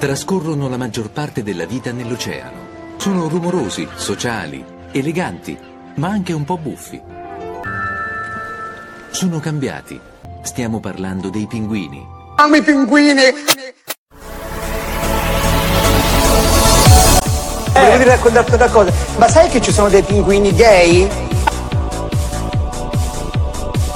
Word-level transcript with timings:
trascorrono 0.00 0.66
la 0.70 0.78
maggior 0.78 1.10
parte 1.10 1.42
della 1.42 1.66
vita 1.66 1.92
nell'oceano. 1.92 2.68
Sono 2.96 3.28
rumorosi, 3.28 3.86
sociali, 3.96 4.64
eleganti, 4.92 5.58
ma 5.96 6.08
anche 6.08 6.32
un 6.32 6.42
po' 6.44 6.56
buffi. 6.56 6.98
Sono 9.10 9.40
cambiati. 9.40 10.00
Stiamo 10.40 10.80
parlando 10.80 11.28
dei 11.28 11.46
pinguini. 11.46 12.02
Amo 12.36 12.56
i 12.56 12.62
pinguini! 12.62 13.20
Eh. 13.20 13.34
Volevo 17.74 18.04
raccontarti 18.04 18.54
una 18.54 18.68
cosa, 18.70 18.92
ma 19.18 19.28
sai 19.28 19.50
che 19.50 19.60
ci 19.60 19.70
sono 19.70 19.90
dei 19.90 20.02
pinguini 20.02 20.54
gay? 20.54 21.08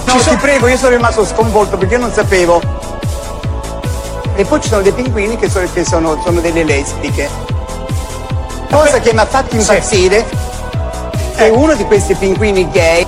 No, 0.05 0.16
ti 0.18 0.36
prego, 0.36 0.68
io 0.68 0.77
sono 0.77 0.95
rimasto 0.96 1.25
sconvolto 1.25 1.79
perché 1.79 1.96
non 1.96 2.12
sapevo. 2.12 2.74
E 4.37 4.45
poi 4.45 4.61
ci 4.61 4.69
sono 4.69 4.82
dei 4.82 4.93
pinguini 4.93 5.37
che 5.37 5.48
sono, 5.48 5.67
che 5.72 5.85
sono, 5.85 6.21
sono 6.25 6.40
delle 6.40 6.64
lesbiche. 6.64 7.29
Cosa 8.71 8.99
che 9.00 9.13
mi 9.13 9.21
ha 9.21 9.26
fatto 9.26 9.54
impazzire 9.54 10.25
è 11.36 11.49
uno 11.49 11.75
di 11.75 11.85
questi 11.85 12.14
pinguini 12.14 12.68
gay 12.71 13.07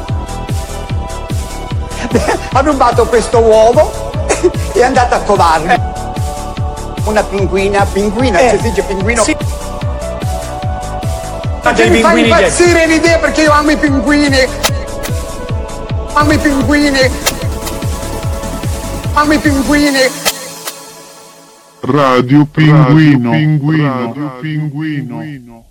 ha 2.52 2.60
rubato 2.60 3.06
questo 3.06 3.38
uovo 3.38 4.10
e 4.72 4.80
è 4.80 4.82
andato 4.82 5.14
a 5.14 5.18
covarlo. 5.18 5.94
Una 7.04 7.22
pinguina, 7.22 7.84
pinguina, 7.84 8.38
Eh. 8.38 8.48
cioè 8.48 8.58
si 8.58 8.68
dice 8.68 8.82
pinguino. 8.82 9.22
Sì. 9.22 9.36
Che 11.74 11.88
mi 11.88 12.00
fa 12.00 12.08
pinguini 12.10 12.28
gay. 12.28 12.38
impazzire 12.38 12.86
l'idea 12.86 13.18
perché 13.18 13.42
io 13.42 13.52
amo 13.52 13.70
i 13.70 13.76
pinguini. 13.76 14.48
Amo 16.14 16.32
i 16.32 16.38
pinguini. 16.38 17.10
Amo 19.12 19.32
i 19.32 19.38
pinguini. 19.38 20.25
Radio 21.80 22.46
Pinguino. 22.46 23.30
Radio 23.30 24.38
Pinguino. 24.40 25.64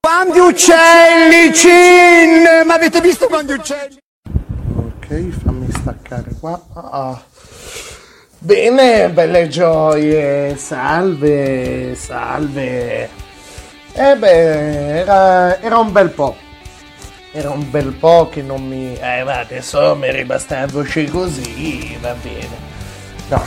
Quanti 0.00 0.38
uccelli, 0.38 1.54
Cin! 1.54 2.66
Ma 2.66 2.74
avete 2.74 3.00
visto 3.00 3.26
quanti 3.26 3.52
uccelli? 3.52 3.96
Ok, 4.76 5.28
fammi 5.42 5.66
staccare 5.70 6.34
qua. 6.38 6.60
Ah. 6.74 7.22
Bene, 8.38 9.08
belle 9.10 9.48
gioie, 9.48 10.56
salve, 10.56 11.94
salve. 11.94 13.08
Eh 13.94 14.16
beh, 14.16 14.98
era, 14.98 15.60
era 15.60 15.78
un 15.78 15.92
bel 15.92 16.10
po'. 16.10 16.36
Era 17.32 17.50
un 17.50 17.70
bel 17.70 17.92
po' 17.94 18.28
che 18.28 18.42
non 18.42 18.66
mi... 18.66 18.94
Eh, 18.94 19.24
ma 19.24 19.38
adesso 19.38 19.96
mi 19.96 20.10
ribasta 20.12 20.60
la 20.60 20.66
voce 20.66 21.06
così, 21.06 21.96
va 22.00 22.14
bene. 22.20 22.73
No, 23.28 23.42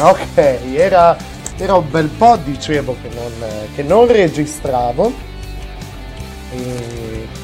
ok, 0.08 0.36
era, 0.74 1.16
era 1.56 1.74
un 1.74 1.90
bel 1.90 2.08
po', 2.08 2.36
dicevo, 2.36 2.96
che 3.02 3.08
non, 3.14 3.32
che 3.74 3.82
non 3.82 4.06
registravo. 4.06 5.12
E- 6.52 7.42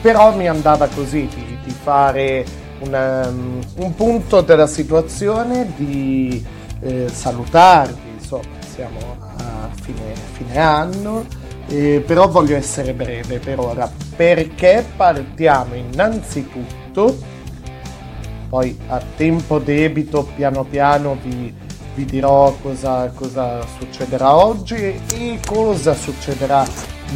però 0.00 0.34
mi 0.34 0.48
andava 0.48 0.86
così 0.88 1.28
di, 1.34 1.58
di 1.64 1.70
fare 1.70 2.44
un, 2.80 3.22
um, 3.26 3.60
un 3.84 3.94
punto 3.94 4.40
della 4.42 4.66
situazione, 4.66 5.72
di 5.76 6.44
eh, 6.80 7.08
salutarvi, 7.08 8.10
insomma, 8.18 8.42
siamo 8.72 9.16
a 9.36 9.68
fine, 9.82 10.14
fine 10.32 10.58
anno, 10.58 11.26
eh, 11.66 12.02
però 12.06 12.28
voglio 12.28 12.56
essere 12.56 12.92
breve 12.94 13.38
per 13.38 13.58
ora, 13.58 13.90
perché 14.16 14.84
partiamo 14.96 15.74
innanzitutto, 15.74 17.18
poi 18.48 18.78
a 18.88 19.00
tempo 19.16 19.58
debito 19.58 20.28
piano 20.34 20.64
piano 20.64 21.18
vi, 21.22 21.54
vi 21.94 22.04
dirò 22.04 22.54
cosa, 22.62 23.10
cosa 23.14 23.60
succederà 23.78 24.34
oggi 24.34 24.74
e 24.74 25.40
cosa 25.44 25.94
succederà 25.94 26.66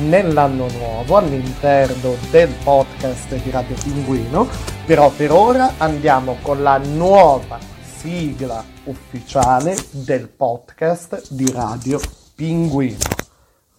nell'anno 0.00 0.68
nuovo 0.70 1.16
all'interno 1.16 2.14
del 2.30 2.52
podcast 2.62 3.34
di 3.34 3.50
Radio 3.50 3.76
Pinguino, 3.82 4.48
però 4.86 5.10
per 5.10 5.32
ora 5.32 5.74
andiamo 5.78 6.38
con 6.42 6.62
la 6.62 6.78
nuova 6.78 7.58
sigla 7.98 8.64
ufficiale 8.84 9.76
del 9.90 10.28
podcast 10.28 11.30
di 11.30 11.50
Radio 11.52 12.00
Pinguino. 12.34 12.98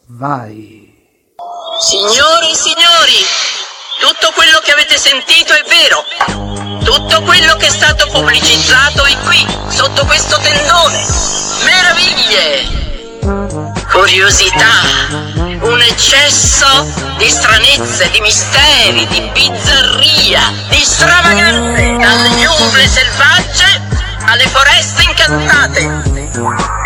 Vai! 0.08 0.92
Signore 1.80 2.52
e 2.52 2.56
signori, 2.56 3.53
tutto 4.14 4.32
quello 4.36 4.60
che 4.60 4.72
avete 4.72 4.98
sentito 4.98 5.54
è 5.54 5.64
vero. 5.68 6.06
Tutto 6.84 7.22
quello 7.24 7.56
che 7.56 7.66
è 7.66 7.70
stato 7.70 8.06
pubblicizzato 8.08 9.06
è 9.06 9.18
qui, 9.26 9.46
sotto 9.70 10.06
questo 10.06 10.38
tendone. 10.38 11.04
Meraviglie! 11.64 12.82
Curiosità, 13.90 14.82
un 15.62 15.82
eccesso 15.82 16.66
di 17.18 17.30
stranezze, 17.30 18.10
di 18.12 18.20
misteri, 18.22 19.08
di 19.08 19.22
bizzarria, 19.34 20.54
di 20.70 20.84
stravaganze, 20.84 21.96
dalle 21.98 22.30
giungle 22.38 22.88
selvagge 22.88 23.82
alle 24.26 24.48
foreste 24.48 25.04
incantate, 25.04 25.82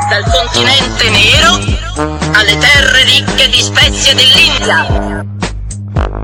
dal 0.10 0.24
continente 0.32 1.10
nero 1.10 1.60
alle 2.34 2.58
terre 2.58 3.04
ricche 3.04 3.50
di 3.50 3.62
spezie 3.62 4.14
dell'India. 4.16 5.47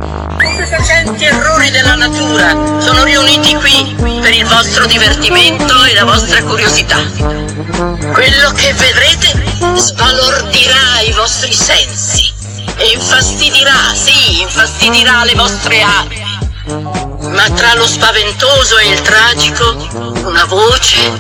Stupefacenti 0.04 1.24
errori 1.24 1.72
della 1.72 1.96
natura 1.96 2.80
sono 2.80 3.04
riuniti 3.04 3.56
qui 3.56 3.96
per 4.22 4.34
il 4.34 4.46
vostro 4.46 4.86
divertimento 4.86 5.84
e 5.86 5.94
la 5.94 6.04
vostra 6.04 6.44
curiosità. 6.44 6.98
Quello 8.12 8.52
che 8.52 8.74
vedrete 8.74 9.32
sbalordirà 9.76 11.00
i 11.08 11.14
vostri 11.14 11.54
sensi 11.54 12.32
e 12.76 12.92
infastidirà, 12.94 13.94
sì, 13.94 14.42
infastidirà 14.42 15.24
le 15.24 15.36
vostre 15.36 15.82
anime. 15.82 16.32
Ma 17.30 17.50
tra 17.52 17.74
lo 17.76 17.88
spaventoso 17.88 18.78
e 18.78 18.90
il 18.90 19.02
tragico, 19.02 19.76
una 20.26 20.46
voce 20.46 21.12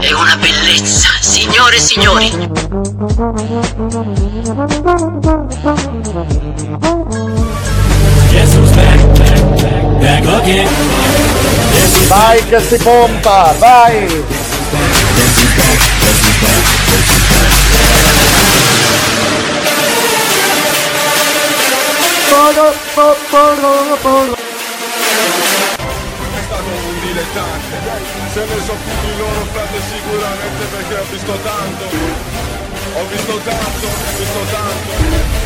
e 0.00 0.14
una 0.14 0.36
bellezza, 0.36 1.08
signore 1.20 1.76
e 1.76 1.80
signori. 1.80 2.30
Vai 12.06 12.44
che 12.46 12.60
si 12.60 12.76
pompa, 12.76 13.52
vai! 13.58 14.06
Poro, 22.28 22.72
po- 22.94 23.16
poro, 23.30 23.96
poro. 24.00 24.34
è 24.34 24.38
stato 26.44 26.62
un 26.62 27.00
dilettante 27.00 27.76
Se 28.32 28.44
ne 28.44 28.64
so 28.64 28.74
più 28.84 29.10
di 29.10 29.16
loro 29.18 29.46
frate 29.52 29.80
sicuramente 29.90 30.64
perché 30.70 30.94
ho 30.94 31.04
visto 31.10 31.32
tanto 31.42 31.84
Ho 32.94 33.06
visto 33.10 33.40
tanto, 33.42 33.86
ho 33.86 34.16
visto 34.16 34.38
tanto 34.52 35.45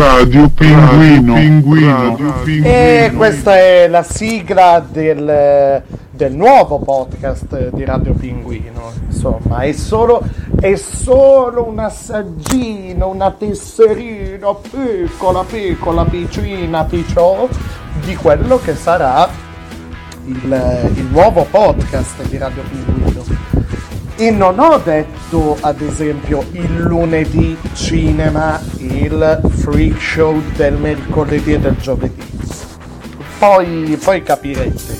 Radio 0.00 0.48
Pinguino. 0.48 1.34
Radio 1.34 2.32
Pinguino. 2.42 2.66
E 2.66 3.12
questa 3.14 3.58
è 3.58 3.86
la 3.86 4.02
sigla 4.02 4.82
del, 4.90 5.82
del 6.10 6.34
nuovo 6.34 6.78
podcast 6.78 7.68
di 7.74 7.84
Radio 7.84 8.14
Pinguino. 8.14 8.92
Insomma, 9.04 9.60
è 9.60 9.72
solo, 9.72 10.22
è 10.58 10.74
solo 10.76 11.68
un 11.68 11.80
assaggino, 11.80 13.08
una 13.08 13.30
tesserina 13.32 14.54
piccola, 14.54 15.44
piccola, 15.44 16.04
piccina, 16.06 16.82
picciò 16.84 17.46
di 18.02 18.16
quello 18.16 18.58
che 18.58 18.74
sarà 18.76 19.28
il, 20.24 20.92
il 20.94 21.04
nuovo 21.10 21.46
podcast 21.50 22.22
di 22.26 22.38
Radio 22.38 22.62
Pinguino. 22.62 23.19
E 24.20 24.30
non 24.30 24.58
ho 24.58 24.76
detto, 24.76 25.56
ad 25.62 25.80
esempio, 25.80 26.44
il 26.52 26.82
lunedì 26.82 27.56
cinema, 27.72 28.60
il 28.76 29.40
freak 29.48 29.98
show 29.98 30.42
del 30.56 30.74
mercoledì 30.74 31.54
e 31.54 31.58
del 31.58 31.76
giovedì. 31.78 32.22
poi, 33.38 33.98
poi 34.04 34.22
capirete. 34.22 34.98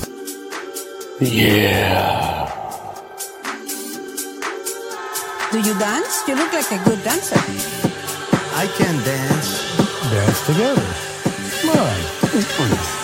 Yeah. 1.18 2.48
Do 5.52 5.58
you 5.58 5.74
dance? 5.74 6.22
You 6.26 6.36
look 6.36 6.54
like 6.54 6.72
a 6.72 6.78
good 6.84 7.02
dancer. 7.02 7.36
I 8.56 8.66
can 8.78 8.96
dance. 9.04 9.60
Dance 10.10 10.46
together. 10.46 10.82
Come 11.60 11.78
on. 11.78 12.99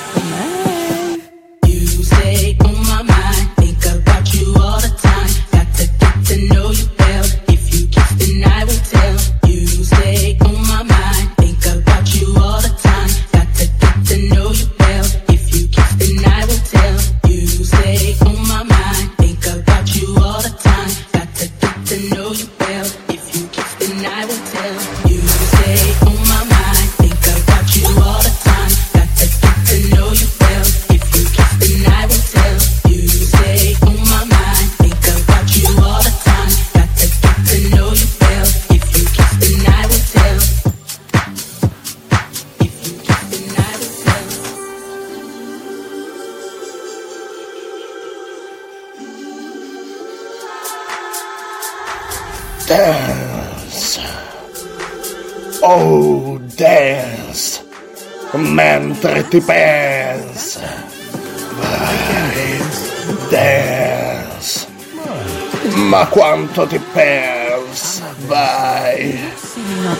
Ma 65.97 66.07
quanto 66.09 66.67
ti 66.67 66.79
pensi. 66.93 68.03
Vai. 68.27 69.19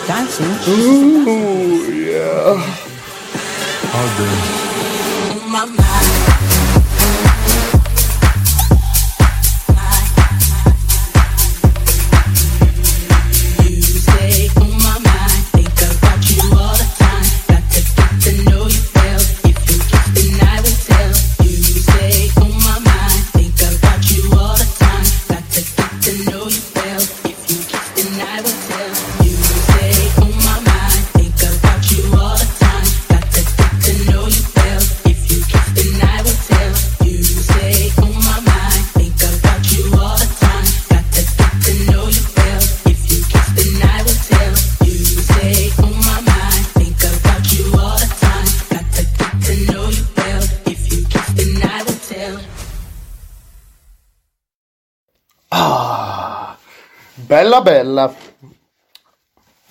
Dancing. 0.05 0.67
Ooh, 0.67 1.91
yeah. 1.91 2.61
Bella 57.61 58.07
bella. 58.07 58.13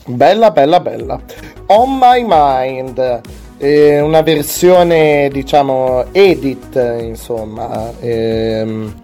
Bella 0.06 0.50
bella 0.50 0.80
bella. 0.80 1.20
On 1.66 1.98
My 1.98 2.24
Mind. 2.26 3.20
eh, 3.58 4.00
una 4.00 4.22
versione 4.22 5.28
diciamo 5.32 6.06
edit 6.12 6.74
insomma. 7.00 7.92
ehm, 8.00 8.94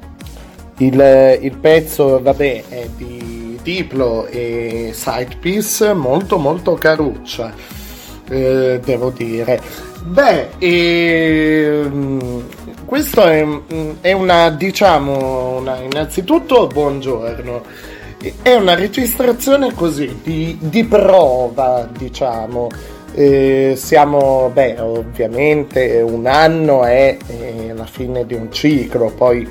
il, 0.78 1.38
il 1.40 1.56
pezzo 1.58 2.20
vabbè 2.20 2.64
è 2.68 2.88
di 2.96 3.58
Diplo 3.62 4.26
e 4.26 4.90
Sidepiece 4.92 5.92
molto 5.92 6.38
molto 6.38 6.74
caruccia 6.74 7.52
eh, 8.28 8.80
devo 8.82 9.10
dire. 9.10 9.60
Beh, 10.04 10.48
ehm, 10.58 12.44
questo 12.84 13.22
è, 13.24 13.46
è 14.00 14.12
una, 14.12 14.50
diciamo, 14.50 15.58
una, 15.58 15.76
innanzitutto 15.78 16.66
buongiorno. 16.66 17.62
È 18.40 18.54
una 18.54 18.74
registrazione 18.74 19.74
così 19.74 20.20
di, 20.22 20.56
di 20.60 20.84
prova, 20.84 21.88
diciamo. 21.90 22.68
Eh, 23.14 23.74
siamo, 23.76 24.50
beh, 24.52 24.78
ovviamente 24.80 26.00
un 26.06 26.26
anno 26.26 26.84
è, 26.84 27.16
è 27.26 27.72
la 27.74 27.84
fine 27.84 28.24
di 28.24 28.34
un 28.34 28.50
ciclo, 28.52 29.12
poi 29.14 29.46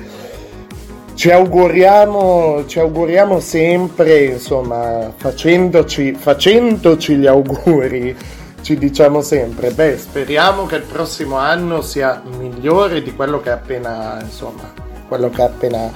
ci 1.14 1.30
auguriamo, 1.30 2.64
ci 2.66 2.80
auguriamo 2.80 3.38
sempre, 3.40 4.24
insomma, 4.24 5.12
facendoci, 5.14 6.14
facendoci 6.14 7.16
gli 7.16 7.26
auguri, 7.26 8.16
ci 8.62 8.76
diciamo 8.78 9.20
sempre, 9.20 9.70
beh, 9.70 9.98
speriamo 9.98 10.64
che 10.66 10.76
il 10.76 10.82
prossimo 10.82 11.36
anno 11.36 11.82
sia 11.82 12.22
migliore 12.38 13.02
di 13.02 13.14
quello 13.14 13.40
che 13.40 13.50
è 13.50 13.52
appena, 13.52 14.18
insomma, 14.20 14.72
quello 15.06 15.28
che 15.28 15.42
è 15.42 15.44
appena 15.44 15.92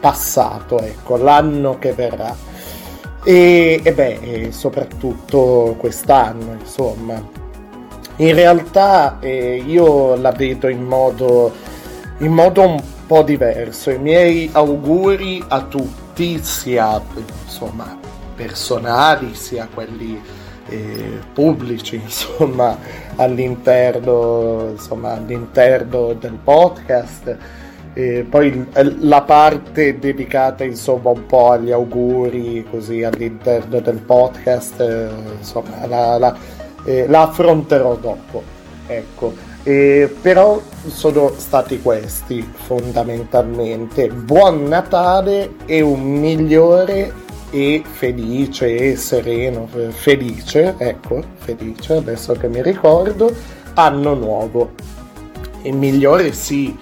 passato, 0.00 0.80
ecco, 0.80 1.16
l'anno 1.16 1.78
che 1.78 1.92
verrà. 1.92 2.34
E, 3.22 3.80
e 3.82 3.92
beh, 3.92 4.48
soprattutto 4.50 5.76
quest'anno, 5.78 6.56
insomma. 6.58 7.22
In 8.16 8.34
realtà 8.34 9.18
eh, 9.20 9.62
io 9.64 10.16
la 10.16 10.32
vedo 10.32 10.68
in 10.68 10.82
modo, 10.84 11.52
in 12.18 12.32
modo 12.32 12.66
un 12.66 12.82
po' 13.06 13.22
diverso. 13.22 13.90
I 13.90 13.98
miei 13.98 14.48
auguri 14.52 15.42
a 15.48 15.62
tutti, 15.62 16.42
sia 16.42 17.00
insomma 17.44 17.98
personali, 18.34 19.34
sia 19.34 19.68
quelli 19.72 20.20
eh, 20.68 21.18
pubblici, 21.32 21.96
insomma, 22.02 22.78
all'interno, 23.16 24.68
insomma, 24.70 25.12
all'interno 25.12 26.14
del 26.14 26.38
podcast. 26.42 27.36
E 27.92 28.24
poi 28.28 28.66
la 29.00 29.22
parte 29.22 29.98
dedicata 29.98 30.62
insomma 30.62 31.10
un 31.10 31.26
po' 31.26 31.50
agli 31.50 31.72
auguri 31.72 32.64
così 32.70 33.02
all'interno 33.02 33.80
del 33.80 33.98
podcast 33.98 34.80
eh, 34.80 35.08
insomma 35.38 35.86
la, 35.86 36.16
la- 36.16 36.36
eh, 36.84 37.06
la 37.08 37.22
affronterò 37.22 37.96
dopo 37.96 38.42
ecco. 38.86 39.48
Eh, 39.62 40.14
però 40.22 40.60
sono 40.86 41.32
stati 41.36 41.82
questi 41.82 42.48
fondamentalmente. 42.52 44.08
Buon 44.08 44.64
Natale 44.64 45.56
e 45.66 45.80
un 45.82 46.00
migliore 46.00 47.12
e 47.50 47.82
felice 47.84 48.72
e 48.92 48.96
sereno 48.96 49.68
eh, 49.74 49.90
felice 49.90 50.76
ecco 50.78 51.20
felice 51.38 51.94
adesso 51.94 52.34
che 52.34 52.48
mi 52.48 52.62
ricordo 52.62 53.34
anno 53.74 54.14
nuovo. 54.14 54.70
E 55.62 55.72
migliore 55.72 56.32
sì 56.32 56.74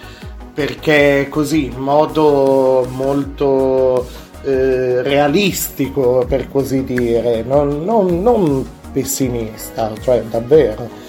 perché 0.59 1.29
così 1.31 1.67
in 1.67 1.77
modo 1.77 2.85
molto 2.91 4.05
eh, 4.43 5.03
realistico 5.03 6.25
per 6.29 6.51
così 6.51 6.83
dire 6.83 7.45
non, 7.47 7.85
non- 7.85 8.21
non 8.21 8.69
pessimista 8.91 9.93
cioè 10.01 10.21
davvero. 10.23 11.07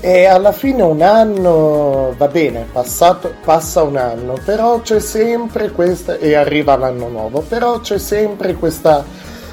E 0.00 0.24
alla 0.24 0.50
fine 0.50 0.82
un 0.82 1.00
anno 1.02 2.12
va 2.16 2.26
bene 2.26 2.66
passato, 2.72 3.34
passa 3.44 3.84
un 3.84 3.98
anno 3.98 4.36
però 4.44 4.80
c'è 4.80 4.98
sempre 4.98 5.70
questa 5.70 6.16
e 6.16 6.34
arriva 6.34 6.76
l'anno 6.76 7.06
nuovo 7.06 7.44
però 7.46 7.78
c'è 7.78 7.98
sempre 7.98 8.54
questa 8.54 9.04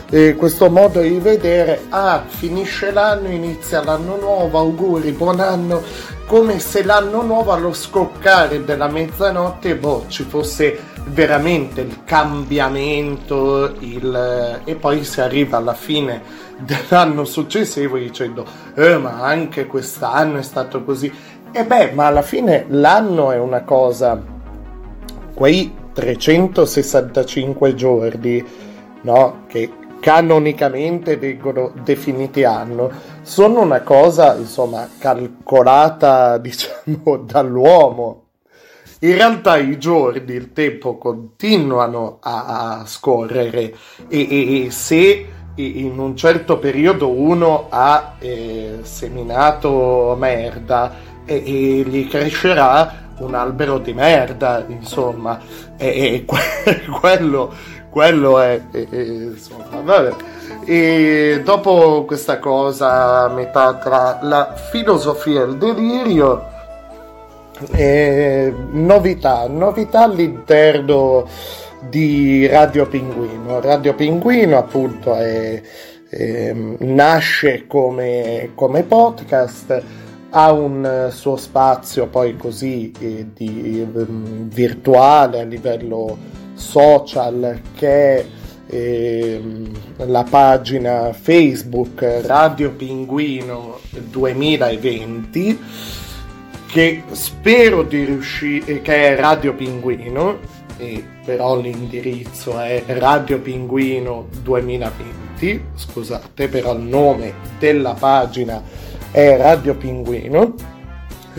eh, 0.10 0.34
questo 0.36 0.72
modo 0.72 1.02
di 1.02 1.20
vedere 1.20 1.82
ah 1.90 2.24
finisce 2.28 2.92
l'anno 2.92 3.28
inizia 3.30 3.84
l'anno 3.84 4.18
nuovo 4.18 4.58
auguri 4.60 5.12
buon 5.12 5.40
anno 5.40 5.82
come 6.25 6.60
se 6.60 6.84
l'anno 6.84 7.22
nuovo 7.22 7.51
allo 7.51 7.74
scoccare 7.74 8.63
della 8.63 8.88
mezzanotte 8.88 9.75
boh, 9.75 10.05
ci 10.08 10.24
fosse 10.24 10.79
veramente 11.08 11.82
il 11.82 12.03
cambiamento 12.03 13.75
il, 13.79 14.62
e 14.63 14.75
poi 14.75 15.03
si 15.03 15.22
arriva 15.22 15.58
alla 15.58 15.75
fine 15.75 16.44
dell'anno 16.58 17.25
successivo 17.25 17.98
dicendo 17.98 18.46
eh, 18.74 18.98
ma 18.98 19.22
anche 19.22 19.67
quest'anno 19.67 20.39
è 20.39 20.44
stato 20.44 20.84
così. 20.84 21.12
E 21.51 21.63
beh 21.63 21.91
ma 21.91 22.08
alla 22.08 22.24
fine 22.24 22.65
l'anno 22.70 23.32
è 23.32 23.38
una 23.38 23.62
cosa 23.62 24.22
quei 25.34 25.74
365 25.94 27.75
giorni 27.75 28.44
no, 29.01 29.44
che 29.48 29.72
canonicamente 30.00 31.17
vengono 31.17 31.72
definiti 31.84 32.44
anno 32.44 32.91
sono 33.25 33.62
una 33.62 33.82
cosa 33.82 34.36
insomma 34.36 34.88
calcolata 35.00 36.38
diciamo 36.38 37.17
dall'uomo 37.25 38.25
in 39.00 39.13
realtà 39.13 39.58
i 39.58 39.77
giorni, 39.77 40.34
il 40.34 40.53
tempo 40.53 40.98
continuano 40.98 42.17
a, 42.22 42.79
a 42.79 42.86
scorrere 42.86 43.74
e, 44.08 44.27
e, 44.29 44.65
e, 44.65 44.72
se 44.72 45.27
in 45.55 46.00
un 46.00 46.15
certo 46.15 46.60
periodo 46.60 47.10
uno 47.10 47.67
ha 47.70 48.15
eh, 48.20 48.79
seminato 48.84 50.15
merda 50.17 50.94
e, 51.25 51.36
e, 51.36 51.82
gli 51.88 52.08
crescerà 52.08 53.03
un 53.17 53.34
albero 53.34 53.77
di 53.79 53.94
merda, 53.94 54.65
insomma, 54.67 55.39
e, 55.77 56.25
quello, 57.00 57.53
quello 57.89 58.39
è, 58.39 58.62
insomma, 58.72 59.82
vabbè. 59.84 60.13
E 60.67 61.41
dopo 61.43 62.05
questa 62.05 62.39
cosa 62.39 63.25
a 63.25 63.29
metà 63.29 63.75
tra 63.75 64.17
la 64.24 64.55
filosofia 64.55 65.41
e 65.41 65.45
il 65.45 65.57
delirio, 65.57 66.43
eh, 67.72 68.51
novità, 68.72 69.48
novità 69.48 70.01
all'interno 70.05 71.27
di 71.88 72.48
Radio 72.48 72.88
Pinguino. 72.88 73.62
Radio 73.62 73.93
Pinguino 73.93 74.57
appunto 74.57 75.13
è, 75.13 75.62
è, 76.10 76.51
nasce 76.51 77.67
come, 77.67 78.50
come, 78.55 78.81
podcast, 78.81 79.84
ha 80.31 80.51
un 80.51 81.10
suo 81.12 81.36
spazio 81.36 82.07
poi 82.07 82.36
così 82.38 82.91
eh, 83.00 83.27
di, 83.36 83.88
um, 83.93 84.50
virtuale 84.50 85.41
a 85.41 85.43
livello 85.43 86.17
social 86.55 87.62
che 87.75 88.17
è 88.17 88.25
la 89.98 90.24
pagina 90.24 91.13
Facebook 91.13 92.22
Radio 92.25 92.72
Pinguino 92.72 93.79
2020 93.91 95.60
che 96.75 97.03
spero 97.12 97.84
di 97.84 98.03
riuscire, 98.03 98.82
che 98.82 99.08
è 99.08 99.15
Radio 99.15 99.53
Pinguino, 99.53 100.39
e 100.77 101.01
però 101.24 101.58
l'indirizzo 101.58 102.60
è 102.60 102.84
Radio 102.88 103.39
Pinguino 103.39 104.27
2020, 104.41 105.63
scusate, 105.74 106.50
però 106.50 106.75
il 106.75 106.82
nome 106.82 107.34
della 107.60 107.94
pagina 107.94 108.62
è 109.10 109.38
Radio 109.38 109.75
Pinguino. 109.75 110.53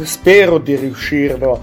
Spero 0.03 0.57
di 0.57 0.75
riuscirlo 0.75 1.61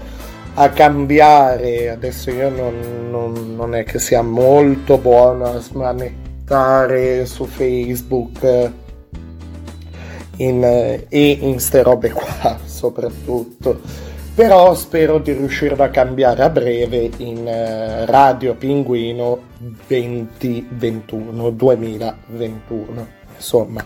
a 0.54 0.68
cambiare, 0.70 1.90
adesso 1.90 2.30
io 2.30 2.48
non, 2.48 3.08
non, 3.10 3.56
non 3.56 3.74
è 3.74 3.82
che 3.84 3.98
sia 3.98 4.22
molto 4.22 4.98
buono 4.98 5.46
a 5.46 5.58
smanettare 5.58 7.26
su 7.26 7.44
Facebook 7.44 8.70
in, 10.36 10.62
e 11.08 11.30
in 11.30 11.58
ste 11.58 11.82
robe 11.82 12.10
qua 12.10 12.58
soprattutto. 12.64 13.80
Però 14.34 14.74
spero 14.74 15.18
di 15.18 15.32
riuscirlo 15.32 15.82
a 15.84 15.88
cambiare 15.88 16.42
a 16.42 16.48
breve 16.48 17.08
in 17.18 17.38
uh, 17.38 18.04
Radio 18.10 18.54
Pinguino 18.54 19.42
2021 19.86 21.50
2021 21.50 23.06
insomma 23.36 23.84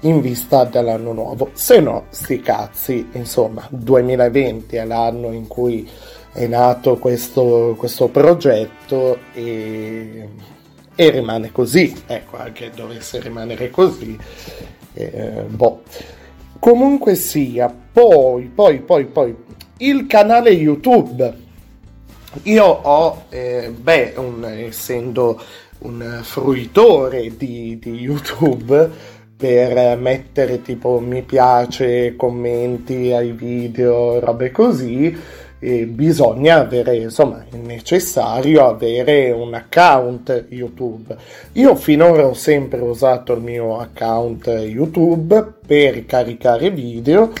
in 0.00 0.20
vista 0.20 0.64
dell'anno 0.64 1.12
nuovo 1.12 1.50
se 1.52 1.80
no 1.80 2.06
sti 2.08 2.40
cazzi 2.40 3.08
insomma 3.12 3.66
2020 3.70 4.76
è 4.76 4.84
l'anno 4.84 5.32
in 5.32 5.46
cui 5.46 5.88
è 6.32 6.46
nato 6.46 6.96
questo, 6.96 7.74
questo 7.76 8.08
progetto 8.08 9.18
e, 9.34 10.28
e 10.94 11.10
rimane 11.10 11.52
così 11.52 11.94
ecco 12.06 12.38
anche 12.38 12.70
dovesse 12.74 13.20
rimanere 13.20 13.70
così 13.70 14.18
eh, 14.94 15.44
boh. 15.46 15.82
Comunque 16.58 17.14
sia, 17.14 17.74
poi, 17.92 18.50
poi, 18.54 18.80
poi, 18.80 19.06
poi, 19.06 19.34
il 19.78 20.06
canale 20.06 20.50
YouTube. 20.50 21.48
Io 22.42 22.64
ho, 22.64 23.24
eh, 23.30 23.72
beh, 23.74 24.14
un, 24.16 24.44
essendo 24.44 25.40
un 25.80 26.20
fruitore 26.22 27.34
di, 27.36 27.78
di 27.78 27.92
YouTube, 27.92 29.18
per 29.40 29.96
mettere 29.96 30.60
tipo 30.60 31.00
mi 31.00 31.22
piace, 31.22 32.14
commenti 32.14 33.10
ai 33.10 33.32
video, 33.32 34.20
robe 34.20 34.50
così, 34.50 35.16
bisogna 35.58 36.56
avere, 36.56 36.96
insomma, 36.96 37.46
è 37.50 37.56
necessario 37.56 38.66
avere 38.66 39.30
un 39.30 39.54
account 39.54 40.46
YouTube. 40.50 41.16
Io 41.52 41.74
finora 41.74 42.26
ho 42.26 42.34
sempre 42.34 42.80
usato 42.80 43.32
il 43.32 43.40
mio 43.40 43.78
account 43.78 44.46
YouTube 44.46 45.54
per 45.66 46.04
caricare 46.04 46.70
video. 46.70 47.32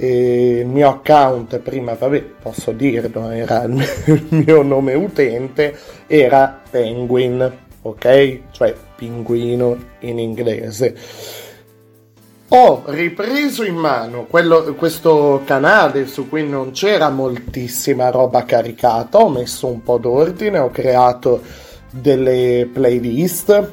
E 0.00 0.58
il 0.60 0.66
mio 0.66 0.88
account 0.88 1.58
prima, 1.58 1.94
vabbè, 1.94 2.22
posso 2.42 2.70
dirlo, 2.72 3.30
era 3.30 3.62
il 3.66 4.26
mio 4.28 4.62
nome 4.62 4.94
utente, 4.94 5.76
era 6.06 6.60
Penguin, 6.70 7.52
ok? 7.82 8.40
Cioè 8.52 8.74
pinguino 8.98 9.76
in 10.00 10.18
inglese. 10.18 10.96
Ho 12.48 12.82
ripreso 12.86 13.62
in 13.62 13.76
mano 13.76 14.24
quello, 14.24 14.74
questo 14.74 15.42
canale 15.44 16.06
su 16.06 16.28
cui 16.28 16.48
non 16.48 16.72
c'era 16.72 17.08
moltissima 17.10 18.10
roba 18.10 18.44
caricata, 18.44 19.18
ho 19.18 19.28
messo 19.28 19.68
un 19.68 19.82
po' 19.82 19.98
d'ordine, 19.98 20.58
ho 20.58 20.70
creato 20.70 21.42
delle 21.90 22.68
playlist, 22.72 23.72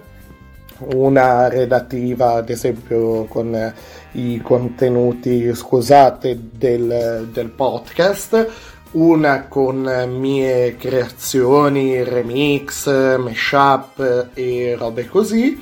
una 0.94 1.48
relativa 1.48 2.34
ad 2.34 2.50
esempio 2.50 3.24
con 3.25 3.74
i 4.12 4.41
contenuti, 4.41 5.55
scusate, 5.55 6.38
del, 6.51 7.29
del 7.32 7.50
podcast, 7.50 8.48
una 8.95 9.47
con 9.47 9.81
mie 10.19 10.75
creazioni, 10.77 12.03
remix, 12.03 13.17
mashup 13.17 14.29
e 14.33 14.75
robe 14.77 15.07
così. 15.07 15.61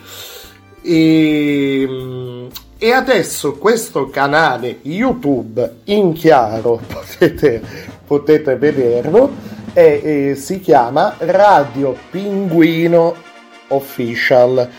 E 0.81 2.49
e 2.83 2.91
adesso 2.91 3.53
questo 3.53 4.09
canale 4.09 4.79
YouTube 4.81 5.83
in 5.85 6.11
chiaro, 6.11 6.81
potete, 6.91 7.61
potete 8.05 8.57
vederlo, 8.57 9.33
è, 9.71 10.01
è, 10.01 10.35
si 10.35 10.59
chiama 10.59 11.15
Radio 11.19 11.95
Pinguino 12.11 13.15
Official. 13.69 14.69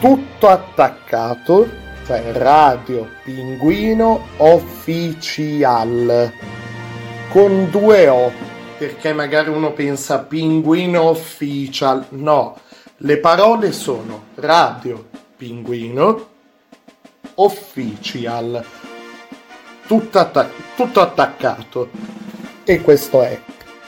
Tutto 0.00 0.48
attaccato, 0.48 1.66
cioè 2.04 2.30
Radio 2.32 3.08
Pinguino 3.24 4.26
Official 4.36 6.30
con 7.32 7.70
due 7.70 8.08
O, 8.08 8.30
perché 8.76 9.14
magari 9.14 9.48
uno 9.48 9.72
pensa 9.72 10.18
Pinguino 10.18 11.04
Official. 11.04 12.04
No, 12.10 12.58
le 12.98 13.16
parole 13.16 13.72
sono 13.72 14.24
Radio 14.34 15.08
Pinguino 15.34 16.28
official, 17.36 18.62
tutto, 19.86 20.18
attac- 20.18 20.76
tutto 20.76 21.00
attaccato. 21.00 21.88
E 22.64 22.82
questo 22.82 23.22
è. 23.22 23.40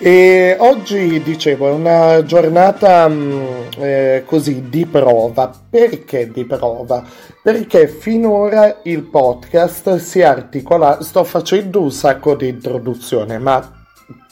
E 0.07 0.55
oggi 0.59 1.23
dicevo 1.23 1.67
è 1.67 1.71
una 1.71 2.23
giornata 2.25 3.09
mh, 3.09 3.15
mm, 3.15 3.45
eh, 3.79 4.23
così 4.27 4.69
di 4.69 4.85
prova. 4.85 5.51
Perché 5.71 6.31
di 6.31 6.45
prova? 6.45 7.03
Perché 7.43 7.89
finora 7.89 8.81
il 8.83 9.05
podcast 9.05 9.97
si 9.97 10.21
articola. 10.21 11.01
Sto 11.01 11.25
facendo 11.25 11.81
un 11.81 11.91
sacco 11.91 12.35
di 12.35 12.49
introduzione, 12.49 13.39
ma 13.39 13.87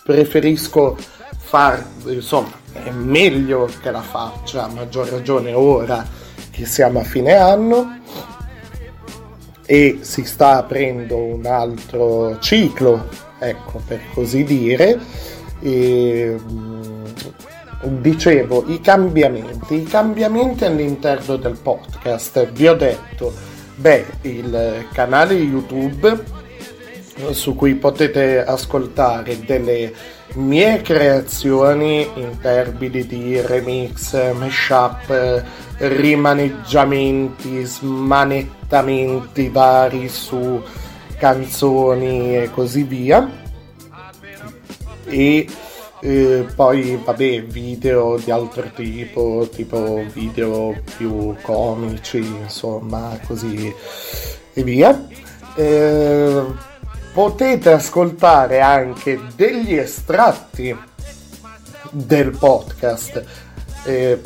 preferisco 0.05 0.95
far 1.39 1.83
insomma 2.05 2.53
è 2.75 2.91
meglio 2.91 3.67
che 3.81 3.91
la 3.91 4.03
faccia 4.03 4.65
a 4.65 4.69
maggior 4.69 5.09
ragione 5.09 5.55
ora 5.55 6.07
che 6.51 6.67
siamo 6.67 7.01
a 7.01 7.05
fine 7.05 7.33
anno 7.33 7.99
e 9.65 10.01
si 10.03 10.25
sta 10.25 10.59
aprendo 10.59 11.17
un 11.17 11.47
altro 11.47 12.39
ciclo, 12.41 13.09
ecco, 13.39 13.81
per 13.87 14.03
così 14.13 14.45
dire. 14.45 15.41
E, 15.63 16.37
mm, 16.41 17.05
dicevo, 18.01 18.65
i 18.69 18.81
cambiamenti, 18.81 19.77
i 19.77 19.85
cambiamenti 19.85 20.65
all'interno 20.65 21.37
del 21.37 21.57
podcast. 21.61 22.51
Vi 22.51 22.69
ho 22.69 22.75
detto, 22.75 23.33
beh, 23.77 24.05
il 24.23 24.87
canale 24.93 25.35
YouTube 25.35 26.41
su 27.31 27.55
cui 27.55 27.75
potete 27.75 28.45
ascoltare 28.45 29.45
delle 29.45 29.93
mie 30.35 30.81
creazioni 30.81 32.09
in 32.15 32.39
termini 32.41 33.07
di 33.07 33.41
remix, 33.41 34.33
mashup, 34.35 35.45
rimaneggiamenti, 35.77 37.63
smanettamenti 37.65 39.49
vari 39.49 40.09
su 40.09 40.61
canzoni 41.19 42.37
e 42.37 42.51
così 42.51 42.83
via. 42.83 43.41
E 45.13 45.47
eh, 46.01 46.47
poi 46.57 46.99
vabbè 47.05 47.45
video 47.45 48.17
di 48.17 48.31
altro 48.31 48.71
tipo, 48.75 49.47
tipo 49.55 50.03
video 50.11 50.75
più 50.97 51.37
comici, 51.43 52.17
insomma, 52.17 53.19
così 53.27 53.73
e 54.55 54.63
via. 54.63 55.07
Eh, 55.55 56.43
potete 57.13 57.73
ascoltare 57.73 58.61
anche 58.61 59.21
degli 59.37 59.75
estratti 59.75 60.75
del 61.91 62.31
podcast. 62.37 63.25
Eh, 63.85 64.21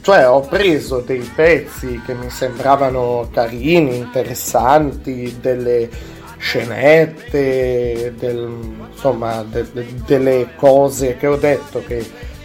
cioè 0.00 0.28
ho 0.28 0.40
preso 0.40 1.00
dei 1.00 1.30
pezzi 1.34 2.00
che 2.06 2.14
mi 2.14 2.30
sembravano 2.30 3.28
carini, 3.30 3.96
interessanti, 3.98 5.36
delle 5.40 6.16
scenette, 6.38 8.14
del, 8.16 8.48
insomma 8.90 9.42
de, 9.42 9.66
de, 9.72 9.86
delle 10.06 10.48
cose 10.56 11.16
che 11.16 11.26
ho 11.26 11.36
detto 11.36 11.82
che 11.84 12.04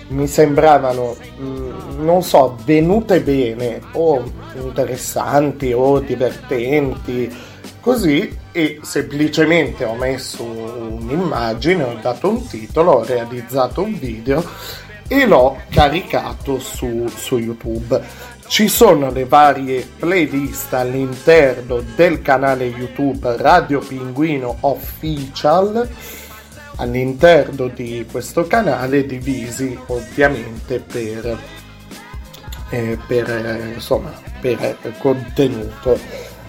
mi 0.10 0.28
sembravano, 0.28 1.16
mh, 1.38 2.04
non 2.04 2.22
so, 2.24 2.58
venute 2.66 3.22
bene 3.22 3.82
o 3.94 4.24
interessanti 4.56 5.72
o 5.72 6.00
divertenti, 6.00 7.32
così 7.80 8.38
e 8.52 8.80
semplicemente 8.82 9.84
ho 9.86 9.96
messo 9.96 10.44
un'immagine, 10.44 11.84
ho 11.84 11.98
dato 12.02 12.30
un 12.30 12.48
titolo, 12.48 12.92
ho 12.92 13.04
realizzato 13.04 13.82
un 13.82 13.98
video 13.98 14.44
e 15.08 15.26
l'ho 15.26 15.58
caricato 15.70 16.60
su, 16.60 17.08
su 17.08 17.38
YouTube. 17.38 18.02
Ci 18.54 18.68
sono 18.68 19.10
le 19.10 19.26
varie 19.26 19.84
playlist 19.98 20.72
all'interno 20.76 21.82
del 21.96 22.22
canale 22.22 22.66
YouTube 22.66 23.36
Radio 23.38 23.80
Pinguino 23.80 24.58
Official. 24.60 25.90
All'interno 26.76 27.66
di 27.70 28.06
questo 28.12 28.46
canale 28.46 29.08
divisi 29.08 29.76
ovviamente 29.88 30.80
per, 30.80 31.36
eh, 32.70 33.00
per, 33.08 33.28
eh, 33.32 33.72
insomma, 33.74 34.14
per 34.40 34.78
contenuto. 35.00 35.98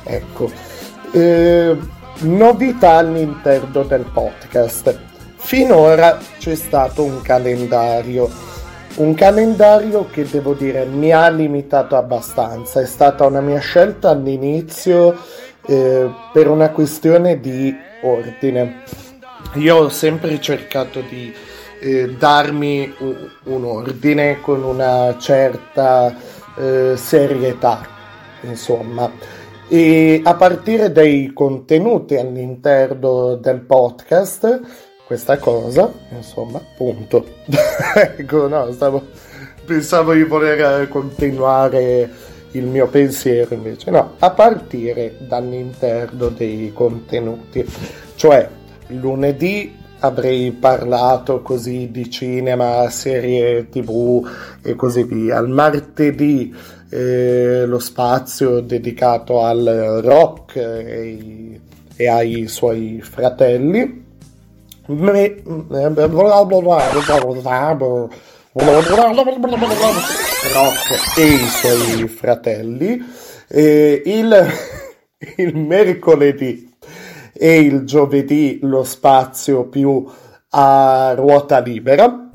Ecco. 0.02 0.52
Eh, 1.10 1.74
novità 2.18 2.96
all'interno 2.96 3.82
del 3.82 4.04
podcast. 4.12 5.00
Finora 5.36 6.18
c'è 6.36 6.54
stato 6.54 7.02
un 7.02 7.22
calendario, 7.22 8.30
un 8.96 9.14
calendario 9.14 10.06
che 10.10 10.24
devo 10.24 10.54
dire 10.54 10.84
mi 10.84 11.12
ha 11.12 11.28
limitato 11.28 11.96
abbastanza, 11.96 12.80
è 12.80 12.86
stata 12.86 13.26
una 13.26 13.40
mia 13.40 13.58
scelta 13.58 14.10
all'inizio 14.10 15.16
eh, 15.66 16.10
per 16.32 16.48
una 16.48 16.70
questione 16.70 17.40
di 17.40 17.74
ordine. 18.02 18.82
Io 19.54 19.76
ho 19.76 19.88
sempre 19.88 20.40
cercato 20.40 21.00
di 21.00 21.32
eh, 21.80 22.14
darmi 22.16 22.92
un, 22.98 23.28
un, 23.44 23.64
ordine 23.64 24.40
con 24.40 24.62
una 24.62 25.16
certa 25.18 26.14
eh, 26.56 26.94
serietà, 26.96 27.86
insomma 28.42 29.10
e 29.68 30.20
a 30.22 30.34
partire 30.34 30.92
dai 30.92 31.32
contenuti 31.32 32.16
all'interno 32.16 33.36
del 33.36 33.60
podcast 33.60 34.60
questa 35.14 35.38
cosa 35.38 35.92
insomma 36.10 36.60
punto 36.76 37.24
ecco 37.94 38.48
no 38.48 38.72
stavo 38.72 39.00
pensavo 39.64 40.12
di 40.12 40.24
voler 40.24 40.88
continuare 40.88 42.10
il 42.50 42.64
mio 42.66 42.88
pensiero 42.88 43.54
invece 43.54 43.92
no 43.92 44.14
a 44.18 44.30
partire 44.30 45.14
dall'interno 45.20 46.30
dei 46.30 46.72
contenuti 46.74 47.64
cioè 48.16 48.48
lunedì 48.88 49.82
avrei 50.00 50.50
parlato 50.50 51.40
così 51.40 51.88
di 51.90 52.10
cinema, 52.10 52.90
serie 52.90 53.70
tv 53.70 54.28
e 54.60 54.74
così 54.74 55.04
via. 55.04 55.38
Il 55.38 55.48
martedì 55.48 56.54
eh, 56.90 57.64
lo 57.64 57.78
spazio 57.78 58.60
dedicato 58.60 59.42
al 59.42 60.02
rock 60.04 60.56
e, 60.56 61.58
e 61.96 62.06
ai 62.06 62.48
suoi 62.48 63.00
fratelli. 63.00 64.03
Rock 70.52 71.18
e 71.18 71.24
i 71.24 71.46
suoi 71.46 72.06
fratelli. 72.08 73.02
Eh, 73.48 74.02
il, 74.04 74.46
il 75.36 75.56
mercoledì 75.56 76.70
e 77.32 77.60
il 77.60 77.84
giovedì 77.84 78.58
lo 78.60 78.84
spazio 78.84 79.68
più 79.68 80.06
a 80.50 81.14
ruota 81.16 81.60
libera. 81.60 82.30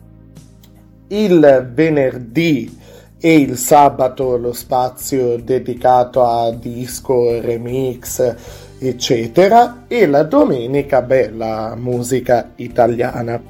Il 1.10 1.72
venerdì 1.72 2.78
e 3.20 3.36
il 3.36 3.58
sabato 3.58 4.38
lo 4.38 4.54
spazio 4.54 5.38
dedicato 5.38 6.24
a 6.24 6.52
disco, 6.52 7.40
remix, 7.42 8.36
eccetera, 8.80 9.84
e 9.88 10.08
la 10.08 10.24
domenica, 10.24 11.02
beh, 11.02 11.32
la 11.32 11.76
musica 11.78 12.54
italiana. 12.56 13.42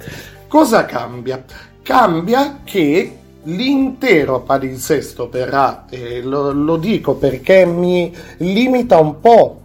Cosa 0.47 0.85
cambia? 0.85 1.43
Cambia 1.81 2.61
che 2.63 3.17
l'intero 3.43 4.41
palinsesto 4.41 5.29
verrà, 5.29 5.85
e 5.89 6.21
lo, 6.21 6.51
lo 6.51 6.77
dico 6.77 7.15
perché 7.15 7.65
mi 7.65 8.13
limita 8.37 8.99
un 8.99 9.19
po' 9.19 9.61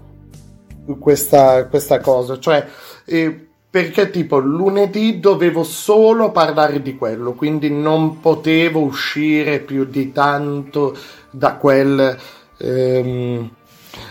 questa, 0.98 1.66
questa 1.66 2.00
cosa, 2.00 2.38
cioè... 2.38 2.66
Eh, 3.04 3.48
perché 3.74 4.10
tipo 4.10 4.38
lunedì 4.38 5.18
dovevo 5.18 5.64
solo 5.64 6.30
parlare 6.30 6.80
di 6.80 6.94
quello, 6.94 7.32
quindi 7.32 7.70
non 7.70 8.20
potevo 8.20 8.78
uscire 8.78 9.58
più 9.58 9.84
di 9.84 10.12
tanto 10.12 10.96
da 11.32 11.56
quel, 11.56 12.16
ehm, 12.56 13.50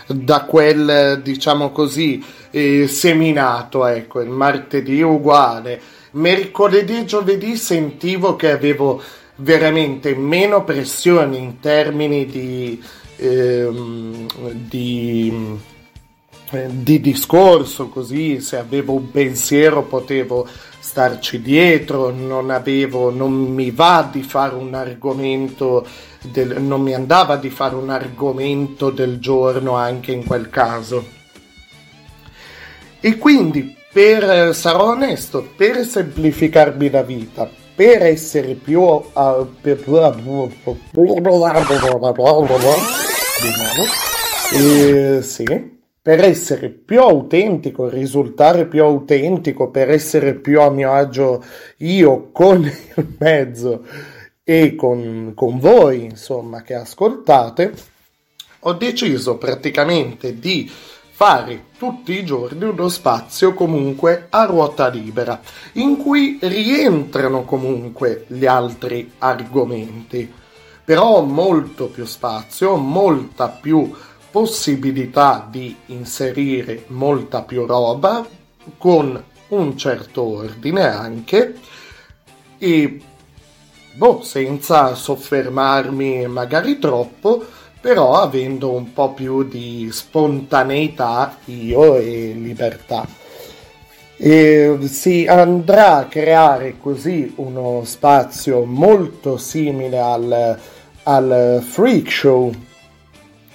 da 0.06 0.44
quel 0.44 1.20
diciamo 1.22 1.70
così, 1.70 2.22
eh, 2.50 2.86
seminato, 2.86 3.86
ecco, 3.86 4.20
il 4.20 4.30
martedì 4.30 5.02
uguale. 5.02 5.80
Mercoledì 6.12 6.98
e 6.98 7.04
giovedì 7.04 7.56
sentivo 7.56 8.36
che 8.36 8.50
avevo 8.50 9.02
veramente 9.36 10.14
meno 10.14 10.62
pressione 10.62 11.36
in 11.36 11.58
termini 11.58 12.26
di, 12.26 12.80
ehm, 13.16 14.26
di 14.52 15.58
di 16.70 17.00
discorso, 17.00 17.88
così 17.88 18.40
se 18.40 18.56
avevo 18.56 18.94
un 18.94 19.10
pensiero 19.10 19.82
potevo 19.82 20.46
starci 20.84 21.40
dietro, 21.40 22.10
non 22.10 22.50
avevo, 22.50 23.10
non 23.10 23.32
mi 23.32 23.70
va 23.70 24.06
di 24.12 24.22
fare 24.22 24.54
un 24.54 24.74
argomento, 24.74 25.84
del, 26.20 26.60
non 26.60 26.82
mi 26.82 26.92
andava 26.92 27.36
di 27.36 27.48
fare 27.48 27.74
un 27.74 27.88
argomento 27.88 28.90
del 28.90 29.18
giorno 29.18 29.76
anche 29.76 30.12
in 30.12 30.24
quel 30.24 30.50
caso. 30.50 31.04
E 33.00 33.16
quindi, 33.16 33.74
per, 33.90 34.54
sarò 34.54 34.90
onesto, 34.90 35.48
per 35.56 35.84
semplificarmi 35.86 36.90
la 36.90 37.02
vita, 37.02 37.48
per 37.74 38.02
essere 38.02 38.52
più... 38.52 38.80
Uh, 38.82 39.48
per, 39.60 39.82
eh, 44.52 45.22
sì, 45.22 45.44
per 46.04 46.22
essere 46.22 46.68
più 46.68 47.00
autentico, 47.00 47.88
risultare 47.88 48.66
più 48.66 48.82
autentico, 48.82 49.70
per 49.70 49.88
essere 49.88 50.34
più 50.34 50.60
a 50.60 50.68
mio 50.68 50.92
agio 50.92 51.42
io 51.78 52.28
con 52.30 52.62
il 52.62 53.16
mezzo 53.16 53.86
e 54.44 54.74
con, 54.74 55.32
con 55.34 55.58
voi, 55.58 56.04
insomma, 56.04 56.60
che 56.60 56.74
ascoltate, 56.74 57.72
ho 58.60 58.74
deciso 58.74 59.38
praticamente 59.38 60.38
di 60.38 60.70
fare 60.70 61.68
tutti 61.78 62.12
i 62.12 62.22
giorni 62.26 62.64
uno 62.64 62.88
spazio 62.90 63.54
comunque 63.54 64.26
a 64.28 64.44
ruota 64.44 64.88
libera, 64.88 65.40
in 65.74 65.96
cui 65.96 66.36
rientrano 66.38 67.44
comunque 67.44 68.26
gli 68.26 68.44
altri 68.44 69.10
argomenti. 69.20 70.30
Però 70.84 71.16
ho 71.16 71.22
molto 71.22 71.86
più 71.86 72.04
spazio, 72.04 72.76
molta 72.76 73.48
più 73.48 73.90
possibilità 74.34 75.46
di 75.48 75.76
inserire 75.86 76.86
molta 76.88 77.42
più 77.42 77.66
roba 77.66 78.26
con 78.76 79.22
un 79.46 79.78
certo 79.78 80.22
ordine 80.22 80.82
anche 80.82 81.54
e 82.58 83.00
boh, 83.92 84.22
senza 84.22 84.96
soffermarmi 84.96 86.26
magari 86.26 86.80
troppo, 86.80 87.44
però 87.80 88.20
avendo 88.20 88.72
un 88.72 88.92
po' 88.92 89.12
più 89.12 89.44
di 89.44 89.88
spontaneità 89.92 91.36
io 91.44 91.94
e 91.94 92.32
libertà. 92.34 93.06
E 94.16 94.78
si 94.88 95.26
andrà 95.28 95.98
a 95.98 96.06
creare 96.06 96.74
così 96.80 97.32
uno 97.36 97.82
spazio 97.84 98.64
molto 98.64 99.36
simile 99.36 100.00
al, 100.00 100.58
al 101.04 101.62
freak 101.64 102.10
show 102.10 102.52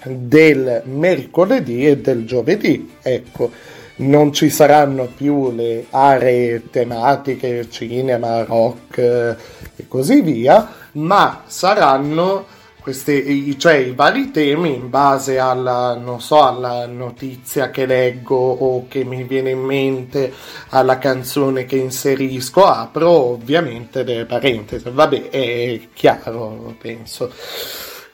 del 0.03 0.83
mercoledì 0.85 1.87
e 1.87 1.97
del 1.97 2.25
giovedì. 2.25 2.95
Ecco, 3.01 3.51
non 3.97 4.31
ci 4.31 4.49
saranno 4.49 5.09
più 5.13 5.51
le 5.51 5.85
aree 5.89 6.69
tematiche, 6.69 7.69
cinema, 7.69 8.43
rock 8.43 8.97
eh, 8.97 9.35
e 9.75 9.87
così 9.87 10.21
via, 10.21 10.71
ma 10.93 11.43
saranno 11.47 12.45
questi, 12.81 13.57
cioè 13.59 13.73
i 13.75 13.91
vari 13.91 14.31
temi 14.31 14.73
in 14.73 14.89
base 14.89 15.37
alla, 15.37 16.01
so, 16.17 16.41
alla 16.41 16.87
notizia 16.87 17.69
che 17.69 17.85
leggo 17.85 18.37
o 18.37 18.87
che 18.87 19.03
mi 19.03 19.23
viene 19.23 19.51
in 19.51 19.59
mente, 19.59 20.31
alla 20.69 20.97
canzone 20.97 21.65
che 21.65 21.75
inserisco, 21.75 22.65
apro 22.65 23.09
ovviamente 23.09 24.03
delle 24.03 24.25
parentesi. 24.25 24.89
Vabbè, 24.89 25.29
è 25.29 25.81
chiaro, 25.93 26.73
penso. 26.79 27.31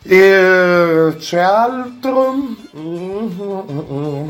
E 0.08 1.15
c'è 1.18 1.39
altro? 1.39 2.36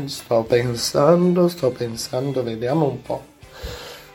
Sto 0.06 0.42
pensando, 0.44 1.48
sto 1.48 1.70
pensando, 1.70 2.42
vediamo 2.42 2.86
un 2.86 3.02
po'. 3.02 3.24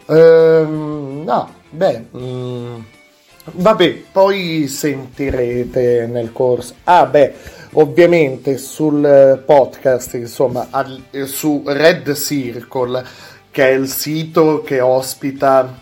Ehm, 0.08 1.22
no, 1.24 1.54
beh, 1.70 2.06
mm, 2.18 2.76
vabbè, 3.54 4.02
poi 4.12 4.68
sentirete 4.68 6.08
nel 6.08 6.32
corso. 6.32 6.74
Ah, 6.86 7.06
beh, 7.06 7.34
ovviamente 7.74 8.58
sul 8.58 9.44
podcast, 9.46 10.16
insomma, 10.16 10.68
al- 10.72 11.04
su 11.26 11.62
Red 11.64 12.12
Circle, 12.16 13.06
che 13.52 13.70
è 13.70 13.74
il 13.74 13.88
sito 13.88 14.64
che 14.64 14.82
ospita 14.82 15.78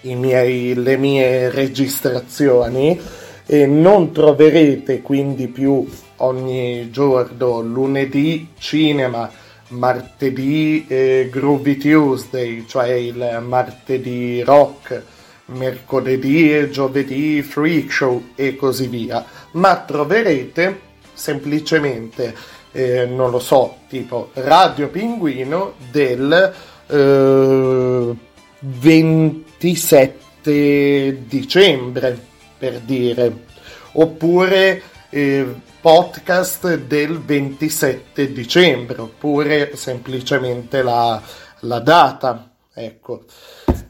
miei- 0.00 0.74
le 0.74 0.96
mie 0.96 1.50
registrazioni 1.50 2.98
e 3.46 3.64
non 3.64 4.12
troverete 4.12 5.00
quindi 5.02 5.46
più 5.46 5.86
ogni 6.16 6.90
giorno 6.90 7.60
lunedì 7.60 8.48
cinema, 8.58 9.30
martedì 9.68 10.84
eh, 10.88 11.28
Groovy 11.30 11.76
Tuesday, 11.76 12.66
cioè 12.66 12.90
il 12.90 13.40
martedì 13.46 14.42
rock, 14.42 15.00
mercoledì 15.46 16.52
e 16.52 16.68
giovedì 16.70 17.40
freak 17.42 17.92
show 17.92 18.30
e 18.34 18.56
così 18.56 18.88
via, 18.88 19.24
ma 19.52 19.76
troverete 19.76 20.80
semplicemente, 21.12 22.34
eh, 22.72 23.06
non 23.06 23.30
lo 23.30 23.38
so, 23.38 23.76
tipo 23.88 24.30
Radio 24.34 24.88
Pinguino 24.88 25.74
del 25.90 26.52
eh, 26.88 28.14
27 28.58 31.24
dicembre 31.28 32.34
per 32.58 32.80
dire, 32.80 33.44
oppure 33.92 34.82
eh, 35.10 35.54
podcast 35.80 36.76
del 36.76 37.20
27 37.20 38.32
dicembre, 38.32 39.00
oppure 39.00 39.76
semplicemente 39.76 40.82
la, 40.82 41.20
la 41.60 41.78
data, 41.80 42.50
ecco. 42.74 43.24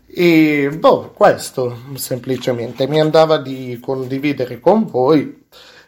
E 0.06 0.70
boh, 0.78 1.10
questo 1.12 1.78
semplicemente 1.94 2.86
mi 2.86 3.00
andava 3.00 3.38
di 3.38 3.78
condividere 3.80 4.60
con 4.60 4.86
voi. 4.86 5.44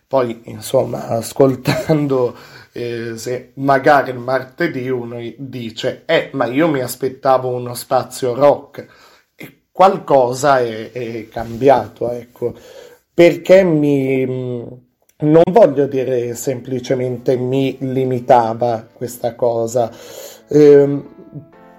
Poi, 0.06 0.42
insomma, 0.44 1.08
ascoltando, 1.08 2.34
eh, 2.72 3.12
se 3.16 3.52
magari 3.54 4.10
il 4.10 4.18
martedì 4.18 4.88
uno 4.88 5.16
dice, 5.36 6.02
eh, 6.06 6.30
ma 6.32 6.46
io 6.46 6.68
mi 6.68 6.80
aspettavo 6.80 7.48
uno 7.48 7.74
spazio 7.74 8.34
rock 8.34 8.86
qualcosa 9.78 10.58
è, 10.58 10.90
è 10.90 11.28
cambiato, 11.28 12.10
ecco, 12.10 12.52
perché 13.14 13.62
mi, 13.62 14.24
non 14.26 15.42
voglio 15.52 15.86
dire 15.86 16.34
semplicemente 16.34 17.36
mi 17.36 17.76
limitava 17.78 18.84
questa 18.92 19.36
cosa, 19.36 19.88
eh, 20.48 21.02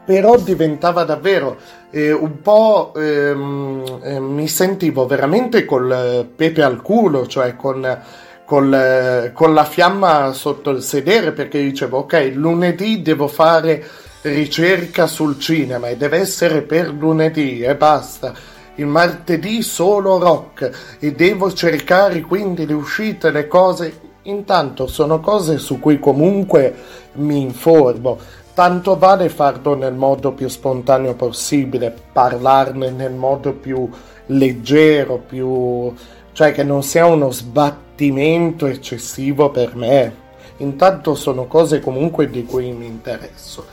però 0.06 0.38
diventava 0.38 1.04
davvero 1.04 1.58
eh, 1.90 2.14
un 2.14 2.42
po' 2.42 2.94
ehm, 2.96 4.00
eh, 4.02 4.20
mi 4.22 4.48
sentivo 4.48 5.06
veramente 5.06 5.66
col 5.66 6.26
pepe 6.34 6.64
al 6.64 6.82
culo, 6.82 7.28
cioè 7.28 7.58
con, 7.58 8.02
con 8.46 8.70
la 8.70 9.66
fiamma 9.66 10.32
sotto 10.32 10.70
il 10.70 10.82
sedere 10.82 11.34
perché 11.34 11.60
dicevo 11.60 11.98
ok 11.98 12.32
lunedì 12.34 13.02
devo 13.02 13.28
fare 13.28 13.84
ricerca 14.22 15.08
sul 15.08 15.40
cinema 15.40 15.88
e 15.88 15.98
deve 15.98 16.18
essere 16.18 16.62
per 16.62 16.92
lunedì 16.92 17.62
e 17.62 17.76
basta. 17.76 18.34
Il 18.76 18.86
martedì 18.86 19.62
solo 19.62 20.18
rock 20.18 20.98
e 21.00 21.14
devo 21.14 21.52
cercare 21.54 22.22
quindi 22.22 22.66
le 22.66 22.74
uscite, 22.74 23.32
le 23.32 23.48
cose. 23.48 24.08
Intanto 24.24 24.88
sono 24.88 25.20
cose 25.20 25.58
su 25.58 25.80
cui 25.80 26.00
comunque 26.00 26.74
mi 27.14 27.42
informo. 27.42 28.18
Tanto 28.54 28.98
vale 28.98 29.30
farlo 29.30 29.76
nel 29.76 29.94
modo 29.94 30.34
più 30.34 30.48
spontaneo 30.48 31.16
possibile, 31.16 31.96
parlarne 32.12 32.92
nel 32.92 33.14
modo 33.14 33.54
più 33.54 33.90
leggero, 34.28 35.18
più 35.18 35.94
cioè 36.34 36.54
che 36.54 36.64
non 36.64 36.84
sia 36.84 37.06
uno 37.06 37.32
sbattimento 37.32 38.66
eccessivo 38.66 39.50
per 39.50 39.76
me. 39.76 40.28
Intanto 40.60 41.16
sono 41.16 41.46
cose 41.46 41.80
comunque 41.80 42.30
di 42.30 42.44
cui 42.44 42.72
mi 42.72 42.86
interesso. 42.86 43.66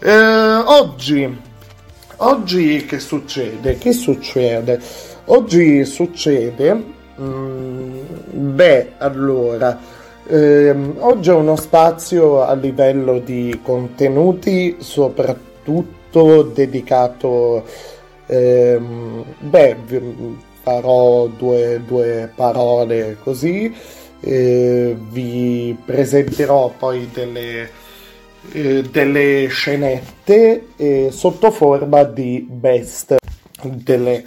Eh, 0.00 0.12
oggi, 0.12 1.40
oggi 2.16 2.84
che 2.86 2.98
succede? 2.98 3.78
Che 3.78 3.92
succede? 3.92 4.80
Oggi 5.26 5.84
succede, 5.84 6.84
mm, 7.20 7.98
beh, 8.54 8.92
allora, 8.98 9.78
ehm, 10.26 10.96
oggi 11.00 11.30
è 11.30 11.34
uno 11.34 11.54
spazio 11.56 12.42
a 12.42 12.54
livello 12.54 13.18
di 13.18 13.60
contenuti 13.62 14.76
soprattutto 14.80 16.42
dedicato, 16.42 17.64
ehm, 18.26 19.24
beh, 19.38 19.76
farò 20.62 21.26
due, 21.26 21.82
due 21.86 22.30
parole 22.34 23.18
così, 23.22 23.74
eh, 24.20 24.96
vi 25.10 25.76
presenterò 25.84 26.74
poi 26.76 27.08
delle 27.12 27.86
eh, 28.52 28.82
delle 28.82 29.48
scenette 29.48 30.68
eh, 30.76 31.08
sotto 31.10 31.50
forma 31.50 32.04
di 32.04 32.46
best, 32.48 33.16
delle, 33.62 34.24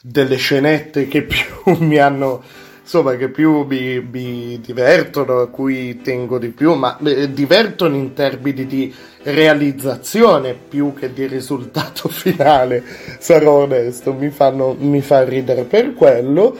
delle 0.00 0.36
scenette 0.36 1.08
che 1.08 1.22
più 1.22 1.44
mi 1.80 1.98
hanno 1.98 2.42
insomma 2.82 3.16
che 3.16 3.28
più 3.28 3.64
mi, 3.64 4.00
mi, 4.00 4.60
divertono, 4.60 5.40
a 5.40 5.48
cui 5.48 6.00
tengo 6.00 6.38
di 6.38 6.48
più, 6.48 6.72
ma 6.74 6.96
eh, 7.04 7.30
divertono 7.32 7.96
in 7.96 8.14
termini 8.14 8.64
di 8.64 8.94
realizzazione 9.24 10.54
più 10.54 10.94
che 10.94 11.12
di 11.12 11.26
risultato 11.26 12.08
finale, 12.12 12.82
sarò 13.18 13.64
onesto, 13.64 14.14
mi, 14.14 14.30
fanno, 14.30 14.74
mi 14.78 15.02
fa 15.02 15.22
ridere. 15.24 15.64
Per 15.64 15.92
quello 15.92 16.56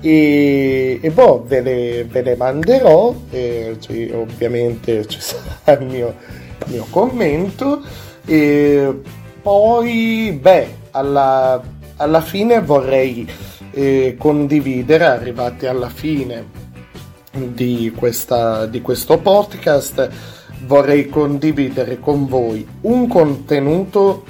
e, 0.00 0.98
e 1.00 1.10
boh, 1.10 1.44
ve 1.46 1.60
le, 1.60 2.04
ve 2.04 2.22
le 2.22 2.36
manderò, 2.36 3.14
e, 3.30 3.76
cioè, 3.80 4.14
ovviamente 4.14 5.06
ci 5.06 5.20
sarà 5.20 5.78
il 5.80 5.86
mio, 5.86 6.14
mio 6.66 6.86
commento. 6.90 7.82
E 8.24 9.00
poi 9.42 10.38
beh, 10.40 10.76
alla, 10.92 11.62
alla 11.96 12.20
fine 12.20 12.60
vorrei 12.60 13.28
eh, 13.72 14.16
condividere, 14.18 15.04
arrivati 15.04 15.66
alla 15.66 15.88
fine 15.88 16.44
di, 17.32 17.92
questa, 17.96 18.66
di 18.66 18.80
questo 18.80 19.18
podcast, 19.18 20.08
vorrei 20.66 21.08
condividere 21.08 21.98
con 21.98 22.26
voi 22.26 22.66
un 22.82 23.06
contenuto 23.08 24.24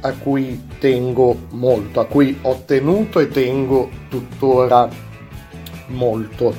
a 0.00 0.12
cui 0.12 0.60
tengo 0.82 1.36
molto, 1.50 2.00
a 2.00 2.06
cui 2.06 2.36
ho 2.42 2.62
tenuto 2.66 3.20
e 3.20 3.28
tengo 3.28 3.88
tuttora 4.08 4.88
molto. 5.86 6.52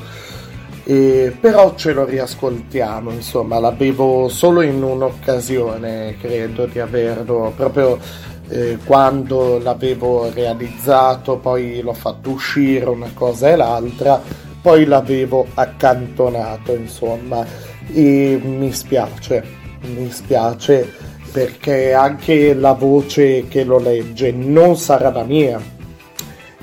E 0.86 1.36
però 1.38 1.76
ce 1.76 1.92
lo 1.92 2.06
riascoltiamo, 2.06 3.12
insomma, 3.12 3.60
l'avevo 3.60 4.30
solo 4.30 4.62
in 4.62 4.82
un'occasione, 4.82 6.16
credo 6.22 6.68
di 6.68 6.80
averlo 6.80 7.52
proprio 7.54 8.00
eh, 8.48 8.78
quando 8.86 9.60
l'avevo 9.60 10.32
realizzato, 10.32 11.36
poi 11.36 11.82
l'ho 11.82 11.94
fatto 11.94 12.30
uscire 12.30 12.86
una 12.86 13.12
cosa 13.14 13.50
e 13.50 13.58
l'altra, 13.58 14.22
poi 14.62 14.86
l'avevo 14.86 15.48
accantonato, 15.54 16.74
insomma, 16.74 17.46
e 17.92 18.40
mi 18.42 18.72
spiace, 18.72 19.44
mi 19.82 20.10
spiace 20.10 21.12
perché 21.34 21.94
anche 21.94 22.54
la 22.54 22.74
voce 22.74 23.48
che 23.48 23.64
lo 23.64 23.80
legge 23.80 24.32
non 24.32 24.78
sarà 24.78 25.12
la 25.12 25.24
mia. 25.24 25.60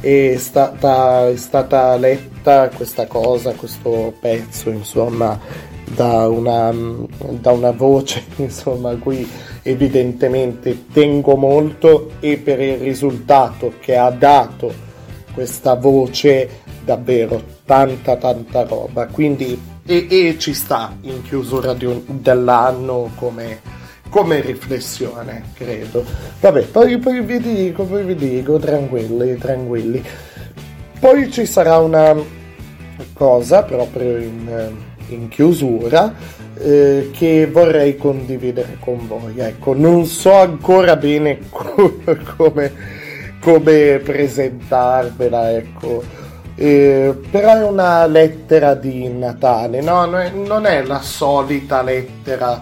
È 0.01 0.37
stata, 0.39 1.29
è 1.29 1.37
stata 1.37 1.97
letta 1.97 2.69
questa 2.69 3.07
cosa, 3.07 3.53
questo 3.53 4.15
pezzo, 4.21 4.71
insomma, 4.71 5.39
da 5.95 6.29
una, 6.29 6.73
da 6.73 7.51
una 7.51 7.73
voce 7.73 8.25
insomma 8.37 8.91
a 8.91 8.97
cui 8.97 9.29
evidentemente 9.63 10.87
tengo 10.93 11.35
molto 11.35 12.13
e 12.21 12.37
per 12.37 12.61
il 12.61 12.79
risultato 12.79 13.75
che 13.81 13.97
ha 13.97 14.11
dato 14.11 14.73
questa 15.35 15.75
voce 15.75 16.63
davvero 16.85 17.43
tanta 17.65 18.17
tanta 18.17 18.63
roba 18.63 19.07
quindi 19.07 19.61
e, 19.85 20.07
e 20.09 20.37
ci 20.39 20.55
sta 20.55 20.97
in 21.03 21.23
chiusura 21.23 21.73
un, 21.73 22.03
dell'anno 22.07 23.11
come, 23.17 23.61
come 24.11 24.41
riflessione 24.41 25.45
credo 25.55 26.05
vabbè 26.41 26.65
poi, 26.65 26.99
poi 26.99 27.23
vi 27.23 27.41
dico 27.41 27.85
poi 27.85 28.05
vi 28.05 28.15
dico 28.15 28.59
tranquilli 28.59 29.39
tranquilli 29.39 30.05
poi 31.01 31.31
ci 31.31 31.47
sarà 31.47 31.79
una 31.79 32.15
cosa 33.15 33.63
proprio 33.63 34.19
in, 34.19 34.71
in 35.09 35.29
chiusura 35.29 36.15
eh, 36.59 37.11
che 37.13 37.49
vorrei 37.51 37.97
condividere 37.97 38.77
con 38.81 39.07
voi. 39.07 39.39
Ecco, 39.39 39.75
non 39.75 40.05
so 40.05 40.35
ancora 40.35 40.97
bene 40.97 41.39
co- 41.49 42.01
come, 42.37 42.73
come 43.41 44.01
presentarvela, 44.05 45.53
ecco. 45.53 46.03
Eh, 46.55 47.19
però 47.31 47.55
è 47.55 47.65
una 47.65 48.05
lettera 48.05 48.75
di 48.75 49.09
Natale, 49.09 49.81
no? 49.81 50.05
Non 50.05 50.67
è 50.67 50.83
la 50.83 51.01
solita 51.01 51.81
lettera 51.83 52.61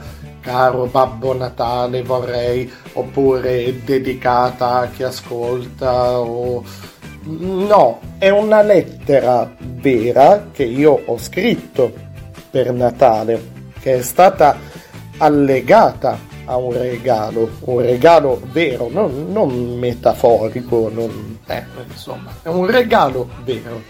caro 0.48 0.86
Babbo 0.86 1.34
Natale 1.34 2.02
vorrei, 2.02 2.72
oppure 2.94 3.84
dedicata 3.84 4.78
a 4.78 4.86
chi 4.86 5.02
ascolta 5.02 6.20
o 6.20 6.64
No, 7.24 8.00
è 8.16 8.30
una 8.30 8.62
lettera 8.62 9.54
vera 9.60 10.48
che 10.50 10.64
io 10.64 11.02
ho 11.04 11.18
scritto 11.18 11.92
per 12.50 12.72
Natale, 12.72 13.72
che 13.78 13.96
è 13.98 14.02
stata 14.02 14.56
allegata 15.18 16.18
a 16.46 16.56
un 16.56 16.72
regalo, 16.72 17.50
un 17.64 17.80
regalo 17.82 18.40
vero, 18.50 18.88
non, 18.90 19.30
non 19.30 19.76
metaforico, 19.78 20.90
non, 20.90 21.40
eh, 21.46 21.62
insomma, 21.86 22.34
è 22.40 22.48
un 22.48 22.64
regalo 22.64 23.28
vero. 23.44 23.82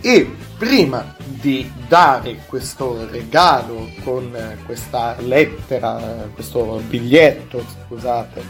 E 0.00 0.46
prima 0.58 1.14
di 1.24 1.70
dare 1.86 2.40
questo 2.46 3.08
regalo 3.08 3.88
con 4.02 4.36
questa 4.66 5.14
lettera, 5.20 6.28
questo 6.34 6.82
biglietto, 6.88 7.64
scusate, 7.86 8.42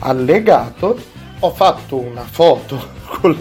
allegato, 0.00 0.98
ho 1.40 1.50
fatto 1.50 1.96
una 1.96 2.24
foto 2.24 2.90
col, 3.20 3.36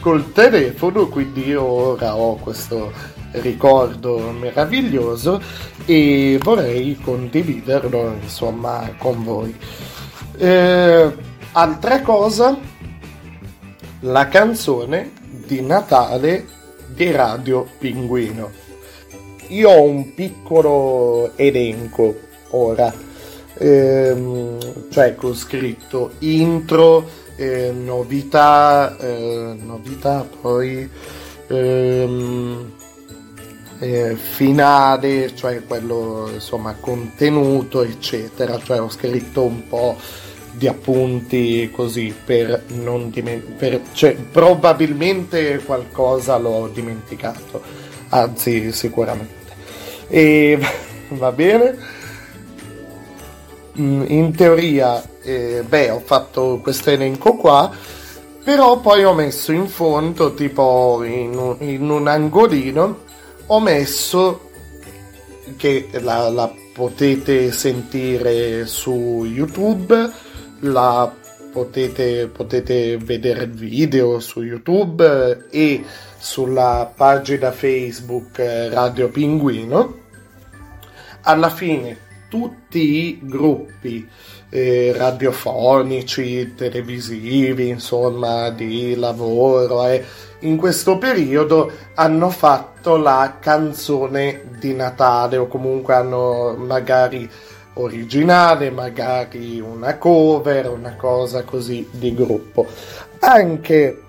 col 0.00 0.32
telefono, 0.32 1.06
quindi 1.08 1.54
ora 1.54 2.16
ho 2.16 2.36
questo 2.36 2.90
ricordo 3.32 4.18
meraviglioso 4.32 5.40
e 5.84 6.40
vorrei 6.42 6.98
condividerlo 6.98 8.16
insomma 8.22 8.90
con 8.96 9.22
voi. 9.22 9.54
Eh, 10.38 11.16
altra 11.52 12.00
cosa, 12.00 12.58
la 14.00 14.28
canzone 14.28 15.12
di 15.46 15.60
Natale 15.60 16.58
di 17.00 17.10
Radio 17.12 17.66
Pinguino. 17.78 18.50
Io 19.48 19.70
ho 19.70 19.82
un 19.84 20.12
piccolo 20.12 21.32
elenco 21.34 22.14
ora, 22.50 22.92
ehm, 23.54 24.90
cioè 24.90 25.14
con 25.14 25.34
scritto 25.34 26.12
intro, 26.18 27.08
eh, 27.36 27.72
novità, 27.72 28.98
eh, 28.98 29.56
novità 29.58 30.28
poi 30.42 30.86
ehm, 31.46 32.72
eh, 33.78 34.16
finale, 34.16 35.34
cioè 35.34 35.64
quello 35.64 36.28
insomma 36.30 36.74
contenuto 36.78 37.82
eccetera, 37.82 38.60
cioè 38.62 38.78
ho 38.78 38.90
scritto 38.90 39.42
un 39.42 39.66
po' 39.66 39.96
di 40.52 40.66
appunti 40.66 41.70
così 41.72 42.14
per 42.24 42.64
non 42.68 43.10
dimenticare, 43.10 43.82
cioè 43.92 44.14
probabilmente 44.14 45.62
qualcosa 45.64 46.36
l'ho 46.36 46.70
dimenticato, 46.72 47.62
anzi 48.08 48.72
sicuramente. 48.72 49.54
E 50.08 50.58
va 51.10 51.32
bene. 51.32 51.98
Mm, 53.78 54.04
in 54.08 54.34
teoria 54.34 55.02
eh, 55.22 55.62
beh, 55.66 55.90
ho 55.90 56.00
fatto 56.04 56.58
questo 56.62 56.90
elenco 56.90 57.34
qua, 57.34 57.70
però 58.42 58.80
poi 58.80 59.04
ho 59.04 59.14
messo 59.14 59.52
in 59.52 59.68
fondo, 59.68 60.34
tipo 60.34 61.02
in 61.04 61.36
un, 61.36 61.56
in 61.60 61.88
un 61.88 62.08
angolino, 62.08 62.98
ho 63.46 63.60
messo 63.60 64.48
che 65.56 65.88
la, 66.00 66.28
la 66.30 66.52
potete 66.72 67.52
sentire 67.52 68.66
su 68.66 69.24
YouTube, 69.24 70.10
la 70.60 71.12
potete, 71.52 72.26
potete 72.28 72.96
vedere 72.96 73.44
il 73.44 73.50
video 73.50 74.20
su 74.20 74.42
YouTube 74.42 75.46
e 75.50 75.84
sulla 76.18 76.90
pagina 76.94 77.50
Facebook 77.50 78.38
Radio 78.70 79.08
Pinguino. 79.08 79.98
Alla 81.22 81.50
fine 81.50 82.08
tutti 82.28 82.78
i 82.78 83.18
gruppi 83.22 84.08
eh, 84.48 84.92
radiofonici, 84.96 86.54
televisivi, 86.54 87.68
insomma, 87.68 88.50
di 88.50 88.94
lavoro, 88.96 89.86
eh, 89.86 90.04
in 90.40 90.56
questo 90.56 90.98
periodo 90.98 91.70
hanno 91.94 92.30
fatto 92.30 92.96
la 92.96 93.36
canzone 93.40 94.42
di 94.58 94.74
Natale 94.74 95.36
o 95.36 95.46
comunque 95.46 95.94
hanno 95.94 96.54
magari 96.56 97.28
originale, 97.80 98.70
magari 98.70 99.60
una 99.60 99.96
cover, 99.96 100.70
una 100.70 100.96
cosa 100.96 101.44
così 101.44 101.88
di 101.90 102.14
gruppo. 102.14 102.66
Anche 103.20 104.02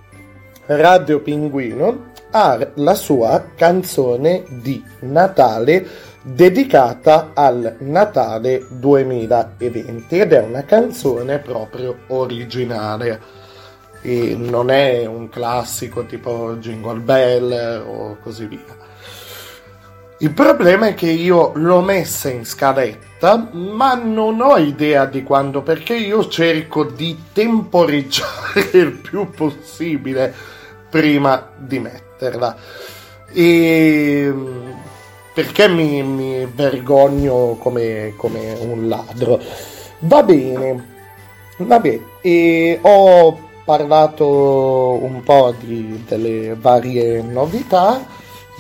Radio 0.68 1.20
Pinguino 1.20 2.10
ha 2.32 2.66
la 2.76 2.94
sua 2.96 3.46
canzone 3.56 4.44
di 4.48 4.84
Natale 5.02 6.10
dedicata 6.22 7.32
al 7.34 7.78
Natale 7.80 8.66
2020 8.70 10.20
ed 10.20 10.34
è 10.34 10.40
una 10.40 10.64
canzone 10.64 11.40
proprio 11.40 11.98
originale 12.08 13.40
e 14.02 14.36
non 14.38 14.70
è 14.70 15.06
un 15.06 15.30
classico 15.30 16.06
tipo 16.06 16.56
Jingle 16.58 17.00
Bell 17.00 17.84
o 17.86 18.18
così 18.22 18.46
via. 18.46 18.80
Il 20.20 20.34
problema 20.34 20.88
è 20.88 20.94
che 20.94 21.10
io 21.10 21.52
l'ho 21.56 21.82
messa 21.82 22.30
in 22.30 22.46
scaletta, 22.46 23.08
ma 23.30 23.94
non 23.94 24.42
ho 24.42 24.58
idea 24.58 25.06
di 25.06 25.22
quando, 25.22 25.62
perché 25.62 25.96
io 25.96 26.28
cerco 26.28 26.86
di 26.86 27.26
temporeggiare 27.32 28.70
il 28.74 28.94
più 28.94 29.30
possibile 29.30 30.34
prima 30.90 31.50
di 31.56 31.80
metterla. 31.80 32.56
E 33.32 34.34
perché 35.34 35.70
mi, 35.70 36.04
mi 36.04 36.46
vergogno 36.46 37.58
come, 37.60 38.14
come, 38.18 38.54
un 38.60 38.90
ladro. 38.90 39.40
Va 40.00 40.24
bene, 40.24 40.88
va 41.58 41.80
bene. 41.80 42.02
E 42.22 42.80
ho 42.82 43.50
parlato 43.64 45.00
un 45.02 45.22
po' 45.24 45.54
di, 45.60 46.04
delle 46.08 46.56
varie 46.60 47.22
novità, 47.22 48.04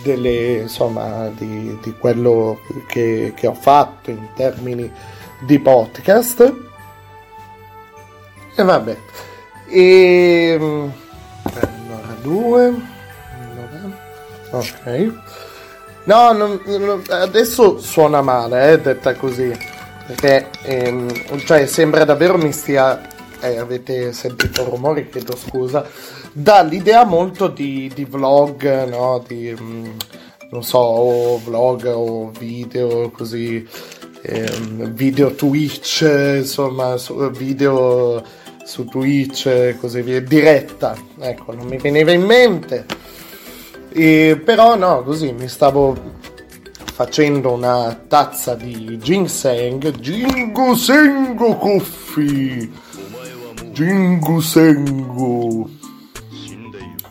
delle, 0.03 0.57
insomma, 0.57 1.29
di, 1.29 1.77
di 1.81 1.93
quello 1.97 2.59
che, 2.87 3.33
che, 3.35 3.47
ho 3.47 3.53
fatto 3.53 4.09
in 4.09 4.27
termini 4.35 4.91
di 5.39 5.59
podcast. 5.59 6.53
E 8.55 8.63
vabbè. 8.63 8.97
E... 9.67 10.59
Allora, 11.43 12.15
due. 12.21 12.73
Ok. 14.51 15.13
No, 16.03 16.31
non, 16.31 16.59
non, 16.65 17.03
adesso 17.09 17.79
suona 17.79 18.21
male, 18.21 18.71
eh, 18.71 18.79
detta 18.79 19.15
così. 19.15 19.55
Perché, 20.07 20.49
ehm, 20.63 21.39
cioè, 21.45 21.65
sembra 21.65 22.03
davvero 22.05 22.37
mi 22.37 22.51
stia... 22.51 23.09
Eh, 23.43 23.57
avete 23.57 24.13
sentito 24.13 24.63
rumori, 24.65 25.09
chiedo 25.09 25.35
scusa. 25.35 25.83
Dà 26.33 26.61
l'idea 26.61 27.03
molto 27.03 27.47
di, 27.47 27.91
di 27.93 28.05
vlog, 28.05 28.87
no? 28.87 29.23
Di, 29.27 29.55
mm, 29.59 29.91
non 30.51 30.63
so, 30.63 30.77
o 30.77 31.37
vlog 31.37 31.85
o 31.85 32.31
video 32.37 33.09
così. 33.11 33.67
Ehm, 34.23 34.93
video 34.93 35.33
Twitch, 35.33 36.01
insomma, 36.37 36.95
video 37.31 38.23
su 38.63 38.85
Twitch 38.85 39.77
così 39.79 40.01
via. 40.01 40.21
Diretta, 40.21 40.95
ecco, 41.19 41.53
non 41.53 41.65
mi 41.67 41.77
veniva 41.77 42.11
in 42.11 42.23
mente 42.23 42.85
e, 43.93 44.41
però 44.43 44.77
no, 44.77 45.03
così 45.03 45.33
mi 45.33 45.49
stavo 45.49 45.97
facendo 46.93 47.51
una 47.51 47.93
tazza 48.07 48.55
di 48.55 48.97
ginseng. 48.99 49.91
Jingu 49.99 50.73
Sengu 50.75 51.57
Coffee! 51.57 52.71
Jingu 53.73 54.39
Sengu 54.39 55.80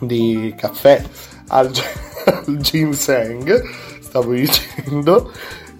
di 0.01 0.53
caffè 0.57 1.01
al, 1.47 1.71
al 2.25 2.57
ginseng. 2.57 3.61
stavo 4.01 4.33
dicendo. 4.33 5.31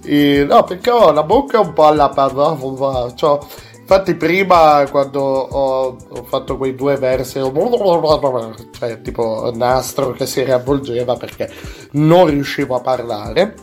E, 0.03 0.45
no, 0.47 0.63
perché 0.63 0.89
ho 0.89 1.11
la 1.11 1.23
bocca 1.23 1.59
un 1.59 1.73
po' 1.73 1.85
alla 1.85 2.09
pavava. 2.09 3.13
Cioè, 3.13 3.39
infatti, 3.79 4.15
prima 4.15 4.85
quando 4.89 5.21
ho, 5.21 5.97
ho 6.09 6.23
fatto 6.23 6.57
quei 6.57 6.75
due 6.75 6.95
versi, 6.97 7.39
cioè 7.39 9.01
tipo 9.01 9.51
nastro 9.53 10.11
che 10.11 10.25
si 10.25 10.43
riavvolgeva 10.43 11.15
perché 11.15 11.51
non 11.91 12.27
riuscivo 12.27 12.75
a 12.75 12.81
parlare. 12.81 13.55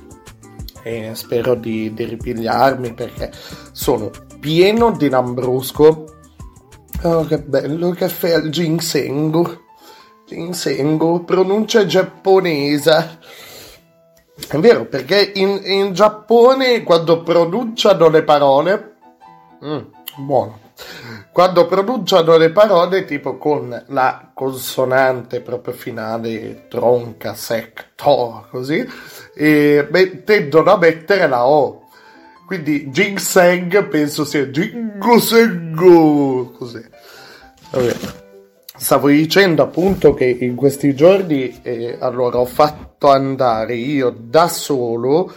E 0.82 1.10
spero 1.14 1.54
di, 1.54 1.92
di 1.92 2.04
ripigliarmi 2.04 2.94
perché 2.94 3.30
sono 3.72 4.10
pieno 4.40 4.92
di 4.92 5.08
lambrusco. 5.08 6.04
Oh, 7.02 7.24
che 7.26 7.38
bello 7.40 7.94
fa 7.94 8.34
il 8.34 8.50
ginseng. 8.50 9.66
Ginseng, 10.28 11.24
pronuncia 11.24 11.86
giapponese. 11.86 13.18
È 14.46 14.58
vero, 14.58 14.84
perché 14.84 15.32
in, 15.36 15.58
in 15.64 15.94
Giappone 15.94 16.82
quando 16.82 17.22
pronunciano 17.22 18.10
le 18.10 18.22
parole... 18.22 18.96
Mm, 19.64 19.78
buono. 20.18 20.58
Quando 21.32 21.66
pronunciano 21.66 22.36
le 22.36 22.50
parole 22.50 23.06
tipo 23.06 23.38
con 23.38 23.84
la 23.86 24.30
consonante 24.34 25.40
proprio 25.40 25.72
finale, 25.72 26.66
tronca, 26.68 27.32
sec, 27.32 27.92
to, 27.94 28.48
così, 28.50 28.86
e 29.34 29.88
tendono 30.24 30.72
a 30.72 30.76
mettere 30.76 31.26
la 31.26 31.46
O. 31.46 31.88
Quindi 32.46 32.90
ginseng 32.90 33.88
penso 33.88 34.26
sia 34.26 34.50
gingosengo, 34.50 36.50
così. 36.50 36.84
Vabbè. 37.70 38.26
Stavo 38.80 39.08
dicendo 39.08 39.64
appunto 39.64 40.14
che 40.14 40.24
in 40.24 40.54
questi 40.54 40.94
giorni 40.94 41.58
eh, 41.62 41.96
allora 41.98 42.38
ho 42.38 42.44
fatto 42.44 43.10
andare 43.10 43.74
io 43.74 44.14
da 44.16 44.46
solo 44.46 45.32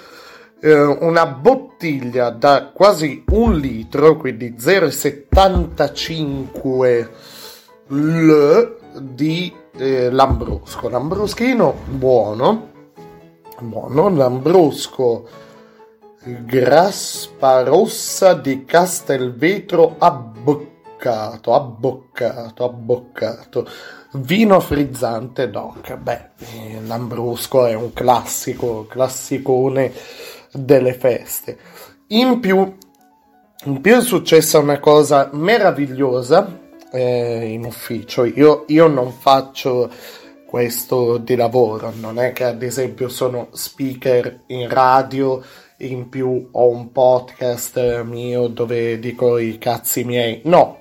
eh, 0.62 0.80
una 0.80 1.25
bottiglia 1.25 2.30
da 2.30 2.69
quasi 2.71 3.23
un 3.32 3.58
litro, 3.58 4.17
quindi 4.17 4.54
0,75 4.60 7.10
L 7.88 8.75
di 8.99 9.51
eh, 9.75 10.12
Lambrusco. 10.12 10.88
Lambruschino 10.88 11.77
buono, 11.89 12.69
buono, 13.60 14.10
Lambrusco 14.10 15.27
graspa 16.23 17.63
rossa 17.63 18.36
di 18.36 18.65
Castelvetro 18.65 19.95
abboccato 19.97 20.70
abboccato, 21.09 21.53
abboccato, 21.53 22.63
abboccato. 22.63 23.67
Vino 24.13 24.59
frizzante 24.59 25.49
doc. 25.49 25.95
Beh, 25.95 26.29
eh, 26.39 26.81
l'ambrusco 26.85 27.65
è 27.65 27.73
un 27.73 27.93
classico, 27.93 28.85
classicone 28.85 29.91
delle 30.51 30.93
feste. 30.93 31.57
In 32.07 32.39
più, 32.39 32.77
in 33.65 33.81
più 33.81 33.95
è 33.95 34.01
successa 34.01 34.59
una 34.59 34.79
cosa 34.79 35.29
meravigliosa 35.33 36.59
eh, 36.91 37.51
in 37.51 37.65
ufficio. 37.65 38.25
Io, 38.25 38.65
io 38.67 38.87
non 38.87 39.11
faccio 39.11 39.89
questo 40.45 41.17
di 41.17 41.35
lavoro, 41.35 41.93
non 41.97 42.19
è 42.19 42.33
che 42.33 42.43
ad 42.43 42.61
esempio 42.61 43.07
sono 43.07 43.47
speaker 43.53 44.41
in 44.47 44.67
radio 44.67 45.41
in 45.82 46.10
più 46.10 46.50
ho 46.52 46.70
un 46.70 46.91
podcast 46.91 48.04
mio 48.04 48.48
dove 48.48 49.00
dico 49.00 49.38
i 49.38 49.58
cazzi 49.58 50.04
miei. 50.04 50.41
No, 50.46 50.80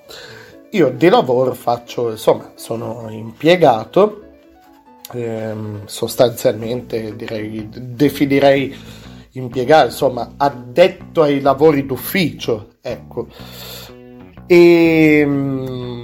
io 0.71 0.89
di 0.89 1.09
lavoro 1.09 1.53
faccio, 1.53 2.11
insomma, 2.11 2.51
sono 2.55 3.07
impiegato, 3.09 4.23
ehm, 5.13 5.85
sostanzialmente 5.85 7.15
direi, 7.15 7.67
definirei 7.69 8.75
impiegato, 9.31 9.87
insomma, 9.87 10.33
addetto 10.37 11.21
ai 11.23 11.41
lavori 11.41 11.85
d'ufficio, 11.85 12.75
ecco. 12.81 13.27
E, 14.47 15.19
ehm, 15.19 16.00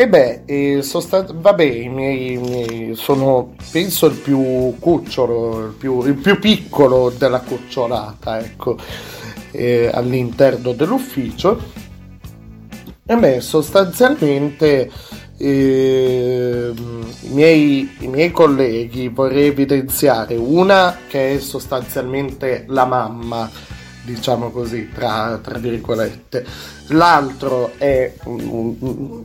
e 0.00 0.08
beh, 0.08 0.42
e 0.46 0.82
sostan- 0.82 1.42
vabbè, 1.42 1.62
i 1.62 1.90
miei, 1.90 2.32
i 2.32 2.36
miei, 2.38 2.94
sono 2.94 3.54
penso 3.70 4.06
il 4.06 4.16
più 4.16 4.74
cucciolo, 4.78 5.66
il 5.66 5.74
più, 5.74 6.02
il 6.06 6.14
più 6.14 6.38
piccolo 6.38 7.10
della 7.10 7.40
cucciolata, 7.40 8.38
ecco, 8.38 8.78
eh, 9.50 9.90
all'interno 9.92 10.72
dell'ufficio. 10.72 11.60
E 13.04 13.14
beh, 13.14 13.42
sostanzialmente 13.42 14.90
eh, 15.36 16.72
i, 16.74 17.28
miei, 17.28 17.96
i 17.98 18.06
miei 18.06 18.30
colleghi 18.30 19.08
vorrei 19.08 19.48
evidenziare 19.48 20.34
una 20.34 20.96
che 21.08 21.34
è 21.34 21.38
sostanzialmente 21.40 22.64
la 22.68 22.86
mamma 22.86 23.50
diciamo 24.14 24.50
così, 24.50 24.90
tra, 24.92 25.38
tra 25.42 25.58
virgolette. 25.58 26.44
L'altro 26.88 27.72
è, 27.78 28.12
non, 28.24 29.16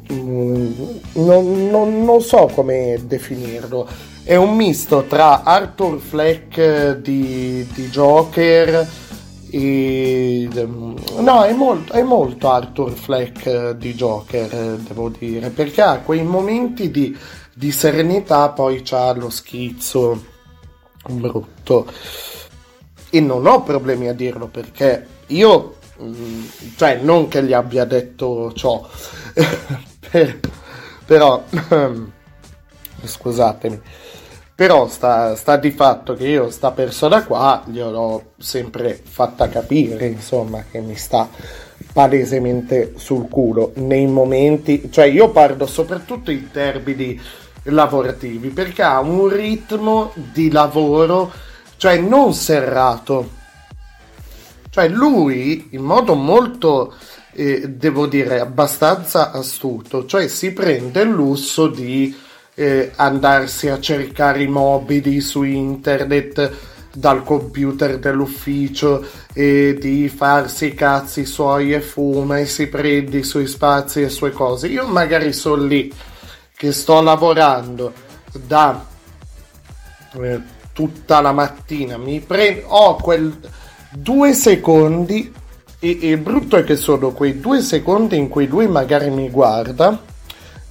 non, 1.13 2.04
non, 2.04 2.21
so 2.21 2.50
come 2.54 3.02
definirlo, 3.06 3.88
è 4.24 4.36
un 4.36 4.56
misto 4.56 5.06
tra 5.08 5.43
Arthur 5.43 6.00
Fleck 6.00 6.98
di, 6.98 7.67
di 7.74 7.89
Joker 7.89 8.88
e... 9.50 10.48
No, 11.17 11.43
è 11.43 11.54
molto, 11.54 11.93
è 11.93 12.04
molto 12.04 12.52
Arthur 12.52 12.91
Fleck 12.91 13.71
di 13.71 13.93
Joker, 13.95 14.78
devo 14.78 15.10
dire, 15.10 15.50
perché 15.50 15.82
ha 15.82 16.00
quei 16.00 16.24
momenti 16.24 16.91
di, 16.91 17.17
di 17.54 17.71
serenità, 17.71 18.50
poi 18.50 18.82
c'ha 18.84 19.13
lo 19.13 19.30
schizzo 19.30 20.34
brutto 21.08 21.86
e 23.10 23.20
non 23.20 23.46
ho 23.46 23.63
problemi 23.63 24.08
a 24.08 24.13
dirlo 24.13 24.48
perché 24.48 25.08
io, 25.28 25.76
mm, 26.02 26.44
cioè 26.76 27.00
non 27.02 27.28
che 27.28 27.44
gli 27.44 27.54
abbia 27.54 27.86
detto 27.86 28.52
ciò, 28.54 28.88
per, 30.10 30.39
però, 31.06 31.44
scusatemi, 33.04 33.82
però 34.56 34.88
sta, 34.88 35.36
sta, 35.36 35.58
di 35.58 35.72
fatto 35.72 36.13
che 36.13 36.28
io 36.28 36.50
sta 36.50 36.72
persona 36.72 37.24
qua 37.26 37.63
gliel'ho 37.65 38.34
sempre 38.38 39.00
fatta 39.04 39.50
capire, 39.50 40.08
insomma, 40.08 40.63
che 40.70 40.80
mi 40.80 40.96
sta 40.96 41.30
palesemente 41.91 42.94
sul 42.96 43.28
culo 43.30 43.72
nei 43.76 44.08
momenti, 44.08 44.89
cioè 44.91 45.06
io 45.06 45.30
parlo 45.30 45.65
soprattutto 45.65 46.32
in 46.32 46.52
termini 46.52 47.20
lavorativi 47.63 48.50
perché 48.50 48.84
ha 48.84 49.00
un 49.00 49.28
ritmo 49.28 50.12
di 50.13 50.52
lavoro 50.52 51.32
cioè 51.78 51.98
non 51.98 52.34
serrato. 52.34 53.44
Cioè 54.70 54.88
lui 54.90 55.70
in 55.72 55.84
modo 55.84 56.16
molto, 56.16 56.94
eh, 57.34 57.70
devo 57.70 58.08
dire, 58.08 58.40
abbastanza 58.40 59.32
astuto, 59.32 60.06
cioè 60.06 60.28
si 60.28 60.52
prende 60.52 61.02
il 61.02 61.10
lusso 61.10 61.68
di 61.68 62.14
eh, 62.56 62.92
andarsi 62.96 63.70
a 63.70 63.80
cercare 63.80 64.44
i 64.44 64.48
mobili 64.48 65.22
su 65.22 65.44
internet 65.44 66.74
dal 66.96 67.24
computer 67.24 68.00
dell'ufficio 68.00 69.06
e 69.34 69.78
di 69.80 70.08
farsi 70.08 70.68
i 70.68 70.74
cazzi 70.74 71.26
suoi 71.26 71.74
e 71.74 71.82
fuma 71.82 72.40
e 72.40 72.46
si 72.46 72.68
prende 72.68 73.18
i 73.18 73.24
suoi 73.24 73.48
spazi 73.48 74.02
e 74.02 74.10
sue 74.10 74.32
cose. 74.32 74.68
Io 74.68 74.88
magari 74.88 75.34
sono 75.34 75.64
lì 75.64 75.94
che 76.56 76.72
sto 76.72 77.02
lavorando 77.02 77.94
da 78.32 78.86
eh, 80.14 80.42
tutta 80.76 81.22
la 81.22 81.32
mattina, 81.32 81.96
mi 81.98 82.20
prendo, 82.20 82.68
ho 82.68 82.96
quel 82.98 83.34
due 83.92 84.34
secondi 84.34 85.34
e, 85.80 86.00
il 86.02 86.18
brutto 86.18 86.58
è 86.58 86.66
che 86.66 86.76
sono 86.76 87.12
quei 87.12 87.40
due 87.40 87.62
secondi 87.62 88.18
in 88.18 88.28
cui 88.28 88.46
lui 88.46 88.68
magari 88.68 89.10
mi 89.10 89.30
guarda 89.30 89.98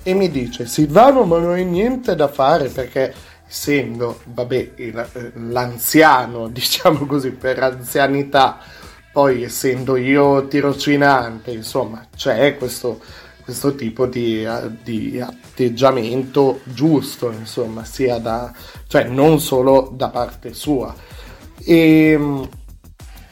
e 0.03 0.13
mi 0.13 0.31
dice 0.31 0.67
Silvano 0.67 1.25
ma 1.25 1.39
non 1.39 1.53
hai 1.53 1.65
niente 1.65 2.15
da 2.15 2.29
fare 2.29 2.69
perché 2.69 3.15
essendo 3.49 4.21
vabbè 4.25 4.71
il, 4.77 5.33
l'anziano 5.49 6.49
diciamo 6.53 7.07
così 7.07 7.31
per 7.31 7.63
anzianità 7.63 8.59
poi 9.11 9.45
essendo 9.45 9.97
io 9.97 10.47
tirocinante 10.49 11.51
insomma 11.51 12.07
c'è 12.15 12.59
questo 12.59 13.01
questo 13.45 13.75
tipo 13.75 14.07
di, 14.07 14.47
di, 14.83 15.21
atteggiamento 15.21 16.61
giusto, 16.65 17.31
insomma, 17.31 17.85
sia 17.85 18.19
da, 18.19 18.51
cioè 18.87 19.05
non 19.05 19.39
solo 19.39 19.93
da 19.95 20.09
parte 20.09 20.55
sua. 20.55 20.95
E 21.63 22.11
ehm, 22.11 22.49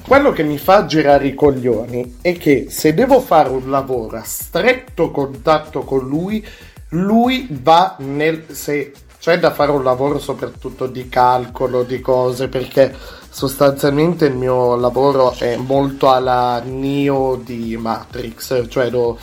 quello 0.07 0.33
che 0.33 0.43
mi 0.43 0.59
fa 0.59 0.85
girare 0.85 1.29
i 1.29 1.35
coglioni 1.35 2.19
è 2.21 2.37
che 2.37 2.67
se 2.69 2.93
devo 2.93 3.21
fare 3.21 3.49
un 3.49 3.71
lavoro 3.71 4.19
a 4.19 4.23
stretto 4.23 5.11
contatto 5.11 5.81
con 5.81 6.07
lui, 6.07 6.47
lui 6.91 7.49
va 7.51 7.97
nel 8.01 8.45
se 8.51 8.93
c'è 9.19 9.39
da 9.39 9.53
fare 9.53 9.71
un 9.71 9.85
lavoro 9.85 10.19
soprattutto 10.19 10.89
di 10.89 11.09
calcolo 11.09 11.85
di 11.85 12.01
cose 12.01 12.49
perché 12.49 12.93
sostanzialmente 13.31 14.27
il 14.27 14.35
mio 14.35 14.75
lavoro 14.75 15.33
è 15.39 15.57
molto 15.57 16.11
alla 16.11 16.61
Neo 16.65 17.37
di 17.37 17.77
Matrix, 17.77 18.67
cioè 18.69 18.91
lo, 18.91 19.19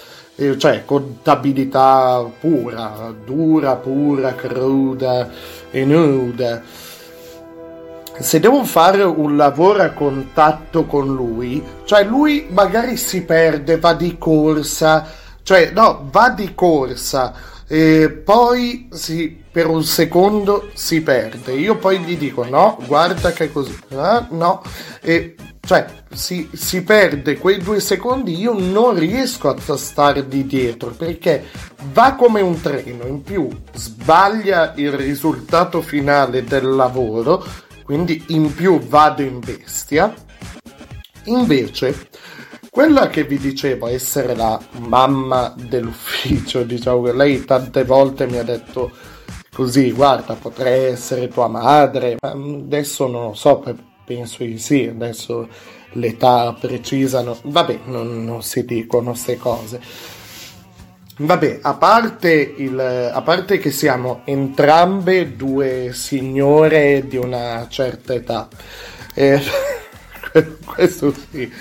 cioè 0.57 0.85
contabilità 0.85 2.25
pura, 2.39 3.13
dura, 3.25 3.75
pura, 3.75 4.33
cruda 4.35 5.29
e 5.69 5.85
nuda. 5.85 6.61
se 8.19 8.39
devo 8.39 8.63
fare 8.65 9.01
un 9.03 9.37
lavoro 9.37 9.81
a 9.81 9.91
contatto 9.91 10.85
con 10.85 11.07
lui, 11.07 11.63
cioè 11.85 12.03
lui 12.03 12.47
magari 12.49 12.97
si 12.97 13.23
perde, 13.23 13.77
va 13.79 13.93
di 13.93 14.17
corsa, 14.17 15.07
cioè 15.41 15.71
no, 15.73 16.07
va 16.11 16.29
di 16.29 16.53
corsa, 16.53 17.33
e 17.65 18.09
poi 18.09 18.89
si, 18.91 19.41
per 19.51 19.67
un 19.67 19.83
secondo 19.83 20.69
si 20.73 21.01
perde. 21.01 21.53
Io 21.53 21.77
poi 21.77 21.99
gli 21.99 22.17
dico 22.17 22.45
no, 22.45 22.77
guarda 22.85 23.31
che 23.31 23.45
è 23.45 23.51
così, 23.51 23.77
ah, 23.95 24.27
no, 24.31 24.61
e 25.01 25.35
cioè 25.69 25.85
si, 26.11 26.49
si 26.51 26.81
perde 26.81 27.37
quei 27.37 27.59
due 27.59 27.79
secondi, 27.79 28.35
io 28.35 28.57
non 28.57 28.97
riesco 28.97 29.49
a 29.49 29.77
stargli 29.77 30.45
dietro 30.45 30.89
perché 30.89 31.45
va 31.93 32.15
come 32.15 32.41
un 32.41 32.59
treno, 32.59 33.05
in 33.05 33.21
più 33.21 33.47
sbaglia 33.73 34.73
il 34.77 34.91
risultato 34.91 35.83
finale 35.83 36.43
del 36.43 36.67
lavoro, 36.69 37.45
quindi 37.83 38.23
in 38.29 38.51
più 38.51 38.79
vado 38.79 39.21
in 39.21 39.41
bestia. 39.41 40.11
Invece, 41.25 42.09
quella 42.71 43.07
che 43.09 43.25
vi 43.25 43.37
dicevo 43.37 43.85
essere 43.85 44.35
la 44.35 44.59
mamma 44.79 45.53
dell'ufficio, 45.55 46.63
diciamo 46.63 47.03
che 47.03 47.13
lei 47.13 47.45
tante 47.45 47.83
volte 47.83 48.25
mi 48.25 48.39
ha 48.39 48.43
detto 48.43 48.89
così, 49.53 49.91
guarda, 49.91 50.33
potrei 50.33 50.85
essere 50.85 51.27
tua 51.27 51.47
madre, 51.47 52.15
ma 52.19 52.31
adesso 52.31 53.05
non 53.05 53.25
lo 53.25 53.33
so, 53.35 53.59
penso 54.09 54.43
di 54.43 54.57
sì, 54.57 54.87
adesso 54.87 55.47
l'età 55.91 56.55
precisa, 56.59 57.21
no, 57.21 57.37
vabbè, 57.43 57.81
non, 57.85 58.25
non 58.25 58.41
si 58.41 58.65
dicono 58.65 59.11
queste 59.11 59.37
cose. 59.37 59.79
Vabbè, 61.17 61.59
a 61.61 61.75
parte, 61.75 62.55
il, 62.57 62.79
a 62.79 63.21
parte 63.21 63.59
che 63.59 63.69
siamo 63.69 64.21
entrambe 64.23 65.35
due 65.35 65.91
signore 65.93 67.05
di 67.07 67.17
una 67.17 67.67
certa 67.69 68.15
età, 68.15 68.47
eh, 69.13 69.39
questo 70.65 71.13
sì, 71.29 71.51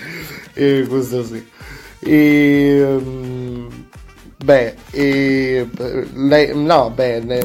eh, 0.53 0.85
questo 0.89 1.23
sì. 1.23 1.47
E, 1.99 2.81
um, 2.81 3.87
beh, 4.43 4.75
e, 4.89 5.67
lei, 6.13 6.51
no, 6.55 6.89
beh, 6.89 7.43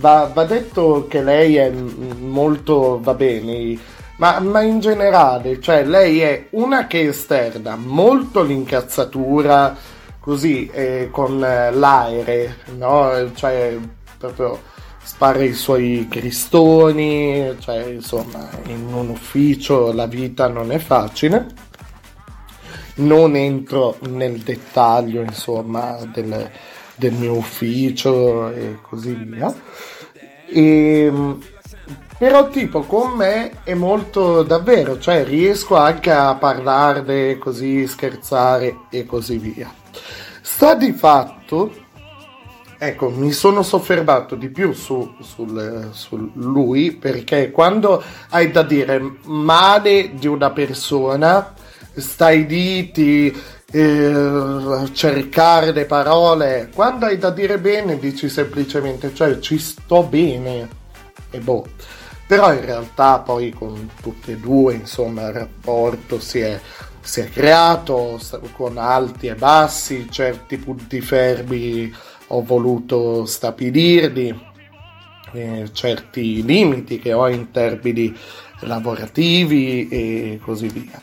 va, 0.00 0.30
va 0.32 0.44
detto 0.44 1.06
che 1.08 1.22
lei 1.22 1.56
è 1.56 1.70
molto, 1.70 2.98
va 3.02 3.14
bene, 3.14 3.78
ma, 4.20 4.38
ma, 4.38 4.60
in 4.60 4.80
generale, 4.80 5.60
cioè 5.60 5.82
lei 5.82 6.20
è 6.20 6.48
una 6.50 6.86
che 6.86 7.08
esterna 7.08 7.74
molto 7.74 8.42
l'incazzatura 8.42 9.74
così 10.20 10.68
eh, 10.68 11.08
con 11.10 11.42
eh, 11.42 11.72
l'aere, 11.72 12.58
no? 12.76 13.32
Cioè 13.34 13.78
proprio 14.18 14.60
spara 15.02 15.42
i 15.42 15.54
suoi 15.54 16.06
cristoni, 16.10 17.56
cioè 17.60 17.86
insomma 17.86 18.46
in 18.66 18.92
un 18.92 19.08
ufficio 19.08 19.90
la 19.92 20.06
vita 20.06 20.48
non 20.48 20.70
è 20.70 20.78
facile. 20.78 21.46
Non 22.96 23.34
entro 23.36 23.96
nel 24.00 24.40
dettaglio 24.40 25.22
insomma 25.22 25.98
del, 26.12 26.50
del 26.94 27.14
mio 27.14 27.36
ufficio 27.36 28.50
e 28.52 28.76
così 28.82 29.14
via. 29.14 29.50
E, 30.46 31.04
ehm, 31.06 31.40
però 32.20 32.50
tipo 32.50 32.82
con 32.82 33.12
me 33.12 33.62
è 33.64 33.72
molto 33.72 34.42
davvero, 34.42 34.98
cioè 34.98 35.24
riesco 35.24 35.76
anche 35.76 36.10
a 36.10 36.34
parlarne 36.34 37.38
così, 37.38 37.86
scherzare 37.86 38.80
e 38.90 39.06
così 39.06 39.38
via. 39.38 39.72
Sta 40.42 40.74
di 40.74 40.92
fatto, 40.92 41.72
ecco, 42.76 43.08
mi 43.08 43.32
sono 43.32 43.62
soffermato 43.62 44.34
di 44.34 44.50
più 44.50 44.74
su, 44.74 45.14
sul, 45.22 45.88
su 45.92 46.30
lui 46.34 46.92
perché 46.92 47.50
quando 47.50 48.02
hai 48.28 48.50
da 48.50 48.64
dire 48.64 49.00
male 49.22 50.10
di 50.12 50.26
una 50.26 50.50
persona, 50.50 51.54
stai 51.94 52.46
lì, 52.46 52.90
ti, 52.90 53.34
eh, 53.72 54.90
cercare 54.92 55.72
le 55.72 55.86
parole. 55.86 56.70
Quando 56.74 57.06
hai 57.06 57.16
da 57.16 57.30
dire 57.30 57.58
bene, 57.58 57.98
dici 57.98 58.28
semplicemente, 58.28 59.14
cioè 59.14 59.38
ci 59.38 59.56
sto 59.56 60.02
bene. 60.02 60.68
E 61.30 61.38
boh 61.38 61.64
però 62.30 62.52
in 62.52 62.64
realtà 62.64 63.18
poi 63.18 63.50
con 63.50 63.90
tutte 64.00 64.30
e 64.30 64.36
due 64.36 64.74
insomma 64.74 65.26
il 65.26 65.32
rapporto 65.32 66.20
si 66.20 66.38
è, 66.38 66.60
si 67.00 67.22
è 67.22 67.28
creato 67.28 68.20
con 68.52 68.78
alti 68.78 69.26
e 69.26 69.34
bassi, 69.34 70.06
certi 70.08 70.56
punti 70.58 71.00
fermi 71.00 71.92
ho 72.28 72.44
voluto 72.44 73.24
stabilirli, 73.26 74.40
eh, 75.32 75.70
certi 75.72 76.44
limiti 76.44 77.00
che 77.00 77.12
ho 77.12 77.28
in 77.28 77.50
termini 77.50 78.16
lavorativi 78.60 79.88
e 79.88 80.38
così 80.40 80.68
via. 80.68 81.02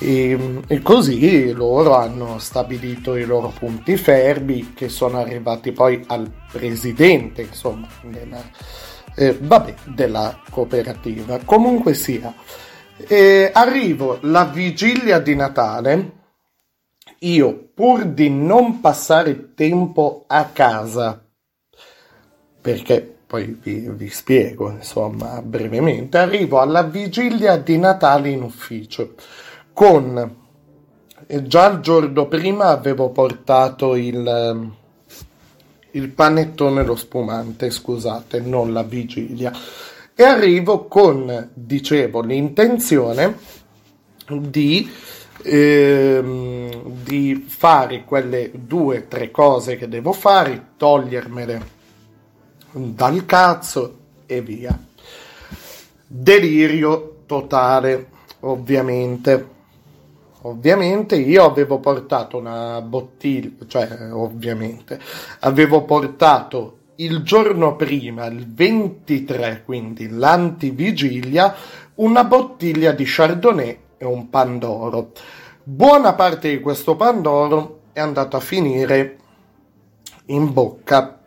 E, 0.00 0.62
e, 0.66 0.82
così 0.82 1.52
loro 1.52 1.94
hanno 1.94 2.40
stabilito 2.40 3.14
i 3.14 3.24
loro 3.24 3.52
punti 3.56 3.96
fermi 3.96 4.72
che 4.74 4.88
sono 4.88 5.20
arrivati 5.20 5.70
poi 5.70 6.02
al 6.08 6.28
presidente 6.50 7.42
insomma 7.42 7.86
della, 8.02 8.42
eh, 9.16 9.36
vabbè, 9.40 9.74
della 9.86 10.40
cooperativa. 10.50 11.40
Comunque 11.44 11.94
sia, 11.94 12.32
eh, 13.08 13.50
arrivo 13.52 14.18
la 14.22 14.44
vigilia 14.44 15.18
di 15.18 15.34
Natale, 15.34 16.12
io 17.20 17.70
pur 17.74 18.04
di 18.04 18.28
non 18.28 18.80
passare 18.80 19.54
tempo 19.54 20.24
a 20.26 20.44
casa, 20.52 21.24
perché 22.60 23.14
poi 23.26 23.58
vi, 23.60 23.88
vi 23.88 24.08
spiego 24.08 24.70
insomma 24.70 25.42
brevemente, 25.42 26.18
arrivo 26.18 26.60
alla 26.60 26.82
vigilia 26.82 27.56
di 27.56 27.78
Natale 27.78 28.28
in 28.28 28.42
ufficio 28.42 29.14
con 29.72 30.44
già 31.26 31.70
il 31.70 31.80
giorno 31.80 32.28
prima 32.28 32.68
avevo 32.68 33.10
portato 33.10 33.96
il 33.96 34.72
il 35.96 36.10
panettone 36.10 36.84
lo 36.84 36.94
spumante, 36.94 37.70
scusate, 37.70 38.40
non 38.40 38.72
la 38.72 38.82
vigilia. 38.82 39.50
E 40.14 40.22
arrivo 40.22 40.84
con, 40.86 41.50
dicevo, 41.52 42.20
l'intenzione 42.20 43.36
di, 44.28 44.88
ehm, 45.42 47.02
di 47.02 47.44
fare 47.48 48.04
quelle 48.04 48.50
due 48.52 48.98
o 48.98 49.04
tre 49.08 49.30
cose 49.30 49.76
che 49.76 49.88
devo 49.88 50.12
fare, 50.12 50.68
togliermele 50.76 51.74
dal 52.72 53.24
cazzo 53.24 53.98
e 54.26 54.42
via. 54.42 54.78
Delirio 56.06 57.22
totale, 57.26 58.08
ovviamente 58.40 59.54
Ovviamente 60.46 61.16
io 61.16 61.44
avevo 61.44 61.80
portato 61.80 62.36
una 62.36 62.80
bottiglia, 62.80 63.50
cioè 63.66 64.12
ovviamente, 64.12 65.00
avevo 65.40 65.82
portato 65.82 66.78
il 66.96 67.22
giorno 67.22 67.74
prima, 67.74 68.26
il 68.26 68.46
23, 68.46 69.62
quindi 69.64 70.08
l'antivigilia, 70.08 71.52
una 71.96 72.22
bottiglia 72.22 72.92
di 72.92 73.02
Chardonnay 73.04 73.78
e 73.98 74.04
un 74.04 74.30
Pandoro. 74.30 75.10
Buona 75.64 76.14
parte 76.14 76.50
di 76.50 76.60
questo 76.60 76.94
Pandoro 76.94 77.80
è 77.92 77.98
andato 77.98 78.36
a 78.36 78.40
finire 78.40 79.16
in 80.26 80.52
bocca 80.52 81.18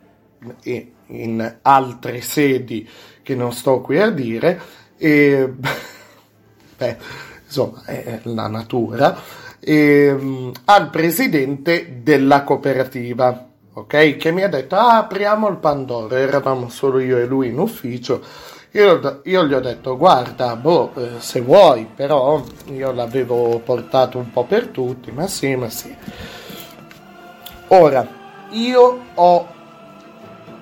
e 0.62 0.92
in 1.08 1.58
altre 1.60 2.22
sedi 2.22 2.88
che 3.22 3.34
non 3.34 3.52
sto 3.52 3.82
qui 3.82 4.00
a 4.00 4.08
dire 4.08 4.58
e 4.96 5.52
beh 6.78 7.28
insomma 7.50 7.82
è 7.84 8.20
la 8.22 8.46
natura, 8.46 9.16
ehm, 9.58 10.52
al 10.66 10.88
presidente 10.88 12.00
della 12.02 12.44
cooperativa, 12.44 13.48
ok? 13.72 14.16
Che 14.16 14.30
mi 14.30 14.42
ha 14.44 14.48
detto, 14.48 14.76
ah, 14.76 14.98
apriamo 14.98 15.48
il 15.48 15.56
Pandoro, 15.56 16.14
eravamo 16.14 16.68
solo 16.68 17.00
io 17.00 17.18
e 17.18 17.26
lui 17.26 17.48
in 17.48 17.58
ufficio, 17.58 18.22
io, 18.70 19.20
io 19.24 19.46
gli 19.46 19.52
ho 19.52 19.60
detto, 19.60 19.96
guarda, 19.96 20.54
boh, 20.54 20.92
eh, 20.94 21.08
se 21.18 21.40
vuoi, 21.40 21.88
però 21.92 22.40
io 22.66 22.92
l'avevo 22.92 23.60
portato 23.64 24.18
un 24.18 24.30
po' 24.30 24.44
per 24.44 24.68
tutti, 24.68 25.10
ma 25.10 25.26
sì, 25.26 25.56
ma 25.56 25.68
sì. 25.68 25.92
Ora, 27.68 28.06
io 28.50 28.98
ho 29.14 29.46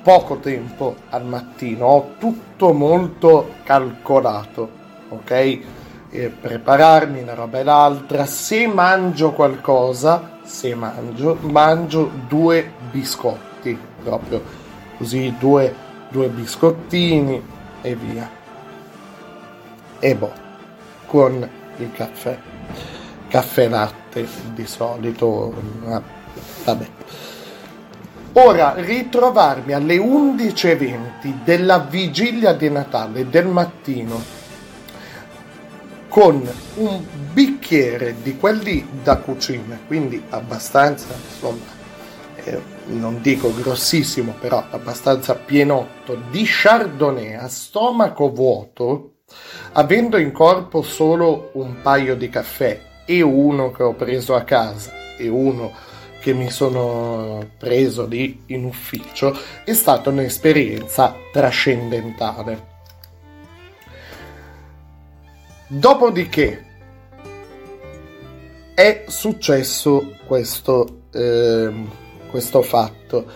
poco 0.02 0.36
tempo 0.38 0.96
al 1.10 1.26
mattino, 1.26 1.84
ho 1.84 2.10
tutto 2.18 2.72
molto 2.72 3.56
calcolato, 3.62 4.70
ok? 5.10 5.58
Eh, 6.10 6.28
prepararmi 6.28 7.20
una 7.20 7.34
roba 7.34 7.58
e 7.58 7.64
l'altra. 7.64 8.26
Se 8.26 8.66
mangio 8.66 9.32
qualcosa, 9.32 10.38
se 10.44 10.74
mangio, 10.74 11.36
mangio 11.40 12.10
due 12.26 12.72
biscotti, 12.90 13.78
proprio 14.02 14.42
così, 14.96 15.34
due, 15.38 15.74
due 16.08 16.28
biscottini 16.28 17.42
e 17.82 17.94
via. 17.94 18.30
E 19.98 20.14
boh, 20.14 20.32
con 21.06 21.48
il 21.76 21.92
caffè. 21.92 22.38
Caffè 23.28 23.68
latte 23.68 24.26
di 24.54 24.66
solito, 24.66 25.52
vabbè. 26.64 26.86
Ora 28.32 28.74
ritrovarmi 28.76 29.72
alle 29.72 29.96
11.20 29.96 31.42
della 31.42 31.78
vigilia 31.78 32.52
di 32.52 32.70
Natale 32.70 33.28
del 33.28 33.46
mattino 33.46 34.37
con 36.18 36.44
un 36.78 37.04
bicchiere 37.32 38.16
di 38.22 38.36
quelli 38.36 38.84
da 39.04 39.18
cucina, 39.18 39.78
quindi 39.86 40.20
abbastanza, 40.30 41.06
insomma, 41.14 41.64
eh, 42.34 42.60
non 42.86 43.20
dico 43.22 43.54
grossissimo, 43.54 44.34
però 44.36 44.64
abbastanza 44.68 45.36
pienotto 45.36 46.20
di 46.28 46.42
chardonnay 46.44 47.34
a 47.34 47.46
stomaco 47.46 48.32
vuoto, 48.32 49.18
avendo 49.74 50.16
in 50.16 50.32
corpo 50.32 50.82
solo 50.82 51.50
un 51.52 51.82
paio 51.82 52.16
di 52.16 52.28
caffè 52.28 52.80
e 53.04 53.22
uno 53.22 53.70
che 53.70 53.84
ho 53.84 53.94
preso 53.94 54.34
a 54.34 54.42
casa 54.42 54.90
e 55.16 55.28
uno 55.28 55.70
che 56.18 56.32
mi 56.32 56.50
sono 56.50 57.48
preso 57.58 58.06
lì 58.06 58.42
in 58.46 58.64
ufficio, 58.64 59.38
è 59.62 59.72
stata 59.72 60.10
un'esperienza 60.10 61.14
trascendentale. 61.30 62.67
Dopodiché 65.70 66.64
è 68.72 69.04
successo 69.06 70.14
questo, 70.26 71.02
eh, 71.12 71.70
questo 72.30 72.62
fatto. 72.62 73.26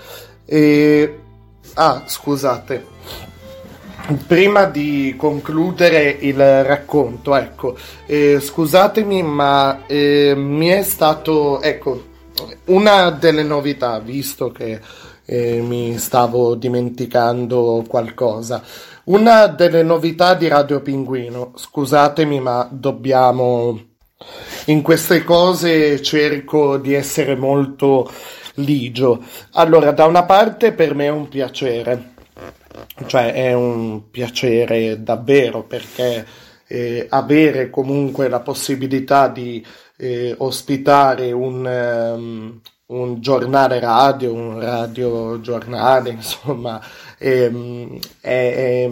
E, 0.47 1.18
ah, 1.74 2.05
scusate. 2.07 2.87
Prima 4.26 4.64
di 4.64 5.14
concludere 5.16 6.09
il 6.20 6.64
racconto, 6.64 7.37
ecco, 7.37 7.76
eh, 8.07 8.41
scusatemi, 8.41 9.22
ma 9.22 9.87
eh, 9.87 10.33
mi 10.35 10.68
è 10.68 10.83
stato, 10.83 11.61
ecco, 11.61 12.05
una 12.66 13.11
delle 13.11 13.43
novità, 13.43 13.99
visto 14.01 14.51
che 14.51 14.80
eh, 15.24 15.61
mi 15.61 15.99
stavo 15.99 16.55
dimenticando 16.55 17.85
qualcosa. 17.87 18.62
Una 19.05 19.49
delle 19.49 19.83
novità 19.83 20.35
di 20.35 20.47
Radio 20.47 20.81
Pinguino, 20.81 21.53
scusatemi, 21.57 22.39
ma 22.39 22.69
dobbiamo. 22.71 23.91
In 24.67 24.81
queste 24.83 25.25
cose 25.25 26.01
cerco 26.01 26.77
di 26.79 26.95
essere 26.95 27.35
molto 27.35 28.09
ligio. 28.57 29.25
Allora, 29.55 29.91
da 29.91 30.05
una 30.05 30.25
parte 30.25 30.73
per 30.73 30.95
me 30.95 31.07
è 31.07 31.11
un 31.11 31.29
piacere, 31.29 32.13
cioè 33.07 33.33
è 33.33 33.53
un 33.53 34.09
piacere 34.09 35.03
davvero 35.03 35.65
perché 35.65 36.25
eh, 36.69 37.07
avere 37.11 37.71
comunque 37.71 38.29
la 38.29 38.41
possibilità 38.41 39.27
di 39.27 39.65
eh, 39.97 40.33
ospitare 40.39 41.33
un, 41.33 41.65
um, 41.67 42.61
un, 42.87 43.21
giornale 43.21 43.81
radio, 43.81 44.33
un 44.33 44.61
radio 44.61 45.41
giornale, 45.41 46.11
insomma, 46.23 46.81
ehm, 47.23 47.99
è, 48.20 48.29
è, 48.29 48.91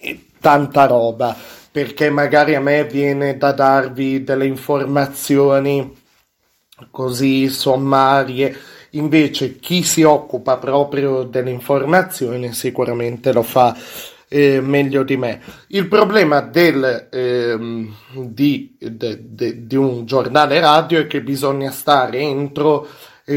è 0.00 0.18
tanta 0.40 0.86
roba 0.86 1.36
perché 1.70 2.10
magari 2.10 2.54
a 2.54 2.60
me 2.60 2.84
viene 2.84 3.36
da 3.36 3.52
darvi 3.52 4.24
delle 4.24 4.46
informazioni 4.46 5.96
così 6.90 7.48
sommarie 7.48 8.56
invece 8.90 9.58
chi 9.58 9.82
si 9.82 10.02
occupa 10.02 10.56
proprio 10.56 11.24
delle 11.24 11.50
informazioni 11.50 12.52
sicuramente 12.52 13.32
lo 13.32 13.42
fa 13.42 13.76
eh, 14.28 14.60
meglio 14.60 15.02
di 15.02 15.16
me. 15.16 15.40
Il 15.68 15.88
problema 15.88 16.40
del, 16.40 17.08
ehm, 17.10 17.94
di, 18.12 18.76
de, 18.78 19.18
de, 19.22 19.66
di, 19.66 19.76
un 19.76 20.04
giornale 20.04 20.60
radio 20.60 21.00
è 21.00 21.06
che 21.06 21.22
bisogna 21.22 21.70
stare 21.70 22.18
entro, 22.18 22.84
eh, 22.84 22.88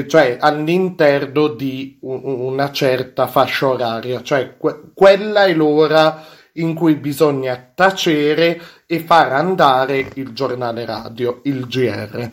cioè 0.07 0.37
all'interno 0.39 1.47
di 1.49 1.97
un, 2.01 2.21
una 2.23 2.71
certa 2.71 3.27
fascia 3.27 3.67
oraria, 3.67 4.21
cioè 4.21 4.55
que- 4.57 4.91
quella 4.93 5.45
è 5.45 5.53
l'ora 5.53 6.23
in 6.53 6.73
cui 6.73 6.95
bisogna 6.95 7.71
tacere 7.73 8.61
e 8.85 8.99
far 8.99 9.33
andare 9.33 10.11
il 10.15 10.33
giornale 10.33 10.85
radio, 10.85 11.41
il 11.43 11.65
GR. 11.67 12.29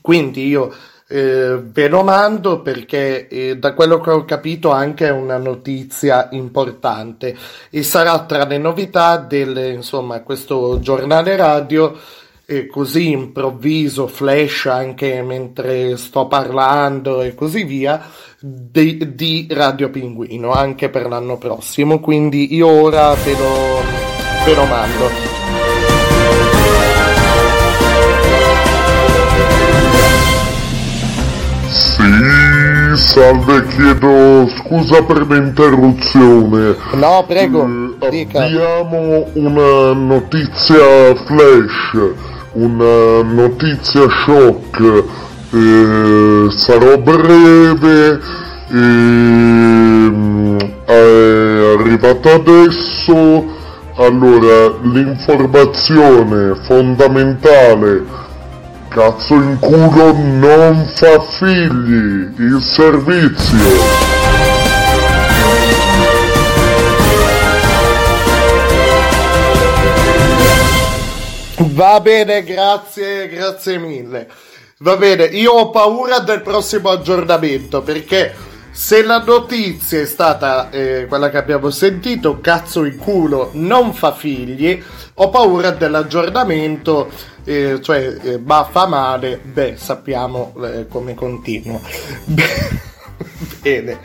Quindi 0.00 0.46
io 0.46 0.72
eh, 1.08 1.60
ve 1.60 1.88
lo 1.88 2.04
mando 2.04 2.62
perché 2.62 3.26
eh, 3.26 3.56
da 3.58 3.74
quello 3.74 4.00
che 4.00 4.10
ho 4.10 4.24
capito 4.24 4.70
anche 4.70 5.08
è 5.08 5.10
una 5.10 5.38
notizia 5.38 6.28
importante 6.30 7.36
e 7.68 7.82
sarà 7.82 8.24
tra 8.26 8.44
le 8.44 8.58
novità 8.58 9.16
del 9.16 9.56
insomma 9.74 10.20
questo 10.20 10.78
giornale 10.80 11.34
radio 11.34 11.98
e 12.50 12.66
così 12.66 13.12
improvviso 13.12 14.08
flash 14.08 14.66
anche 14.66 15.22
mentre 15.22 15.96
sto 15.96 16.26
parlando 16.26 17.22
e 17.22 17.32
così 17.36 17.62
via 17.62 18.04
di, 18.40 19.14
di 19.14 19.46
Radio 19.48 19.88
Pinguino 19.88 20.50
anche 20.50 20.88
per 20.88 21.06
l'anno 21.06 21.38
prossimo 21.38 22.00
quindi 22.00 22.52
io 22.52 22.66
ora 22.66 23.14
ve 23.14 23.36
lo, 23.36 23.82
ve 24.44 24.54
lo 24.56 24.64
mando 24.64 25.38
Sì, 31.68 32.96
salve, 32.96 33.66
chiedo 33.66 34.48
scusa 34.56 35.02
per 35.04 35.26
l'interruzione. 35.26 36.74
No, 36.94 37.24
prego, 37.28 37.94
eh, 38.00 38.08
dica. 38.08 38.44
Abbiamo 38.44 39.26
una 39.34 39.92
notizia 39.92 41.14
flash, 41.26 42.38
una 42.52 43.22
notizia 43.22 44.08
shock. 44.08 45.04
Eh, 45.52 46.46
sarò 46.50 46.98
breve. 46.98 48.20
Eh, 48.72 50.12
è 50.84 51.76
arrivata 51.78 52.34
adesso. 52.34 53.58
Allora, 53.96 54.72
l'informazione 54.82 56.54
fondamentale 56.62 58.28
Cazzo 58.90 59.34
in 59.34 59.56
culo 59.60 60.12
non 60.16 60.84
fa 60.96 61.20
figli, 61.20 62.34
il 62.38 62.60
servizio. 62.60 64.19
Va 71.62 72.00
bene, 72.00 72.42
grazie, 72.42 73.28
grazie 73.28 73.76
mille. 73.78 74.26
Va 74.78 74.96
bene, 74.96 75.24
io 75.24 75.52
ho 75.52 75.70
paura 75.70 76.20
del 76.20 76.40
prossimo 76.40 76.88
aggiornamento 76.88 77.82
perché 77.82 78.34
se 78.70 79.02
la 79.02 79.22
notizia 79.22 80.00
è 80.00 80.06
stata 80.06 80.70
eh, 80.70 81.04
quella 81.06 81.28
che 81.28 81.36
abbiamo 81.36 81.68
sentito, 81.68 82.40
cazzo 82.40 82.86
in 82.86 82.96
culo 82.96 83.50
non 83.52 83.92
fa 83.92 84.12
figli, 84.12 84.82
ho 85.14 85.28
paura 85.28 85.70
dell'aggiornamento 85.70 87.10
eh, 87.44 87.78
cioè 87.82 88.16
eh, 88.22 88.38
baffa 88.38 88.86
male, 88.86 89.38
beh, 89.42 89.76
sappiamo 89.76 90.54
eh, 90.64 90.86
come 90.88 91.12
continua. 91.14 91.78
Bene. 93.60 94.00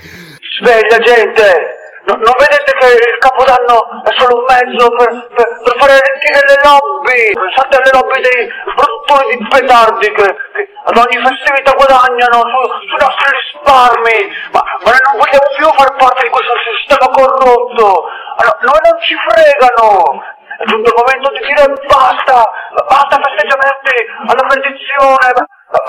Sveglia 0.60 1.00
gente! 1.00 1.84
No, 2.06 2.14
non 2.22 2.38
vedete 2.38 2.70
che 2.78 2.86
il 3.02 3.18
capodanno 3.18 4.04
è 4.06 4.14
solo 4.14 4.38
un 4.38 4.46
mezzo 4.46 4.90
per, 4.94 5.10
per, 5.34 5.48
per 5.58 5.74
fare 5.74 5.98
arricchire 5.98 6.38
le 6.46 6.58
lobby? 6.62 7.34
Pensate 7.34 7.82
alle 7.82 7.94
lobby 7.98 8.22
dei 8.22 8.46
produttori 8.78 9.26
di 9.34 9.48
petardi 9.50 10.12
che, 10.14 10.28
che 10.54 10.62
ad 10.86 10.98
ogni 11.02 11.18
festività 11.18 11.74
guadagnano 11.74 12.46
su, 12.46 12.60
sui 12.86 13.02
nostri 13.02 13.26
risparmi, 13.34 14.18
ma, 14.54 14.62
ma 14.86 14.90
noi 14.94 15.02
non 15.02 15.18
vogliamo 15.18 15.50
più 15.58 15.66
far 15.74 15.90
parte 15.98 16.22
di 16.22 16.30
questo 16.30 16.54
sistema 16.78 17.10
corrotto. 17.10 18.06
Allora, 18.38 18.58
noi 18.70 18.80
non 18.86 18.96
ci 19.02 19.16
fregano, 19.26 20.22
è 20.62 20.64
giunto 20.70 20.94
il 20.94 20.98
momento 21.02 21.28
di 21.34 21.42
dire 21.42 21.66
basta, 21.90 22.38
basta 22.86 23.18
festeggiamenti 23.18 23.98
alla 24.30 24.46
benedizione, 24.46 25.28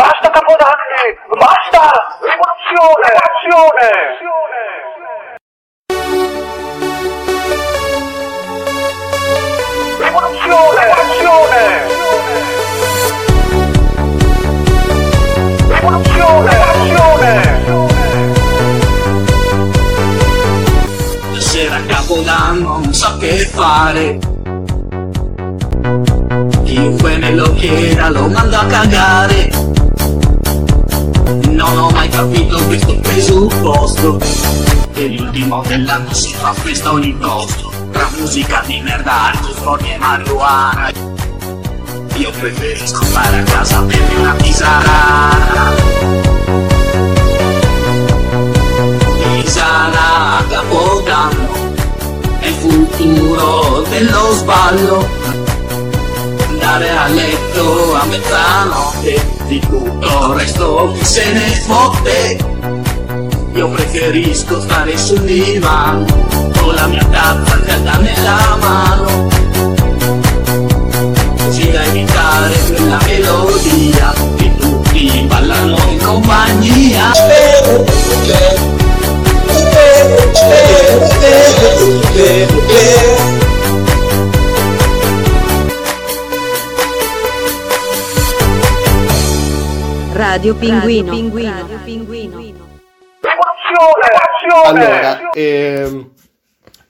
basta 0.00 0.32
capodanni, 0.32 1.04
basta 1.36 1.92
rivoluzione, 2.24 3.04
rivoluzione. 3.04 3.84
Rivoluzione, 3.84 4.95
rivoluzione. 10.20 11.84
Rivoluzione, 15.68 16.50
rivoluzione. 16.50 17.54
Stasera 21.32 21.80
Capodanno 21.86 22.78
non 22.80 22.92
so 22.92 23.16
che 23.18 23.38
fare 23.38 24.18
Chiunque 26.64 27.16
me 27.16 27.30
lo 27.30 27.54
chieda 27.54 28.10
lo 28.10 28.28
mando 28.28 28.56
a 28.56 28.66
cagare 28.66 29.50
Non 31.26 31.76
ho 31.76 31.90
mai 31.90 32.08
capito 32.08 32.56
questo 32.66 32.94
presupposto. 33.00 34.18
Che 34.92 35.08
l'ultimo 35.08 35.60
dell'anno 35.66 36.14
si 36.14 36.32
fa 36.32 36.52
festa 36.52 36.92
ogni 36.92 37.18
costo 37.18 37.70
Tra 37.90 38.08
musica 38.16 38.62
di 38.64 38.80
merda, 38.80 39.32
alcol, 39.32 39.80
e 39.84 39.98
marijuana. 39.98 40.90
Io 42.14 42.30
preferisco 42.30 43.04
fare 43.06 43.40
a 43.40 43.42
casa 43.42 43.82
per 43.82 44.00
una 44.16 44.34
tisana. 44.34 45.74
Tisana 49.42 50.44
capodanno 50.48 51.74
È 52.38 52.46
il 52.46 52.54
futuro 52.54 53.84
dello 53.88 54.32
sballo 54.32 55.25
andare 56.66 56.90
a 56.90 57.06
letto 57.06 57.94
a 57.94 58.04
mezzanotte 58.06 59.30
Di 59.46 59.60
tutto 59.60 60.32
il 60.32 60.38
resto 60.38 60.92
chi 60.98 61.04
se 61.04 61.32
ne 61.32 61.62
fotte 61.64 62.38
Io 63.54 63.68
preferisco 63.70 64.60
stare 64.60 64.98
sul 64.98 65.20
divano 65.20 66.04
Con 66.58 66.74
la 66.74 66.86
mia 66.86 67.04
tazza 67.04 67.60
calda 67.60 67.96
nella 67.98 68.56
mano 68.58 69.28
Così 71.38 71.70
da 71.70 71.84
evitare 71.84 72.58
quella 72.66 72.98
melodia 73.04 74.12
Che 74.36 74.56
tutti 74.56 75.24
ballano 75.28 75.78
in 75.88 75.98
compagnia 76.02 77.12
Radio 90.36 90.54
Pinguino. 90.54 91.12
Rivoluzione! 93.22 94.66
Allora, 94.66 95.30
ehm, 95.30 96.10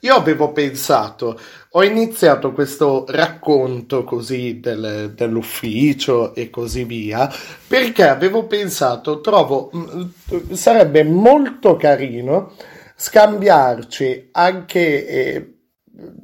io 0.01 0.15
avevo 0.17 0.51
pensato, 0.51 1.39
ho 1.71 1.85
iniziato 1.85 2.51
questo 2.51 3.05
racconto 3.09 4.03
così 4.03 4.59
del- 4.59 5.13
dell'ufficio 5.15 6.35
e 6.35 6.51
così 6.51 6.83
via, 6.83 7.33
perché 7.69 8.09
avevo 8.09 8.47
pensato, 8.47 9.21
trovo, 9.21 9.71
mh, 9.73 10.53
sarebbe 10.55 11.05
molto 11.05 11.77
carino 11.77 12.53
scambiarci 12.97 14.31
anche, 14.33 15.07
eh, 15.07 15.56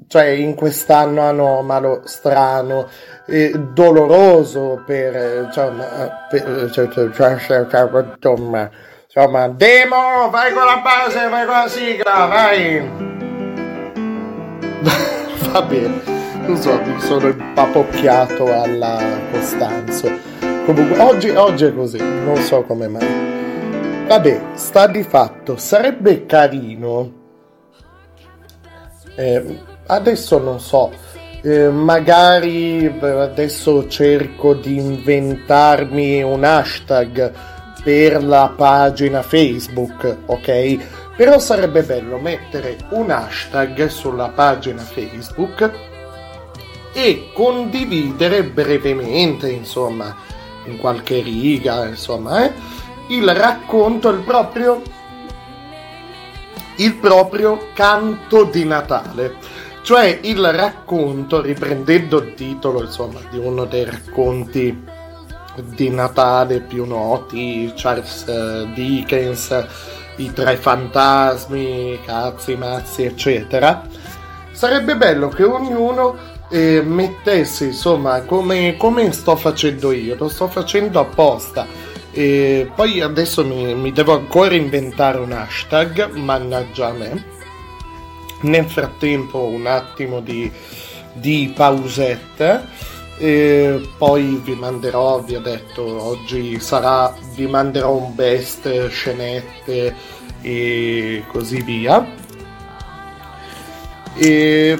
cioè 0.07 0.25
in 0.27 0.55
quest'anno 0.55 1.23
anomalo, 1.23 2.03
strano, 2.05 2.89
eh, 3.27 3.53
doloroso 3.73 4.83
per, 4.85 5.45
insomma, 5.47 6.27
per, 6.29 6.70
cioè, 6.70 6.89
cioè, 6.89 7.11
cioè, 7.11 7.39
cioè, 7.39 7.66
cioè, 7.68 8.03
insomma, 8.14 8.70
insomma, 9.07 9.49
Demo, 9.49 10.29
vai 10.31 10.53
con 10.53 10.64
la 10.64 10.83
base, 10.83 11.29
vai 11.29 11.47
con 11.47 11.55
la 11.55 11.68
sigla, 11.68 12.27
vai! 12.27 13.11
Va 15.53 15.62
bene, 15.62 16.03
non 16.47 16.57
so, 16.57 16.81
mi 16.83 17.01
sono 17.01 17.29
impapocchiato 17.29 18.53
alla 18.53 18.99
Costanzo. 19.31 20.11
Comunque, 20.64 20.99
oggi, 20.99 21.31
oggi 21.31 21.64
è 21.64 21.75
così, 21.75 21.99
non 21.99 22.37
so 22.37 22.62
come 22.62 22.89
mai. 22.89 24.07
Vabbè, 24.07 24.41
sta 24.55 24.87
di 24.87 25.03
fatto, 25.03 25.57
sarebbe 25.57 26.27
carino. 26.27 27.20
Eh, 29.17 29.59
adesso 29.87 30.39
non 30.39 30.61
so, 30.61 30.93
eh, 31.43 31.69
magari 31.69 32.89
beh, 32.89 33.21
adesso 33.21 33.89
cerco 33.89 34.55
di 34.55 34.77
inventarmi 34.77 36.23
un 36.23 36.45
hashtag 36.45 37.33
per 37.83 38.23
la 38.23 38.53
pagina 38.57 39.23
Facebook, 39.23 40.19
ok? 40.27 41.01
Però 41.17 41.39
sarebbe 41.39 41.83
bello 41.83 42.19
mettere 42.19 42.77
un 42.91 43.11
hashtag 43.11 43.87
sulla 43.87 44.29
pagina 44.29 44.83
Facebook 44.83 45.71
e 46.95 47.31
condividere 47.35 48.45
brevemente, 48.45 49.51
insomma, 49.51 50.15
in 50.67 50.79
qualche 50.79 51.21
riga, 51.21 51.87
insomma, 51.87 52.45
eh, 52.45 52.53
il 53.09 53.29
racconto, 53.35 54.09
il 54.11 54.21
proprio, 54.21 54.83
il 56.77 56.95
proprio 56.95 57.68
canto 57.75 58.45
di 58.45 58.64
Natale. 58.64 59.37
Cioè 59.83 60.20
il 60.23 60.53
racconto, 60.53 61.41
riprendendo 61.41 62.18
il 62.18 62.35
titolo, 62.35 62.83
insomma, 62.83 63.18
di 63.31 63.39
uno 63.39 63.64
dei 63.64 63.85
racconti 63.85 64.85
di 65.57 65.91
Natale 65.91 66.61
più 66.61 66.85
noti, 66.87 67.73
Charles 67.75 68.25
eh, 68.27 68.70
Dickens, 68.75 69.66
i 70.16 70.33
tre 70.33 70.57
fantasmi, 70.57 71.99
cazzi, 72.05 72.55
mazzi, 72.57 73.05
eccetera. 73.05 73.83
Sarebbe 74.53 74.97
bello 74.97 75.29
che 75.29 75.43
ognuno 75.43 76.16
eh, 76.49 76.83
mettesse, 76.85 77.64
insomma, 77.64 78.20
come, 78.23 78.77
come 78.77 79.11
sto 79.12 79.35
facendo 79.37 79.91
io, 79.91 80.14
lo 80.16 80.29
sto 80.29 80.47
facendo 80.49 81.01
apposta. 81.01 81.66
E 82.13 82.71
poi 82.75 83.01
adesso 83.01 83.45
mi, 83.45 83.75
mi 83.75 83.91
devo 83.91 84.13
ancora 84.13 84.55
inventare 84.55 85.19
un 85.19 85.33
hashtag, 85.33 86.11
mannaggia 86.13 86.89
a 86.89 86.93
me. 86.93 87.25
Nel 88.43 88.67
frattempo 88.67 89.45
un 89.45 89.67
attimo 89.67 90.21
di, 90.21 90.51
di 91.15 91.53
pausetta. 91.55 92.69
E 93.19 93.89
poi 93.99 94.41
vi 94.43 94.55
manderò, 94.55 95.21
vi 95.21 95.37
ho 95.37 95.41
detto, 95.41 95.83
oggi 95.83 96.59
sarà, 96.61 97.15
vi 97.35 97.47
manderò 97.47 97.93
un 97.93 98.15
best 98.15 98.89
scenette 98.89 99.95
e 100.43 101.25
così 101.29 101.63
via. 101.63 102.05
E 104.17 104.79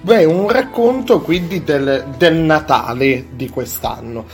beh, 0.00 0.24
un 0.24 0.48
racconto 0.48 1.20
quindi 1.20 1.64
del, 1.64 2.14
del 2.16 2.34
Natale 2.36 3.28
di 3.30 3.48
quest'anno. 3.48 4.26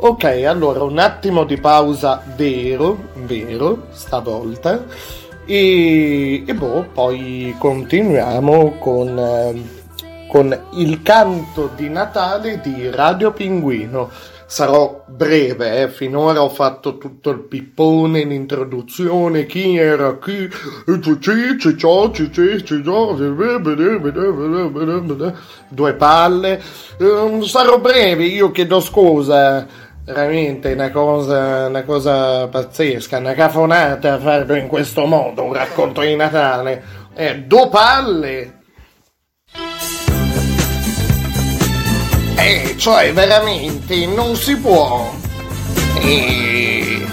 Ok, 0.00 0.22
allora 0.46 0.84
un 0.84 1.00
attimo 1.00 1.42
di 1.42 1.56
pausa 1.56 2.22
vero, 2.36 3.08
vero, 3.14 3.88
stavolta. 3.90 4.84
E, 5.44 6.44
e 6.46 6.54
boh, 6.54 6.86
poi 6.94 7.52
continuiamo 7.58 8.76
con, 8.78 9.18
eh, 9.18 9.60
con 10.28 10.56
il 10.74 11.02
canto 11.02 11.72
di 11.74 11.88
Natale 11.88 12.60
di 12.60 12.88
Radio 12.90 13.32
Pinguino. 13.32 14.08
Sarò 14.46 15.02
breve, 15.06 15.82
eh. 15.82 15.88
finora 15.90 16.42
ho 16.42 16.48
fatto 16.48 16.96
tutto 16.96 17.30
il 17.30 17.40
pippone, 17.40 18.22
l'introduzione, 18.24 19.46
chi 19.46 19.76
era 19.76 20.16
chi, 20.18 20.44
e 20.44 20.98
due 25.68 25.94
palle. 25.94 26.62
Eh, 26.98 27.40
sarò 27.42 27.78
breve, 27.78 28.24
io 28.24 28.50
chiedo 28.52 28.80
scusa, 28.80 29.66
veramente 30.08 30.72
una 30.72 30.90
cosa, 30.90 31.66
una 31.66 31.82
cosa 31.82 32.48
pazzesca, 32.48 33.18
una 33.18 33.34
cafonata 33.34 34.18
farlo 34.18 34.54
in 34.54 34.66
questo 34.66 35.04
modo, 35.04 35.44
un 35.44 35.52
racconto 35.52 36.00
di 36.00 36.16
Natale. 36.16 36.82
Eh, 37.14 37.42
due 37.42 37.68
palle, 37.68 38.52
Eh, 42.36 42.76
cioè 42.78 43.12
veramente 43.12 44.06
non 44.06 44.36
si 44.36 44.56
può. 44.56 45.12
Eh. 46.00 47.04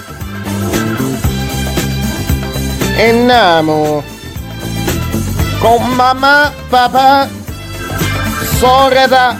E 2.95 3.09
andiamo 3.09 4.03
con 5.59 5.83
mamma, 5.95 6.53
papà, 6.69 7.27
sorella 8.57 9.35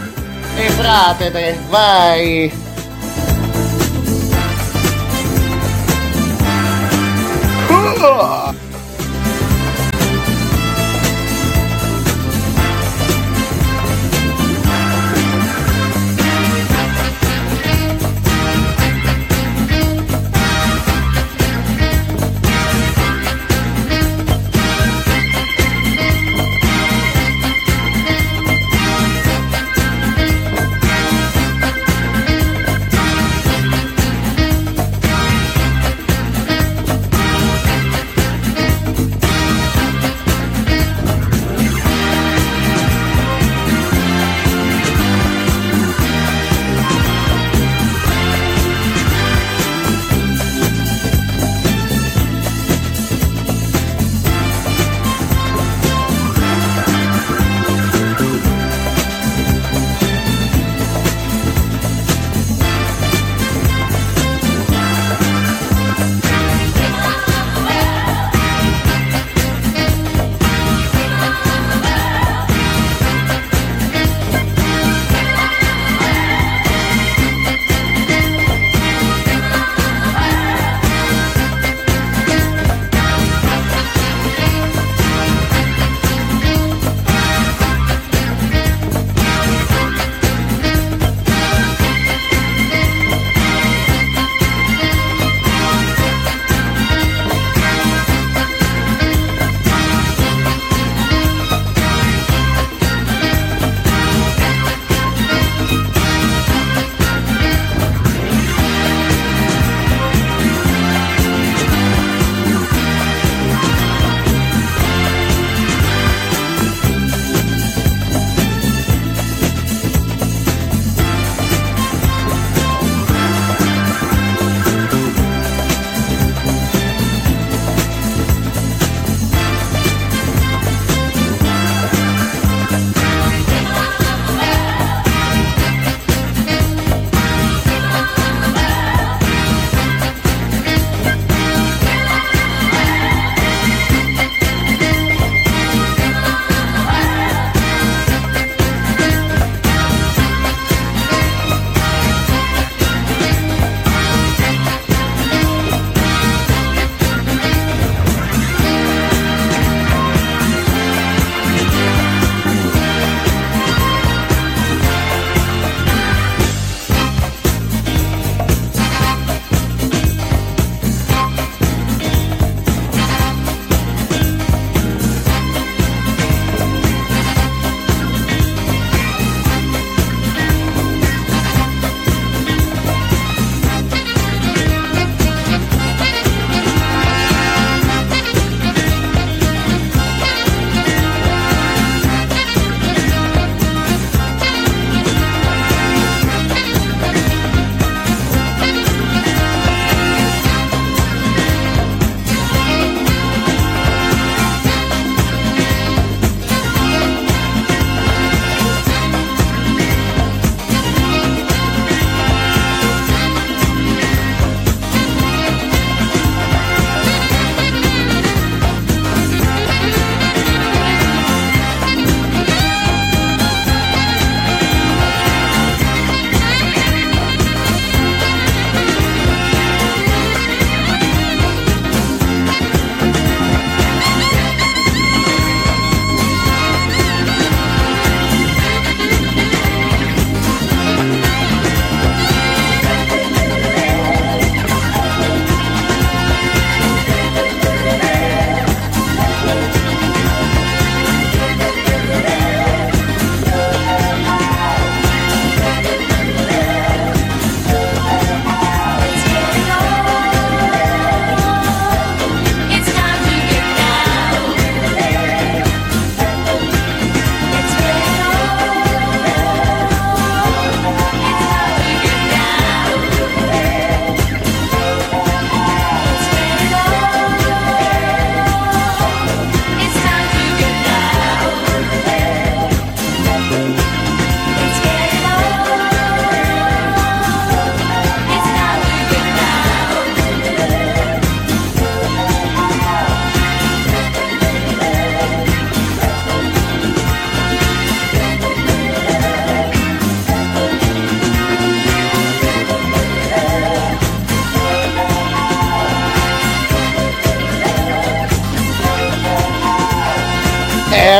e 0.57 0.69
fratete, 0.71 1.59
vai. 1.69 2.64
Uh! 7.97 8.51
Eh, 8.51 8.64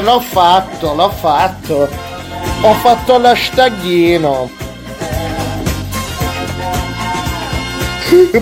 l'ho 0.06 0.20
fatto, 0.20 0.94
l'ho 0.94 1.10
fatto. 1.10 1.90
Ho 2.62 2.74
fatto 2.76 3.18
l'hashtaghino. 3.18 4.50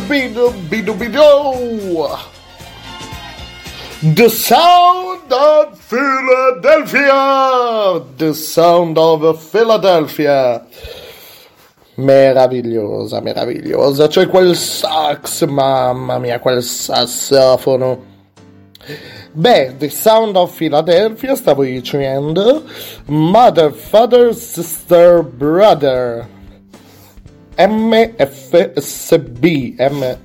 Bidu 0.07 0.53
bidu 0.70 0.93
bidu. 0.93 2.07
The 4.01 4.30
sound 4.30 5.32
of 5.32 5.80
Philadelphia. 5.80 8.01
The 8.18 8.34
sound 8.34 8.97
of 8.97 9.41
Philadelphia. 9.41 10.66
Meravigliosa, 11.95 13.22
meravigliosa. 13.22 14.07
C'è 14.07 14.28
quel 14.28 14.55
sax, 14.55 15.45
mamma 15.45 16.20
mia, 16.20 16.39
quel 16.39 16.61
sassofono. 16.61 18.12
Beh, 19.36 19.78
The 19.80 19.90
Sound 19.90 20.36
of 20.36 20.56
Philadelphia, 20.56 21.36
stavo 21.36 21.64
dicendo. 21.64 22.66
Mother, 23.08 23.72
Father, 23.72 24.32
Sister, 24.36 25.24
Brother. 25.24 26.28
MFSB. 27.58 29.04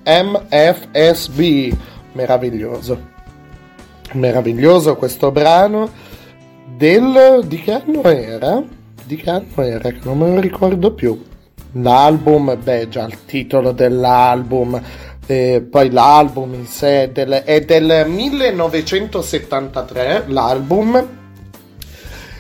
MFSB. 0.05 1.77
Meraviglioso. 2.13 3.01
Meraviglioso 4.13 4.97
questo 4.97 5.31
brano. 5.31 5.89
Del. 6.77 7.45
di 7.47 7.61
che 7.63 7.73
anno 7.73 8.03
era? 8.03 8.63
Di 9.05 9.17
che 9.17 9.31
anno 9.31 9.63
era? 9.63 9.91
Che 9.91 10.01
non 10.03 10.19
me 10.19 10.35
lo 10.35 10.41
ricordo 10.41 10.93
più. 10.93 11.25
L'album, 11.73 12.59
beh, 12.63 12.89
già 12.89 13.07
il 13.07 13.25
titolo 13.25 13.73
dell'album. 13.73 14.79
Eh, 15.31 15.61
poi 15.71 15.91
l'album 15.91 16.55
in 16.55 16.67
sé 16.67 17.11
del, 17.13 17.29
è 17.45 17.61
del 17.61 18.07
1973, 18.09 20.25
l'album. 20.29 21.07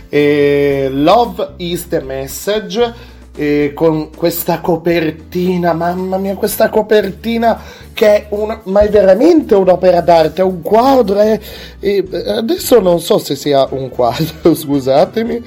Eh, 0.08 0.88
Love 0.90 1.48
is 1.58 1.86
the 1.88 2.00
Message. 2.00 2.94
eh, 3.36 3.70
con 3.72 4.10
questa 4.16 4.60
copertina, 4.60 5.72
mamma 5.72 6.16
mia, 6.16 6.34
questa 6.34 6.68
copertina 6.70 7.60
che 7.92 8.06
è 8.06 8.26
una, 8.30 8.60
ma 8.64 8.80
è 8.80 8.88
veramente 8.88 9.54
un'opera 9.54 10.00
d'arte, 10.00 10.40
è 10.42 10.44
un 10.44 10.60
quadro. 10.62 11.20
È, 11.20 11.38
è- 11.78 12.04
adesso 12.26 12.80
non 12.80 12.98
so 13.00 13.18
se 13.18 13.36
sia 13.36 13.66
un 13.70 13.90
quadro, 13.90 14.54
scusatemi, 14.56 15.44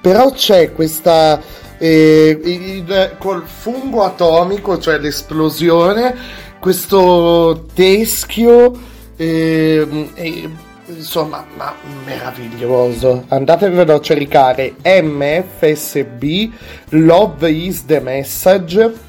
però 0.00 0.30
c'è 0.32 0.72
questa 0.72 1.40
eh, 1.78 2.38
il- 2.44 3.16
col 3.18 3.44
fungo 3.46 4.02
atomico, 4.04 4.78
cioè 4.78 4.98
l'esplosione, 4.98 6.14
questo 6.60 7.66
teschio, 7.74 8.72
ehm, 9.16 10.10
e, 10.14 10.48
insomma, 10.86 11.44
ma 11.56 11.74
meraviglioso. 12.04 13.24
Andatevelo 13.28 13.94
a 13.94 14.00
cercare 14.00 14.74
MFSB 14.82 16.50
Love 16.90 17.50
is 17.50 17.84
the 17.86 18.00
Message. 18.00 19.06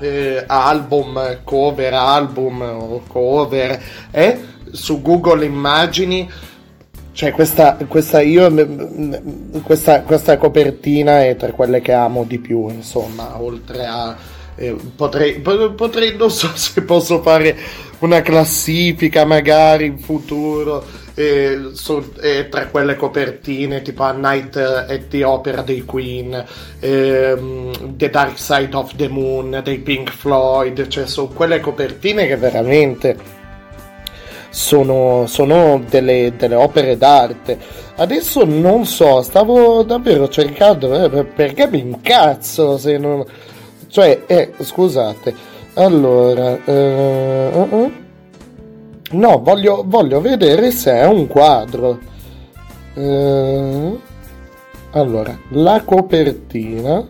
eh, 0.00 0.44
album, 0.46 1.38
cover, 1.42 1.92
album 1.92 2.60
o 2.60 3.02
cover, 3.08 3.82
eh, 4.12 4.40
su 4.70 5.02
Google 5.02 5.44
Immagini 5.44 6.30
cioè, 7.18 7.32
questa, 7.32 7.76
questa, 7.88 8.20
io, 8.20 8.48
questa, 9.64 10.02
questa 10.02 10.36
copertina 10.36 11.24
è 11.24 11.34
tra 11.34 11.50
quelle 11.50 11.80
che 11.80 11.92
amo 11.92 12.22
di 12.22 12.38
più, 12.38 12.68
insomma, 12.68 13.42
oltre 13.42 13.86
a... 13.86 14.16
eh, 14.54 14.76
potrei, 14.94 15.40
po- 15.40 15.72
potrei, 15.72 16.16
non 16.16 16.30
so 16.30 16.48
se 16.54 16.80
posso 16.82 17.20
fare 17.20 17.56
una 17.98 18.22
classifica 18.22 19.24
magari 19.24 19.86
in 19.86 19.98
futuro 19.98 20.84
eh, 21.14 21.70
su- 21.72 22.12
eh, 22.20 22.48
tra 22.48 22.68
quelle 22.68 22.94
copertine 22.94 23.82
tipo 23.82 24.04
A 24.04 24.12
Night 24.12 24.54
at 24.54 25.08
the 25.08 25.24
Opera 25.24 25.62
dei 25.62 25.84
Queen, 25.84 26.44
ehm, 26.78 27.96
The 27.96 28.10
Dark 28.10 28.38
Side 28.38 28.76
of 28.76 28.94
the 28.94 29.08
Moon 29.08 29.60
dei 29.64 29.78
Pink 29.78 30.12
Floyd, 30.12 30.86
cioè 30.86 31.08
sono 31.08 31.26
quelle 31.26 31.58
copertine 31.58 32.28
che 32.28 32.36
veramente 32.36 33.37
sono, 34.58 35.26
sono 35.28 35.80
delle, 35.88 36.32
delle 36.36 36.56
opere 36.56 36.96
d'arte. 36.96 37.56
Adesso 37.94 38.44
non 38.44 38.84
so, 38.86 39.22
stavo 39.22 39.84
davvero 39.84 40.28
cercando 40.28 41.04
eh, 41.04 41.08
per- 41.08 41.26
perché 41.32 41.68
mi 41.68 41.78
incazzo 41.78 42.76
se 42.76 42.98
non. 42.98 43.24
Cioè, 43.86 44.24
eh, 44.26 44.52
scusate. 44.58 45.32
Allora, 45.74 46.58
eh, 46.64 47.50
uh, 47.52 47.74
uh. 47.76 47.92
no, 49.12 49.38
voglio, 49.38 49.84
voglio 49.86 50.20
vedere 50.20 50.72
se 50.72 50.92
è 50.92 51.06
un 51.06 51.28
quadro. 51.28 51.98
Eh, 52.94 53.98
allora, 54.90 55.38
la 55.50 55.82
copertina. 55.84 57.06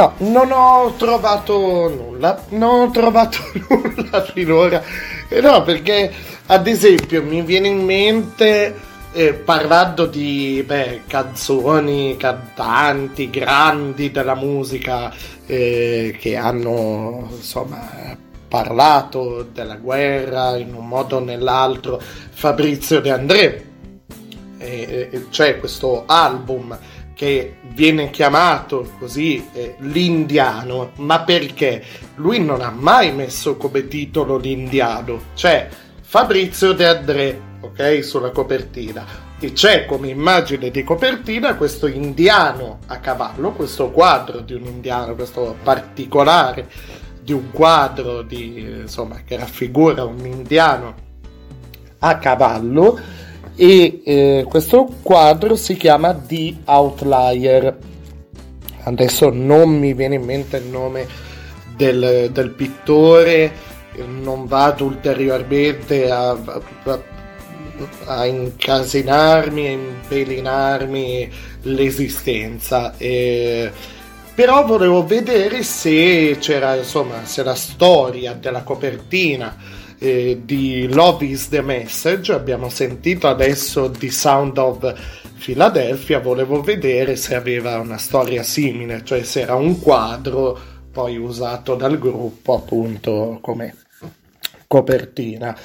No, 0.00 0.14
non 0.16 0.50
ho 0.50 0.94
trovato 0.96 1.90
nulla, 1.90 2.42
non 2.50 2.88
ho 2.88 2.90
trovato 2.90 3.36
nulla 3.68 4.22
finora. 4.22 4.82
Eh 5.28 5.42
no, 5.42 5.62
perché 5.62 6.10
ad 6.46 6.66
esempio 6.66 7.22
mi 7.22 7.42
viene 7.42 7.68
in 7.68 7.84
mente, 7.84 8.74
eh, 9.12 9.34
parlando 9.34 10.06
di 10.06 10.64
beh, 10.66 11.02
canzoni, 11.06 12.16
cantanti 12.16 13.28
grandi 13.28 14.10
della 14.10 14.34
musica 14.34 15.12
eh, 15.44 16.16
che 16.18 16.34
hanno 16.34 17.28
insomma 17.32 18.16
parlato 18.48 19.46
della 19.52 19.76
guerra 19.76 20.56
in 20.56 20.72
un 20.72 20.88
modo 20.88 21.18
o 21.18 21.20
nell'altro, 21.20 22.00
Fabrizio 22.00 23.02
De 23.02 23.10
André. 23.10 23.64
Eh, 24.56 25.08
eh, 25.10 25.28
c'è 25.28 25.58
questo 25.58 26.04
album 26.06 26.78
che 27.20 27.56
viene 27.74 28.08
chiamato 28.08 28.92
così 28.98 29.46
eh, 29.52 29.74
l'indiano, 29.80 30.92
ma 31.00 31.20
perché 31.20 31.84
lui 32.14 32.42
non 32.42 32.62
ha 32.62 32.70
mai 32.70 33.12
messo 33.12 33.58
come 33.58 33.88
titolo 33.88 34.38
l'indiano, 34.38 35.24
c'è 35.34 35.68
Fabrizio 36.00 36.72
De 36.72 36.86
André, 36.86 37.40
ok, 37.60 38.02
sulla 38.02 38.30
copertina. 38.30 39.04
E 39.38 39.52
c'è 39.52 39.84
come 39.84 40.08
immagine 40.08 40.70
di 40.70 40.82
copertina 40.82 41.56
questo 41.56 41.86
indiano 41.86 42.78
a 42.86 43.00
cavallo, 43.00 43.52
questo 43.52 43.90
quadro 43.90 44.40
di 44.40 44.54
un 44.54 44.64
indiano, 44.64 45.14
questo 45.14 45.56
particolare 45.62 46.70
di 47.20 47.34
un 47.34 47.50
quadro 47.50 48.22
di, 48.22 48.60
insomma, 48.80 49.20
che 49.26 49.36
raffigura 49.36 50.04
un 50.04 50.24
indiano 50.24 50.94
a 51.98 52.16
cavallo 52.16 52.98
e 53.60 54.00
eh, 54.06 54.46
questo 54.48 54.88
quadro 55.02 55.54
si 55.54 55.76
chiama 55.76 56.14
The 56.14 56.54
Outlier. 56.64 57.76
Adesso 58.84 59.28
non 59.30 59.68
mi 59.78 59.92
viene 59.92 60.14
in 60.14 60.22
mente 60.22 60.56
il 60.56 60.64
nome 60.64 61.06
del, 61.76 62.30
del 62.32 62.50
pittore, 62.52 63.52
non 64.22 64.46
vado 64.46 64.84
ulteriormente 64.86 66.10
a, 66.10 66.30
a- 66.30 67.02
a 68.06 68.24
incasinarmi, 68.26 69.66
a 69.66 69.70
impelinarmi 69.70 71.30
l'esistenza. 71.62 72.94
eh, 72.96 73.70
però 74.34 74.64
volevo 74.64 75.04
vedere 75.04 75.62
se 75.62 76.38
c'era, 76.40 76.76
insomma, 76.76 77.24
se 77.26 77.42
la 77.42 77.54
storia 77.54 78.32
della 78.32 78.62
copertina 78.62 79.54
eh, 80.00 80.40
di 80.44 80.88
Love 80.90 81.26
is 81.26 81.48
the 81.48 81.60
Message, 81.60 82.32
abbiamo 82.32 82.70
sentito 82.70 83.28
adesso 83.28 83.90
The 83.90 84.10
Sound 84.10 84.56
of 84.56 84.94
Philadelphia, 85.38 86.20
volevo 86.20 86.62
vedere 86.62 87.16
se 87.16 87.34
aveva 87.34 87.78
una 87.78 87.98
storia 87.98 88.42
simile, 88.42 89.02
cioè 89.04 89.22
se 89.22 89.42
era 89.42 89.54
un 89.54 89.78
quadro 89.78 90.58
poi 90.90 91.16
usato 91.16 91.74
dal 91.74 91.98
gruppo 91.98 92.56
appunto 92.56 93.38
come 93.42 93.76
copertina. 94.66 95.56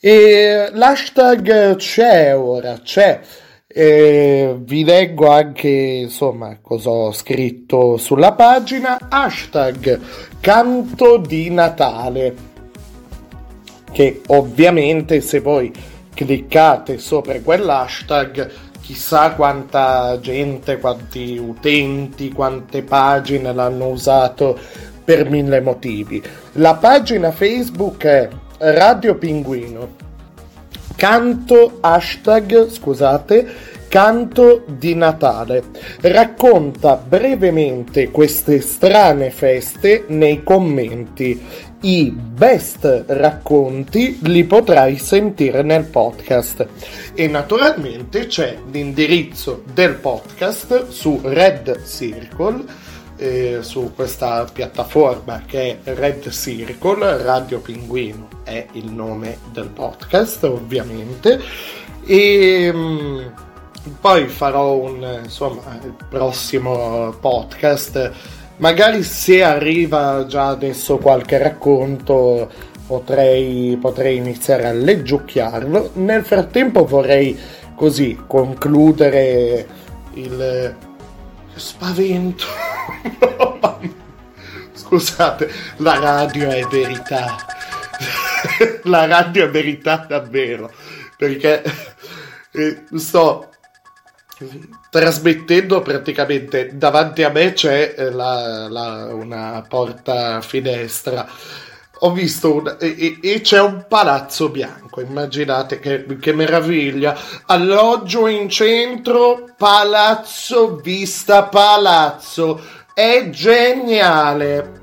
E 0.00 0.68
l'hashtag 0.72 1.76
c'è 1.76 2.36
ora, 2.36 2.80
c'è. 2.82 3.20
E 3.66 4.54
vi 4.58 4.84
leggo 4.84 5.30
anche 5.30 5.68
insomma 5.68 6.58
cosa 6.60 6.90
ho 6.90 7.12
scritto 7.12 7.96
sulla 7.96 8.32
pagina 8.32 8.98
hashtag 9.08 9.98
canto 10.40 11.16
di 11.16 11.48
Natale 11.48 12.50
che 13.92 14.22
ovviamente 14.28 15.20
se 15.20 15.40
voi 15.40 15.72
cliccate 16.14 16.98
sopra 16.98 17.38
quell'hashtag 17.40 18.50
chissà 18.80 19.32
quanta 19.32 20.18
gente, 20.20 20.78
quanti 20.78 21.38
utenti, 21.38 22.32
quante 22.32 22.82
pagine 22.82 23.52
l'hanno 23.52 23.88
usato 23.88 24.58
per 25.04 25.30
mille 25.30 25.60
motivi. 25.60 26.22
La 26.52 26.74
pagina 26.74 27.30
Facebook 27.30 28.04
è 28.04 28.28
Radio 28.58 29.14
Pinguino. 29.16 30.00
Canto 30.96 31.78
hashtag, 31.80 32.68
scusate, 32.68 33.71
canto 33.92 34.64
di 34.66 34.94
Natale. 34.94 35.64
Racconta 36.00 36.96
brevemente 36.96 38.10
queste 38.10 38.62
strane 38.62 39.28
feste 39.28 40.06
nei 40.08 40.42
commenti. 40.42 41.38
I 41.82 42.10
best 42.10 43.04
racconti 43.08 44.18
li 44.22 44.44
potrai 44.44 44.96
sentire 44.96 45.60
nel 45.60 45.84
podcast. 45.84 46.66
E 47.12 47.28
naturalmente 47.28 48.24
c'è 48.24 48.56
l'indirizzo 48.70 49.62
del 49.74 49.96
podcast 49.96 50.88
su 50.88 51.20
Red 51.22 51.84
Circle 51.84 52.64
eh, 53.18 53.58
su 53.60 53.92
questa 53.94 54.48
piattaforma 54.50 55.42
che 55.44 55.80
è 55.82 55.94
Red 55.94 56.30
Circle, 56.30 57.22
Radio 57.22 57.60
Pinguino 57.60 58.28
è 58.42 58.66
il 58.72 58.90
nome 58.90 59.36
del 59.52 59.68
podcast 59.68 60.44
ovviamente 60.44 61.38
e 62.04 62.72
mh, 62.72 63.50
poi 64.00 64.26
farò 64.28 64.74
un 64.74 65.20
insomma 65.24 65.78
il 65.82 65.94
prossimo 66.08 67.14
podcast 67.20 68.12
magari 68.58 69.02
se 69.02 69.42
arriva 69.42 70.24
già 70.26 70.48
adesso 70.48 70.98
qualche 70.98 71.38
racconto 71.38 72.50
potrei, 72.86 73.76
potrei 73.80 74.16
iniziare 74.16 74.66
a 74.66 74.72
leggiucchiarlo 74.72 75.90
nel 75.94 76.24
frattempo 76.24 76.84
vorrei 76.84 77.38
così 77.74 78.22
concludere 78.26 79.66
il 80.14 80.76
spavento 81.54 82.44
Scusate, 84.92 85.50
la 85.76 85.98
radio 85.98 86.50
è 86.50 86.66
verità. 86.66 87.36
la 88.84 89.06
radio 89.06 89.46
è 89.46 89.50
verità 89.50 90.04
davvero. 90.06 90.70
Perché 91.16 91.62
eh, 92.50 92.84
sto 92.96 93.51
trasmettendo 94.90 95.80
praticamente 95.80 96.76
davanti 96.76 97.22
a 97.22 97.30
me 97.30 97.52
c'è 97.52 97.94
eh, 97.96 98.10
la, 98.10 98.68
la, 98.68 99.14
una 99.14 99.64
porta 99.66 100.40
finestra. 100.40 101.26
Ho 102.04 102.12
visto 102.12 102.54
un, 102.54 102.76
e, 102.80 103.18
e, 103.22 103.40
c'è 103.40 103.60
un 103.60 103.86
palazzo 103.88 104.48
bianco 104.48 105.00
immaginate 105.00 105.78
che, 105.78 106.04
che, 106.18 106.32
meraviglia. 106.32 107.16
Alloggio 107.46 108.26
in 108.26 108.48
centro 108.48 109.48
palazzo 109.56 110.76
vista 110.76 111.44
palazzo. 111.44 112.60
È 112.92 113.28
geniale. 113.30 114.80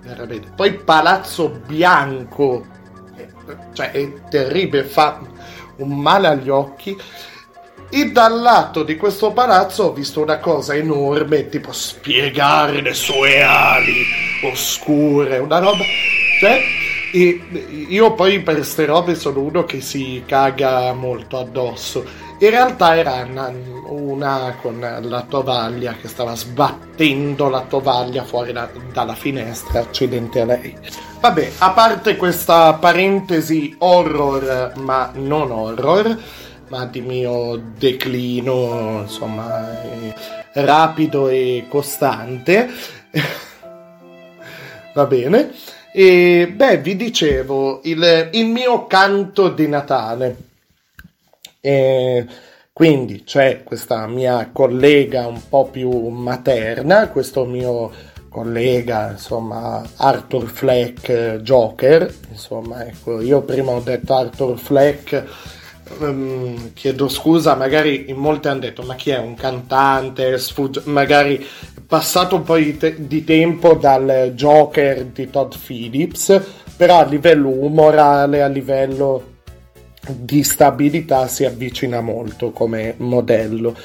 Veramente. 0.00 0.52
poi 0.56 0.74
palazzo 0.74 1.48
bianco. 1.66 2.66
Cioè 3.74 3.90
è 3.90 4.28
terribile 4.30 4.84
fa 4.84 5.20
un 5.76 6.00
male 6.00 6.28
agli 6.28 6.48
occhi 6.48 6.96
e 7.90 8.10
dal 8.10 8.40
lato 8.40 8.82
di 8.82 8.96
questo 8.96 9.32
palazzo 9.32 9.84
ho 9.84 9.92
visto 9.92 10.22
una 10.22 10.38
cosa 10.38 10.74
enorme 10.74 11.48
tipo 11.48 11.72
spiegare 11.72 12.80
le 12.80 12.94
sue 12.94 13.42
ali 13.42 14.04
oscure 14.42 15.38
una 15.38 15.58
roba 15.58 15.84
cioè, 16.44 16.60
io 17.88 18.12
poi 18.14 18.40
per 18.40 18.56
queste 18.56 18.86
robe 18.86 19.14
sono 19.14 19.40
uno 19.40 19.64
che 19.64 19.80
si 19.80 20.24
caga 20.26 20.92
molto 20.92 21.38
addosso. 21.38 22.04
In 22.40 22.50
realtà 22.50 22.96
era 22.96 23.26
una, 23.26 23.52
una 23.86 24.56
con 24.60 24.78
la 25.00 25.24
tovaglia 25.26 25.94
che 25.94 26.08
stava 26.08 26.34
sbattendo 26.34 27.48
la 27.48 27.62
tovaglia 27.62 28.24
fuori 28.24 28.52
da, 28.52 28.68
dalla 28.92 29.14
finestra, 29.14 29.80
accidente 29.80 30.40
a 30.40 30.44
lei. 30.44 30.76
Vabbè, 31.20 31.52
a 31.58 31.70
parte 31.70 32.16
questa 32.16 32.74
parentesi 32.74 33.74
horror, 33.78 34.72
ma 34.76 35.10
non 35.14 35.50
horror, 35.52 36.18
ma 36.68 36.86
di 36.86 37.00
mio 37.00 37.56
declino, 37.76 39.00
insomma, 39.02 39.82
eh, 39.82 40.14
rapido 40.54 41.28
e 41.28 41.66
costante. 41.68 42.68
Va 44.94 45.06
bene. 45.06 45.52
E 45.92 46.52
beh, 46.52 46.78
vi 46.78 46.96
dicevo, 46.96 47.80
il, 47.84 48.30
il 48.32 48.46
mio 48.46 48.86
canto 48.86 49.48
di 49.48 49.68
Natale. 49.68 50.36
E 51.60 52.26
quindi 52.72 53.22
c'è 53.24 53.62
questa 53.62 54.06
mia 54.06 54.50
collega 54.52 55.26
un 55.26 55.40
po' 55.48 55.66
più 55.66 56.08
materna, 56.08 57.08
questo 57.08 57.44
mio 57.44 57.90
collega, 58.28 59.12
insomma, 59.12 59.80
Arthur 59.96 60.48
Fleck 60.48 61.36
Joker. 61.42 62.12
Insomma, 62.30 62.84
ecco, 62.84 63.20
io 63.20 63.42
prima 63.42 63.70
ho 63.70 63.80
detto 63.80 64.14
Arthur 64.14 64.58
Fleck. 64.58 65.24
Um, 65.98 66.72
chiedo 66.72 67.08
scusa, 67.08 67.54
magari 67.54 68.06
in 68.08 68.16
molti 68.16 68.48
hanno 68.48 68.60
detto 68.60 68.82
ma 68.82 68.94
chi 68.94 69.10
è 69.10 69.18
un 69.18 69.34
cantante, 69.34 70.36
sfugge, 70.38 70.82
magari 70.84 71.44
passato 71.86 72.36
un 72.36 72.42
po' 72.42 72.56
di, 72.56 72.76
te- 72.76 73.06
di 73.06 73.22
tempo 73.22 73.74
dal 73.74 74.32
Joker 74.34 75.04
di 75.04 75.30
Todd 75.30 75.52
Phillips, 75.54 76.40
però 76.76 76.98
a 76.98 77.04
livello 77.04 77.48
umorale, 77.48 78.42
a 78.42 78.48
livello 78.48 79.32
di 80.10 80.42
stabilità 80.42 81.28
si 81.28 81.44
avvicina 81.44 82.00
molto 82.00 82.50
come 82.50 82.94
modello. 82.98 83.76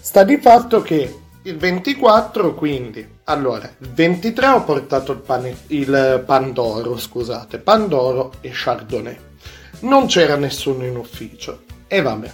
Sta 0.00 0.22
di 0.22 0.36
fatto 0.38 0.82
che 0.82 1.22
il 1.42 1.56
24, 1.56 2.54
quindi, 2.54 3.06
allora, 3.24 3.70
il 3.78 3.88
23 3.90 4.46
ho 4.46 4.64
portato 4.64 5.12
il, 5.12 5.18
pane, 5.18 5.56
il 5.68 6.22
Pandoro, 6.24 6.96
scusate, 6.96 7.58
Pandoro 7.58 8.32
e 8.40 8.50
Chardonnay. 8.52 9.16
Non 9.84 10.06
c'era 10.06 10.36
nessuno 10.36 10.86
in 10.86 10.96
ufficio. 10.96 11.60
E 11.86 12.00
vabbè, 12.00 12.30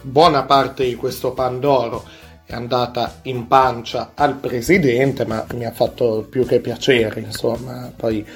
buona 0.00 0.44
parte 0.44 0.84
di 0.84 0.94
questo 0.94 1.32
Pandoro 1.32 2.04
è 2.46 2.54
andata 2.54 3.18
in 3.22 3.46
pancia 3.46 4.12
al 4.14 4.36
presidente, 4.36 5.26
ma 5.26 5.44
mi 5.52 5.66
ha 5.66 5.72
fatto 5.72 6.26
più 6.28 6.46
che 6.46 6.60
piacere, 6.60 7.20
insomma, 7.20 7.92
poi 7.94 8.26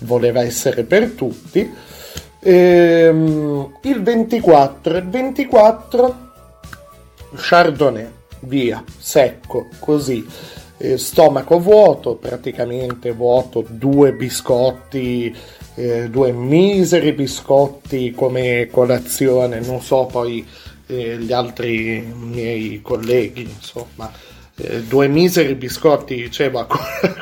voleva 0.00 0.42
essere 0.42 0.84
per 0.84 1.12
tutti. 1.12 1.72
Ehm, 2.40 3.78
il 3.82 4.02
24, 4.02 4.98
il 4.98 5.08
24 5.08 6.30
Chardonnay, 7.36 8.08
via, 8.40 8.84
secco, 8.98 9.68
così. 9.78 10.26
Eh, 10.76 10.98
stomaco 10.98 11.58
vuoto, 11.58 12.16
praticamente 12.16 13.12
vuoto, 13.12 13.64
due 13.66 14.12
biscotti, 14.12 15.34
eh, 15.80 16.10
due 16.10 16.30
miseri 16.32 17.12
biscotti 17.12 18.12
come 18.12 18.68
colazione, 18.70 19.60
non 19.60 19.80
so 19.80 20.04
poi 20.04 20.46
eh, 20.86 21.16
gli 21.16 21.32
altri 21.32 22.00
miei 22.14 22.82
colleghi, 22.82 23.42
insomma, 23.42 24.12
eh, 24.56 24.82
due 24.82 25.08
miseri 25.08 25.54
biscotti, 25.54 26.16
dicevo, 26.16 26.58
a 26.68 26.68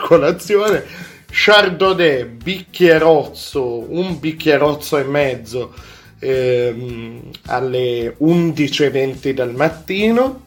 colazione, 0.00 0.84
Chardonnay, 1.30 2.24
bicchierozzo, 2.24 3.92
un 3.92 4.18
bicchierozzo 4.18 4.98
e 4.98 5.04
mezzo 5.04 5.74
ehm, 6.18 7.30
alle 7.46 8.16
11.20 8.20 9.30
del 9.30 9.54
mattino 9.54 10.46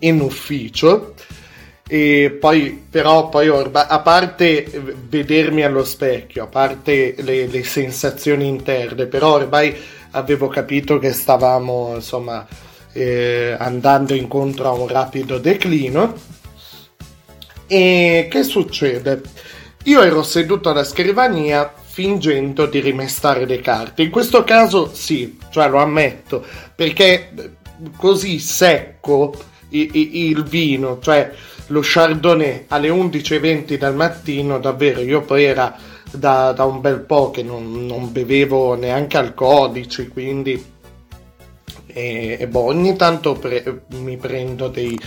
in 0.00 0.20
ufficio 0.20 1.14
e 1.92 2.36
poi 2.40 2.86
però 2.88 3.28
poi 3.28 3.48
ormai, 3.50 3.84
a 3.86 4.00
parte 4.00 4.64
vedermi 5.08 5.62
allo 5.62 5.84
specchio 5.84 6.44
a 6.44 6.46
parte 6.46 7.16
le, 7.18 7.46
le 7.46 7.64
sensazioni 7.64 8.46
interne 8.46 9.04
però 9.04 9.34
ormai 9.34 9.76
avevo 10.12 10.48
capito 10.48 10.98
che 10.98 11.12
stavamo 11.12 11.92
insomma 11.96 12.46
eh, 12.92 13.54
andando 13.58 14.14
incontro 14.14 14.68
a 14.68 14.72
un 14.72 14.88
rapido 14.88 15.38
declino. 15.38 16.14
E 17.66 18.28
che 18.30 18.42
succede? 18.42 19.22
Io 19.84 20.02
ero 20.02 20.22
seduto 20.22 20.70
alla 20.70 20.84
scrivania 20.84 21.72
fingendo 21.84 22.66
di 22.66 22.80
rimestare 22.80 23.46
le 23.46 23.60
carte. 23.60 24.02
In 24.02 24.10
questo 24.10 24.44
caso 24.44 24.90
sì, 24.94 25.38
cioè 25.50 25.68
lo 25.68 25.78
ammetto, 25.78 26.44
perché 26.74 27.56
così 27.96 28.38
secco 28.38 29.34
il 29.70 30.44
vino, 30.44 30.98
cioè 31.00 31.32
lo 31.72 31.80
chardonnay 31.82 32.66
alle 32.68 32.90
11.20 32.90 33.78
del 33.78 33.94
mattino, 33.94 34.58
davvero 34.58 35.00
io 35.00 35.22
poi 35.22 35.44
era 35.44 35.74
da, 36.12 36.52
da 36.52 36.64
un 36.64 36.80
bel 36.82 37.00
po' 37.00 37.30
che 37.30 37.42
non, 37.42 37.86
non 37.86 38.12
bevevo 38.12 38.74
neanche 38.74 39.16
alcolici, 39.16 40.08
quindi 40.08 40.62
e, 41.86 42.36
e 42.38 42.46
boh, 42.46 42.64
ogni 42.64 42.94
tanto 42.96 43.34
pre- 43.34 43.84
mi 43.96 44.18
prendo 44.18 44.68
dei 44.68 44.98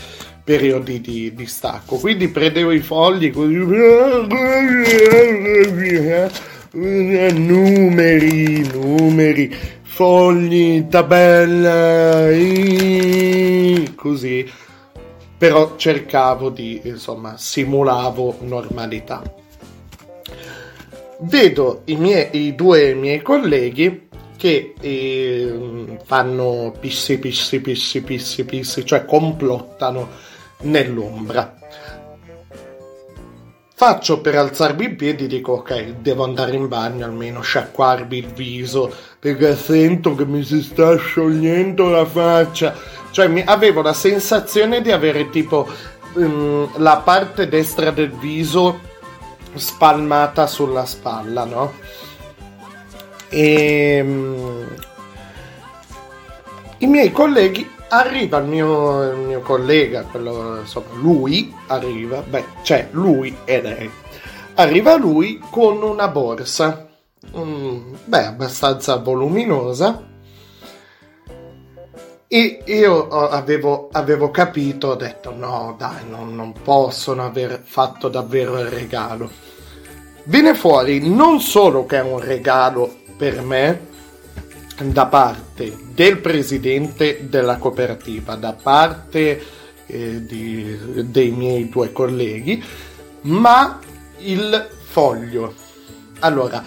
periodi 0.44 1.02
di, 1.02 1.34
di, 1.36 1.46
stacco, 1.46 1.98
quindi 1.98 2.30
prendevo 2.30 2.72
i 2.72 2.80
fogli 2.80 3.32
così, 3.32 3.54
numeri, 7.34 8.68
numeri, 8.72 9.56
fogli, 9.84 10.88
tabella, 10.88 12.30
così, 13.96 14.52
però 15.38 15.76
cercavo 15.76 16.50
di, 16.50 16.82
insomma, 16.84 17.38
simulavo 17.38 18.38
normalità 18.42 19.44
vedo 21.20 21.82
i, 21.86 21.96
miei, 21.96 22.30
i 22.46 22.56
due 22.56 22.94
miei 22.94 23.22
colleghi 23.22 24.08
che 24.38 24.74
eh, 24.80 25.98
fanno 26.04 26.74
pissi, 26.80 27.18
pissi, 27.20 27.62
pissi, 27.62 28.02
pissi, 28.02 28.44
pissi, 28.44 28.86
cioè 28.86 29.06
complottano 29.06 30.10
nell'ombra. 30.62 31.58
Faccio 33.78 34.22
per 34.22 34.36
alzarmi 34.36 34.86
in 34.86 34.96
piedi, 34.96 35.28
dico 35.28 35.54
ok, 35.54 35.96
devo 36.00 36.24
andare 36.24 36.56
in 36.56 36.68
bagno 36.68 37.06
almeno, 37.06 37.42
sciacquarmi 37.42 38.18
il 38.18 38.28
viso, 38.28 38.94
perché 39.20 39.56
sento 39.56 40.16
che 40.16 40.26
mi 40.26 40.44
si 40.44 40.62
sta 40.62 40.96
sciogliendo 40.96 41.90
la 41.90 42.06
faccia. 42.06 42.74
Cioè 43.16 43.30
mi, 43.30 43.42
avevo 43.46 43.82
la 43.82 43.94
sensazione 43.94 44.82
di 44.82 44.92
avere 44.92 45.30
tipo 45.30 45.66
ehm, 46.18 46.72
la 46.80 46.98
parte 46.98 47.48
destra 47.48 47.90
del 47.90 48.12
viso 48.12 48.78
spalmata 49.54 50.48
sulla 50.48 50.86
spalla, 50.86 51.46
no? 51.46 51.72
E 53.30 54.02
mm, 54.04 54.64
i 56.80 56.88
miei 56.88 57.14
colleghi 57.14 57.66
arriva 57.88 58.40
il 58.40 58.48
mio, 58.48 59.04
il 59.04 59.18
mio 59.20 59.40
collega, 59.40 60.02
quello, 60.02 60.60
insomma, 60.60 60.88
lui 60.96 61.56
arriva, 61.68 62.20
beh, 62.20 62.44
c'è 62.64 62.90
lui 62.92 63.34
e 63.46 63.62
lei. 63.62 63.90
Arriva 64.56 64.98
lui 64.98 65.42
con 65.52 65.82
una 65.82 66.10
borsa, 66.10 66.86
mm, 67.34 67.94
beh, 68.04 68.26
abbastanza 68.26 68.98
voluminosa. 68.98 70.15
E 72.28 72.64
io 72.66 73.08
avevo, 73.08 73.90
avevo 73.92 74.32
capito, 74.32 74.90
ho 74.90 74.96
detto 74.96 75.32
no, 75.32 75.76
dai, 75.78 76.10
non, 76.10 76.36
non 76.36 76.54
possono 76.64 77.26
aver 77.26 77.62
fatto 77.64 78.10
davvero 78.10 78.60
il 78.60 78.68
regalo. 78.68 79.30
Viene 80.24 80.56
fuori 80.56 81.08
non 81.08 81.40
solo 81.40 81.86
che 81.86 81.98
è 81.98 82.02
un 82.02 82.20
regalo 82.20 83.04
per 83.16 83.42
me, 83.42 83.94
da 84.84 85.06
parte 85.06 85.78
del 85.94 86.20
presidente 86.20 87.28
della 87.30 87.58
cooperativa, 87.58 88.36
da 88.36 88.54
parte 88.54 89.42
eh, 89.86 90.26
di, 90.26 90.78
dei 91.10 91.30
miei 91.32 91.70
due 91.70 91.92
colleghi, 91.92 92.62
ma 93.22 93.80
il 94.18 94.68
foglio. 94.84 95.54
Allora, 96.20 96.64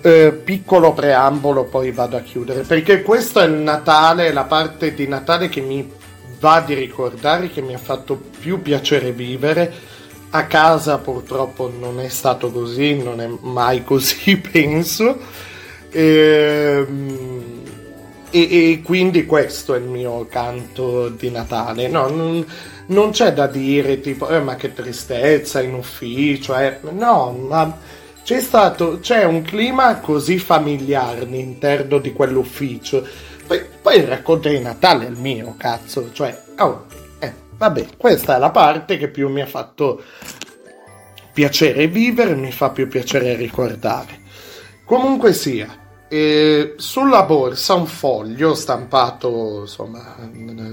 eh, 0.00 0.32
piccolo 0.32 0.92
preambolo, 0.92 1.64
poi 1.64 1.90
vado 1.92 2.16
a 2.16 2.20
chiudere, 2.20 2.62
perché 2.62 3.02
questo 3.02 3.40
è 3.40 3.46
il 3.46 3.52
Natale, 3.52 4.32
la 4.32 4.44
parte 4.44 4.94
di 4.94 5.06
Natale 5.06 5.48
che 5.48 5.60
mi 5.60 5.90
va 6.38 6.60
di 6.60 6.74
ricordare, 6.74 7.50
che 7.50 7.62
mi 7.62 7.74
ha 7.74 7.78
fatto 7.78 8.20
più 8.38 8.60
piacere 8.62 9.12
vivere. 9.12 9.92
A 10.30 10.46
casa 10.46 10.98
purtroppo 10.98 11.72
non 11.78 12.00
è 12.00 12.08
stato 12.08 12.50
così, 12.50 13.00
non 13.00 13.20
è 13.20 13.28
mai 13.40 13.84
così, 13.84 14.36
penso 14.52 15.18
Ehm, 15.94 17.62
e, 18.30 18.40
e, 18.40 18.70
e, 18.72 18.82
quindi 18.82 19.26
questo 19.26 19.74
è 19.74 19.78
il 19.78 19.84
mio 19.84 20.26
canto 20.26 21.08
di 21.08 21.30
Natale. 21.30 21.86
No, 21.86 22.08
non, 22.08 22.44
non 22.86 23.10
c'è 23.10 23.32
da 23.32 23.46
dire 23.46 24.00
tipo, 24.00 24.28
eh, 24.28 24.40
ma 24.40 24.56
che 24.56 24.72
tristezza 24.72 25.62
in 25.62 25.74
ufficio, 25.74 26.56
eh. 26.56 26.78
no, 26.90 27.30
ma 27.30 27.78
c'è 28.24 28.40
stato, 28.40 29.00
c'è 29.00 29.24
un 29.24 29.42
clima 29.42 30.00
così 30.00 30.38
familiare 30.38 31.20
all'interno 31.20 31.98
di 31.98 32.12
quell'ufficio. 32.12 33.06
Poi, 33.46 33.62
poi 33.82 33.98
il 33.98 34.06
racconto 34.06 34.48
di 34.48 34.58
Natale 34.58 35.06
è 35.06 35.10
il 35.10 35.18
mio, 35.18 35.54
cazzo, 35.58 36.10
cioè, 36.12 36.42
oh, 36.58 36.86
eh, 37.18 37.34
vabbè, 37.56 37.88
questa 37.98 38.36
è 38.36 38.38
la 38.38 38.50
parte 38.50 38.96
che 38.96 39.08
più 39.08 39.28
mi 39.28 39.42
ha 39.42 39.46
fatto 39.46 40.02
piacere 41.34 41.86
vivere, 41.86 42.34
mi 42.34 42.50
fa 42.50 42.70
più 42.70 42.88
piacere 42.88 43.36
ricordare. 43.36 44.22
Comunque 44.86 45.34
sia, 45.34 45.82
e 46.08 46.74
sulla 46.76 47.24
borsa 47.24 47.74
un 47.74 47.86
foglio 47.86 48.54
stampato 48.54 49.60
insomma 49.62 50.16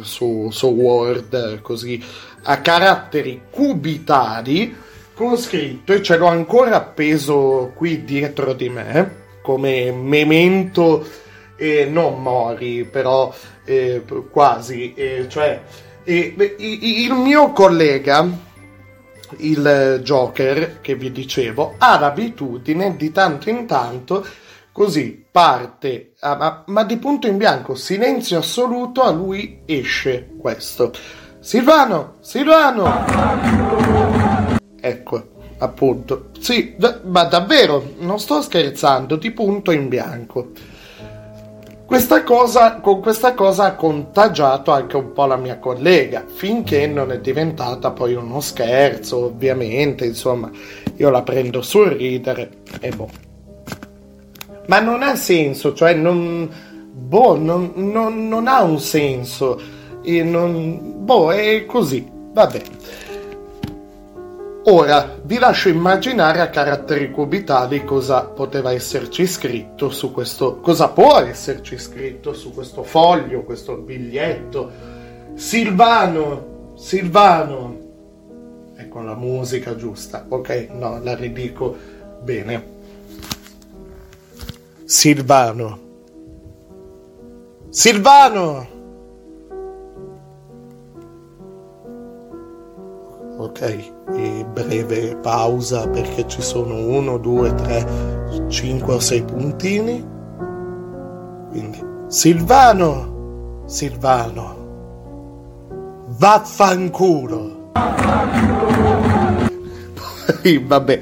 su, 0.03 0.49
su 0.51 0.67
Word 0.67 1.61
così 1.61 2.03
a 2.43 2.59
caratteri 2.59 3.43
cubitali 3.49 4.89
con 5.21 5.37
scritto 5.37 5.93
e 5.93 6.01
ce 6.01 6.17
l'ho 6.17 6.25
ancora 6.25 6.77
appeso 6.77 7.73
qui 7.75 8.03
dietro 8.03 8.53
di 8.53 8.69
me 8.69 9.19
come 9.43 9.91
memento 9.91 11.07
eh, 11.55 11.85
non 11.85 12.23
mori 12.23 12.85
però 12.85 13.31
eh, 13.65 14.01
quasi 14.31 14.95
eh, 14.95 15.27
cioè 15.29 15.61
il 16.05 17.13
mio 17.13 17.51
collega 17.51 18.27
il 19.37 19.99
Joker 20.01 20.81
che 20.81 20.95
vi 20.95 21.11
dicevo 21.11 21.75
ha 21.77 21.99
l'abitudine 21.99 22.95
di 22.95 23.11
tanto 23.11 23.51
in 23.51 23.67
tanto 23.67 24.25
Così 24.73 25.25
parte, 25.29 26.13
ma, 26.21 26.63
ma, 26.65 26.83
di 26.85 26.95
punto 26.95 27.27
in 27.27 27.35
bianco, 27.35 27.75
silenzio 27.75 28.37
assoluto, 28.37 29.01
a 29.01 29.11
lui 29.11 29.63
esce 29.65 30.29
questo. 30.39 30.93
Silvano, 31.41 32.15
Silvano! 32.21 34.30
Ecco, 34.81 35.23
appunto. 35.59 36.31
Sì, 36.39 36.73
d- 36.77 37.01
ma 37.03 37.23
davvero, 37.23 37.93
non 37.99 38.19
sto 38.19 38.41
scherzando, 38.41 39.15
di 39.15 39.31
punto 39.31 39.71
in 39.71 39.87
bianco. 39.87 40.49
Questa 41.85 42.23
cosa, 42.23 42.75
con 42.81 42.99
questa 43.01 43.33
cosa 43.33 43.65
ha 43.65 43.75
contagiato 43.75 44.71
anche 44.71 44.97
un 44.97 45.13
po' 45.13 45.25
la 45.25 45.37
mia 45.37 45.57
collega, 45.59 46.25
finché 46.25 46.87
non 46.87 47.11
è 47.11 47.19
diventata 47.19 47.91
poi 47.91 48.15
uno 48.15 48.41
scherzo, 48.41 49.25
ovviamente, 49.25 50.05
insomma, 50.05 50.49
io 50.95 51.09
la 51.09 51.21
prendo 51.21 51.61
sul 51.61 51.89
ridere 51.89 52.49
e 52.79 52.89
boh 52.89 53.29
ma 54.71 54.79
non 54.79 55.03
ha 55.03 55.15
senso, 55.15 55.73
cioè 55.73 55.93
non, 55.93 56.49
boh, 56.93 57.37
non, 57.37 57.73
non, 57.75 58.29
non 58.29 58.47
ha 58.47 58.63
un 58.63 58.79
senso, 58.79 59.59
e 60.01 60.23
non, 60.23 61.03
boh, 61.03 61.31
è 61.33 61.65
così, 61.65 62.07
vabbè. 62.09 62.61
Ora 64.65 65.17
vi 65.23 65.39
lascio 65.39 65.69
immaginare 65.69 66.39
a 66.39 66.49
caratteri 66.49 67.09
cubitali 67.09 67.83
cosa 67.83 68.25
poteva 68.25 68.71
esserci 68.71 69.25
scritto 69.25 69.89
su 69.89 70.11
questo, 70.11 70.59
cosa 70.59 70.89
può 70.89 71.17
esserci 71.17 71.79
scritto 71.79 72.33
su 72.33 72.53
questo 72.53 72.83
foglio, 72.83 73.41
questo 73.41 73.77
biglietto. 73.77 74.71
Silvano, 75.33 76.73
Silvano, 76.75 77.79
ecco 78.75 79.01
la 79.01 79.15
musica 79.15 79.75
giusta, 79.75 80.25
ok, 80.29 80.67
no, 80.73 80.99
la 81.01 81.15
ridico 81.15 81.75
bene. 82.21 82.79
Silvano. 84.85 85.79
Silvano! 87.69 88.80
Ok, 93.41 93.61
e 94.13 94.45
breve 94.53 95.15
pausa 95.15 95.87
perché 95.87 96.27
ci 96.27 96.43
sono 96.43 96.75
uno, 96.75 97.17
due, 97.17 97.51
tre, 97.55 97.83
cinque 98.49 98.93
o 98.93 98.99
sei 98.99 99.23
puntini. 99.23 100.07
Quindi, 101.49 101.83
Silvano! 102.05 103.63
Silvano! 103.65 104.57
Vaffanculo! 106.19 107.71
Poi, 110.43 110.63
vabbè, 110.63 111.01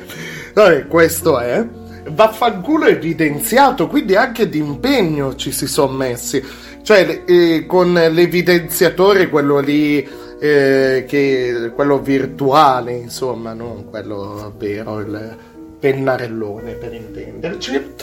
vabbè, 0.53 0.87
questo 0.87 1.39
è 1.39 1.67
vaffanculo 2.09 2.85
evidenziato, 2.85 3.87
quindi 3.87 4.15
anche 4.15 4.47
d'impegno 4.47 5.35
ci 5.35 5.51
si 5.51 5.67
sono 5.67 5.91
messi. 5.91 6.41
Cioè, 6.81 7.23
eh, 7.27 7.65
con 7.67 7.91
l'evidenziatore, 7.91 9.27
quello 9.27 9.59
lì, 9.59 10.07
eh, 10.39 11.05
che, 11.07 11.71
quello 11.75 11.99
virtuale, 11.99 12.93
insomma, 12.93 13.53
non 13.53 13.89
quello 13.89 14.53
vero, 14.57 14.99
il 14.99 15.37
pennarellone 15.79 16.73
per 16.73 16.93
intenderci. 16.93 17.93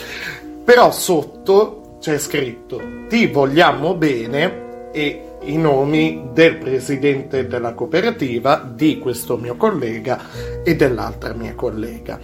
Però 0.63 0.91
sotto 0.91 1.97
c'è 1.99 2.17
scritto 2.17 2.79
ti 3.07 3.27
vogliamo 3.27 3.95
bene 3.95 4.89
e 4.91 5.21
i 5.43 5.57
nomi 5.57 6.29
del 6.33 6.57
presidente 6.57 7.47
della 7.47 7.73
cooperativa, 7.73 8.69
di 8.69 8.99
questo 8.99 9.37
mio 9.37 9.55
collega 9.55 10.19
e 10.63 10.75
dell'altra 10.75 11.33
mia 11.33 11.55
collega. 11.55 12.19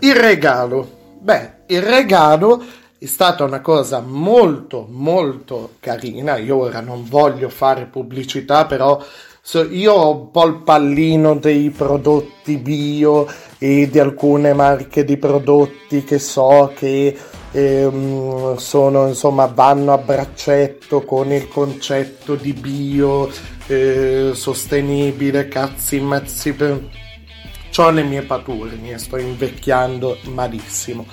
Il 0.00 0.14
regalo. 0.14 1.02
Beh, 1.18 1.50
il 1.66 1.82
regalo 1.82 2.62
è 2.98 3.06
stata 3.06 3.44
una 3.44 3.60
cosa 3.60 4.00
molto 4.00 4.86
molto 4.88 5.74
carina. 5.80 6.36
Io 6.36 6.56
ora 6.56 6.80
non 6.80 7.04
voglio 7.08 7.48
fare 7.48 7.86
pubblicità, 7.86 8.66
però 8.66 9.02
io 9.70 9.92
ho 9.92 10.10
un 10.10 10.30
po' 10.30 10.46
il 10.46 10.62
pallino 10.62 11.36
dei 11.36 11.70
prodotti 11.70 12.56
bio 12.56 13.26
e 13.58 13.88
di 13.90 13.98
alcune 13.98 14.54
marche 14.54 15.04
di 15.04 15.18
prodotti 15.18 16.02
che 16.02 16.18
so 16.18 16.72
che 16.74 17.14
ehm, 17.52 18.56
sono 18.56 19.06
insomma 19.08 19.46
vanno 19.46 19.92
a 19.92 19.98
braccetto 19.98 21.02
con 21.02 21.30
il 21.30 21.48
concetto 21.48 22.36
di 22.36 22.54
bio 22.54 23.30
eh, 23.66 24.30
sostenibile, 24.34 25.48
cazzi 25.48 26.00
mazzi 26.00 26.52
per 26.54 27.02
ho 27.76 27.90
le 27.90 28.04
mie 28.04 28.22
pature, 28.22 28.76
mi 28.76 28.96
sto 28.98 29.16
invecchiando 29.16 30.18
malissimo. 30.26 31.06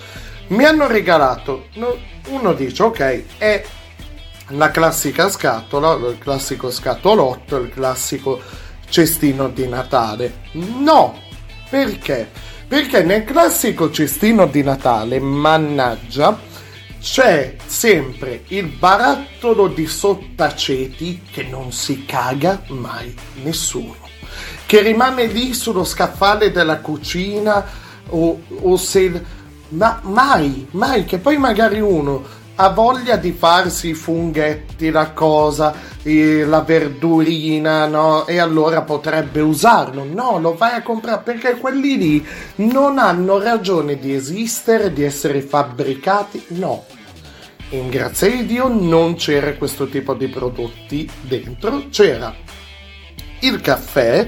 Mi 0.51 0.65
hanno 0.65 0.85
regalato, 0.85 1.67
no, 1.75 1.97
uno 2.27 2.51
dice 2.51 2.83
ok, 2.83 3.23
è 3.37 3.63
la 4.47 4.69
classica 4.69 5.29
scatola, 5.29 5.93
il 6.09 6.17
classico 6.17 6.69
scatolotto, 6.69 7.55
il 7.55 7.69
classico 7.69 8.41
cestino 8.89 9.47
di 9.47 9.65
Natale. 9.69 10.41
No, 10.51 11.17
perché? 11.69 12.29
Perché 12.67 13.01
nel 13.01 13.23
classico 13.23 13.91
cestino 13.91 14.45
di 14.45 14.61
Natale, 14.61 15.21
mannaggia, 15.21 16.37
c'è 16.99 17.55
sempre 17.65 18.43
il 18.47 18.65
barattolo 18.65 19.69
di 19.69 19.87
sottaceti 19.87 21.21
che 21.31 21.43
non 21.43 21.71
si 21.71 22.03
caga 22.03 22.61
mai 22.67 23.15
nessuno, 23.41 23.95
che 24.65 24.81
rimane 24.81 25.27
lì 25.27 25.53
sullo 25.53 25.85
scaffale 25.85 26.51
della 26.51 26.79
cucina 26.79 27.65
o, 28.09 28.41
o 28.63 28.75
se... 28.75 29.39
Ma 29.71 29.99
mai, 30.03 30.67
mai, 30.71 31.05
che 31.05 31.17
poi 31.17 31.37
magari 31.37 31.79
uno 31.79 32.39
ha 32.55 32.69
voglia 32.69 33.15
di 33.15 33.31
farsi 33.31 33.89
i 33.89 33.93
funghetti, 33.93 34.91
la 34.91 35.11
cosa, 35.11 35.73
eh, 36.03 36.45
la 36.45 36.61
verdurina, 36.61 37.87
no? 37.87 38.27
E 38.27 38.37
allora 38.37 38.81
potrebbe 38.81 39.41
usarlo. 39.41 40.03
No, 40.03 40.39
lo 40.39 40.55
vai 40.55 40.75
a 40.75 40.83
comprare 40.83 41.21
perché 41.23 41.55
quelli 41.55 41.97
lì 41.97 42.27
non 42.55 42.99
hanno 42.99 43.39
ragione 43.39 43.97
di 43.97 44.13
esistere, 44.13 44.93
di 44.93 45.03
essere 45.03 45.41
fabbricati. 45.41 46.45
No. 46.49 46.85
In 47.69 47.89
grazia 47.89 48.29
di 48.29 48.45
Dio 48.45 48.67
non 48.67 49.15
c'era 49.15 49.53
questo 49.53 49.87
tipo 49.87 50.13
di 50.13 50.27
prodotti 50.27 51.09
dentro, 51.21 51.85
c'era 51.89 52.35
il 53.39 53.61
caffè, 53.61 54.27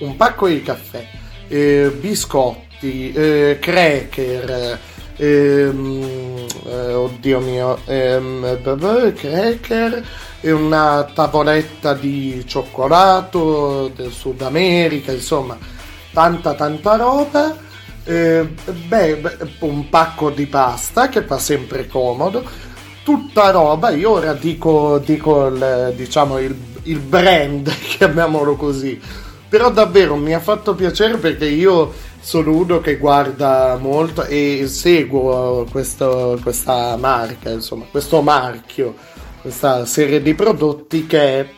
un 0.00 0.16
pacco 0.16 0.48
di 0.48 0.62
caffè, 0.62 1.06
eh, 1.48 1.92
biscotti, 2.00 2.67
eh, 2.80 3.58
cracker, 3.60 4.78
ehm, 5.16 6.46
eh, 6.66 6.92
oddio 6.92 7.40
mio, 7.40 7.78
ehm, 7.84 9.14
cracker 9.14 10.04
e 10.40 10.52
una 10.52 11.10
tavoletta 11.12 11.94
di 11.94 12.44
cioccolato 12.46 13.90
del 13.94 14.12
Sud 14.12 14.42
America, 14.42 15.12
insomma, 15.12 15.56
tanta 16.12 16.54
tanta 16.54 16.96
roba. 16.96 17.66
Eh, 18.04 18.48
beh, 18.86 19.20
un 19.60 19.88
pacco 19.90 20.30
di 20.30 20.46
pasta 20.46 21.08
che 21.08 21.22
fa 21.22 21.38
sempre 21.38 21.86
comodo, 21.86 22.42
tutta 23.02 23.50
roba. 23.50 23.90
Io 23.90 24.10
ora 24.10 24.32
dico, 24.32 24.98
dico 24.98 25.46
il, 25.46 25.92
diciamo 25.96 26.38
il, 26.38 26.54
il 26.84 26.98
brand, 27.00 27.68
chiamiamolo 27.76 28.56
così, 28.56 28.98
però 29.48 29.70
davvero 29.70 30.16
mi 30.16 30.34
ha 30.34 30.40
fatto 30.40 30.74
piacere 30.74 31.16
perché 31.18 31.46
io 31.46 31.92
sono 32.20 32.54
uno 32.54 32.80
che 32.80 32.96
guarda 32.96 33.76
molto 33.80 34.24
e 34.24 34.64
seguo 34.66 35.66
questo, 35.70 36.38
questa 36.42 36.96
marca, 36.96 37.50
insomma, 37.50 37.86
questo 37.90 38.20
marchio, 38.22 38.94
questa 39.40 39.84
serie 39.86 40.20
di 40.20 40.34
prodotti 40.34 41.06
che 41.06 41.40
è 41.40 41.48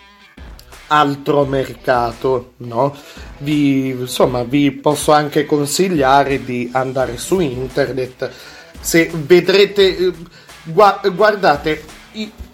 altro 0.89 1.45
mercato, 1.45 2.53
no? 2.59 2.95
Vi, 3.39 3.89
insomma, 3.89 4.43
vi 4.43 4.71
posso 4.73 5.13
anche 5.13 5.47
consigliare 5.47 6.45
di 6.45 6.69
andare 6.73 7.17
su 7.17 7.41
internet. 7.41 8.31
Se 8.81 9.11
vedrete, 9.15 10.13
guardate, 10.65 11.85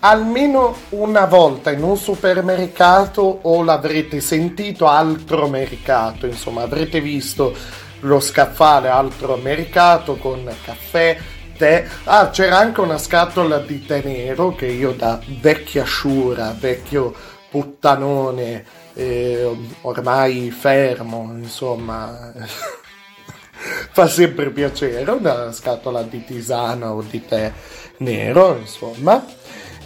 almeno 0.00 0.76
una 0.90 1.24
volta 1.24 1.70
in 1.70 1.82
un 1.82 1.96
supermercato 1.96 3.40
o 3.42 3.62
l'avrete 3.62 4.20
sentito 4.20 4.86
altro 4.86 5.48
mercato, 5.48 6.26
insomma, 6.26 6.62
avrete 6.62 7.00
visto 7.00 7.54
lo 8.00 8.20
scaffale 8.20 8.88
altro 8.88 9.36
mercato 9.36 10.16
con 10.16 10.50
caffè, 10.64 11.16
tè. 11.56 11.86
Ah, 12.04 12.30
c'era 12.30 12.58
anche 12.58 12.80
una 12.80 12.98
scatola 12.98 13.58
di 13.58 13.84
tè 13.84 14.02
nero 14.04 14.54
che 14.54 14.66
io 14.66 14.92
da 14.92 15.20
vecchia 15.40 15.84
sciura, 15.84 16.54
vecchio 16.58 17.14
puttanone, 17.50 18.64
eh, 18.94 19.56
ormai 19.82 20.50
fermo, 20.50 21.32
insomma, 21.36 22.32
fa 23.92 24.06
sempre 24.08 24.50
piacere, 24.50 25.10
una 25.10 25.52
scatola 25.52 26.02
di 26.02 26.24
tisana 26.24 26.92
o 26.92 27.02
di 27.02 27.24
tè 27.24 27.52
nero, 27.98 28.56
insomma. 28.58 29.24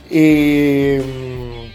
E, 0.09 1.71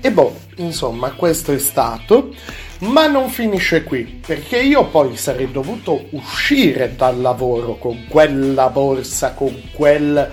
e 0.00 0.12
boh, 0.12 0.34
insomma, 0.56 1.12
questo 1.12 1.52
è 1.52 1.58
stato. 1.58 2.34
Ma 2.80 3.06
non 3.06 3.30
finisce 3.30 3.84
qui, 3.84 4.20
perché 4.26 4.60
io 4.60 4.86
poi 4.88 5.16
sarei 5.16 5.50
dovuto 5.50 6.08
uscire 6.10 6.94
dal 6.94 7.20
lavoro 7.20 7.76
con 7.78 8.06
quella 8.06 8.68
borsa, 8.68 9.32
con 9.32 9.70
quel... 9.72 10.30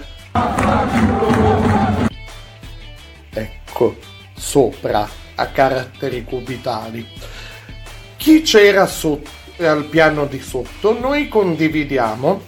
Ecco, 3.34 3.96
sopra, 4.36 5.08
a 5.36 5.48
caratteri 5.48 6.26
cubitali. 6.26 7.08
Chi 8.18 8.42
c'era 8.42 8.88
sotto, 8.88 9.30
al 9.60 9.86
piano 9.86 10.26
di 10.26 10.40
sotto, 10.42 10.98
noi 11.00 11.30
condividiamo 11.30 12.42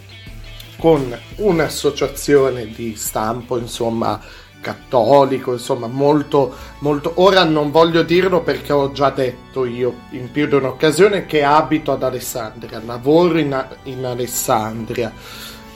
con 0.77 1.17
un'associazione 1.37 2.67
di 2.67 2.95
stampo, 2.97 3.57
insomma, 3.57 4.21
cattolico, 4.65 5.51
insomma, 5.51 5.85
molto, 5.85 6.55
molto. 6.79 7.11
Ora 7.17 7.43
non 7.43 7.69
voglio 7.69 8.01
dirlo 8.01 8.41
perché 8.41 8.73
ho 8.73 8.91
già 8.91 9.11
detto 9.11 9.63
io 9.65 9.93
in 10.11 10.31
più 10.31 10.47
di 10.47 10.55
un'occasione 10.55 11.27
che 11.27 11.43
abito 11.43 11.91
ad 11.91 12.01
Alessandria, 12.01 12.81
lavoro 12.83 13.37
in, 13.37 13.67
in 13.83 14.03
Alessandria. 14.03 15.13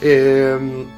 Eh, 0.00 0.56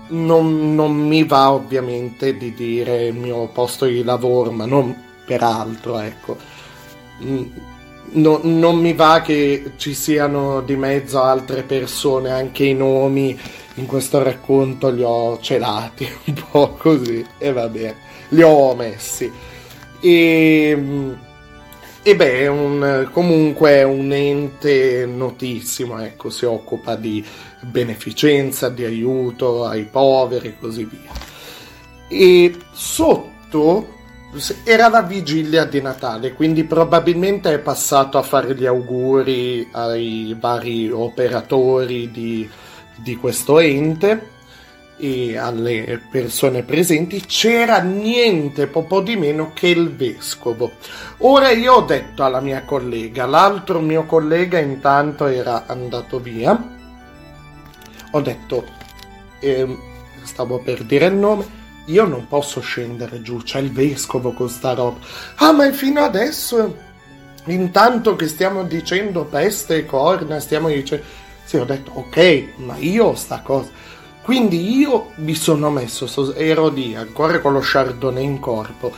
non, 0.08 0.74
non, 0.74 0.96
mi 0.96 1.24
va 1.24 1.52
ovviamente 1.52 2.34
di 2.38 2.54
dire 2.54 3.06
il 3.06 3.14
mio 3.14 3.46
posto 3.48 3.84
di 3.84 4.02
lavoro, 4.02 4.50
ma 4.52 4.64
non 4.64 4.96
per 5.26 5.42
altro, 5.42 5.98
ecco. 5.98 6.38
Mm, 7.22 7.44
no, 8.12 8.40
non 8.42 8.78
mi 8.78 8.92
va 8.92 9.20
che 9.20 9.72
ci 9.76 9.94
siano 9.94 10.60
di 10.60 10.76
mezzo 10.76 11.22
altre 11.22 11.62
persone, 11.62 12.30
anche 12.30 12.64
i 12.64 12.74
nomi 12.74 13.38
in 13.76 13.86
questo 13.86 14.22
racconto 14.22 14.90
li 14.90 15.02
ho 15.02 15.38
celati 15.40 16.06
un 16.26 16.44
po' 16.50 16.74
così 16.78 17.24
e 17.38 17.52
va 17.52 17.68
bene, 17.68 17.96
li 18.30 18.42
ho 18.42 18.74
messi. 18.74 19.30
E, 20.00 21.16
e 22.02 22.16
beh, 22.16 22.46
un, 22.48 23.08
comunque 23.12 23.70
è 23.70 23.82
un 23.84 24.12
ente 24.12 25.06
notissimo, 25.06 26.00
ecco, 26.00 26.30
si 26.30 26.44
occupa 26.44 26.96
di 26.96 27.24
beneficenza, 27.60 28.68
di 28.68 28.84
aiuto 28.84 29.64
ai 29.64 29.84
poveri 29.84 30.48
e 30.48 30.58
così 30.58 30.84
via. 30.84 31.10
E 32.08 32.54
sotto 32.72 34.00
era 34.64 34.88
la 34.88 35.02
vigilia 35.02 35.64
di 35.64 35.80
Natale, 35.80 36.32
quindi 36.32 36.64
probabilmente 36.64 37.52
è 37.52 37.58
passato 37.58 38.18
a 38.18 38.22
fare 38.22 38.54
gli 38.54 38.66
auguri 38.66 39.68
ai 39.72 40.36
vari 40.38 40.90
operatori 40.90 42.10
di 42.10 42.48
di 43.02 43.16
questo 43.16 43.58
ente 43.58 44.30
e 44.96 45.36
alle 45.36 46.00
persone 46.10 46.62
presenti 46.62 47.20
c'era 47.22 47.80
niente 47.80 48.68
poco 48.68 49.00
di 49.00 49.16
meno 49.16 49.50
che 49.52 49.68
il 49.68 49.90
vescovo. 49.90 50.72
Ora 51.18 51.50
io 51.50 51.74
ho 51.74 51.82
detto 51.82 52.22
alla 52.22 52.40
mia 52.40 52.62
collega, 52.62 53.26
l'altro 53.26 53.80
mio 53.80 54.04
collega 54.04 54.58
intanto 54.58 55.26
era 55.26 55.66
andato 55.66 56.20
via, 56.20 56.78
ho 58.12 58.20
detto, 58.20 58.64
eh, 59.40 59.76
stavo 60.22 60.60
per 60.60 60.84
dire 60.84 61.06
il 61.06 61.14
nome, 61.14 61.60
io 61.86 62.06
non 62.06 62.26
posso 62.28 62.60
scendere 62.60 63.22
giù, 63.22 63.38
c'è 63.38 63.58
il 63.58 63.72
vescovo 63.72 64.32
con 64.32 64.48
sta 64.48 64.74
roba. 64.74 64.98
Ah, 65.36 65.52
ma 65.52 65.70
fino 65.72 66.02
adesso, 66.02 66.76
intanto 67.46 68.16
che 68.16 68.28
stiamo 68.28 68.64
dicendo 68.64 69.24
peste 69.24 69.76
e 69.76 69.86
corna, 69.86 70.40
stiamo 70.40 70.68
dicendo 70.68 71.04
sì, 71.44 71.56
ho 71.56 71.64
detto 71.64 71.90
ok, 71.94 72.44
ma 72.56 72.76
io 72.76 73.14
sta 73.14 73.40
cosa. 73.40 73.70
Quindi 74.22 74.78
io 74.78 75.10
mi 75.16 75.34
sono 75.34 75.70
messo, 75.70 76.34
ero 76.34 76.68
lì 76.68 76.94
ancora 76.94 77.40
con 77.40 77.54
lo 77.54 77.60
Chardonnay 77.60 78.22
in 78.22 78.38
corpo, 78.38 78.92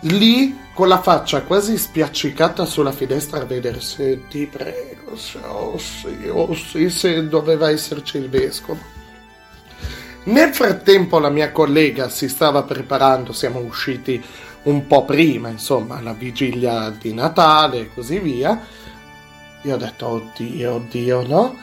lì 0.00 0.58
con 0.72 0.88
la 0.88 1.02
faccia 1.02 1.42
quasi 1.42 1.76
spiaccicata 1.76 2.64
sulla 2.64 2.90
finestra 2.90 3.42
a 3.42 3.44
vedere 3.44 3.80
se 3.80 4.26
ti 4.28 4.46
prego, 4.46 5.12
oh 5.46 5.78
sì, 5.78 6.28
oh 6.28 6.54
sì, 6.54 6.88
se 6.88 7.28
doveva 7.28 7.68
esserci 7.68 8.16
il 8.16 8.30
vescovo. 8.30 8.93
Nel 10.24 10.54
frattempo 10.54 11.18
la 11.18 11.28
mia 11.28 11.52
collega 11.52 12.08
si 12.08 12.30
stava 12.30 12.62
preparando, 12.62 13.32
siamo 13.32 13.58
usciti 13.58 14.22
un 14.62 14.86
po' 14.86 15.04
prima, 15.04 15.50
insomma, 15.50 16.00
la 16.00 16.14
vigilia 16.14 16.88
di 16.88 17.12
Natale 17.12 17.80
e 17.80 17.90
così 17.92 18.18
via. 18.20 18.58
Io 19.62 19.74
ho 19.74 19.76
detto, 19.76 20.08
oddio, 20.08 20.74
oddio, 20.74 21.26
no? 21.26 21.56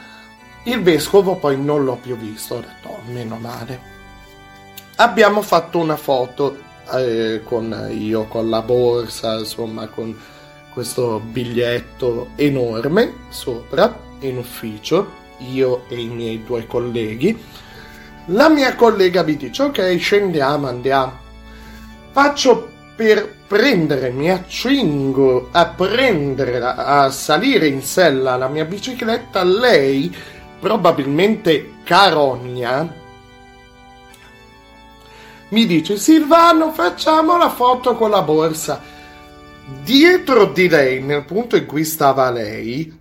Il 0.64 0.80
vescovo 0.80 1.34
poi 1.34 1.60
non 1.60 1.82
l'ho 1.82 1.96
più 1.96 2.16
visto, 2.16 2.54
ho 2.54 2.60
detto, 2.60 2.88
oh, 2.88 3.00
meno 3.10 3.36
male. 3.36 3.80
Abbiamo 4.96 5.42
fatto 5.42 5.78
una 5.78 5.96
foto 5.96 6.56
eh, 6.92 7.40
con 7.42 7.88
io 7.90 8.26
con 8.26 8.48
la 8.48 8.62
borsa, 8.62 9.38
insomma, 9.38 9.88
con 9.88 10.16
questo 10.72 11.18
biglietto 11.18 12.30
enorme 12.36 13.12
sopra 13.28 13.92
in 14.20 14.36
ufficio, 14.36 15.20
io 15.38 15.84
e 15.88 16.00
i 16.00 16.06
miei 16.06 16.44
due 16.44 16.64
colleghi. 16.68 17.36
La 18.26 18.48
mia 18.48 18.74
collega 18.74 19.22
mi 19.22 19.36
dice, 19.36 19.62
ok, 19.62 19.98
scendiamo, 19.98 20.68
andiamo. 20.68 21.18
Faccio 22.12 22.70
per 22.94 23.40
prendere, 23.46 24.10
mi 24.10 24.30
accingo 24.30 25.48
a 25.50 25.66
prendere, 25.66 26.60
a 26.60 27.10
salire 27.10 27.66
in 27.66 27.82
sella 27.82 28.36
la 28.36 28.48
mia 28.48 28.64
bicicletta, 28.64 29.42
lei, 29.42 30.14
probabilmente 30.60 31.74
carogna, 31.82 33.00
mi 35.52 35.66
dice 35.66 35.98
Silvano 35.98 36.72
facciamo 36.72 37.36
la 37.36 37.50
foto 37.50 37.94
con 37.94 38.08
la 38.08 38.22
borsa. 38.22 38.80
Dietro 39.84 40.46
di 40.46 40.66
lei, 40.66 41.02
nel 41.02 41.24
punto 41.24 41.56
in 41.56 41.66
cui 41.66 41.84
stava 41.84 42.30
lei, 42.30 43.00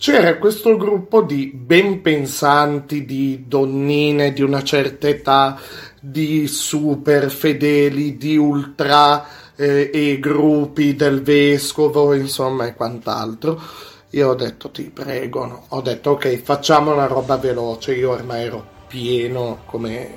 c'era 0.00 0.38
questo 0.38 0.78
gruppo 0.78 1.20
di 1.20 1.52
ben 1.54 2.00
pensanti, 2.00 3.04
di 3.04 3.44
donnine 3.46 4.32
di 4.32 4.40
una 4.40 4.62
certa 4.62 5.08
età, 5.08 5.60
di 6.00 6.46
super 6.46 7.30
fedeli, 7.30 8.16
di 8.16 8.34
ultra 8.38 9.26
eh, 9.54 9.90
e 9.92 10.18
gruppi 10.18 10.96
del 10.96 11.20
vescovo, 11.20 12.14
insomma, 12.14 12.64
e 12.64 12.74
quant'altro. 12.74 13.60
Io 14.12 14.30
ho 14.30 14.34
detto 14.34 14.70
ti 14.70 14.84
prego, 14.84 15.44
no? 15.44 15.64
ho 15.68 15.82
detto 15.82 16.12
ok, 16.12 16.34
facciamo 16.38 16.94
una 16.94 17.06
roba 17.06 17.36
veloce, 17.36 17.94
io 17.94 18.12
ormai 18.12 18.44
ero 18.44 18.66
pieno, 18.86 19.58
come 19.66 20.14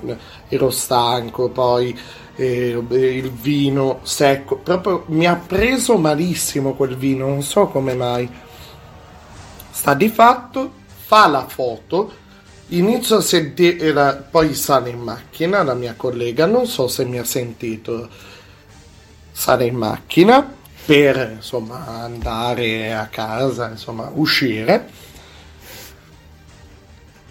ero 0.47 0.69
stanco, 0.69 1.49
poi 1.49 1.93
eh, 2.37 2.81
il 2.89 3.31
vino 3.31 3.99
secco, 4.03 4.55
proprio 4.55 5.03
mi 5.07 5.27
ha 5.27 5.35
preso 5.35 5.97
malissimo 5.97 6.73
quel 6.73 6.95
vino, 6.95 7.27
non 7.27 7.43
so 7.43 7.67
come 7.67 7.93
mai. 7.95 8.29
Sta 9.73 9.95
di 9.95 10.07
fatto, 10.07 10.71
fa 10.85 11.27
la 11.27 11.47
foto, 11.47 12.13
inizio 12.67 13.17
a 13.17 13.21
sentire, 13.21 14.23
poi 14.29 14.53
sale 14.53 14.91
in 14.91 14.99
macchina 14.99 15.63
la 15.63 15.73
mia 15.73 15.95
collega, 15.97 16.45
non 16.45 16.67
so 16.67 16.87
se 16.87 17.03
mi 17.05 17.17
ha 17.17 17.23
sentito, 17.23 18.07
sale 19.31 19.65
in 19.65 19.75
macchina 19.75 20.47
per 20.85 21.31
insomma 21.37 21.87
andare 21.87 22.93
a 22.93 23.07
casa, 23.07 23.69
insomma 23.71 24.11
uscire. 24.13 24.87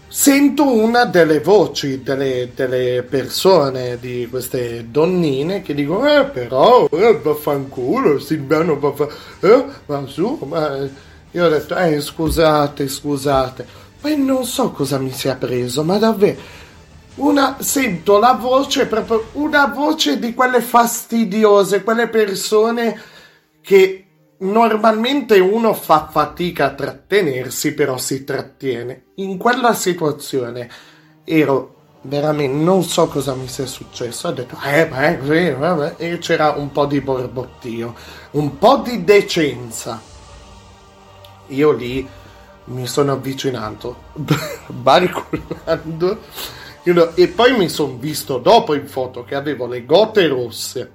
Sento 0.08 0.68
una 0.68 1.04
delle 1.04 1.38
voci 1.38 2.02
delle, 2.02 2.50
delle, 2.56 3.04
persone, 3.04 3.98
di 4.00 4.26
queste 4.28 4.90
donnine 4.90 5.62
che 5.62 5.74
dicono 5.74 6.06
eh 6.18 6.24
però, 6.24 6.88
eh, 6.90 7.20
vaffanculo, 7.22 8.18
Silviano 8.18 8.80
vaffa, 8.80 9.06
eh, 9.40 9.64
ma 9.86 10.06
su, 10.08 10.38
ma... 10.44 11.10
Io 11.32 11.46
ho 11.46 11.48
detto, 11.48 11.74
eh 11.76 12.00
scusate, 12.00 12.88
scusate, 12.88 13.66
poi 14.00 14.18
non 14.18 14.44
so 14.44 14.70
cosa 14.70 14.98
mi 14.98 15.12
sia 15.12 15.34
preso, 15.36 15.82
ma 15.82 15.96
davvero, 15.96 16.38
una, 17.16 17.56
sento 17.60 18.18
la 18.18 18.32
voce, 18.32 18.86
proprio 18.86 19.28
una 19.32 19.66
voce 19.66 20.18
di 20.18 20.34
quelle 20.34 20.60
fastidiose, 20.60 21.82
quelle 21.82 22.08
persone 22.08 23.00
che 23.62 24.06
normalmente 24.38 25.38
uno 25.38 25.72
fa 25.72 26.08
fatica 26.10 26.66
a 26.66 26.74
trattenersi, 26.74 27.72
però 27.72 27.96
si 27.96 28.24
trattiene. 28.24 29.04
In 29.16 29.38
quella 29.38 29.72
situazione 29.72 30.68
ero 31.24 31.76
veramente, 32.02 32.62
non 32.62 32.82
so 32.82 33.06
cosa 33.06 33.34
mi 33.34 33.48
sia 33.48 33.66
successo, 33.66 34.28
ho 34.28 34.32
detto, 34.32 34.58
eh 34.64 34.86
beh, 34.86 35.18
sì, 35.22 35.50
vabbè, 35.50 35.94
e 35.96 36.18
c'era 36.18 36.50
un 36.50 36.70
po' 36.72 36.84
di 36.84 37.00
borbottio, 37.00 37.94
un 38.32 38.58
po' 38.58 38.82
di 38.84 39.02
decenza. 39.02 40.11
Io 41.48 41.72
lì 41.72 42.06
mi 42.64 42.86
sono 42.86 43.12
avvicinato, 43.12 44.02
barcolando, 44.68 46.20
e 47.14 47.28
poi 47.28 47.56
mi 47.56 47.68
sono 47.68 47.96
visto 47.96 48.38
dopo 48.38 48.74
in 48.74 48.86
foto 48.86 49.24
che 49.24 49.34
avevo 49.34 49.66
le 49.66 49.84
gote 49.84 50.26
rosse, 50.28 50.92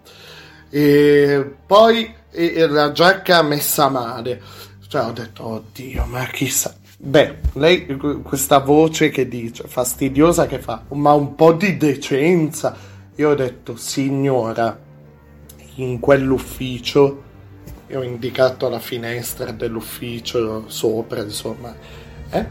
e 0.69 1.56
poi 1.65 2.14
e 2.38 2.68
la 2.68 2.91
giacca 2.91 3.41
messa 3.41 3.90
male. 3.90 4.41
Cioè 4.88 5.06
ho 5.06 5.11
detto, 5.11 5.45
oddio, 5.45 6.06
ma 6.06 6.26
chissà. 6.26 6.76
Beh, 6.99 7.38
lei, 7.53 7.86
questa 8.24 8.60
voce 8.60 9.10
che 9.10 9.28
dice, 9.28 9.64
fastidiosa 9.68 10.45
che 10.45 10.60
fa, 10.60 10.84
ma 10.90 11.14
un 11.14 11.36
po' 11.36 11.53
di 11.53 11.78
decenza. 11.78 12.76
Io 13.15 13.30
ho 13.30 13.36
detto, 13.36 13.76
signora, 13.76 14.80
in 15.76 15.99
quell'ufficio, 15.99 17.24
io 17.89 17.99
ho 17.99 18.03
indicato 18.03 18.68
la 18.68 18.80
finestra 18.80 19.51
dell'ufficio 19.51 20.65
sopra, 20.68 21.22
insomma, 21.22 21.73
eh? 22.30 22.45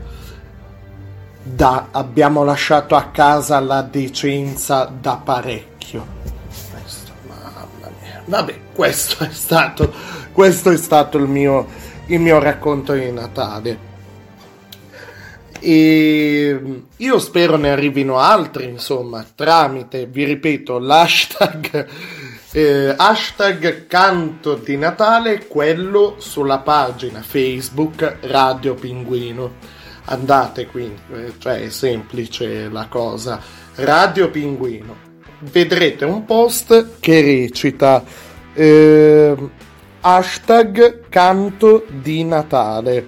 Da, 1.43 1.89
abbiamo 1.93 2.43
lasciato 2.43 2.97
a 2.97 3.11
casa 3.11 3.61
la 3.61 3.83
decenza 3.83 4.85
da 4.85 5.21
parecchio. 5.23 6.05
Questo, 6.73 7.13
mamma 7.29 7.91
mia. 8.03 8.23
Vabbè, 8.25 8.59
questo 8.75 9.25
è 9.25 9.31
stato, 9.31 9.93
questo 10.33 10.71
è 10.71 10.77
stato 10.77 11.19
il, 11.19 11.29
mio, 11.29 11.69
il 12.07 12.19
mio 12.19 12.39
racconto 12.39 12.95
di 12.95 13.13
Natale. 13.13 13.95
E 15.61 16.83
io 16.97 17.19
spero 17.19 17.57
ne 17.57 17.71
arrivino 17.71 18.19
altri, 18.19 18.69
insomma, 18.69 19.25
tramite, 19.35 20.07
vi 20.07 20.25
ripeto, 20.25 20.79
l'hashtag 20.79 21.87
eh, 22.57 22.95
hashtag 22.97 23.87
canto 23.87 24.55
di 24.55 24.79
Natale, 24.79 25.47
quello 25.47 26.15
sulla 26.17 26.61
pagina 26.61 27.21
Facebook 27.21 28.17
Radio 28.23 28.73
Pinguino. 28.73 29.57
Andate 30.05 30.65
quindi, 30.67 30.99
eh, 31.13 31.33
cioè 31.37 31.65
è 31.65 31.69
semplice 31.69 32.71
la 32.71 32.87
cosa. 32.89 33.39
Radio 33.75 34.31
Pinguino. 34.31 34.97
Vedrete 35.41 36.07
un 36.07 36.25
post 36.25 36.99
che 36.99 37.21
recita 37.21 38.03
eh, 38.55 39.37
hashtag 40.01 41.11
canto 41.11 41.85
di 41.91 42.25
Natale. 42.25 43.07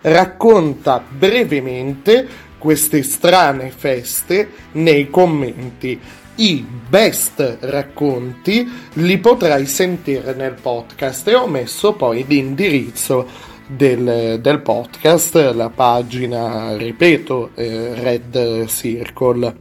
Racconta 0.00 1.04
brevemente 1.06 2.26
queste 2.56 3.02
strane 3.02 3.68
feste 3.68 4.48
nei 4.72 5.10
commenti. 5.10 6.00
I 6.36 6.66
best 6.88 7.58
racconti 7.60 8.68
li 8.94 9.18
potrai 9.18 9.66
sentire 9.66 10.34
nel 10.34 10.54
podcast 10.60 11.28
e 11.28 11.34
ho 11.34 11.46
messo 11.46 11.92
poi 11.92 12.24
l'indirizzo 12.26 13.52
del, 13.66 14.40
del 14.40 14.60
podcast, 14.60 15.52
la 15.52 15.70
pagina, 15.70 16.76
ripeto, 16.76 17.50
eh, 17.54 17.94
Red 17.94 18.66
Circle. 18.66 19.56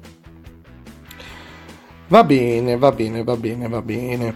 Va 2.08 2.24
bene, 2.24 2.78
va 2.78 2.91
bene, 2.91 3.24
va 3.24 3.36
bene, 3.36 3.68
va 3.68 3.82
bene. 3.82 4.36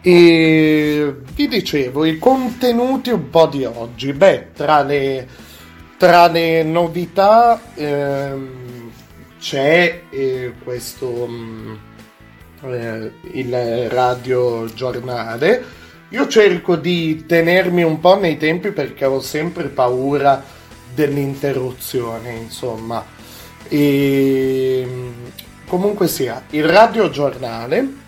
E 0.00 1.14
vi 1.34 1.48
dicevo, 1.48 2.04
i 2.04 2.18
contenuti 2.18 3.10
un 3.10 3.30
po' 3.30 3.46
di 3.46 3.64
oggi. 3.64 4.12
Beh, 4.12 4.48
tra 4.54 4.82
le, 4.82 5.26
tra 5.96 6.28
le 6.28 6.62
novità 6.62 7.60
ehm, 7.74 8.67
c'è 9.38 10.02
eh, 10.10 10.52
questo 10.62 11.26
mm, 11.28 11.74
eh, 12.62 13.12
il 13.32 13.88
radio 13.88 14.66
giornale. 14.72 15.76
Io 16.10 16.26
cerco 16.26 16.76
di 16.76 17.24
tenermi 17.26 17.82
un 17.82 18.00
po' 18.00 18.18
nei 18.18 18.36
tempi 18.36 18.70
perché 18.72 19.04
ho 19.04 19.20
sempre 19.20 19.68
paura 19.68 20.42
dell'interruzione, 20.94 22.32
insomma. 22.32 23.04
E 23.68 24.84
mm, 24.86 25.12
comunque 25.66 26.08
sia, 26.08 26.44
il 26.50 26.64
radio 26.64 27.10
giornale 27.10 28.06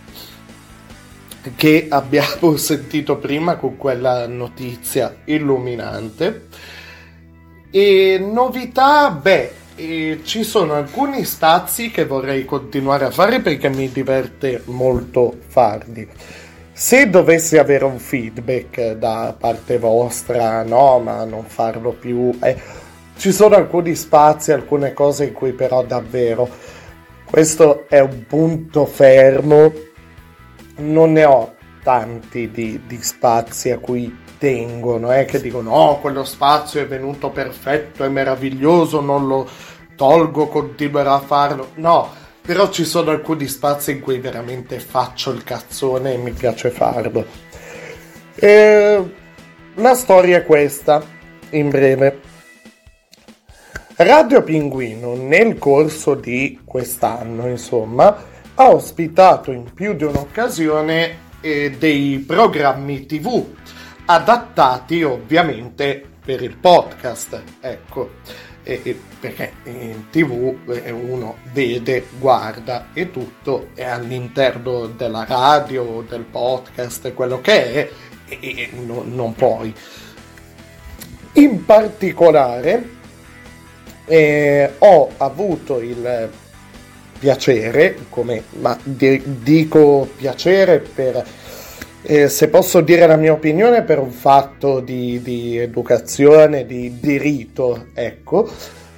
che 1.56 1.86
abbiamo 1.88 2.56
sentito 2.58 3.16
prima 3.18 3.56
con 3.56 3.76
quella 3.76 4.26
notizia 4.26 5.14
illuminante. 5.24 6.48
E 7.70 8.18
novità, 8.18 9.10
beh, 9.10 9.59
e 9.80 10.20
ci 10.24 10.44
sono 10.44 10.74
alcuni 10.74 11.24
spazi 11.24 11.90
che 11.90 12.04
vorrei 12.04 12.44
continuare 12.44 13.06
a 13.06 13.10
fare 13.10 13.40
perché 13.40 13.70
mi 13.70 13.90
diverte 13.90 14.60
molto 14.66 15.38
farli. 15.46 16.06
Se 16.70 17.08
dovessi 17.08 17.56
avere 17.56 17.84
un 17.84 17.98
feedback 17.98 18.92
da 18.92 19.34
parte 19.38 19.78
vostra, 19.78 20.62
no, 20.64 20.98
ma 20.98 21.24
non 21.24 21.44
farlo 21.44 21.92
più, 21.92 22.30
eh, 22.42 22.56
ci 23.16 23.32
sono 23.32 23.54
alcuni 23.54 23.94
spazi, 23.94 24.52
alcune 24.52 24.92
cose 24.92 25.24
in 25.24 25.32
cui 25.32 25.52
però 25.52 25.82
davvero 25.82 26.48
questo 27.24 27.88
è 27.88 28.00
un 28.00 28.24
punto 28.26 28.84
fermo 28.86 29.72
non 30.76 31.12
ne 31.12 31.24
ho 31.24 31.54
tanti 31.82 32.50
di, 32.50 32.82
di 32.86 33.02
spazi 33.02 33.70
a 33.70 33.78
cui 33.78 34.28
tengono, 34.40 35.12
eh, 35.12 35.26
che 35.26 35.40
dicono 35.40 35.70
oh 35.70 36.00
quello 36.00 36.24
spazio 36.24 36.80
è 36.80 36.86
venuto 36.86 37.28
perfetto, 37.28 38.04
è 38.04 38.08
meraviglioso, 38.08 39.00
non 39.00 39.26
lo 39.26 39.46
tolgo, 40.00 40.46
continuerò 40.46 41.16
a 41.16 41.20
farlo. 41.20 41.72
No, 41.74 42.08
però 42.40 42.70
ci 42.70 42.86
sono 42.86 43.10
alcuni 43.10 43.46
spazi 43.46 43.90
in 43.90 44.00
cui 44.00 44.18
veramente 44.18 44.80
faccio 44.80 45.30
il 45.30 45.44
cazzone 45.44 46.14
e 46.14 46.16
mi 46.16 46.30
piace 46.30 46.70
farlo. 46.70 47.26
E 48.34 49.14
la 49.74 49.94
storia 49.94 50.38
è 50.38 50.44
questa, 50.46 51.02
in 51.50 51.68
breve. 51.68 52.20
Radio 53.96 54.42
Pinguino 54.42 55.16
nel 55.16 55.58
corso 55.58 56.14
di 56.14 56.60
quest'anno, 56.64 57.46
insomma, 57.46 58.24
ha 58.54 58.70
ospitato 58.70 59.52
in 59.52 59.70
più 59.74 59.92
di 59.92 60.04
un'occasione 60.04 61.18
eh, 61.42 61.76
dei 61.78 62.24
programmi 62.26 63.04
TV 63.04 63.44
adattati 64.06 65.02
ovviamente 65.02 66.02
per 66.24 66.42
il 66.42 66.56
podcast, 66.56 67.42
ecco, 67.60 68.12
e, 68.62 68.80
e 68.82 69.00
perché 69.18 69.52
in 69.64 70.08
tv 70.10 70.70
eh, 70.70 70.90
uno 70.90 71.38
vede, 71.52 72.06
guarda 72.18 72.88
e 72.92 73.10
tutto 73.10 73.68
è 73.74 73.84
all'interno 73.84 74.86
della 74.86 75.24
radio, 75.24 76.04
del 76.08 76.24
podcast, 76.24 77.12
quello 77.14 77.40
che 77.40 77.72
è, 77.72 77.90
e 78.28 78.70
no, 78.84 79.02
non 79.04 79.34
puoi. 79.34 79.74
In 81.32 81.64
particolare 81.64 82.98
eh, 84.06 84.72
ho 84.78 85.10
avuto 85.16 85.80
il 85.80 86.30
piacere, 87.18 87.96
come, 88.08 88.44
ma 88.60 88.76
di, 88.82 89.22
dico 89.42 90.08
piacere 90.16 90.78
per, 90.78 91.24
eh, 92.02 92.28
se 92.28 92.48
posso 92.48 92.80
dire 92.80 93.06
la 93.06 93.16
mia 93.16 93.32
opinione, 93.32 93.82
per 93.82 93.98
un 93.98 94.10
fatto 94.10 94.80
di, 94.80 95.20
di 95.22 95.58
educazione, 95.58 96.66
di, 96.66 96.98
di 97.00 97.18
rito, 97.18 97.86
ecco. 97.94 98.48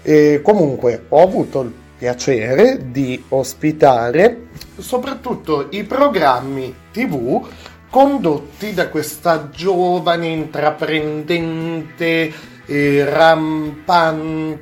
E 0.02 0.40
comunque 0.42 1.04
ho 1.08 1.22
avuto 1.22 1.60
il 1.60 1.72
piacere 2.02 2.90
di 2.90 3.22
ospitare 3.28 4.48
soprattutto 4.76 5.68
i 5.70 5.84
programmi 5.84 6.74
tv 6.90 7.46
condotti 7.88 8.74
da 8.74 8.88
questa 8.88 9.50
giovane 9.50 10.26
intraprendente 10.26 12.32
eh, 12.66 13.04
rampante 13.04 14.60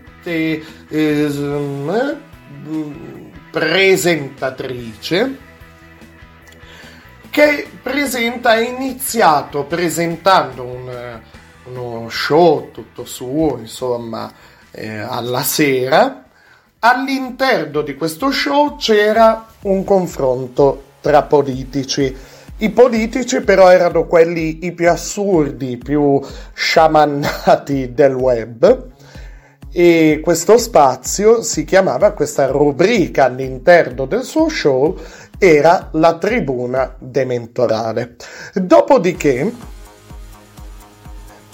eh, 0.89 1.31
presentatrice 3.51 5.49
che 7.31 7.69
presenta, 7.83 8.51
ha 8.51 8.61
iniziato 8.61 9.65
presentando 9.65 10.65
un, 10.65 11.21
uno 11.73 12.09
show 12.11 12.71
tutto 12.73 13.05
suo, 13.05 13.57
insomma, 13.59 14.31
eh, 14.73 14.99
alla 14.99 15.43
sera. 15.43 16.25
All'interno 16.81 17.83
di 17.83 17.95
questo 17.95 18.31
show 18.31 18.77
c'era 18.77 19.47
un 19.63 19.85
confronto 19.85 20.83
tra 21.01 21.23
politici. 21.23 22.15
I 22.59 22.71
politici 22.71 23.41
però 23.41 23.71
erano 23.71 24.07
quelli 24.07 24.67
i 24.67 24.73
più 24.73 24.91
assurdi, 24.91 25.71
i 25.73 25.79
più 25.79 26.21
sciamannati 26.53 27.95
del 27.95 28.15
web 28.15 28.89
e 29.73 30.21
questo 30.23 30.59
spazio 30.59 31.43
si 31.43 31.65
chiamava, 31.65 32.11
questa 32.11 32.47
rubrica 32.47 33.27
all'interno 33.27 34.05
del 34.05 34.25
suo 34.25 34.49
show 34.49 34.99
era 35.43 35.89
la 35.93 36.19
tribuna 36.19 36.95
dementorale. 36.99 38.17
Dopodiché 38.53 39.51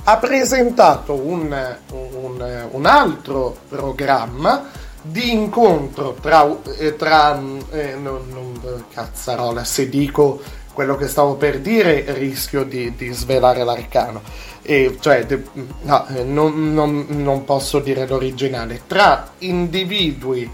ha 0.02 0.16
presentato 0.16 1.14
un, 1.14 1.76
un, 1.92 2.68
un 2.72 2.86
altro 2.86 3.56
programma 3.68 4.68
di 5.00 5.32
incontro 5.32 6.14
tra, 6.20 6.52
eh, 6.78 6.96
tra 6.96 7.40
eh, 7.70 7.94
non, 7.94 8.22
non, 8.28 8.84
cazzarola, 8.92 9.62
se 9.62 9.88
dico 9.88 10.40
quello 10.72 10.96
che 10.96 11.06
stavo 11.06 11.36
per 11.36 11.60
dire 11.60 12.04
rischio 12.08 12.64
di, 12.64 12.92
di 12.96 13.12
svelare 13.12 13.62
l'arcano 13.62 14.20
e 14.62 14.96
cioè 15.00 15.24
de, 15.24 15.44
no, 15.82 16.06
non, 16.24 16.74
non, 16.74 17.06
non 17.08 17.44
posso 17.44 17.78
dire 17.78 18.04
l'originale 18.06 18.82
tra 18.86 19.30
individui 19.38 20.50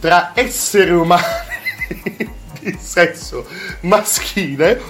tra 0.00 0.32
esseri 0.34 0.90
umani 0.90 1.22
di 2.70 2.76
sesso 2.78 3.46
maschile 3.80 4.80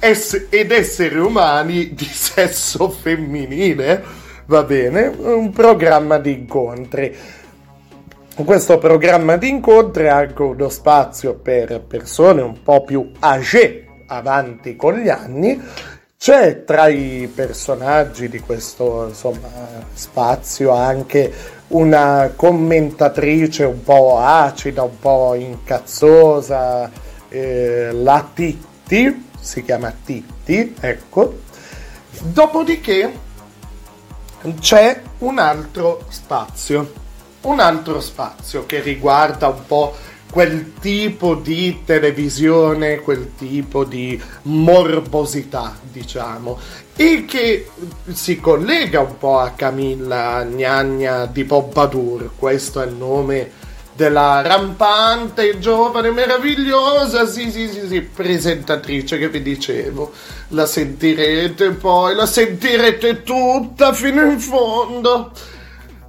ed 0.00 0.72
esseri 0.72 1.18
umani 1.18 1.94
di 1.94 2.04
sesso 2.10 2.88
femminile. 2.90 4.02
Va 4.46 4.64
bene 4.64 5.06
un 5.06 5.50
programma 5.50 6.18
di 6.18 6.32
incontri. 6.32 7.16
Questo 8.44 8.78
programma 8.78 9.36
di 9.36 9.48
incontri 9.48 10.08
ha 10.08 10.16
anche 10.16 10.42
uno 10.42 10.68
spazio 10.68 11.34
per 11.34 11.82
persone 11.82 12.40
un 12.40 12.62
po' 12.62 12.82
più 12.82 13.12
âgé 13.20 13.86
avanti 14.06 14.76
con 14.76 14.94
gli 14.94 15.08
anni. 15.08 15.60
C'è 16.16 16.64
tra 16.64 16.88
i 16.88 17.30
personaggi 17.32 18.28
di 18.28 18.40
questo 18.40 19.06
insomma, 19.08 19.48
spazio 19.92 20.70
anche 20.70 21.32
una 21.68 22.32
commentatrice 22.34 23.64
un 23.64 23.82
po' 23.82 24.18
acida, 24.18 24.82
un 24.82 24.98
po' 24.98 25.34
incazzosa, 25.34 26.90
eh, 27.30 27.90
la 27.92 28.28
Titti, 28.34 29.26
si 29.40 29.64
chiama 29.64 29.94
Titti, 30.04 30.74
ecco. 30.78 31.38
Dopodiché 32.20 33.12
c'è 34.58 35.00
un 35.18 35.38
altro 35.38 36.04
spazio, 36.08 36.92
un 37.42 37.60
altro 37.60 38.00
spazio 38.00 38.66
che 38.66 38.80
riguarda 38.80 39.48
un 39.48 39.64
po' 39.66 39.94
quel 40.30 40.74
tipo 40.78 41.34
di 41.34 41.82
televisione, 41.84 43.00
quel 43.00 43.32
tipo 43.36 43.84
di 43.84 44.20
morbosità, 44.42 45.76
diciamo, 45.82 46.58
e 46.94 47.24
che 47.26 47.68
si 48.12 48.38
collega 48.38 49.00
un 49.00 49.18
po' 49.18 49.38
a 49.38 49.50
Camilla 49.50 50.44
Gnagna 50.44 51.26
di 51.26 51.44
Pompadour, 51.44 52.30
questo 52.36 52.80
è 52.80 52.86
il 52.86 52.94
nome 52.94 53.50
della 54.00 54.40
rampante, 54.40 55.58
giovane, 55.58 56.10
meravigliosa, 56.10 57.26
sì, 57.26 57.50
sì, 57.50 57.68
sì, 57.68 57.86
sì, 57.86 58.00
presentatrice 58.00 59.18
che 59.18 59.28
vi 59.28 59.42
dicevo. 59.42 60.10
La 60.48 60.64
sentirete 60.64 61.72
poi, 61.72 62.14
la 62.14 62.24
sentirete 62.24 63.22
tutta 63.22 63.92
fino 63.92 64.22
in 64.22 64.40
fondo. 64.40 65.32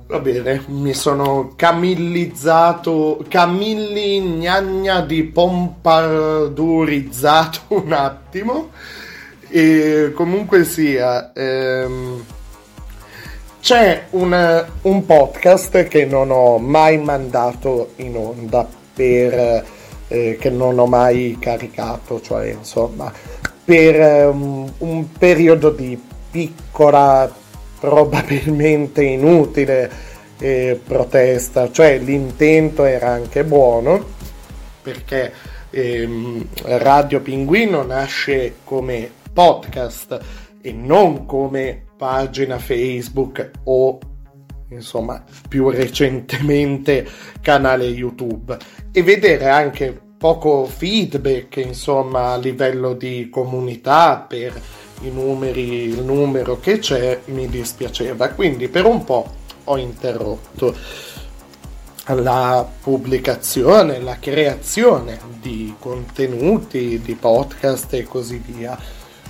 Va 0.07 0.19
bene, 0.19 0.63
mi 0.67 0.93
sono 0.93 1.51
camillizzato, 1.57 3.25
camilli 3.27 4.21
gnagna 4.21 5.01
di 5.01 5.25
pompadurizzato 5.25 7.59
un 7.75 7.91
attimo. 7.91 8.69
E 9.49 10.13
comunque 10.15 10.63
sia, 10.63 11.33
ehm, 11.33 12.23
c'è 13.61 14.07
un, 14.11 14.65
un, 14.81 15.05
podcast 15.05 15.87
che 15.87 16.05
non 16.05 16.31
ho 16.31 16.57
mai 16.57 16.97
mandato 16.97 17.91
in 17.97 18.15
onda 18.15 18.67
per 18.93 19.63
eh, 20.11 20.37
che 20.39 20.49
non 20.49 20.77
ho 20.77 20.87
mai 20.87 21.37
caricato, 21.39 22.19
cioè 22.19 22.47
insomma, 22.47 23.11
per 23.63 24.27
um, 24.33 24.69
un 24.79 25.11
periodo 25.11 25.69
di 25.69 25.99
piccola 26.29 27.33
probabilmente 27.79 29.03
inutile 29.03 29.89
eh, 30.37 30.79
protesta, 30.83 31.71
cioè 31.71 31.97
l'intento 31.97 32.83
era 32.83 33.09
anche 33.09 33.43
buono 33.43 34.03
perché 34.81 35.31
ehm, 35.69 36.47
Radio 36.63 37.21
Pinguino 37.21 37.83
nasce 37.83 38.55
come 38.63 39.09
podcast 39.31 40.19
e 40.61 40.73
non 40.73 41.25
come 41.25 41.83
pagina 42.01 42.57
Facebook 42.57 43.51
o 43.65 43.99
insomma 44.69 45.23
più 45.47 45.69
recentemente 45.69 47.07
canale 47.41 47.83
YouTube 47.83 48.57
e 48.91 49.03
vedere 49.03 49.49
anche 49.49 50.01
poco 50.17 50.65
feedback 50.65 51.57
insomma 51.57 52.33
a 52.33 52.37
livello 52.37 52.93
di 52.93 53.29
comunità 53.29 54.17
per 54.27 54.59
i 55.01 55.11
numeri, 55.11 55.89
il 55.89 56.01
numero 56.01 56.59
che 56.59 56.79
c'è 56.79 57.21
mi 57.25 57.47
dispiaceva, 57.47 58.29
quindi 58.29 58.67
per 58.67 58.85
un 58.85 59.03
po' 59.03 59.35
ho 59.65 59.77
interrotto 59.77 60.75
la 62.05 62.67
pubblicazione, 62.81 63.99
la 63.99 64.17
creazione 64.17 65.19
di 65.39 65.75
contenuti, 65.77 66.99
di 66.99 67.13
podcast 67.13 67.93
e 67.93 68.03
così 68.05 68.41
via. 68.43 68.75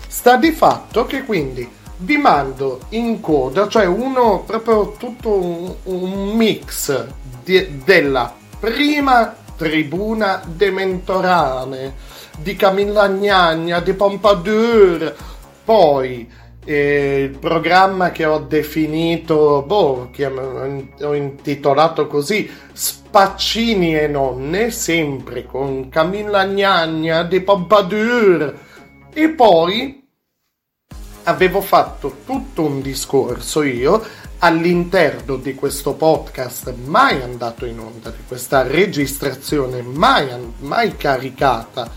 Sta 0.08 0.38
di 0.38 0.52
fatto 0.52 1.06
che 1.06 1.24
quindi 1.24 1.80
vi 2.02 2.18
mando 2.18 2.82
in 2.90 3.20
coda, 3.20 3.68
cioè 3.68 3.86
uno 3.86 4.44
proprio 4.46 4.96
tutto 4.98 5.34
un, 5.34 5.74
un 5.84 6.36
mix 6.36 7.06
di, 7.44 7.82
della 7.84 8.34
prima 8.60 9.36
tribuna 9.56 10.42
dementorale 10.46 11.94
di 12.40 12.56
Camilla 12.56 13.08
Gnagna, 13.08 13.80
di 13.80 13.94
Pompadour, 13.94 15.16
poi 15.64 16.28
eh, 16.66 17.30
il 17.32 17.38
programma 17.38 18.12
che 18.12 18.26
ho 18.26 18.40
definito, 18.40 19.64
boh, 19.66 20.10
che 20.12 20.26
ho 20.26 21.14
intitolato 21.14 22.08
così, 22.08 22.50
Spaccini 22.72 23.96
e 23.98 24.08
nonne, 24.08 24.72
sempre 24.72 25.46
con 25.46 25.90
Camilla 25.90 26.46
Gnagna 26.46 27.24
di 27.24 27.42
Pompadour. 27.42 28.58
E 29.14 29.30
poi 29.30 30.01
avevo 31.24 31.62
fatto 31.62 32.18
tutto 32.26 32.64
un 32.64 32.82
discorso 32.82 33.64
io 33.64 34.04
all'interno 34.40 35.36
di 35.36 35.54
questo 35.54 35.94
podcast 35.94 36.74
mai 36.86 37.22
andato 37.22 37.66
in 37.66 37.80
onda, 37.80 38.10
di 38.10 38.24
questa 38.28 38.64
registrazione 38.64 39.82
mai, 39.84 40.28
mai 40.60 40.96
caricata, 40.98 41.90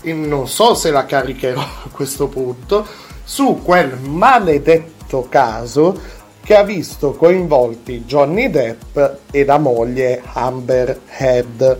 e 0.00 0.12
non 0.12 0.48
so 0.48 0.74
se 0.74 0.90
la 0.90 1.04
caricherò 1.04 1.60
a 1.84 1.88
questo 1.90 2.28
punto, 2.28 2.86
su 3.22 3.60
quel 3.62 3.98
maledetto 3.98 5.26
caso 5.28 6.22
che 6.42 6.54
ha 6.56 6.62
visto 6.62 7.12
coinvolti 7.12 8.04
Johnny 8.04 8.50
Depp 8.50 8.98
e 9.30 9.44
la 9.44 9.58
moglie 9.58 10.22
Amber 10.32 11.00
Heard. 11.08 11.78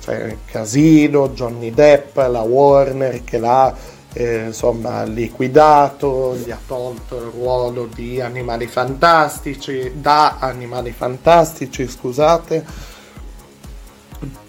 Cioè, 0.00 0.36
casino, 0.46 1.28
Johnny 1.28 1.72
Depp, 1.72 2.16
la 2.16 2.40
Warner 2.40 3.22
che 3.22 3.38
l'ha 3.38 3.74
eh, 4.14 4.46
insomma 4.46 5.04
liquidato, 5.04 6.36
gli 6.36 6.50
ha 6.50 6.58
tolto 6.66 7.16
il 7.16 7.30
ruolo 7.32 7.88
di 7.92 8.20
animali 8.20 8.66
fantastici, 8.66 9.92
da 9.94 10.36
animali 10.38 10.92
fantastici, 10.92 11.88
scusate, 11.88 12.64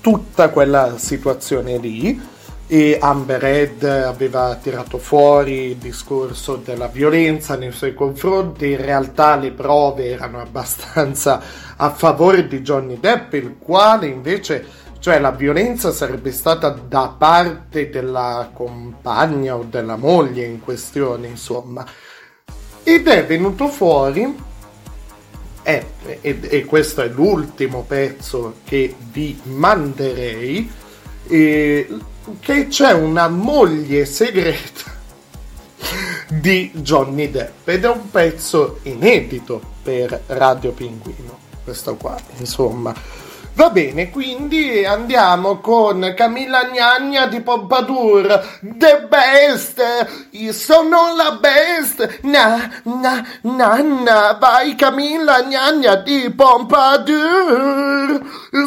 tutta 0.01 0.49
quella 0.49 0.97
situazione 0.97 1.77
lì. 1.77 2.31
E 2.65 2.97
Amber 2.99 3.43
Heard 3.43 3.83
aveva 3.83 4.57
tirato 4.59 4.97
fuori 4.97 5.71
il 5.71 5.75
discorso 5.75 6.55
della 6.55 6.87
violenza 6.87 7.55
nei 7.55 7.71
suoi 7.71 7.93
confronti, 7.93 8.71
in 8.71 8.81
realtà 8.81 9.35
le 9.35 9.51
prove 9.51 10.09
erano 10.09 10.39
abbastanza 10.39 11.41
a 11.75 11.91
favore 11.91 12.47
di 12.47 12.61
Johnny 12.61 12.99
Depp, 12.99 13.33
il 13.33 13.57
quale 13.59 14.07
invece 14.07 14.65
cioè 15.03 15.19
la 15.19 15.31
violenza 15.31 15.91
sarebbe 15.91 16.31
stata 16.31 16.69
da 16.69 17.13
parte 17.17 17.89
della 17.89 18.51
compagna 18.53 19.57
o 19.57 19.63
della 19.63 19.97
moglie 19.97 20.45
in 20.45 20.61
questione, 20.61 21.27
insomma. 21.27 21.85
Ed 22.83 23.09
è 23.09 23.25
venuto 23.25 23.67
fuori, 23.67 24.33
eh, 25.61 25.85
e, 26.21 26.39
e 26.41 26.63
questo 26.63 27.01
è 27.01 27.09
l'ultimo 27.09 27.83
pezzo 27.85 28.59
che 28.63 28.95
vi 29.11 29.37
manderei, 29.43 30.71
eh, 31.27 31.97
che 32.39 32.67
c'è 32.69 32.93
una 32.93 33.27
moglie 33.27 34.05
segreta 34.05 34.89
di 36.31 36.71
Johnny 36.75 37.29
Depp 37.29 37.67
ed 37.67 37.83
è 37.83 37.89
un 37.89 38.09
pezzo 38.09 38.79
inedito 38.83 39.61
per 39.83 40.23
Radio 40.27 40.71
Pinguino, 40.71 41.37
questo 41.65 41.97
qua, 41.97 42.17
insomma 42.37 43.22
Va 43.55 43.69
bene, 43.69 44.09
quindi 44.09 44.83
andiamo 44.83 45.59
con 45.59 46.13
Camilla 46.17 46.71
Gnagna 46.71 47.27
di 47.27 47.39
Pompadour. 47.39 48.59
The 48.61 49.07
best! 49.07 49.79
Io 50.31 50.51
sono 50.51 51.13
la 51.15 51.37
best! 51.39 52.21
Na, 52.23 52.81
na, 52.83 53.23
nanna, 53.41 54.35
vai 54.39 54.73
Camilla 54.73 55.43
Gnagna 55.43 55.97
di 55.97 56.33
Pompadour! 56.35 58.21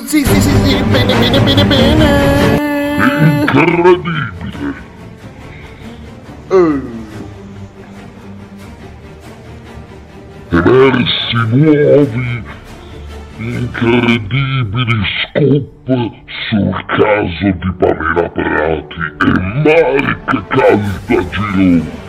Sì, 0.06 0.24
sì, 0.24 0.40
sì, 0.40 0.50
sì, 0.64 0.76
bene, 0.84 1.14
bene, 1.14 1.40
bene, 1.40 1.64
bene! 1.64 3.40
Incredibile! 3.40 4.34
Uh. 6.48 6.94
Emersi 10.50 11.36
nuovi 11.50 12.54
incredibili 13.38 15.02
scoop 15.22 15.86
sul 16.48 16.84
caso 16.86 17.50
di 17.52 17.72
Pamela 17.78 18.28
Prati 18.30 19.00
e 19.20 19.30
Mark 19.62 20.46
Caltagirone. 20.48 22.04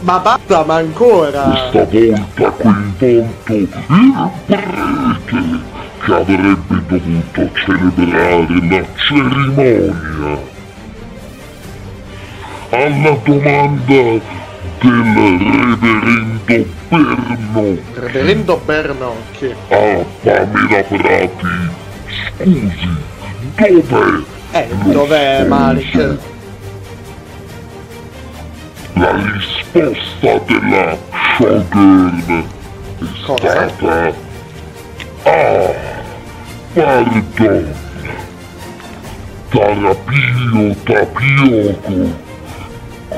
Ma 0.00 0.18
basta, 0.18 0.64
ma 0.64 0.74
ancora! 0.76 1.42
Questa 1.42 1.84
volta 1.84 2.50
coinvolto 2.50 3.06
il 3.06 3.28
prete 3.44 3.84
che 6.04 6.12
avrebbe 6.12 6.82
dovuto 6.88 7.50
celebrare 7.54 8.68
la 8.68 8.84
cerimonia. 8.96 10.50
Alla 12.70 13.16
domanda 13.22 14.40
del 14.82 16.38
reverendo 16.44 16.56
Berno. 16.88 17.78
Reverendo 17.94 18.60
Bernocchi. 18.64 19.54
Ah, 19.68 20.04
Pamela 20.22 20.82
Prati, 20.82 21.46
scusi, 22.36 22.88
dov'è? 23.56 24.24
Eh, 24.52 24.66
dov'è 24.84 25.44
Malik? 25.46 26.18
La 28.94 29.12
risposta 29.12 30.38
della 30.46 30.96
showgirl 31.36 32.28
è 32.28 32.44
Cosa? 33.24 33.68
stata... 33.68 34.12
Ah, 35.24 35.72
pardon. 36.74 37.74
Tarapio 39.48 40.74
tapioco 40.84 42.21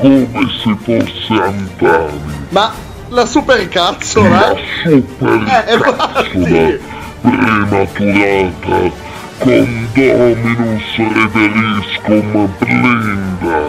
come 0.00 0.28
se 0.62 0.76
fosse 0.82 1.32
Antani. 1.32 2.46
Ma 2.50 2.72
la 3.08 3.26
supercazzola? 3.26 4.28
La 4.28 4.56
supercazzola 4.84 6.78
prematurata 7.20 8.92
con 9.38 9.88
Dominus 9.92 10.96
Reveriscum 10.96 12.48
Blinda. 12.58 13.60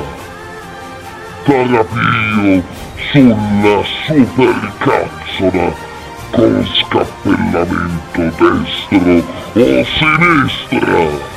Tarapio 1.44 2.64
sulla 3.12 3.84
supercazzola 4.06 5.74
con 6.32 6.68
scappellamento 6.68 8.22
destro 8.38 9.24
o 9.54 9.86
sinistra. 9.86 11.34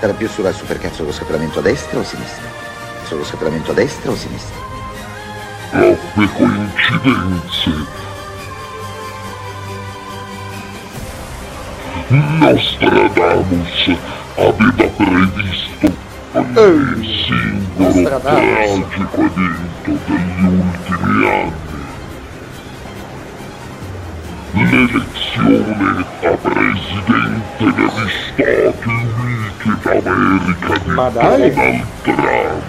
Era 0.00 0.12
più 0.12 0.28
sulla 0.28 0.52
supercazzo 0.52 1.02
con 1.02 1.12
scappellamento 1.12 1.58
a 1.58 1.62
destra 1.62 1.98
o 1.98 2.04
sinistra? 2.04 2.57
Solo 3.08 3.24
scappellamento 3.24 3.70
a 3.70 3.74
destra 3.74 4.10
o 4.10 4.14
a 4.14 4.16
sinistra? 4.18 4.54
Troppe 5.70 6.28
coincidenze. 6.36 7.86
Nostradamus 12.08 13.96
aveva 14.36 14.88
previsto 14.94 15.90
ogni 16.34 17.06
singolo 17.24 18.20
tragico 18.20 19.20
evento 19.22 19.90
degli 20.04 20.44
ultimi 20.44 21.28
anni. 21.30 21.67
L'elezione 24.52 26.04
a 26.22 26.36
presidente 26.36 27.64
degli 27.64 28.10
Stati 28.32 28.88
Uniti 28.88 29.70
d'America 29.82 30.78
di 30.78 30.90
Ma 30.90 31.08
dai. 31.10 31.52
Donald 31.54 31.86
Trump. 32.02 32.62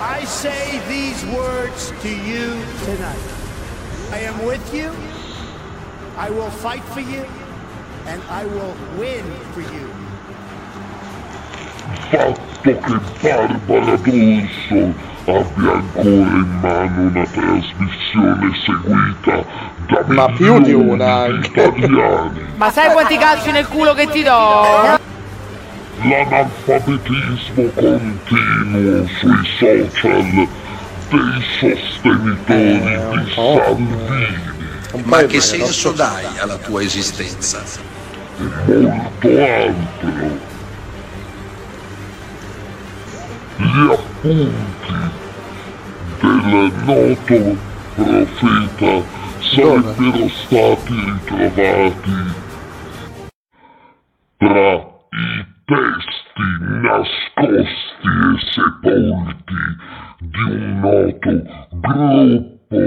I 0.00 0.24
say 0.24 0.80
these 0.88 1.24
words 1.26 1.92
to 2.02 2.08
you 2.08 2.54
tonight. 2.84 3.18
I 4.12 4.18
am 4.20 4.44
with 4.44 4.74
you. 4.74 4.92
I 6.18 6.30
will 6.30 6.50
fight 6.50 6.82
for 6.92 7.00
you. 7.00 7.24
And 8.06 8.22
I 8.28 8.44
will 8.44 8.74
win 8.98 9.24
for 9.52 9.60
you. 9.60 10.09
Fatto 12.10 12.40
che 12.62 12.78
Barbara 13.20 13.96
D'Olson 13.96 14.94
abbia 15.26 15.72
ancora 15.72 16.08
in 16.08 16.58
mano 16.60 17.00
una 17.02 17.24
trasmissione 17.24 18.50
seguita 18.64 19.44
da 19.86 20.04
Ma 20.06 20.26
più 20.32 20.60
di 20.60 20.72
una 20.72 21.26
di 21.26 21.32
anche. 21.34 21.62
italiani. 21.62 22.40
Ma 22.56 22.70
sai 22.70 22.92
quanti 22.92 23.16
calci 23.16 23.52
nel 23.52 23.66
culo 23.68 23.94
che 23.94 24.08
ti 24.08 24.22
do? 24.22 24.98
L'analfabetismo 26.02 27.70
continuo 27.74 29.06
sui 29.18 29.46
social 29.58 30.48
dei 31.10 31.44
sostenitori 31.60 33.24
di 33.24 33.32
Salvini 33.34 35.02
Ma 35.04 35.22
che 35.24 35.40
senso 35.40 35.92
dai 35.92 36.24
alla 36.38 36.56
tua 36.56 36.82
esistenza? 36.82 37.62
e 38.38 38.72
molto 38.72 39.28
altro. 39.28 40.48
Gli 43.60 43.90
appunti 43.92 44.94
del 46.20 46.72
noto 46.86 47.56
profeta 47.94 48.92
sarebbero 49.38 50.28
stati 50.28 50.94
ritrovati 50.94 52.14
tra 54.38 54.72
i 55.10 55.46
testi 55.66 56.48
nascosti 56.80 58.08
e 58.08 58.38
sepolti 58.54 59.60
di 60.20 60.42
un 60.52 60.80
noto 60.80 61.46
gruppo 61.70 62.80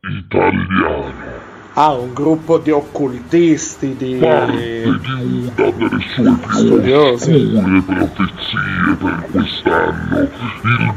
italiano. 0.00 1.53
Ah, 1.76 1.92
un 1.94 2.12
gruppo 2.12 2.58
di 2.58 2.70
occultisti, 2.70 3.96
di... 3.96 4.18
di 4.18 4.20
delle 4.20 5.98
sue 6.14 6.36
più 6.36 6.50
Studiosi. 6.52 7.32
oscure 7.32 7.82
profezie 7.82 8.96
per 9.00 9.26
quest'anno. 9.32 10.28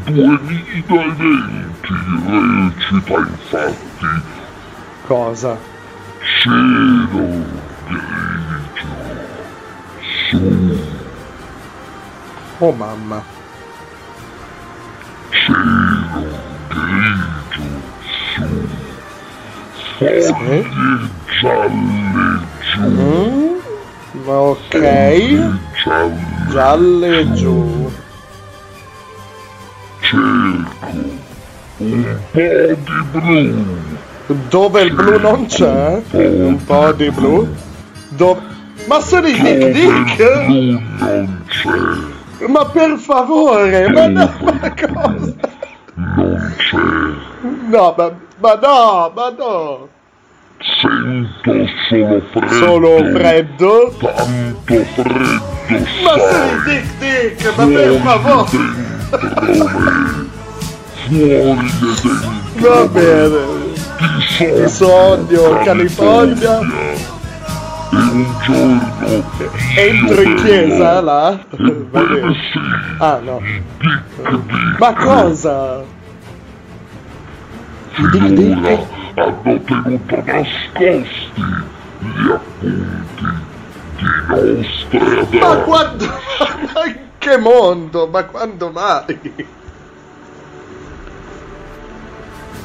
Il 0.06 0.44
2020 0.86 1.58
recita 2.70 3.18
infatti 3.18 4.06
Cosa? 5.08 5.58
cielo 6.42 7.26
grigio 7.88 8.88
su 10.30 10.38
Oh 12.60 12.72
mamma. 12.72 13.24
cielo 15.32 16.28
grigio 16.68 17.66
su 18.36 18.46
foglie 19.98 20.66
gialle 21.40 22.40
giù 22.60 22.80
Mm? 22.80 23.58
Ok. 24.26 24.80
gialle 25.84 26.52
Gialle 26.52 27.34
giù. 27.34 27.92
cerco 30.02 30.86
un 31.78 32.18
po' 32.32 32.40
di 32.76 32.84
blu 33.12 33.66
Dove 34.50 34.82
il 34.82 34.94
blu 34.94 35.20
non 35.20 35.46
c'è? 35.46 36.02
Un 36.12 36.64
po' 36.66 36.92
di 36.92 37.10
blu. 37.12 37.48
Dove... 38.10 38.42
Ma 38.88 39.00
sono 39.00 39.28
i 39.28 39.34
Dick 39.34 39.72
Dick? 39.72 40.20
non 40.48 41.44
c'è 41.48 42.48
Ma 42.48 42.66
per 42.66 42.98
favore, 42.98 43.90
ma 43.90 44.08
no, 44.08 44.32
ma 44.42 44.74
cosa? 44.74 45.57
Non 45.98 46.54
c'è 46.58 46.78
No, 47.70 47.96
ma, 47.98 48.12
ma 48.40 48.54
no, 48.62 49.12
ma 49.16 49.30
no. 49.38 49.88
sento 50.60 51.68
solo 51.90 52.22
freddo 52.32 52.48
Solo 52.50 52.98
freddo? 53.14 53.94
tanto 54.00 54.84
freddo 54.94 55.56
Ma 55.70 56.18
sono 56.18 56.32
sai 56.32 56.50
i 56.50 56.62
Dick 56.66 56.88
Dick, 57.00 57.58
ma 57.58 57.66
per 57.66 58.02
favore. 58.02 58.50
fuori 61.08 61.70
dentro 61.80 62.70
Va 62.70 62.88
bene. 62.88 63.40
ti 64.38 64.68
Sogno, 64.70 65.60
California. 65.64 66.60
E 67.90 67.96
un 67.96 68.26
giorno 68.44 69.24
Entro 69.76 70.22
in 70.22 70.36
chiesa 70.36 71.02
là? 71.02 71.40
Va 71.50 72.02
bene. 72.02 72.36
Ah 73.00 73.20
no. 73.24 73.42
Ma 74.78 74.94
cosa? 74.94 75.96
finora 77.98 78.26
hanno 78.26 79.60
tenuto 79.66 80.24
nascosti 80.26 80.84
gli 82.00 82.32
appunti 82.32 82.84
di 85.30 85.40
nostra 85.40 85.48
Ma 85.48 85.56
quando... 85.64 86.06
Ma 86.74 86.86
in 86.86 86.98
che 87.18 87.38
mondo? 87.38 88.08
Ma 88.08 88.24
quando 88.26 88.72
mai? 88.72 89.56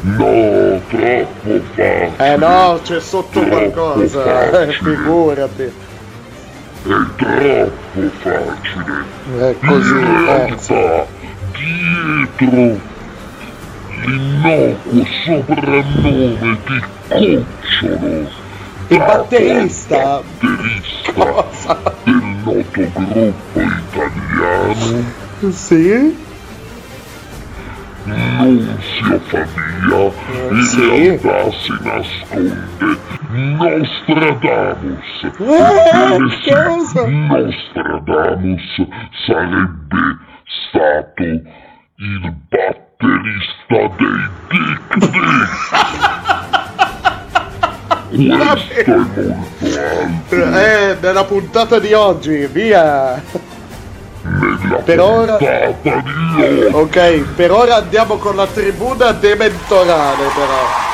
No, 0.05 0.81
troppo 0.89 1.61
facile. 1.75 2.11
Eh 2.19 2.37
no, 2.37 2.81
c'è 2.83 2.99
sotto 3.01 3.41
qualcosa. 3.41 4.63
Eh, 4.63 4.73
figurati. 4.73 5.63
È 5.63 5.71
troppo 6.83 8.11
facile. 8.19 9.05
È 9.39 9.57
così, 9.65 9.93
In 9.93 10.05
eh. 10.05 10.25
realtà, 10.27 11.07
dietro 11.53 12.81
l'innocuo 14.05 15.07
soprannome 15.25 16.37
di 16.41 16.59
Cucciolo, 17.09 18.29
Il 18.89 18.99
batterista? 18.99 20.21
batterista 20.41 21.95
del 22.03 22.21
noto 22.45 22.91
gruppo 22.95 23.61
italiano, 23.61 25.05
Sì? 25.51 26.31
Non 28.05 28.79
si 28.81 29.03
fa 29.27 29.47
via, 29.87 30.13
in 30.51 30.63
sì. 30.63 30.81
realtà 30.89 31.51
si 31.53 31.73
nasconde 31.83 33.01
Nostradamus. 33.31 35.23
Eh, 35.23 35.29
Ebbene 35.39 36.31
sì? 36.43 37.05
Nostradamus 37.05 38.87
sarebbe 39.27 40.19
stato 40.45 41.23
il 41.23 42.35
batterista 42.49 43.81
dei 43.97 44.27
Dick 44.49 44.99
Dick. 44.99 45.21
Questo 48.13 48.75
è 48.75 48.85
molto 48.89 49.21
altro. 49.73 50.39
Eh, 50.59 50.97
nella 51.01 51.25
puntata 51.25 51.79
di 51.79 51.95
oggi, 51.95 52.47
via! 52.47 53.23
Nella 54.23 54.77
Per 54.85 55.01
ora-. 55.01 55.37
Ok, 56.73 57.21
per 57.35 57.51
ora 57.51 57.77
andiamo 57.77 58.17
con 58.19 58.37
la 58.37 58.47
tribuna 58.47 59.13
dementorale 59.13 60.25
però. 60.35 60.91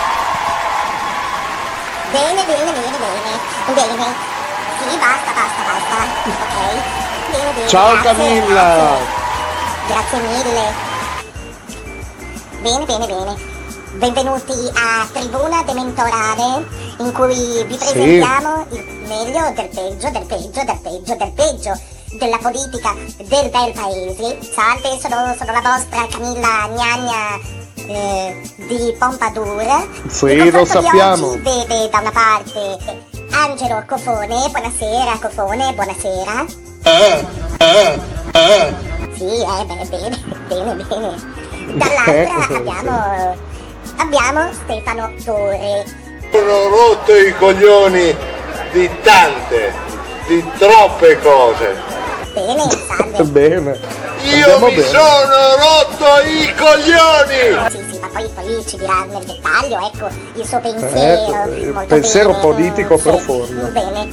Bene, 2.11 2.43
bene, 2.45 2.73
bene, 2.73 2.97
bene. 2.97 3.37
Bene. 3.75 4.07
Sì, 4.79 4.97
basta, 4.97 5.33
basta, 5.35 5.63
basta. 5.67 5.97
Ok. 6.25 6.57
Bene, 7.31 7.53
bene. 7.53 7.69
Ciao 7.69 7.93
grazie, 7.93 8.11
Camilla! 8.11 8.97
Grazie, 9.87 10.21
grazie 10.21 10.21
mille. 10.21 10.73
Bene, 12.63 12.85
bene, 12.87 13.07
bene. 13.07 13.57
Benvenuti 13.93 14.53
a 14.75 15.07
Tribuna 15.13 15.63
Dementorale, 15.65 16.67
in 16.99 17.13
cui 17.13 17.65
vi 17.67 17.77
Sì. 17.79 17.93
presentiamo 17.93 18.67
il 18.71 18.85
meglio 19.07 19.53
del 19.55 19.69
peggio, 19.69 20.11
del 20.11 20.27
peggio, 20.27 20.65
del 20.65 20.79
peggio, 20.83 21.15
del 21.17 21.33
peggio 21.33 21.81
della 22.13 22.39
politica 22.39 22.95
del 23.17 23.51
bel 23.51 23.73
paese. 23.73 24.39
Salve, 24.41 24.99
sono, 25.01 25.35
sono 25.39 25.53
la 25.53 25.63
vostra 25.63 26.07
Camilla 26.11 26.69
Gnagna 26.69 27.39
eh, 27.87 28.41
di 28.57 28.95
Pompadour. 28.99 29.89
Sì, 30.09 30.27
Il 30.27 30.51
lo 30.53 30.65
sappiamo. 30.65 31.29
oggi 31.29 31.41
vede 31.41 31.89
da 31.91 31.99
una 31.99 32.11
parte 32.11 33.17
Angelo 33.31 33.85
Cofone, 33.87 34.49
buonasera 34.51 35.19
Cofone, 35.21 35.73
buonasera. 35.75 36.45
Sì, 39.15 39.25
eh, 39.25 39.65
beh, 39.65 39.87
bene, 39.89 40.19
bene, 40.49 40.75
bene. 40.85 41.37
Dall'altra 41.75 42.57
abbiamo, 42.57 43.37
abbiamo 43.97 44.53
Stefano 44.53 45.13
Torre. 45.25 45.85
Sono 46.33 46.69
rotto 46.69 47.15
i 47.15 47.35
coglioni 47.37 48.15
di 48.73 48.91
tante, 49.03 49.73
di 50.27 50.45
troppe 50.59 51.19
cose. 51.21 51.98
Bene, 52.39 52.71
salve. 52.87 53.25
Bene. 53.25 53.81
Io 54.23 54.45
Andiamo 54.45 54.67
mi 54.69 54.75
bene. 54.77 54.87
sono 54.87 55.57
rotto 55.57 56.21
i 56.25 56.55
coglioni! 56.55 57.71
Sì, 57.71 57.93
sì, 57.93 57.99
ma 57.99 58.09
poi, 58.09 58.29
poi 58.29 58.65
ci 58.67 58.77
dirà 58.77 59.05
nel 59.11 59.25
dettaglio, 59.25 59.91
ecco, 59.93 60.09
il 60.35 60.47
suo 60.47 60.61
pensiero. 60.61 61.45
Eh, 61.53 61.61
il 61.61 61.73
molto 61.73 61.95
pensiero 61.95 62.31
bene, 62.31 62.41
politico 62.43 62.97
sì, 62.97 63.03
profondo. 63.03 63.67
Bene. 63.73 64.09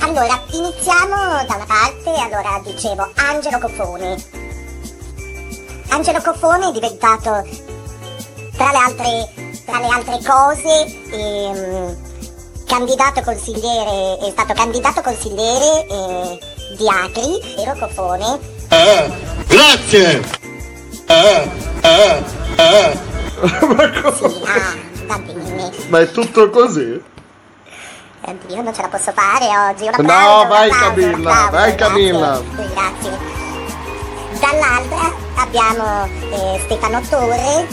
Allora, 0.00 0.40
iniziamo 0.52 1.14
da 1.46 1.54
una 1.54 1.66
parte, 1.66 2.10
allora 2.20 2.60
dicevo, 2.62 3.10
Angelo 3.14 3.58
Cofone. 3.58 4.16
Angelo 5.88 6.20
Cofone 6.20 6.68
è 6.68 6.72
diventato, 6.72 7.46
tra 8.56 8.70
le 8.70 8.78
altre, 8.78 9.28
tra 9.64 9.78
le 9.80 9.86
altre 9.86 10.18
cose, 10.26 10.86
ehm, 11.10 11.96
candidato 12.66 13.22
consigliere, 13.22 14.18
è 14.26 14.30
stato 14.30 14.52
candidato 14.52 15.00
consigliere 15.00 15.86
eh, 15.88 16.38
di 16.76 16.88
Acri, 16.88 17.40
vero 17.56 17.74
Cofone? 17.78 18.38
Grazie! 19.48 20.22
Sì, 23.38 24.42
ah, 24.46 24.74
va 25.06 25.18
bene. 25.18 25.70
Ma 25.88 26.00
è 26.00 26.10
tutto 26.10 26.50
così? 26.50 27.00
Oddio, 28.22 28.62
non 28.62 28.74
ce 28.74 28.82
la 28.82 28.88
posso 28.88 29.12
fare 29.12 29.46
oggi. 29.70 29.84
Un 29.84 30.04
No, 30.04 30.12
applauso, 30.12 30.42
un 30.42 30.48
vai, 30.48 30.70
Camilla, 30.70 31.16
applauso, 31.16 31.50
vai, 31.50 31.74
grazie, 31.74 31.76
Camilla. 31.76 32.42
Grazie. 32.56 33.18
Dall'altra 34.40 35.12
abbiamo 35.36 36.04
eh, 36.32 36.60
Stefano 36.64 37.00
Torre. 37.08 37.66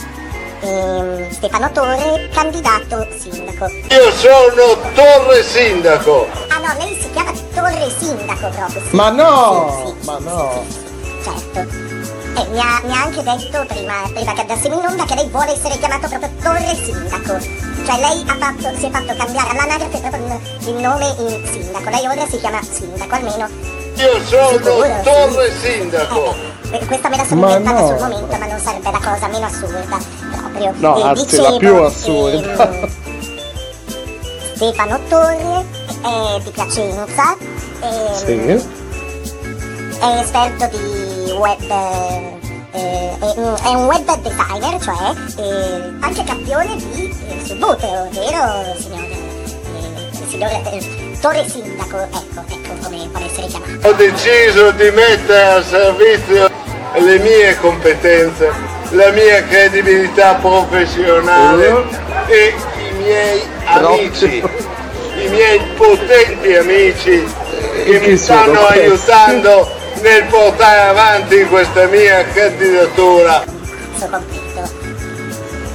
Ehm, 0.66 1.30
Stefano 1.32 1.72
Torre, 1.72 2.30
candidato 2.34 3.08
sindaco. 3.18 3.66
Io 3.68 4.12
sono 4.12 4.78
Torre 4.94 5.44
Sindaco! 5.44 6.28
Ah 6.50 6.60
no, 6.60 6.74
lei 6.80 6.98
si 7.02 7.10
chiama 7.12 7.32
Torre 7.54 7.90
Sindaco 7.98 8.50
proprio. 8.50 8.82
sì. 8.90 8.96
Ma 8.96 9.10
no! 9.10 9.84
Sì, 9.86 9.94
sì, 10.02 10.06
Ma 10.06 10.18
no! 10.20 10.64
certo. 11.24 11.60
Eh, 12.38 12.46
mi, 12.50 12.60
ha, 12.60 12.82
mi 12.84 12.92
ha 12.92 13.04
anche 13.04 13.24
detto 13.24 13.66
prima, 13.66 13.94
prima 14.14 14.34
che 14.34 14.42
andassimo 14.42 14.78
in 14.80 14.86
onda 14.86 15.06
che 15.06 15.16
lei 15.16 15.30
vuole 15.30 15.54
essere 15.54 15.78
chiamato 15.78 16.08
proprio 16.10 16.30
Torre 16.44 16.76
Sindaco. 16.76 17.40
Cioè 17.86 18.00
lei 18.00 18.24
ha 18.28 18.36
fatto, 18.38 18.78
si 18.78 18.86
è 18.88 18.90
fatto 18.92 19.14
cambiare 19.16 19.50
all'anagrafe 19.52 20.00
proprio 20.00 20.26
il, 20.26 20.68
il 20.68 20.74
nome 20.76 21.06
in 21.20 21.48
sindaco. 21.52 21.90
Lei 21.90 22.06
ora 22.08 22.28
si 22.28 22.38
chiama 22.40 22.60
sindaco, 22.62 23.16
almeno. 23.16 23.48
Io 23.96 24.26
sono 24.26 24.50
Sicuro, 24.50 24.84
sì. 24.84 25.02
Torre 25.04 25.52
Sindaco! 25.62 26.36
Eh, 26.72 26.86
Questa 26.86 27.08
me 27.10 27.16
la 27.18 27.24
sono 27.26 27.42
Ma 27.42 27.56
inventata 27.56 27.80
no. 27.80 27.88
sul 27.88 27.98
momento, 28.10 28.36
ma 28.38 28.46
non 28.48 28.60
sarebbe 28.60 28.92
la 28.92 29.00
cosa 29.02 29.28
meno 29.28 29.46
assurda. 29.46 29.98
Proprio. 30.56 30.73
No, 30.77 30.98
Eh, 30.99 31.03
anzi, 31.03 31.38
la 31.38 31.56
più 31.57 31.76
assurda. 31.76 32.69
ehm, 32.69 32.90
Stefano 34.56 34.99
Torre, 35.10 35.65
è 36.02 36.40
di 36.44 36.49
Piacenza, 36.52 37.36
e, 37.82 38.15
Sì. 38.15 38.68
è 39.99 40.19
esperto 40.19 40.68
di 40.77 41.32
web. 41.32 41.61
eh, 41.61 42.38
eh, 42.72 43.18
è, 43.19 43.34
è 43.64 43.73
un 43.73 43.86
web 43.86 44.18
designer, 44.22 44.82
cioè 44.82 45.14
eh, 45.38 45.94
anche 46.02 46.23
campione 46.23 46.76
di 46.77 47.14
eh, 47.30 47.45
subbuteo, 47.45 48.07
vero 48.11 48.76
signor, 48.77 49.03
eh, 49.03 50.27
signor 50.30 50.52
eh, 50.52 51.18
Torre 51.22 51.48
Sindaco? 51.49 51.98
Ecco, 51.99 52.44
ecco 52.48 52.73
come 52.84 53.07
può 53.11 53.19
essere 53.26 53.48
chiamato. 53.48 53.88
Ho 53.90 53.94
deciso 53.94 54.72
di 54.72 54.90
mettere 54.91 55.41
a 55.48 55.64
servizio 55.64 56.49
le 56.98 57.19
mie 57.19 57.57
competenze, 57.60 58.52
la 58.90 59.12
mia 59.12 59.44
credibilità 59.44 60.36
professionale 60.36 61.84
e 62.28 62.53
i 62.90 62.94
miei 62.94 63.41
amici, 63.66 64.44
i 65.24 65.28
miei 65.30 65.60
potenti 65.76 66.56
amici 66.56 67.26
che 67.84 67.99
mi 67.99 68.18
stanno 68.18 68.66
aiutando 68.68 69.70
nel 70.02 70.24
portare 70.26 70.90
avanti 70.90 71.44
questa 71.45 71.86
mia 71.88 72.24
candidatura. 72.34 73.44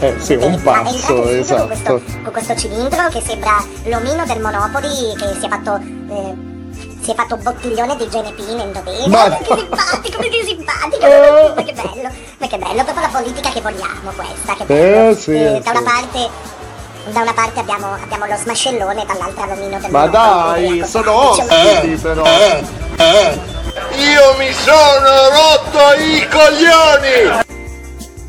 Eh 0.03 0.15
sì, 0.19 0.35
un 0.35 0.63
passo, 0.63 1.29
esatto. 1.29 2.01
Con 2.23 2.33
questo 2.33 2.55
cilindro 2.57 3.09
che 3.09 3.21
sembra 3.21 3.63
l'omino 3.85 4.25
del 4.25 4.41
Monopoli 4.41 5.15
che 5.19 5.35
si 5.39 5.45
è 5.45 5.49
fatto. 5.49 5.79
eh, 6.09 6.59
si 7.03 7.11
è 7.11 7.15
fatto 7.15 7.35
un 7.35 7.43
bottiglione 7.43 7.97
di 7.97 8.09
genepine 8.09 8.63
in 8.63 8.73
dovere. 8.73 9.07
Ma- 9.09 9.37
che 9.39 9.55
simpatico, 9.57 10.19
ma 10.19 10.25
che 10.29 10.43
simpatico, 10.45 11.07
ma 11.55 11.63
che 11.63 11.73
bello, 11.73 12.11
ma 12.39 12.47
che 12.47 12.59
bello, 12.59 12.85
proprio 12.85 13.01
la 13.01 13.09
politica 13.09 13.51
che 13.51 13.61
vogliamo 13.61 14.11
questa, 14.15 14.55
che 14.55 14.65
bello. 14.65 15.11
Eh, 15.11 15.17
sì, 15.17 15.33
Eh, 15.33 15.61
da 15.63 15.71
sì. 15.71 15.77
una 15.77 15.83
parte. 15.83 16.59
Da 17.03 17.23
una 17.23 17.33
parte 17.33 17.61
abbiamo, 17.61 17.95
abbiamo 17.95 18.27
lo 18.27 18.37
smascellone, 18.37 19.07
dall'altra 19.07 19.47
l'omino 19.47 19.79
del 19.81 19.91
Ma 19.91 20.07
dai, 20.07 20.81
ecco, 20.81 20.87
sono 20.87 21.31
ospiti 21.31 21.97
però. 21.97 22.23
Io 22.27 24.35
mi 24.37 24.53
sono 24.53 25.31
rotto 25.31 25.95
i 25.99 26.29
coglioni! 26.29 27.25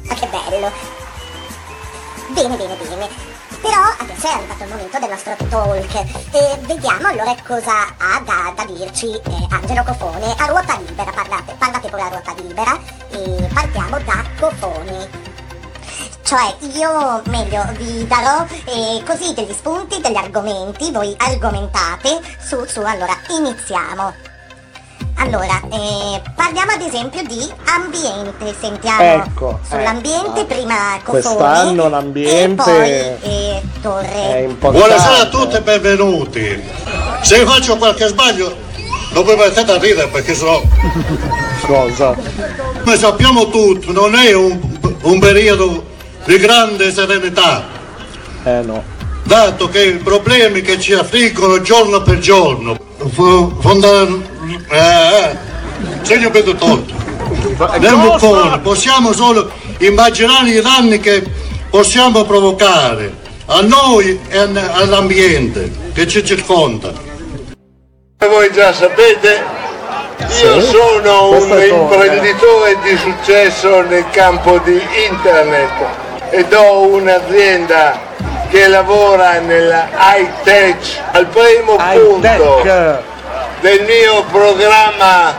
Ma 0.08 0.14
che 0.16 0.26
bello! 0.28 0.72
Bene, 2.30 2.56
bene, 2.56 2.76
bene. 2.76 3.10
Però 3.62 3.82
adesso 4.00 4.28
è 4.28 4.32
arrivato 4.32 4.64
il 4.64 4.70
momento 4.70 5.00
del 5.00 5.10
nostro 5.10 5.36
talk. 5.50 5.96
E 6.34 6.58
vediamo 6.62 7.08
allora 7.08 7.36
cosa 7.46 7.94
ha 7.98 8.20
da, 8.26 8.54
da 8.56 8.66
dirci 8.66 9.14
eh, 9.14 9.48
Angelo 9.50 9.84
Cofone. 9.84 10.34
A 10.38 10.46
ruota 10.48 10.80
libera, 10.80 11.12
parlate, 11.12 11.54
parlate 11.58 11.90
pure 11.90 12.02
a 12.02 12.08
ruota 12.10 12.34
libera. 12.42 12.80
E 13.12 13.50
partiamo 13.54 14.00
da 14.00 14.24
Cofone. 14.40 15.30
Cioè, 16.24 16.56
io 16.76 17.22
meglio 17.26 17.64
vi 17.78 18.08
darò 18.08 18.46
eh, 18.66 19.04
così 19.06 19.34
degli 19.34 19.54
spunti, 19.54 20.00
degli 20.00 20.16
argomenti, 20.16 20.92
voi 20.92 21.14
argomentate. 21.18 22.20
Su, 22.40 22.66
su, 22.66 22.80
allora, 22.80 23.16
iniziamo. 23.30 24.31
Allora, 25.24 25.62
eh, 25.72 26.20
parliamo 26.36 26.72
ad 26.72 26.82
esempio 26.82 27.22
di 27.28 27.48
ambiente, 27.66 28.56
sentiamo 28.60 29.24
Ecco, 29.24 29.60
sull'ambiente 29.70 30.40
eh. 30.40 30.46
prima 30.46 31.00
Cofone 31.04 31.22
Quest'anno 31.22 31.86
e 31.86 31.90
l'ambiente 31.90 32.64
poi 32.64 32.90
eh, 32.90 33.62
Torre. 33.84 34.56
Buonasera 34.58 35.20
a 35.20 35.28
tutti 35.28 35.58
e 35.58 35.62
benvenuti. 35.62 36.64
Se 37.22 37.46
faccio 37.46 37.78
qualche 37.78 38.08
sbaglio, 38.08 38.52
non 39.14 39.24
vi 39.24 39.36
mettete 39.36 39.72
a 39.72 39.78
ridere 39.78 40.08
perché 40.08 40.34
sennò. 40.34 40.60
Cosa? 41.68 42.16
Come 42.84 42.98
sappiamo 42.98 43.48
tutti, 43.50 43.92
non 43.94 44.16
è 44.16 44.34
un, 44.34 44.60
un 45.04 45.20
periodo 45.20 45.86
di 46.26 46.38
grande 46.40 46.92
serenità, 46.92 47.64
Eh 48.44 48.62
no. 48.64 48.84
dato 49.22 49.70
che 49.70 49.84
i 49.84 49.98
problemi 49.98 50.62
che 50.62 50.80
ci 50.80 50.94
affliggono 50.94 51.62
giorno 51.62 52.02
per 52.02 52.18
giorno. 52.18 52.76
Fo- 53.14 53.56
fonda- 54.60 55.32
eh, 55.32 55.38
segno 56.02 56.30
per 56.30 56.44
tolto. 56.44 56.94
Nel 57.80 57.96
mucone 57.96 58.60
possiamo 58.60 59.14
solo 59.14 59.50
immaginare 59.80 60.50
i 60.50 60.62
danni 60.62 61.00
che 61.00 61.24
possiamo 61.70 62.24
provocare 62.24 63.14
a 63.48 63.62
noi 63.62 64.20
e 64.30 64.38
all'ambiente 64.38 65.72
che 65.94 66.08
ci 66.08 66.24
circonda. 66.26 66.92
Come 68.18 68.34
voi 68.34 68.52
già 68.52 68.72
sapete, 68.74 69.44
io 70.20 70.62
Sì, 70.62 70.68
sono 70.70 71.32
un 71.32 71.50
imprenditore 71.50 72.78
di 72.84 72.98
successo 72.98 73.82
nel 73.82 74.06
campo 74.12 74.60
di 74.64 74.80
internet 75.10 75.72
ed 76.30 76.54
ho 76.54 76.82
un'azienda 76.88 78.00
che 78.50 78.68
lavora 78.68 79.40
nella 79.40 79.88
high 79.98 80.30
tech 80.44 81.02
al 81.14 81.26
primo 81.28 81.76
punto 81.76 82.62
del 83.62 83.84
mio 83.86 84.24
programma 84.32 85.36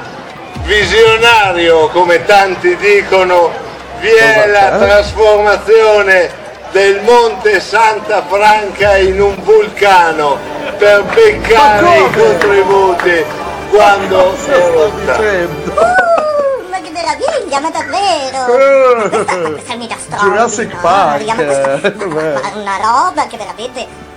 visionario, 0.63 1.89
come 1.89 2.25
tanti 2.25 2.77
dicono, 2.77 3.51
vi 3.99 4.11
è 4.11 4.47
la 4.47 4.79
trasformazione 4.79 6.31
del 6.71 7.01
Monte 7.03 7.61
Santa 7.61 8.23
Franca 8.29 8.97
in 8.97 9.21
un 9.21 9.35
vulcano 9.43 10.39
per 10.79 11.03
beccare 11.03 11.99
i 11.99 12.11
contributi 12.13 13.25
quando 13.71 14.35
è 14.47 14.71
rotta. 14.71 15.19
Uh, 15.19 16.69
ma 16.71 16.81
che 16.81 16.91
meraviglia, 16.91 17.61
ma 17.61 17.71
davvero! 17.71 19.09
Questa, 19.09 19.35
questa 19.51 19.73
è 19.75 19.97
stronda. 19.99 20.25
Jurassic? 20.25 20.77
Park. 20.81 21.29
Eh, 21.29 21.95
ma 22.07 22.51
una 22.55 22.77
roba 22.81 23.27
che 23.27 23.37
veramente 23.37 24.12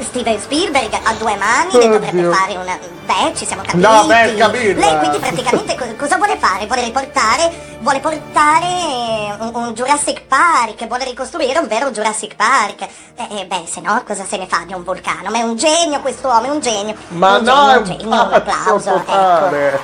Steven 0.00 0.40
Spielberg 0.40 0.92
ha 1.02 1.12
due 1.14 1.36
mani 1.36 1.72
ne 1.72 1.88
dovrebbe 1.88 2.18
Oddio. 2.26 2.32
fare 2.32 2.56
una 2.56 2.78
beh 3.06 3.32
ci 3.34 3.46
siamo 3.46 3.62
capiti 3.62 3.82
No, 3.82 4.04
beh, 4.06 4.34
Camilla. 4.36 4.74
lei 4.86 4.98
quindi 4.98 5.18
praticamente 5.18 5.74
co- 5.76 5.94
cosa 5.96 6.16
vuole 6.16 6.36
fare? 6.38 6.66
vuole 6.66 6.82
riportare 6.82 7.52
vuole 7.80 8.00
portare 8.00 9.36
un, 9.38 9.50
un 9.54 9.72
Jurassic 9.74 10.22
Park 10.22 10.86
vuole 10.86 11.04
ricostruire 11.04 11.58
un 11.58 11.66
vero 11.68 11.90
Jurassic 11.90 12.34
Park 12.34 12.82
eh, 12.82 12.88
eh, 13.40 13.46
beh 13.46 13.64
se 13.70 13.80
no 13.80 14.02
cosa 14.06 14.24
se 14.28 14.36
ne 14.36 14.46
fa 14.46 14.62
di 14.66 14.72
un 14.72 14.82
vulcano 14.84 15.30
ma 15.30 15.38
è 15.38 15.42
un 15.42 15.56
genio 15.56 16.00
quest'uomo 16.00 16.46
è 16.46 16.50
un 16.50 16.60
genio 16.60 16.94
Ma 17.08 17.36
un 17.36 17.44
no, 17.44 17.52
è 17.52 17.54
genio, 17.54 17.72
un 17.72 17.78
un 17.78 17.84
genio, 17.84 18.06
un 18.08 18.32
applauso 18.32 18.96
ecco 18.96 19.82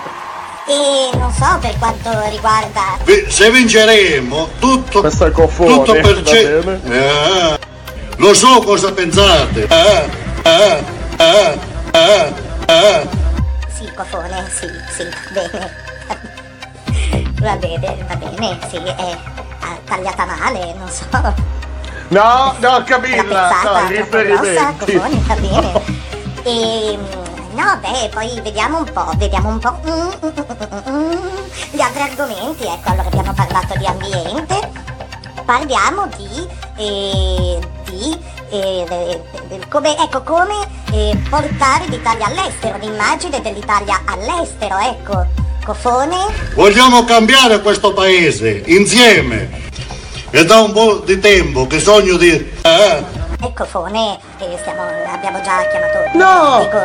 e 0.67 1.11
non 1.17 1.33
so 1.33 1.59
per 1.61 1.77
quanto 1.79 2.11
riguarda 2.29 2.81
Se 3.29 3.51
vinceremo, 3.51 4.49
tutto, 4.61 5.01
Questo 5.01 5.27
è 5.27 5.31
Cofone, 5.33 5.75
tutto 5.75 5.93
per 5.93 6.23
va 6.23 6.31
ce- 6.31 6.45
bene? 6.61 7.59
Lo 8.21 8.35
so 8.35 8.61
cosa 8.61 8.93
pensate. 8.93 9.67
Eh, 9.67 10.11
eh, 10.45 10.85
eh, 11.17 11.59
eh, 11.91 12.35
eh. 12.67 13.09
Sì, 13.73 13.91
cofone, 13.95 14.47
sì, 14.51 14.67
sì, 14.95 15.09
bene. 15.33 15.89
Va 17.41 17.57
bene, 17.57 17.97
va 18.07 18.17
bene, 18.17 18.59
sì, 18.69 18.77
è 18.77 19.17
ah, 19.61 19.79
tagliata 19.87 20.27
male, 20.27 20.75
non 20.75 20.91
so. 20.91 21.07
No, 22.09 22.55
no, 22.59 22.77
Una 22.77 22.83
Camilla, 22.85 23.49
pezzata 23.49 23.81
no, 23.81 23.89
riferimenti. 23.89 24.93
cofone, 24.93 25.23
va 25.27 25.35
bene. 25.37 25.83
E 26.43 26.99
no, 27.55 27.79
beh, 27.81 28.11
poi 28.13 28.39
vediamo 28.43 28.79
un 28.81 28.93
po', 28.93 29.11
vediamo 29.17 29.49
un 29.49 29.59
po'. 29.59 29.81
Mm, 29.87 30.11
mm, 30.27 30.91
mm. 30.91 31.19
Gli 31.71 31.81
altri 31.81 32.03
argomenti, 32.03 32.65
ecco, 32.65 32.91
allora 32.91 33.09
abbiamo 33.09 33.33
parlato 33.33 33.79
di 33.79 33.87
ambiente, 33.87 34.71
parliamo 35.51 36.07
di. 36.17 36.47
eh, 36.77 37.59
di 37.87 38.19
eh, 38.53 38.85
de- 38.89 39.21
de- 39.49 39.69
come, 39.69 39.97
ecco, 39.99 40.23
come 40.23 40.55
eh, 40.93 41.17
portare 41.29 41.87
l'Italia 41.87 42.27
all'estero, 42.27 42.79
l'immagine 42.79 43.41
dell'Italia 43.41 44.01
all'estero, 44.07 44.79
ecco. 44.79 45.27
Cofone, 45.65 46.17
Vogliamo 46.55 47.05
cambiare 47.05 47.61
questo 47.61 47.93
paese 47.93 48.63
insieme. 48.67 49.69
E 50.31 50.45
da 50.45 50.61
un 50.61 50.73
po' 50.73 50.99
di 51.05 51.19
tempo 51.19 51.67
che 51.67 51.81
sogno 51.81 52.17
di. 52.17 52.31
Eh, 52.63 53.05
e 53.43 53.53
Cofone, 53.53 54.19
eh, 54.39 54.57
stiamo, 54.61 54.83
abbiamo 55.13 55.41
già 55.43 55.67
chiamato. 55.69 55.99
No! 56.17 56.61
Dico, 56.65 56.79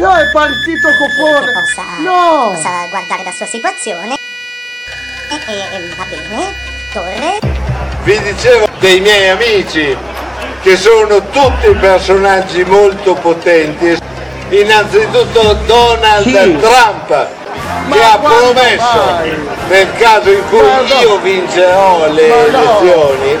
No, 0.00 0.14
è 0.16 0.30
partito 0.32 0.88
Cofone. 0.98 1.44
che 1.46 1.52
possa, 1.52 1.82
No! 2.00 2.50
possa 2.54 2.86
guardare 2.90 3.24
la 3.24 3.32
sua 3.32 3.46
situazione. 3.46 4.14
E, 5.30 5.52
e- 5.52 5.76
e 5.76 5.94
va 5.96 6.04
bene, 6.04 6.54
Torre. 6.94 7.40
Vi 8.04 8.22
dicevo 8.22 8.68
dei 8.78 9.00
miei 9.00 9.30
amici 9.30 9.96
che 10.62 10.76
sono 10.76 11.20
tutti 11.32 11.68
personaggi 11.80 12.62
molto 12.62 13.14
potenti. 13.14 13.98
Innanzitutto 14.50 15.54
Donald 15.66 16.60
Trump 16.60 17.26
che 17.90 18.00
ha 18.00 18.18
promesso 18.18 19.42
nel 19.68 19.88
caso 19.98 20.30
in 20.30 20.42
cui 20.48 21.00
io 21.00 21.18
vincerò 21.18 22.12
le 22.12 22.28
Ma 22.28 22.36
no. 22.36 22.46
elezioni 22.46 23.38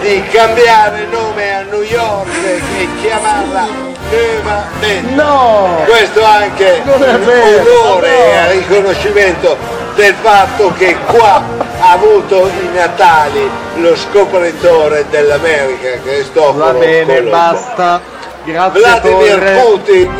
di 0.00 0.22
cambiare 0.30 1.06
nome 1.10 1.54
a 1.54 1.62
New 1.62 1.82
York 1.82 2.28
e 2.76 2.88
chiamarla 3.00 3.66
nuovamente. 4.10 5.14
No! 5.14 5.84
Questo 5.86 6.22
anche 6.22 6.82
vero, 6.84 7.80
onore 7.82 8.08
no. 8.08 8.24
e 8.24 8.36
a 8.36 8.50
riconoscimento 8.50 9.79
del 9.94 10.14
fatto 10.20 10.72
che 10.76 10.96
qua 11.06 11.42
ha 11.80 11.92
avuto 11.92 12.46
i 12.48 12.68
Natali 12.74 13.50
lo 13.76 13.96
scopritore 13.96 15.04
dell'America, 15.10 16.00
Cristoforo 16.02 16.72
Va 16.72 16.72
bene, 16.72 17.04
Colombo. 17.04 17.30
basta. 17.30 18.00
Grazie, 18.44 18.80
Vladimir 18.80 19.34
Torre. 19.38 19.60
Putin 19.60 20.14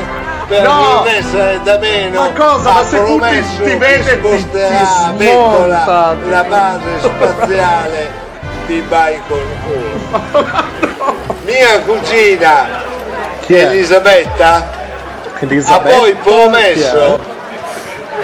per 0.49 0.63
No! 0.63 0.83
non 0.95 1.07
essere 1.09 1.61
da 1.63 1.79
meno 1.79 2.21
Ma 2.21 2.31
cosa? 2.33 2.71
ha 2.71 2.83
Ma 2.83 2.89
promesso 2.89 3.63
ti 3.63 3.65
che 3.71 3.77
vede, 3.77 4.21
ti- 4.21 4.27
sposterà 4.27 4.79
a 5.07 5.13
Bettola 5.13 6.17
la 6.29 6.45
base 6.45 6.81
spaziale 7.01 8.11
di 8.67 8.81
Baikonur. 8.81 10.01
Mia 11.45 11.81
cugina 11.81 12.67
è? 13.47 13.53
Elisabetta 13.53 14.55
ha 14.55 15.39
Elisabetta? 15.39 15.97
poi 15.97 16.15
promesso 16.23 17.21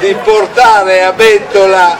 di 0.01 0.15
portare 0.23 1.03
a 1.05 1.13
Bettola 1.13 1.97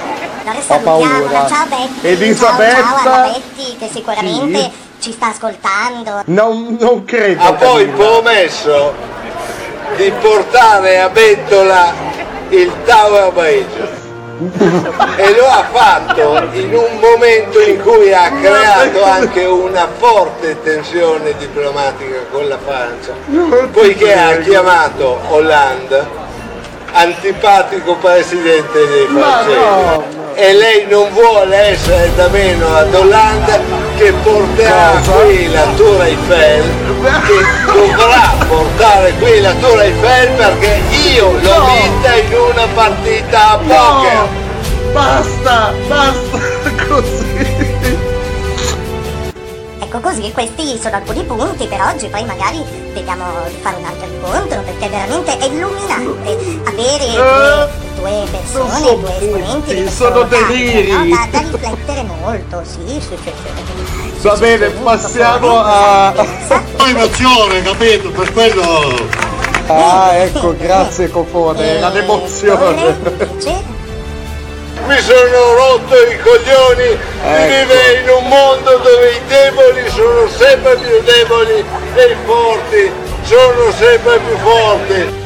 Ho 0.69 0.79
paura. 0.79 1.47
ciao 1.49 1.67
Betty. 1.67 2.07
Elisabetta. 2.09 2.75
Ciao, 2.83 2.99
ciao 3.03 3.13
alla 3.15 3.33
Betty 3.33 3.77
che 3.79 3.89
sicuramente 3.93 4.59
Sì. 4.59 4.71
ci 5.01 5.13
sta 5.13 5.29
ascoltando. 5.29 6.23
Non, 6.27 6.77
non 6.79 7.05
credo. 7.05 7.43
ha 7.43 7.53
poi 7.55 7.87
promesso 7.89 8.95
di 9.97 10.13
portare 10.21 11.01
a 11.01 11.09
Bettola 11.09 11.93
il 12.51 12.73
Tower 12.85 13.33
Bridge 13.33 13.95
e 15.17 15.35
lo 15.35 15.47
ha 15.47 15.65
fatto 15.73 16.47
in 16.53 16.75
un 16.75 16.99
momento 17.01 17.59
in 17.61 17.81
cui 17.83 18.13
ha 18.13 18.31
creato 18.31 19.03
anche 19.03 19.45
una 19.47 19.89
forte 19.97 20.61
tensione 20.63 21.35
diplomatica 21.39 22.19
con 22.31 22.47
la 22.47 22.59
Francia 22.63 23.15
poiché 23.73 24.13
ha 24.15 24.37
chiamato 24.39 25.19
Hollande 25.31 26.25
antipatico 26.93 27.95
presidente 27.97 28.87
dei 28.87 29.07
francesi 29.07 29.55
no, 29.59 30.05
e 30.35 30.53
lei 30.55 30.87
non 30.89 31.09
vuole 31.13 31.57
essere 31.57 32.11
da 32.15 32.29
meno 32.29 32.75
ad 32.75 32.93
Hollande 32.95 33.61
che 33.97 34.13
porterà 34.23 35.01
qui 35.05 35.51
la 35.51 35.65
Tour 35.77 36.03
Eiffel 36.03 36.65
che 37.27 37.73
dovrà 37.73 38.35
portare 38.49 39.13
qui 39.19 39.41
la 39.41 39.53
Tour 39.61 39.81
Eiffel 39.81 40.29
perché 40.31 40.81
io 41.15 41.31
l'ho 41.33 41.59
No. 41.59 41.65
vinta 41.67 42.15
in 42.17 42.35
una 42.53 42.67
partita 42.75 43.51
a 43.51 43.57
poker 43.57 44.15
No! 44.15 44.45
Basta, 44.93 45.75
basta 45.89 46.39
così. 46.89 47.46
Ecco 49.97 50.11
così, 50.11 50.31
questi 50.31 50.79
sono 50.79 50.97
alcuni 50.97 51.25
punti 51.25 51.67
per 51.67 51.81
oggi, 51.81 52.09
poi 52.09 52.23
magari 52.27 52.63
vediamo 52.93 53.25
di 53.49 53.57
fare 53.63 53.77
un 53.77 53.85
altro 53.87 54.07
incontro, 54.07 54.61
perché 54.61 54.89
veramente 54.91 55.39
è 55.39 55.47
illuminante 55.47 56.37
avere 56.67 57.13
due, 57.15 57.69
due 57.95 58.27
persone, 58.31 58.79
sono 58.79 58.95
due 58.97 59.11
esponenti 59.13 59.75
punti, 59.75 59.91
sono 59.91 60.23
deliri. 60.25 60.91
no? 60.91 61.17
da, 61.17 61.29
da 61.31 61.39
riflettere 61.51 62.03
molto, 62.03 62.63
sì, 62.65 63.01
sì, 63.01 63.17
sì, 63.23 63.33
sì. 64.21 64.21
Va 64.21 64.37
bene, 64.37 64.69
passiamo 64.69 65.61
a... 65.65 66.13
Emozione, 66.87 67.63
capito? 67.63 68.11
Per 68.11 68.33
quello... 68.35 69.25
Ah, 69.69 70.11
ecco, 70.13 70.55
grazie 70.59 71.09
Cofone, 71.09 71.79
era 71.79 71.89
l'emozione. 71.89 73.75
Mi 74.87 75.01
sono 75.01 75.55
rotto 75.55 75.95
i 75.97 76.19
coglioni 76.21 76.87
di 76.87 76.99
Ecco. 77.23 77.47
vivere 77.47 78.01
in 78.01 78.09
un 78.09 78.29
mondo 78.29 78.77
dove 78.79 79.11
i 79.11 79.21
deboli 79.27 79.89
sono 79.91 80.29
sempre 80.29 80.77
più 80.77 81.03
deboli 81.03 81.65
e 81.95 82.03
i 82.11 82.17
forti 82.25 82.93
sono 83.25 83.73
sempre 83.73 84.19
più 84.19 84.37
forti 84.39 85.25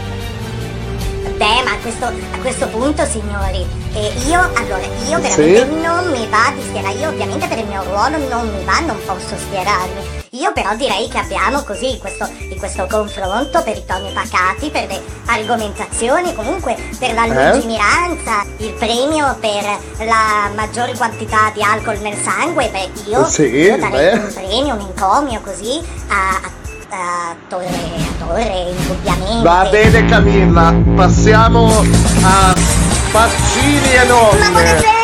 Beh, 1.37 1.63
ma 1.65 1.71
a 1.73 1.79
questo, 1.81 2.05
a 2.05 2.39
questo 2.41 2.67
punto, 2.69 3.05
signori, 3.07 3.67
eh, 3.95 4.13
io, 4.27 4.41
allora, 4.55 4.81
io 5.09 5.21
veramente 5.21 5.67
Sì? 5.67 5.81
non 5.81 6.11
mi 6.11 6.27
va 6.29 6.53
di 6.55 6.63
schierare, 6.63 6.95
io 6.95 7.09
ovviamente 7.09 7.47
per 7.49 7.59
il 7.59 7.67
mio 7.67 7.83
ruolo 7.85 8.17
non 8.29 8.49
mi 8.55 8.65
va, 8.65 8.79
non 8.81 8.97
posso 9.05 9.37
schierarmi. 9.37 10.19
Io 10.35 10.53
però 10.53 10.75
direi 10.77 11.09
che 11.09 11.19
abbiamo 11.19 11.63
così, 11.63 11.91
in 11.95 11.99
questo, 11.99 12.29
in 12.39 12.57
questo 12.57 12.87
confronto, 12.89 13.63
per 13.63 13.77
i 13.77 13.85
toni 13.85 14.11
pacati, 14.13 14.71
per 14.71 14.87
le 14.87 15.01
argomentazioni, 15.27 16.33
comunque 16.35 16.77
per 16.99 17.15
la 17.15 17.25
Eh? 17.25 17.51
lungimiranza, 17.53 18.45
il 18.59 18.73
premio 18.75 19.37
per 19.41 19.65
la 20.07 20.49
maggiore 20.55 20.95
quantità 20.97 21.51
di 21.53 21.63
alcol 21.63 21.99
nel 21.99 22.17
sangue, 22.17 22.69
beh, 22.71 22.91
io, 23.11 23.25
Sì, 23.27 23.43
io 23.43 23.77
darei 23.77 24.17
beh. 24.17 24.23
un 24.25 24.33
premio, 24.33 24.75
un 24.75 24.81
encomio 24.81 25.41
così 25.41 25.81
a, 26.09 26.41
a, 26.41 27.31
a 27.31 27.37
Torre, 27.49 27.67
a 27.67 28.25
Torre, 28.25 28.73
indubbiamente. 28.79 29.43
Va 29.43 29.69
bene 29.69 30.07
Camilla, 30.07 30.73
passiamo 30.95 31.85
a 32.23 32.55
Fascine 33.13 33.97
é 33.97 34.03
enorme! 34.03 35.00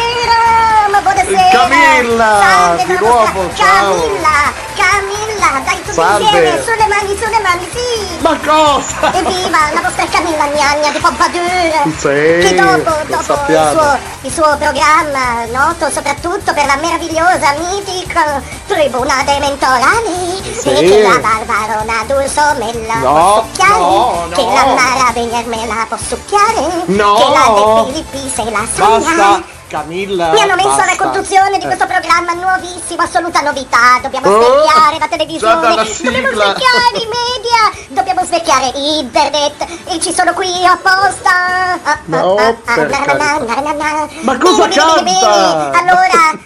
Ma 0.96 1.02
buonasera, 1.02 1.66
buonasera! 1.66 1.68
Camilla, 1.68 2.40
Salve, 2.40 2.84
di 2.86 2.96
nuovo, 3.04 3.50
ciao. 3.54 3.92
Camilla, 4.00 4.38
Camilla, 4.76 5.60
dai 5.66 5.76
tutti 5.82 5.92
Salve. 5.92 6.22
insieme, 6.24 6.62
sulle 6.64 6.86
mani, 6.88 7.16
sulle 7.20 7.40
mani, 7.40 7.68
sì! 7.70 8.16
Ma 8.20 8.38
cosa? 8.38 9.12
Evviva 9.12 9.58
la 9.74 9.80
vostra 9.82 10.06
Camilla 10.06 10.46
Gnagna 10.46 10.90
di 10.90 10.98
Pompadour! 10.98 11.92
Sì, 11.98 12.48
che 12.48 12.54
dopo, 12.56 12.96
dopo 13.08 13.52
il, 13.52 13.68
suo, 13.72 13.98
il 14.22 14.32
suo 14.32 14.56
programma, 14.56 15.44
noto 15.52 15.90
soprattutto 15.90 16.54
per 16.54 16.64
la 16.64 16.76
meravigliosa, 16.76 17.54
mitica 17.58 18.40
Tribuna 18.66 19.22
dei 19.26 19.38
Mentorali, 19.38 20.40
Sì. 20.58 20.70
e 20.70 20.80
che 20.88 21.02
la 21.02 21.18
Barbarona 21.18 22.04
d'Urso 22.06 22.40
me 22.58 22.72
la 22.86 22.94
No, 22.94 23.12
può 23.12 23.44
succhiare, 23.52 23.78
no, 23.80 24.28
che 24.32 24.42
no. 24.44 24.54
la 24.54 24.64
Mara 24.64 25.10
Venier 25.12 25.44
me 25.46 25.66
la 25.66 25.84
può 25.86 25.98
succhiare, 25.98 26.84
No. 26.86 27.14
che 27.16 27.28
la 27.28 27.84
De 27.84 27.92
Filippi 27.92 28.32
se 28.34 28.44
la 28.50 28.64
sogna. 28.74 29.14
Basta, 29.14 29.54
Camilla. 29.68 30.30
Mi 30.32 30.40
hanno 30.40 30.54
messo 30.54 30.68
basta. 30.68 30.82
alla 30.84 30.96
conduzione 30.96 31.58
di 31.58 31.64
Eh. 31.64 31.66
questo 31.66 31.86
programma 31.86 32.32
nuovissimo, 32.34 33.02
assoluta 33.02 33.40
novità. 33.40 33.98
Dobbiamo 34.00 34.28
Oh, 34.28 34.40
svecchiare 34.40 34.92
la 34.92 34.98
già 34.98 35.08
televisione, 35.08 35.60
dalla 35.60 35.82
dobbiamo 35.84 36.28
svecchiare 36.30 36.98
i 36.98 37.08
media, 37.10 37.86
dobbiamo 37.88 38.24
svecchiare 38.24 38.72
internet 38.74 39.66
e 39.88 40.00
ci 40.00 40.12
sono 40.12 40.32
qui 40.34 40.64
apposta. 40.64 41.30
Ah, 41.30 41.78
ah, 41.82 41.98
No, 42.04 42.36
ah, 42.36 42.54
ah, 42.64 42.76
na, 42.76 43.60
na, 43.60 43.72
na. 43.72 44.08
Ma 44.20 44.38
cosa 44.38 44.66
Bene, 44.66 44.74
bene, 44.74 45.02
bene, 45.02 45.20
canta? 45.20 45.70
bene. 45.70 45.90
Allora, 45.90 46.38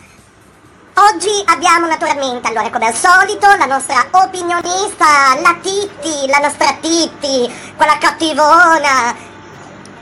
oggi 1.10 1.42
abbiamo 1.47 1.86
naturalmente, 1.86 2.48
allora 2.48 2.70
come 2.70 2.86
al 2.86 2.94
solito, 2.94 3.47
la 3.59 3.66
nostra 3.66 4.06
opinionista, 4.12 5.06
la 5.42 5.56
Titti, 5.60 6.26
la 6.26 6.38
nostra 6.38 6.72
Titti, 6.80 7.52
quella 7.76 7.98
cattivona. 7.98 9.28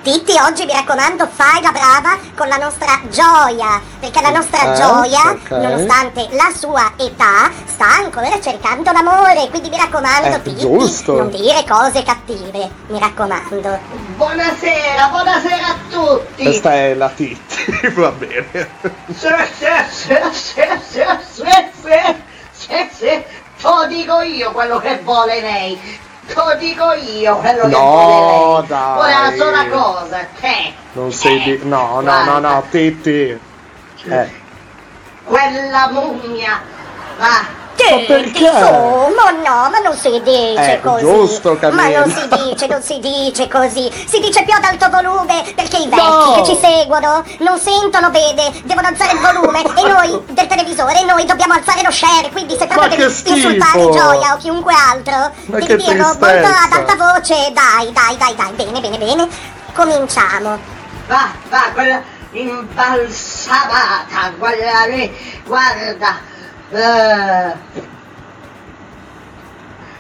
Titti, 0.08 0.32
oggi 0.38 0.64
mi 0.64 0.72
raccomando, 0.72 1.26
fai 1.26 1.60
la 1.60 1.70
brava 1.70 2.16
con 2.34 2.48
la 2.48 2.56
nostra 2.56 2.98
gioia, 3.10 3.78
perché 4.00 4.22
la 4.22 4.30
nostra 4.30 4.72
Eh, 4.72 4.76
gioia, 4.78 5.32
ok. 5.32 5.50
nonostante 5.50 6.28
la 6.30 6.50
sua 6.56 6.92
età, 6.96 7.50
sta 7.66 7.84
ancora 7.84 8.40
cercando 8.40 8.90
l'amore, 8.90 9.50
quindi 9.50 9.68
mi 9.68 9.76
raccomando, 9.76 10.28
Eh, 10.28 10.40
Titti, 10.40 10.60
giusto. 10.60 11.14
non 11.14 11.28
dire 11.28 11.62
cose 11.68 12.02
cattive, 12.04 12.70
mi 12.86 12.98
raccomando. 12.98 13.78
Buonasera, 14.16 15.08
buonasera 15.08 15.66
a 15.66 15.76
tutti. 15.90 16.42
Questa 16.42 16.72
è 16.72 16.94
la 16.94 17.10
Titti, 17.10 17.88
va 17.88 18.10
bene. 18.10 18.70
Sì, 19.14 19.28
sì, 19.58 19.66
sì, 19.90 20.16
sì, 20.32 20.62
sì, 20.88 21.02
sì, 21.34 21.44
sì, 21.82 22.16
sì, 22.50 22.88
sì. 22.96 23.06
Te 23.06 23.24
lo 23.60 23.84
dico 23.86 24.22
io 24.22 24.52
quello 24.52 24.78
che 24.78 25.00
vuole 25.04 25.38
lei. 25.42 26.06
Lo 26.34 26.54
dico 26.58 26.92
io 26.92 27.36
quello 27.36 27.62
che 27.62 27.68
No, 27.68 27.78
vuole 27.80 28.58
lei. 28.60 28.66
dai. 28.68 28.98
Una 28.98 29.36
sola 29.36 29.66
cosa, 29.68 30.26
te. 30.40 30.72
Non 30.92 31.12
sei 31.12 31.42
di... 31.42 31.60
No, 31.64 32.00
no, 32.00 32.24
no, 32.24 32.38
no, 32.38 32.64
Titti. 32.70 33.38
Eh. 34.04 34.30
Quella 35.24 35.88
mummia. 35.90 36.60
Va. 37.18 37.46
Che, 37.88 38.04
perché? 38.06 38.30
che 38.32 38.50
su, 38.50 39.14
ma 39.14 39.30
no, 39.44 39.70
ma 39.70 39.78
non 39.82 39.96
si 39.96 40.10
dice 40.22 40.72
Eh, 40.74 40.80
così. 40.80 41.04
giusto, 41.04 41.52
ma 41.52 41.58
Camilla. 41.58 42.00
non 42.04 42.10
si 42.10 42.28
dice, 42.28 42.66
non 42.66 42.82
si 42.82 42.98
dice 42.98 43.48
così. 43.48 43.90
Si 44.06 44.20
dice 44.20 44.42
più 44.44 44.52
ad 44.54 44.64
alto 44.64 44.88
volume 44.90 45.42
perché 45.54 45.78
i 45.78 45.88
vecchi 45.88 46.02
No. 46.02 46.42
che 46.42 46.44
ci 46.44 46.58
seguono 46.60 47.24
non 47.38 47.58
sentono 47.58 48.10
bene, 48.10 48.52
devono 48.64 48.88
alzare 48.88 49.12
il 49.12 49.18
volume 49.20 49.62
e 49.62 49.88
noi 49.88 50.22
del 50.28 50.46
televisore 50.46 51.02
noi 51.04 51.24
dobbiamo 51.24 51.54
alzare 51.54 51.82
lo 51.82 51.90
share, 51.90 52.28
quindi 52.30 52.56
se 52.58 52.66
proprio 52.66 52.88
Ma 52.88 52.94
devi 52.96 53.22
che 53.22 53.30
insultare. 53.30 53.90
Gioia 53.90 54.34
o 54.34 54.36
chiunque 54.36 54.74
altro, 54.74 55.30
Ma 55.46 55.58
devi 55.58 55.82
dirlo 55.84 56.04
molto 56.06 56.24
ad 56.26 56.72
alta 56.72 56.94
voce. 56.96 57.52
Dai, 57.52 57.92
dai, 57.92 58.16
dai, 58.16 58.34
dai, 58.34 58.52
bene, 58.52 58.80
bene, 58.80 58.98
bene. 58.98 59.28
Cominciamo. 59.74 60.58
Va, 61.06 61.28
va, 61.48 61.62
quella 61.72 62.02
imbalsamata, 62.32 64.32
quella 64.38 64.84
lì, 64.86 65.40
guarda. 65.44 66.36
Eh. 66.70 67.86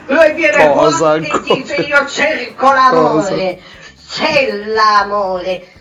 Lui 0.06 0.32
viene 0.32 0.72
Cosa 0.72 1.16
e 1.16 1.20
dice 1.20 1.74
io 1.82 2.06
cerco 2.06 2.72
l'amore, 2.72 3.60
c'è 4.10 4.50
l'amore. 4.66 5.72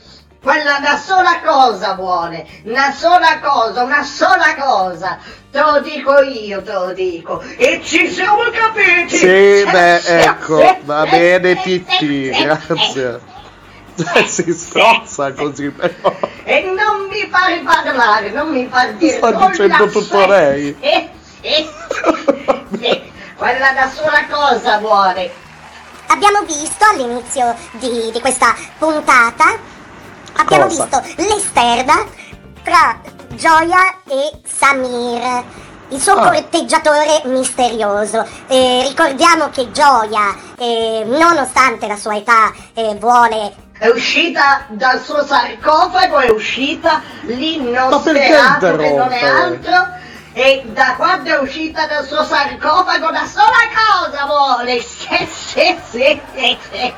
Quella 0.42 0.78
una 0.78 0.98
sola 0.98 1.40
cosa 1.44 1.94
vuole, 1.96 2.46
una 2.64 2.92
sola 2.92 3.40
cosa, 3.40 3.84
una 3.84 4.04
sola 4.04 4.56
cosa. 4.58 5.18
Te 5.50 5.60
lo 5.60 5.80
dico 5.80 6.22
io, 6.22 6.62
te 6.62 6.74
lo 6.74 6.94
dico. 6.94 7.42
E 7.58 7.82
ci 7.84 8.10
siamo 8.10 8.44
capiti. 8.52 9.18
Sì, 9.18 9.64
beh, 9.70 10.24
ecco, 10.24 10.78
va 10.84 11.06
bene 11.06 11.62
Titti, 11.62 12.30
grazie. 12.30 13.36
Si 14.28 14.54
strozza 14.54 15.34
così 15.34 15.72
però. 15.72 16.16
E 16.50 16.62
non 16.62 17.08
mi 17.10 17.28
fai 17.30 17.60
parlare, 17.60 18.32
non 18.32 18.50
mi 18.50 18.66
fai 18.72 18.96
dire 18.96 19.18
Sta 19.18 19.48
dicendo 19.50 19.90
tutto 19.90 20.26
lei. 20.28 20.74
Eh, 20.80 21.10
eh, 21.42 21.70
eh. 22.80 23.12
quella 23.36 23.72
da 23.74 23.90
sola 23.94 24.26
cosa 24.30 24.78
vuole? 24.78 25.30
Abbiamo 26.08 26.44
visto 26.44 26.86
all'inizio 26.90 27.54
di, 27.72 28.12
di 28.14 28.22
questa 28.22 28.56
puntata, 28.80 29.58
abbiamo 30.38 30.68
Cosa? 30.68 30.86
visto 30.86 31.22
l'esterna 31.22 32.06
tra 32.64 32.98
Gioia 33.34 33.98
e 34.08 34.32
Samir, 34.48 35.44
il 35.90 36.00
suo 36.02 36.14
Ah. 36.14 36.30
corteggiatore 36.30 37.24
misterioso. 37.26 38.26
Eh, 38.48 38.86
ricordiamo 38.88 39.50
che 39.50 39.70
Gioia, 39.72 40.34
eh, 40.58 41.04
nonostante 41.06 41.88
la 41.88 41.98
sua 41.98 42.16
età, 42.16 42.54
eh, 42.74 42.96
vuole 42.96 43.54
È 43.80 43.88
uscita 43.88 44.66
dal 44.70 45.00
suo 45.04 45.24
sarcofago, 45.26 46.18
è 46.20 46.30
uscita 46.32 47.02
perché 47.26 47.90
Nosferatu 47.90 48.76
che 48.78 48.92
non 48.92 49.12
è 49.12 49.24
altro. 49.24 49.88
E 50.34 50.64
da 50.68 50.94
quando 50.98 51.30
è 51.30 51.40
uscita 51.40 51.86
dal 51.88 52.06
suo 52.06 52.24
sarcofago 52.24 53.08
una 53.08 53.26
sola 53.26 53.58
cosa 53.74 54.26
vuole. 54.26 54.82
Sì, 55.08 55.28
sì, 55.90 56.20
sì, 56.36 56.58
sì, 56.70 56.94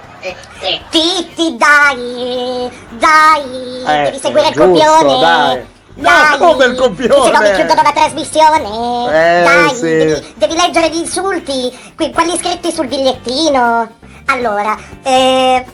sì. 0.60 0.82
Titti, 0.90 1.56
dai, 1.56 2.70
dai, 2.90 3.84
Eh, 3.88 4.04
devi 4.04 4.20
seguire 4.20 4.48
il 4.50 4.54
giusto, 4.54 4.70
copione. 4.72 5.20
dai. 5.20 5.66
Dai, 5.94 6.40
No, 6.40 6.46
come 6.48 6.66
il 6.66 6.76
copione? 6.76 7.24
Se 7.24 7.32
no 7.32 7.40
mi 7.40 7.56
chiudono 7.56 7.82
la 7.82 7.92
trasmissione. 7.92 9.08
Eh, 9.08 9.44
dai, 9.44 9.76
sì. 9.76 9.82
devi, 9.82 10.34
devi 10.36 10.56
leggere 10.56 10.90
gli 10.90 10.98
insulti, 10.98 11.94
que- 11.96 12.12
quelli 12.12 12.38
scritti 12.38 12.72
sul 12.72 12.88
bigliettino. 12.88 13.90
Allora, 14.26 14.78
eh, 15.04 15.66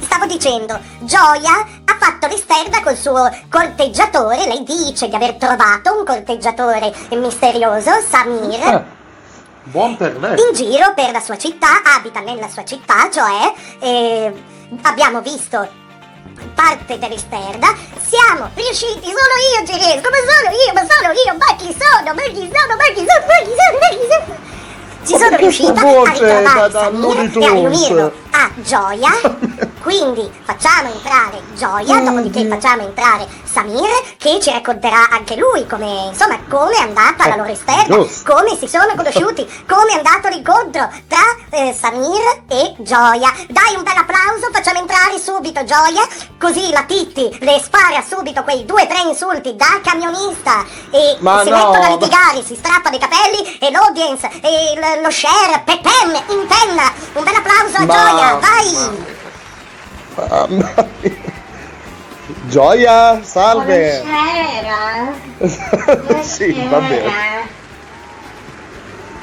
stavo 0.00 0.26
dicendo, 0.26 0.78
Gioia 1.00 1.66
ha 1.84 1.96
fatto 1.98 2.26
l'esterna 2.26 2.82
col 2.82 2.96
suo 2.96 3.28
corteggiatore. 3.48 4.46
Lei 4.46 4.62
dice 4.64 5.08
di 5.08 5.14
aver 5.14 5.34
trovato 5.34 5.96
un 5.98 6.04
corteggiatore 6.04 6.92
misterioso, 7.10 7.90
Samir 8.08 8.60
Eh, 8.66 8.82
buon 9.64 9.96
per 9.96 10.18
lei. 10.18 10.38
in 10.40 10.54
giro 10.54 10.92
per 10.94 11.10
la 11.10 11.20
sua 11.20 11.36
città, 11.38 11.82
abita 11.96 12.20
nella 12.20 12.48
sua 12.48 12.64
città, 12.64 13.08
cioè 13.10 13.52
abbiamo 14.82 15.20
visto 15.20 15.82
parte 16.54 16.98
dell'esterna, 16.98 17.68
siamo 18.04 18.50
riusciti, 18.54 19.04
sono 19.04 19.34
io 19.54 19.66
ci 19.66 19.78
riesco, 19.78 20.08
ma 20.10 20.20
sono 20.26 20.50
io, 20.50 20.72
ma 20.74 20.86
sono 20.88 21.12
io, 21.12 21.36
ma 21.38 21.54
chi 21.56 21.76
sono, 21.78 22.12
ma 22.14 22.22
chi 22.22 22.50
sono, 22.52 22.76
ma 22.76 22.84
chi 22.92 23.06
sono, 23.06 23.24
ma 23.26 23.38
chi 23.44 23.54
sono, 23.54 23.78
ma 23.80 23.88
chi 23.88 24.06
sono. 24.10 24.52
Ci 25.04 25.16
sono 25.18 25.36
riuscita 25.36 25.80
a 25.80 26.12
ritrovare 26.12 26.70
Samir 26.70 27.30
e 27.38 27.44
a 27.44 27.52
riunirlo 27.52 28.12
a 28.30 28.50
Gioia, 28.56 29.10
quindi 29.84 30.28
facciamo 30.44 30.90
entrare 30.90 31.42
Gioia, 31.52 32.00
dopodiché 32.00 32.46
facciamo 32.48 32.82
entrare 32.82 33.28
Samir 33.44 33.88
che 34.16 34.40
ci 34.40 34.50
racconterà 34.50 35.10
anche 35.10 35.36
lui 35.36 35.66
come, 35.66 36.08
insomma, 36.10 36.38
come 36.48 36.74
è 36.74 36.80
andata 36.80 37.28
la 37.28 37.36
loro 37.36 37.50
esterna, 37.50 37.94
come 38.24 38.56
si 38.58 38.66
sono 38.66 38.94
conosciuti, 38.96 39.46
come 39.68 39.92
è 39.92 39.96
andato 39.96 40.28
l'incontro 40.28 40.88
tra 41.06 41.20
eh, 41.50 41.76
Samir 41.78 42.44
e 42.48 42.74
Gioia. 42.78 43.30
Dai 43.48 43.74
un 43.76 43.82
bel 43.82 43.96
applauso, 43.96 44.48
facciamo 44.50 44.78
entrare 44.80 45.18
subito 45.18 45.62
Gioia, 45.64 46.02
così 46.40 46.70
la 46.72 46.84
Titti 46.84 47.36
le 47.40 47.60
spara 47.62 48.02
subito 48.02 48.42
quei 48.42 48.64
due 48.64 48.82
o 48.84 48.86
tre 48.86 49.02
insulti 49.06 49.54
da 49.54 49.80
camionista 49.84 50.64
e 50.90 51.16
Ma 51.20 51.42
si 51.42 51.50
no, 51.50 51.56
mettono 51.56 51.84
a 51.84 51.88
litigare, 51.90 52.42
si 52.42 52.54
strappa 52.56 52.88
dei 52.88 52.98
capelli 52.98 53.58
e 53.58 53.70
l'audience 53.70 54.30
e 54.40 54.78
l- 54.80 55.02
lo 55.02 55.10
share, 55.10 55.62
Pepen, 55.62 56.14
in 56.28 56.46
penna. 56.46 56.90
Un 57.12 57.22
bel 57.22 57.34
applauso 57.34 57.76
a 57.76 57.84
Ma- 57.84 57.94
Gioia, 57.94 58.34
vai! 58.38 59.22
Mamma 60.16 60.88
mia. 61.02 61.32
Gioia, 62.48 63.22
salve. 63.22 64.02
Buonasera. 65.40 66.22
sì, 66.22 66.52
va 66.68 66.78
bene. 66.78 67.12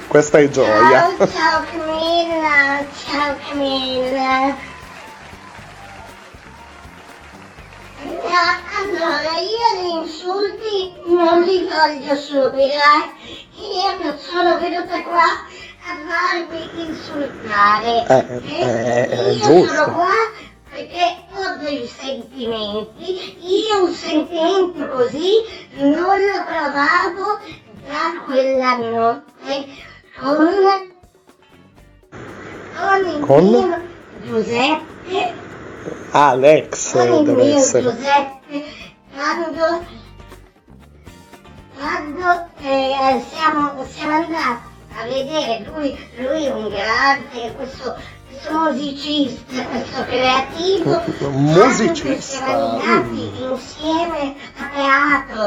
Questa 0.07 0.39
è 0.39 0.49
Gioia. 0.49 1.15
Ciao, 1.17 1.27
ciao 1.27 1.63
Camilla, 1.71 2.85
ciao 3.05 3.35
Camilla. 3.47 4.69
Allora, 8.81 9.37
io 9.39 9.81
gli 9.81 10.03
insulti 10.03 10.93
non 11.05 11.43
li 11.43 11.67
voglio 11.69 12.15
subire, 12.15 12.73
eh. 12.73 13.47
Io 13.61 14.03
non 14.03 14.17
sono 14.17 14.57
venuta 14.59 15.01
qua 15.03 15.23
a 15.23 15.95
farmi 16.07 16.69
insultare. 16.87 18.05
Eh, 18.07 18.41
eh, 18.61 19.09
è 19.09 19.29
io 19.29 19.39
giusto. 19.39 19.73
sono 19.73 19.93
qua 19.93 20.49
perché 20.71 21.25
ho 21.33 21.57
dei 21.59 21.85
sentimenti. 21.85 23.37
Io 23.41 23.83
un 23.85 23.93
sentimento 23.93 24.87
così 24.87 25.31
non 25.73 25.91
lo 25.99 26.43
provavo 26.45 27.39
da 27.87 28.21
quella 28.25 28.77
notte 28.77 29.67
con 30.17 30.89
con 32.81 33.05
il 33.05 33.19
Con? 33.19 33.45
mio 33.45 33.89
Giuseppe, 34.23 35.33
Alex 36.11 36.91
con 36.93 37.25
il 37.25 37.31
mio 37.31 37.57
essere. 37.57 37.83
Giuseppe, 37.83 38.65
quando, 39.13 39.85
quando 41.77 42.49
eh, 42.61 43.23
siamo, 43.29 43.85
siamo 43.87 44.13
andati 44.13 44.69
a 44.95 45.03
vedere, 45.03 45.65
lui, 45.73 45.97
lui 46.17 46.45
è 46.45 46.51
un 46.51 46.69
grande, 46.69 47.53
questo 47.55 47.95
musicista, 48.49 49.63
questo 49.65 50.05
creativo, 50.05 51.01
Musicista. 51.31 52.21
siamo 52.21 52.79
andati 52.79 53.31
insieme 53.41 54.35
a 54.57 54.69
teatro 54.73 55.41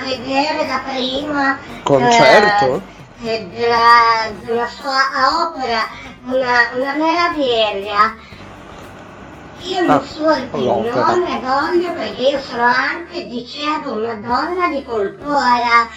a 0.00 0.04
vedere 0.04 0.66
da 0.66 0.80
prima 0.88 1.58
Concerto? 1.82 2.82
eh, 3.22 3.34
eh, 3.34 3.48
della, 3.48 4.30
della 4.44 4.68
sua 4.68 5.46
opera, 5.48 5.86
una, 6.24 6.70
una 6.74 6.94
meraviglia. 6.94 8.14
Io 9.62 9.80
Ah, 9.80 9.82
non 9.86 10.00
insulti 10.02 10.64
l'opera. 10.64 11.04
non 11.06 11.22
ne 11.22 11.40
voglio 11.40 11.92
perché 11.94 12.22
io 12.22 12.40
sono 12.40 12.62
anche, 12.62 13.26
dicevo, 13.26 13.94
una 13.94 14.14
donna 14.14 14.68
di 14.68 14.84
cultura 14.84 15.88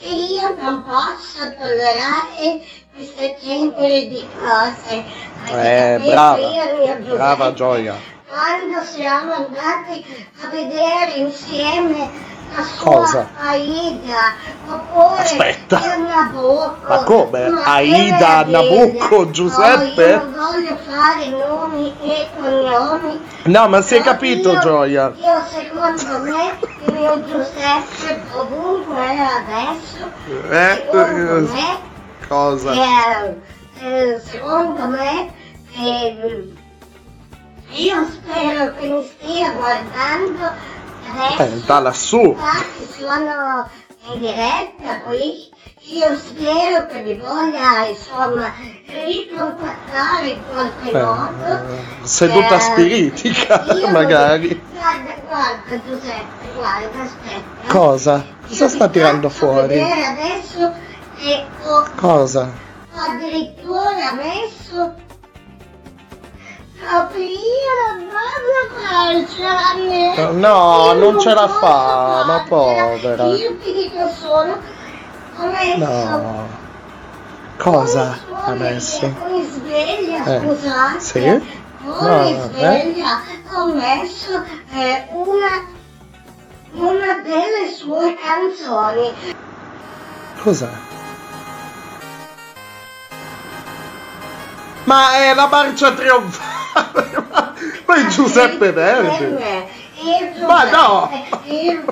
e 0.00 0.08
io 0.10 0.56
non 0.58 0.82
posso 0.84 1.44
tollerare 1.54 2.64
questo 3.00 3.34
genere 3.42 4.08
di 4.08 4.26
cose. 4.38 5.04
Eh, 5.46 5.98
brava. 6.04 6.38
Brava 7.14 7.52
Gioia. 7.54 7.94
quando 8.28 8.84
siamo 8.84 9.32
andati 9.32 10.04
a 10.42 10.48
vedere 10.48 11.12
insieme 11.14 12.10
la 12.54 12.62
sua 12.62 12.84
Cosa? 12.84 13.28
Aida 13.38 14.34
oppure 14.68 15.22
Aspetta. 15.22 15.80
Nabucco 15.96 16.76
Ma 16.86 17.02
come? 17.04 17.48
Ma 17.48 17.62
Aida! 17.64 18.44
Nabucco, 18.44 19.30
Giuseppe? 19.30 20.02
Io 20.08 20.16
non 20.16 20.32
voglio 20.34 20.76
fare 20.86 21.28
nomi 21.28 21.94
e 22.02 22.28
cognomi 22.38 23.20
No, 23.44 23.68
ma 23.68 23.80
si 23.80 23.94
è 23.96 24.02
capito 24.02 24.52
io- 24.52 24.58
Gioia. 24.60 25.12
io 25.16 25.42
secondo 25.48 26.18
me 26.30 26.58
il 26.84 26.92
mio 26.92 27.24
Giuseppe 27.24 28.20
ovunque 28.32 28.96
è 29.04 29.18
adesso 29.18 30.10
Eh, 30.50 30.82
secondo 30.84 31.36
eh, 31.36 31.40
me 31.52 31.88
cosa? 32.34 32.72
eh, 32.72 33.36
eh, 33.80 34.20
secondo 34.24 34.86
me 34.86 35.32
eh, 35.76 36.52
io 37.72 38.06
spero 38.08 38.74
che 38.76 38.86
mi 38.88 39.04
stia 39.18 39.50
guardando 39.50 40.50
adesso 41.12 41.42
Eh, 41.42 41.62
da 41.66 41.78
lassù. 41.80 42.36
Sono 42.96 43.68
in 44.12 44.20
diretta 44.20 45.00
qui 45.06 45.48
io 45.92 46.16
spero 46.16 46.86
che 46.86 47.00
mi 47.02 47.14
voglia 47.16 47.86
insomma 47.88 48.52
ricontattare 48.86 50.28
in 50.28 50.40
qualche 50.52 50.92
modo 50.92 51.46
Eh, 52.02 52.06
seduta 52.06 52.56
Eh, 52.56 52.60
spiritica, 52.60 53.64
magari. 53.90 54.62
guarda 54.72 55.14
guarda 55.26 55.82
Giuseppe 55.84 56.46
guarda 56.54 57.02
aspetta 57.02 57.66
Cosa? 57.72 58.24
Cosa 58.46 58.68
sta 58.68 58.88
tirando 58.88 59.28
fuori? 59.28 59.80
adesso 59.80 60.88
e 61.22 61.46
ho 61.64 61.86
Cosa? 61.96 62.50
ho 62.92 62.98
addirittura 62.98 64.12
messo 64.14 64.94
proprio 66.78 67.24
io 67.24 67.74
non 67.86 68.08
vado 68.08 68.50
a 68.62 68.66
farci 68.80 70.36
No, 70.38 70.92
non 70.94 71.20
ce 71.20 71.34
la 71.34 71.48
fa, 71.48 72.24
ma 72.26 72.44
povera. 72.48 73.24
io 73.26 73.56
ti 73.58 73.72
dico 73.72 74.08
solo 74.08 74.58
ho 75.36 75.46
messo 75.46 75.78
No. 75.78 76.48
Cosa 77.58 78.18
ha 78.44 78.50
messo? 78.52 79.14
come 79.18 79.44
sveglia 79.44 80.24
Eh, 80.24 80.40
scusate 80.40 81.00
sì? 81.00 81.20
come 81.82 82.32
No, 82.32 82.42
sveglia 82.44 83.20
ho 83.52 83.66
messo 83.74 84.42
eh, 84.72 85.06
una 85.12 85.78
una 86.72 87.20
delle 87.22 87.70
sue 87.74 88.16
canzoni 88.16 89.12
Cos'è? 90.42 90.68
Ma 94.84 95.14
è 95.16 95.34
la 95.34 95.46
marcia 95.46 95.92
trionfale! 95.92 97.24
Ma, 97.30 97.54
ma 97.86 97.94
è 97.94 98.06
Giuseppe 98.06 98.72
Verdi! 98.72 99.08
insieme 99.08 99.68
il 100.02 100.44
Ma 100.46 100.64
no! 100.70 101.10
il, 101.44 101.82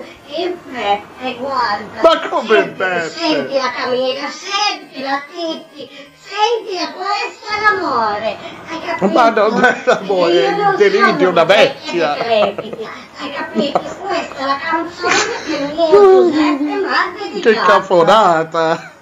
guarda. 1.39 2.01
Ma 2.03 2.29
come 2.29 2.75
Senti-? 2.77 3.11
Senti 3.11 3.55
la 3.55 3.71
Camilla, 3.73 4.29
senti 4.29 5.03
la 5.03 5.23
Titti, 5.31 5.91
senti, 6.19 6.93
questo 6.95 7.47
è 7.55 7.61
l'amore. 7.63 8.37
Hai 8.69 8.81
capito? 8.85 9.07
Ma 9.07 9.31
non 9.31 9.65
è 9.65 9.83
l'amore, 9.85 10.45
è 10.45 10.49
il 10.49 10.57
non 10.57 10.77
delirio 10.77 11.29
una 11.31 11.45
vecchia 11.45 12.15
decrepita, 12.15 12.89
Hai 13.19 13.33
capito? 13.33 13.81
Questa 14.01 14.37
è 14.37 14.45
la 14.45 14.59
canzone 14.59 15.15
che 15.47 15.59
mio 15.75 15.91
Giuseppe 16.31 16.63
mi 16.63 16.85
ha 16.85 17.13
Che 17.17 17.41
dedicato. 17.41 17.67
cafonata! 17.67 18.93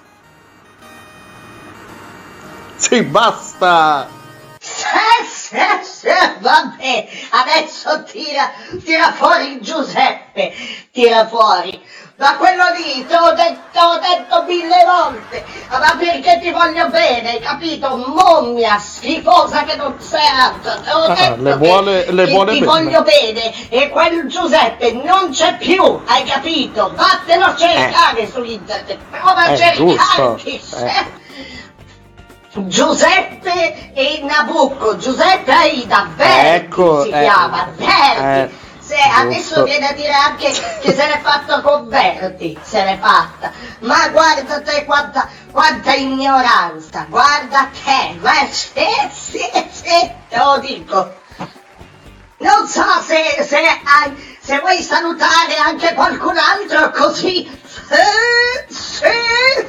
Sì, 2.87 3.01
basta! 3.03 4.07
Sì, 4.59 5.57
sì, 5.81 6.07
vabbè, 6.39 7.07
adesso 7.31 8.03
tira, 8.03 8.51
tira 8.83 9.11
fuori 9.11 9.59
Giuseppe, 9.61 10.53
tira 10.91 11.27
fuori. 11.27 11.81
Ma 12.17 12.35
quello 12.37 12.63
lì, 12.75 13.05
te 13.05 13.13
l'ho 13.15 13.33
detto, 13.33 13.79
l'ho 13.79 13.99
detto 13.99 14.43
mille 14.47 14.83
volte, 14.85 15.45
ma 15.69 15.95
perché 15.99 16.39
ti 16.41 16.49
voglio 16.51 16.87
bene, 16.89 17.31
hai 17.31 17.39
capito? 17.39 17.95
Mommia, 17.97 18.79
schifosa 18.79 19.63
che 19.63 19.75
non 19.75 19.95
sei 19.99 20.25
altro, 20.25 20.81
te 20.81 20.91
l'ho 20.91 21.03
Ah, 21.03 21.13
detto 21.13 21.41
le 21.43 21.51
che- 21.51 21.57
vuole- 21.57 22.11
le 22.11 22.25
che 22.25 22.31
vuole 22.31 22.51
ti 22.53 22.59
bene. 22.59 22.71
voglio 22.71 23.03
bene 23.03 23.69
e 23.69 23.89
quel 23.89 24.27
Giuseppe 24.27 24.93
non 24.93 25.29
c'è 25.31 25.57
più, 25.57 26.01
hai 26.05 26.23
capito? 26.23 26.91
Vattene 26.95 27.43
a 27.43 27.55
cercare 27.55 28.29
su 28.31 28.41
internet, 28.43 28.97
prova 29.11 29.35
a 29.41 29.51
Eh, 29.51 29.73
giusto. 29.75 30.37
cercarti. 30.39 30.61
Eh. 30.77 31.25
Giuseppe 32.65 33.91
e 33.93 34.21
Nabucco, 34.23 34.97
Giuseppe 34.97 35.51
Aida, 35.51 36.07
Verdi 36.15 36.65
Ecco, 36.65 37.03
si 37.03 37.09
eh, 37.09 37.21
chiama, 37.21 37.69
Verdi. 37.75 38.39
eh, 38.53 38.65
Se 38.79 38.95
adesso 38.97 39.63
viene 39.63 39.89
a 39.89 39.93
dire 39.93 40.13
anche 40.13 40.49
che 40.81 40.93
se 40.93 41.07
n'è 41.07 41.19
fatto 41.21 41.61
con 41.61 41.87
Verdi, 41.89 42.57
se 42.61 42.83
n'è 42.83 42.97
fatta. 42.97 43.51
Ma 43.81 44.07
guarda 44.09 44.61
te 44.61 44.85
quanta, 44.85 45.27
quanta 45.51 45.93
ignoranza, 45.93 47.05
guarda 47.09 47.69
te, 47.83 48.17
ma 48.21 48.33
sì, 48.49 48.85
sì, 49.11 49.39
sì, 49.71 50.11
te 50.29 50.37
lo 50.37 50.57
dico. 50.59 51.13
Non 52.39 52.67
so 52.67 52.85
se, 53.03 53.43
se, 53.43 53.57
hai- 53.57 54.37
se 54.39 54.59
vuoi 54.59 54.81
salutare 54.83 55.55
anche 55.57 55.93
qualcun 55.93 56.37
altro 56.37 56.91
così. 56.91 57.49
Sì, 58.69 59.05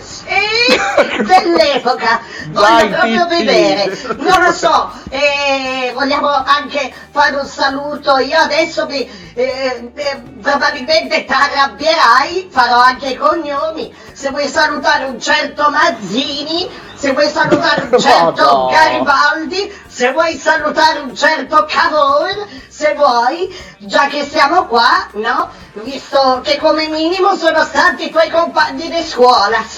sì, 0.01 1.23
dell'epoca. 1.23 2.21
Voglio 2.49 2.89
proprio 2.89 3.27
Titti. 3.27 3.45
vedere. 3.45 3.99
Non 4.17 4.43
lo 4.43 4.53
so, 4.53 4.91
eh, 5.11 5.93
vogliamo 5.95 6.29
anche 6.29 6.93
fare 7.11 7.37
un 7.37 7.47
saluto. 7.47 8.19
Io 8.19 8.39
adesso 8.39 8.87
mi, 8.87 9.09
eh, 9.35 9.93
eh, 9.95 10.23
probabilmente 10.43 11.25
ti 11.25 11.33
arrabbierai, 11.33 12.49
farò 12.51 12.81
anche 12.81 13.09
i 13.11 13.17
cognomi. 13.17 13.95
Se 14.13 14.31
vuoi 14.31 14.49
salutare 14.49 15.05
un 15.05 15.21
certo 15.21 15.71
Mazzini, 15.71 16.69
se 16.95 17.13
vuoi 17.13 17.29
salutare 17.29 17.89
un 17.89 18.01
certo 18.01 18.43
no. 18.43 18.69
Garibaldi, 18.69 19.73
se 19.87 20.11
vuoi 20.13 20.37
salutare 20.37 20.99
un 21.01 21.15
certo 21.15 21.67
Cavour, 21.69 22.47
se 22.79 22.95
vuoi, 22.95 23.53
già 23.79 24.07
che 24.07 24.25
siamo 24.25 24.67
qua, 24.67 25.09
no? 25.15 25.51
Visto 25.73 26.41
che 26.45 26.59
come 26.59 26.87
minimo 26.87 27.35
sono 27.35 27.65
stati 27.65 28.05
i 28.05 28.11
tuoi 28.11 28.31
compagni 28.31 28.89
di 28.89 29.03
scuola. 29.03 29.59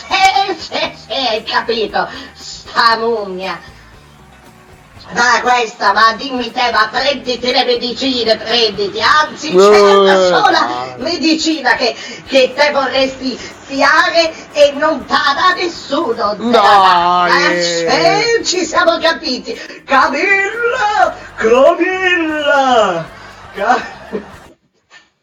Sì, 0.50 0.54
sì, 0.58 0.92
sì, 1.06 1.12
hai 1.12 1.42
capito? 1.44 2.06
Sta 2.34 2.98
mummia. 2.98 3.58
Ma 5.12 5.40
questa, 5.42 5.92
ma 5.92 6.12
dimmi 6.14 6.52
te, 6.52 6.70
ma 6.72 6.88
prenditi 6.90 7.50
le 7.50 7.64
medicine, 7.64 8.36
prenditi, 8.36 9.00
anzi 9.00 9.50
c'è 9.54 9.92
una 9.96 10.12
Eh, 10.14 10.26
sola 10.28 10.94
medicina 10.98 11.74
che, 11.74 11.96
che 12.26 12.52
te 12.54 12.70
vorresti 12.72 13.36
fiare 13.36 14.32
e 14.52 14.72
non 14.76 15.04
te 15.06 15.12
la 15.12 15.34
dà 15.34 15.54
nessuno. 15.54 16.34
dà. 16.34 17.26
Dai. 17.28 17.84
Eh, 17.86 18.44
ci 18.44 18.64
siamo 18.64 18.98
capiti. 18.98 19.52
Camilla! 19.84 21.16
Camilla! 21.36 23.08
Ca- 23.54 23.98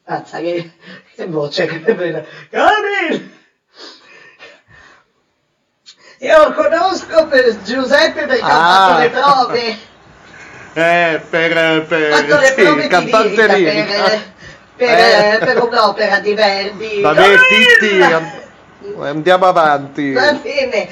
Mazza 0.05 0.39
che, 0.39 0.71
che 1.15 1.25
voce 1.27 1.65
che 1.65 1.79
bella. 1.93 2.23
Camilla! 2.49 3.35
Io 6.19 6.53
conosco 6.53 7.27
per 7.27 7.61
Giuseppe 7.63 8.25
perché 8.25 8.41
Ah. 8.43 8.87
fatto 8.87 8.99
le 8.99 9.09
prove. 9.09 9.77
Eh, 10.77 11.19
per, 11.27 11.85
per 11.87 12.13
fatto 12.13 12.37
le 12.39 12.45
sì, 12.49 12.53
prove 12.53 12.69
il 12.69 12.81
di 12.83 12.87
cantante 12.87 13.47
lirica 13.55 14.03
per, 14.03 14.21
per, 14.77 14.89
Eh. 14.89 15.37
per 15.39 15.63
un'opera 15.63 16.19
di 16.19 16.33
Verdi. 16.35 17.01
Vabbè, 17.01 17.35
Titti, 17.47 17.99
andiamo 19.01 19.45
avanti. 19.47 20.13
Va 20.13 20.33
bene, 20.33 20.87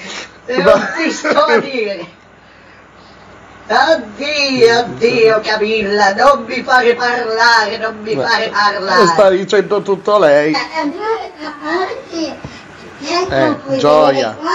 lo 0.47 0.81
ti 0.95 1.11
sto 1.11 1.37
a 1.39 1.57
dire. 1.59 2.03
Addio, 3.67 4.77
addio 4.79 5.41
Camilla, 5.43 6.13
non 6.15 6.45
mi 6.47 6.63
fare 6.63 6.95
parlare, 6.95 7.77
non 7.77 7.97
mi 8.01 8.15
fare 8.15 8.45
Lo 8.47 8.51
parlare. 8.53 9.05
sta 9.07 9.29
dicendo 9.29 9.81
tutto 9.83 10.17
lei. 10.17 10.51
Parte, 10.51 12.35
dietro 12.97 13.35
Eh, 13.35 13.53
puoi 13.63 13.77
gioia. 13.77 14.35
qua, 14.39 14.49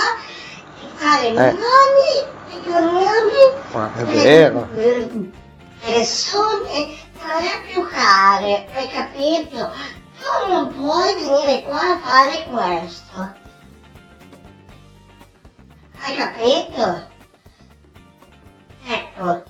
Eh. 1.02 1.52
nomi, 1.52 2.12
i 2.50 2.62
cognomi, 2.62 3.62
Ma 3.72 3.90
è 3.94 4.04
vero. 4.04 4.68
eh, 4.76 5.30
persone 5.80 6.98
non 7.22 7.42
è 7.42 7.62
più 7.72 7.88
care, 7.88 8.68
hai 8.74 8.88
capito? 8.88 9.72
Tu 10.20 10.52
non 10.52 10.74
puoi 10.74 11.14
venire 11.14 11.62
qua 11.62 11.80
a 11.80 11.98
fare 12.00 12.46
questo. 12.50 13.32
Hai 16.02 16.16
capito? 16.16 17.08
Ecco. 18.86 19.42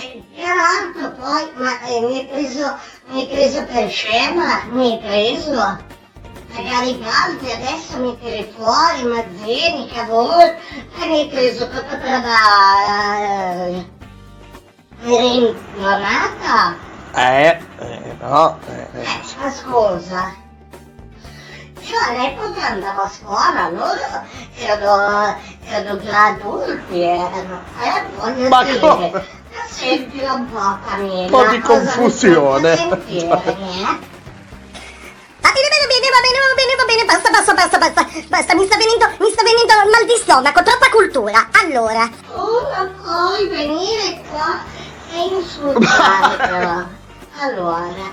E 0.00 0.24
tra 0.34 0.54
l'altro 0.54 1.22
poi, 1.22 1.50
ma 1.54 1.80
eh, 1.82 2.00
mi 2.00 2.18
hai 2.18 2.26
preso, 2.26 2.76
mi 3.06 3.20
hai 3.20 3.26
preso 3.28 3.64
per 3.64 3.88
scema, 3.88 4.64
mi 4.70 4.90
hai 4.92 4.98
preso. 4.98 6.02
Magari 6.54 6.98
Garibaldi 6.98 7.50
adesso 7.50 7.98
mi 7.98 8.18
tiri 8.20 8.52
fuori, 8.56 9.02
Mazzini, 9.02 9.88
Cavour, 9.92 10.56
mi 10.98 11.18
hai 11.20 11.28
preso 11.28 11.68
proprio 11.68 11.98
per 11.98 12.22
la... 12.22 13.66
eh, 13.66 13.86
eri 15.04 15.48
ignorata? 15.74 16.76
Eh, 17.14 17.58
eh, 17.80 18.16
no. 18.20 18.58
eh, 18.68 18.86
eh. 19.00 19.06
Ma 19.40 19.50
scusa, 19.50 20.34
io 21.80 21.96
all'epoca 22.08 22.66
andavo 22.68 23.02
a 23.02 23.08
scuola, 23.08 23.68
loro 23.70 24.00
erano, 24.56 25.36
erano 25.64 26.00
già 26.02 26.24
adulti, 26.26 27.00
erano, 27.02 27.62
eh, 27.82 28.02
voglio 28.16 28.48
Ma 28.48 28.62
dire, 28.64 28.78
come? 28.78 29.10
ma 29.10 29.22
sentila 29.68 30.32
un 30.34 30.50
po' 30.52 30.78
Camilla, 30.86 31.24
Un 31.24 31.30
po' 31.30 31.46
di 31.50 31.60
confusione. 31.60 32.76
sentire, 32.76 33.44
eh? 33.44 34.12
Va 35.44 35.52
bene, 35.52 35.68
va 35.68 35.86
bene, 35.92 36.08
va 36.08 36.20
bene, 36.24 36.38
va 36.40 36.54
bene, 36.56 36.74
va 36.74 36.84
bene, 36.88 37.04
basta, 37.04 37.28
basta, 37.30 37.52
basta, 37.52 37.76
basta, 37.78 38.02
basta, 38.28 38.54
mi 38.54 38.64
sta 38.64 38.76
venendo, 38.78 39.04
mi 39.18 39.30
sta 39.30 39.42
venendo 39.42 39.72
il 39.84 39.90
mal 39.90 40.04
di 40.06 40.16
stomaco, 40.16 40.62
troppa 40.62 40.88
cultura. 40.88 41.48
Allora, 41.60 42.08
Tu 42.08 42.48
non 42.72 42.88
puoi 43.02 43.48
venire 43.48 44.24
qua 44.30 44.64
e 45.12 45.34
insultare 45.36 46.36
però. 46.48 47.02
Allora, 47.36 48.06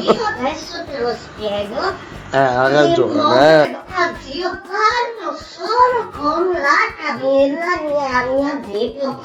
io 0.00 0.24
adesso 0.24 0.82
te 0.90 0.98
lo 0.98 1.14
spiego. 1.14 1.92
Eh, 2.32 2.38
ha 2.38 2.68
ragione, 2.68 3.64
eh. 3.68 3.76
Anzi, 3.94 4.38
io 4.38 4.50
parlo 4.66 5.36
solo 5.38 6.10
con 6.10 6.50
la 6.50 6.88
Camilla, 6.96 7.80
mia, 7.82 8.24
mia 8.32 8.54
video 8.64 9.20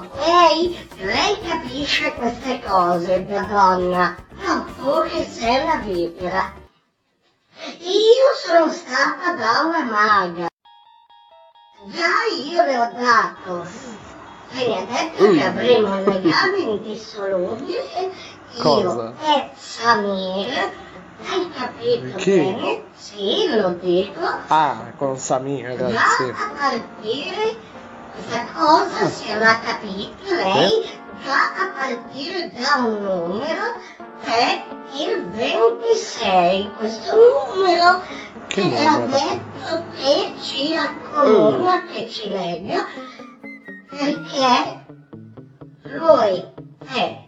Ok? 0.00 0.96
Lei 1.00 1.40
capisce 1.42 2.12
queste 2.14 2.60
cose, 2.64 3.18
mia 3.18 3.42
donna. 3.42 4.16
No, 4.46 4.64
tu 4.76 5.08
che 5.08 5.24
sei 5.24 5.60
una 5.62 5.76
vipera. 5.76 6.52
Io 7.80 8.34
sono 8.46 8.70
stata 8.70 9.32
da 9.32 9.66
una 9.66 9.82
maga. 9.82 10.46
Già 11.86 12.44
io 12.44 12.64
le 12.64 12.78
ho 12.78 12.92
dato. 12.96 13.66
E 14.52 14.66
mi 14.68 14.76
ha 14.76 14.84
detto 14.84 15.32
che 15.32 15.44
avremo 15.44 15.96
un 15.96 16.04
legame 16.04 16.58
indissolubile. 16.58 18.12
Cosa? 18.56 19.14
Io 19.20 19.34
e 19.34 19.50
Samir. 19.56 20.70
Hai 21.26 21.50
capito 21.50 22.16
Chi? 22.16 22.30
bene? 22.36 22.84
Sì, 22.94 23.48
lo 23.50 23.70
dico. 23.70 24.20
Ah, 24.46 24.92
con 24.96 25.18
Samira, 25.18 25.74
Già 25.76 25.98
sì. 26.16 26.22
a 26.22 26.52
partire 26.56 27.56
questa 28.18 28.46
cosa 28.54 29.06
se 29.08 29.34
l'ha 29.38 29.58
capito 29.60 30.34
lei 30.34 30.90
già 31.24 31.54
a 31.56 31.68
partire 31.76 32.50
da 32.52 32.82
un 32.84 33.02
numero 33.02 33.80
che 34.24 34.32
è 34.32 34.64
il 34.96 35.24
26 35.30 36.70
questo 36.76 37.16
numero 37.16 38.02
Che 38.48 38.68
che 38.68 38.84
ha 38.84 38.98
numero? 38.98 39.18
detto 39.18 39.84
che 39.96 40.32
ci 40.40 40.74
accomuna 40.76 41.84
che 41.86 42.08
ci 42.08 42.28
lega 42.28 42.86
perché 43.88 44.86
lui 45.82 46.44
è, 46.92 47.24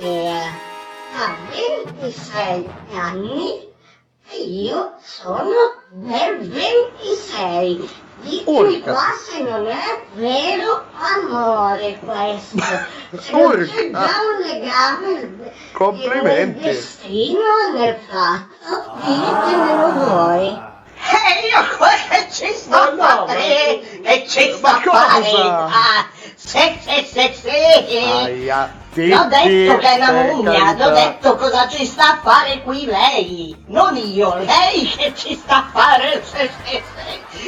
eh, 0.00 0.30
ha 0.30 1.36
26 2.00 2.68
anni 2.94 3.66
e 4.30 4.36
io 4.42 4.92
sono 5.02 5.52
del 5.90 6.48
26. 6.48 7.90
Ditemi 8.20 8.42
Urca. 8.46 8.92
qua 8.92 9.04
se 9.16 9.42
non 9.42 9.66
è 9.66 10.02
vero 10.14 10.84
amore 10.98 11.98
questo. 12.04 12.58
Se 12.60 13.30
non 13.32 13.50
c'è 13.66 13.84
Urca. 13.84 14.06
già 14.06 14.20
un 14.22 14.46
legame 14.46 15.06
nel 15.12 15.52
Complimenti. 15.72 16.60
destino 16.60 17.38
nel 17.74 17.96
fatto, 18.08 18.92
ditemelo 19.04 19.92
voi. 20.04 20.66
E 21.00 21.46
io 21.46 21.76
quello 21.76 22.26
ci 22.32 22.52
sto 22.54 22.76
a 22.76 22.96
fare, 22.96 24.02
e 24.02 24.26
ci 24.28 24.52
sto 24.52 24.66
a 24.66 24.80
fare. 24.80 25.20
cosa? 25.30 25.64
Ah, 25.66 26.08
sì, 26.34 26.78
sì, 26.84 27.04
sì, 27.04 27.32
Aia. 27.68 28.72
L'ho 28.94 29.26
detto 29.28 29.76
che 29.76 29.88
è 29.88 29.96
una 29.96 30.12
mummia, 30.12 30.58
carità. 30.58 30.88
l'ho 30.88 30.94
detto 30.94 31.36
cosa 31.36 31.68
ci 31.68 31.84
sta 31.84 32.14
a 32.14 32.20
fare 32.22 32.62
qui 32.62 32.86
lei, 32.86 33.54
non 33.66 33.94
io, 33.96 34.34
lei 34.36 34.90
che 34.96 35.12
ci 35.14 35.36
sta 35.36 35.58
a 35.58 35.68
fare, 35.72 36.24
se 36.24 36.50
se 36.64 36.82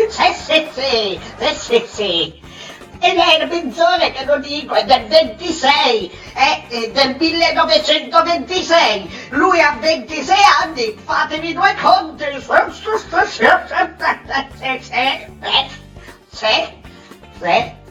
se, 0.09 0.35
se 0.35 0.69
se 0.73 1.19
se, 1.55 1.87
se. 1.87 2.39
E 3.03 3.15
lei 3.15 3.37
è 3.37 3.43
il 3.43 3.49
peggiore 3.49 4.13
che 4.13 4.27
lo 4.27 4.37
dico, 4.39 4.75
è 4.75 4.85
del 4.85 5.07
26, 5.07 6.11
è 6.35 6.91
del 6.93 7.17
1926, 7.19 9.29
lui 9.31 9.59
ha 9.61 9.75
26 9.81 10.37
anni, 10.63 10.95
fatevi 11.03 11.55
due 11.55 11.75
conti, 11.81 12.25
se 12.25 12.43
se 12.71 12.99
se 16.29 16.69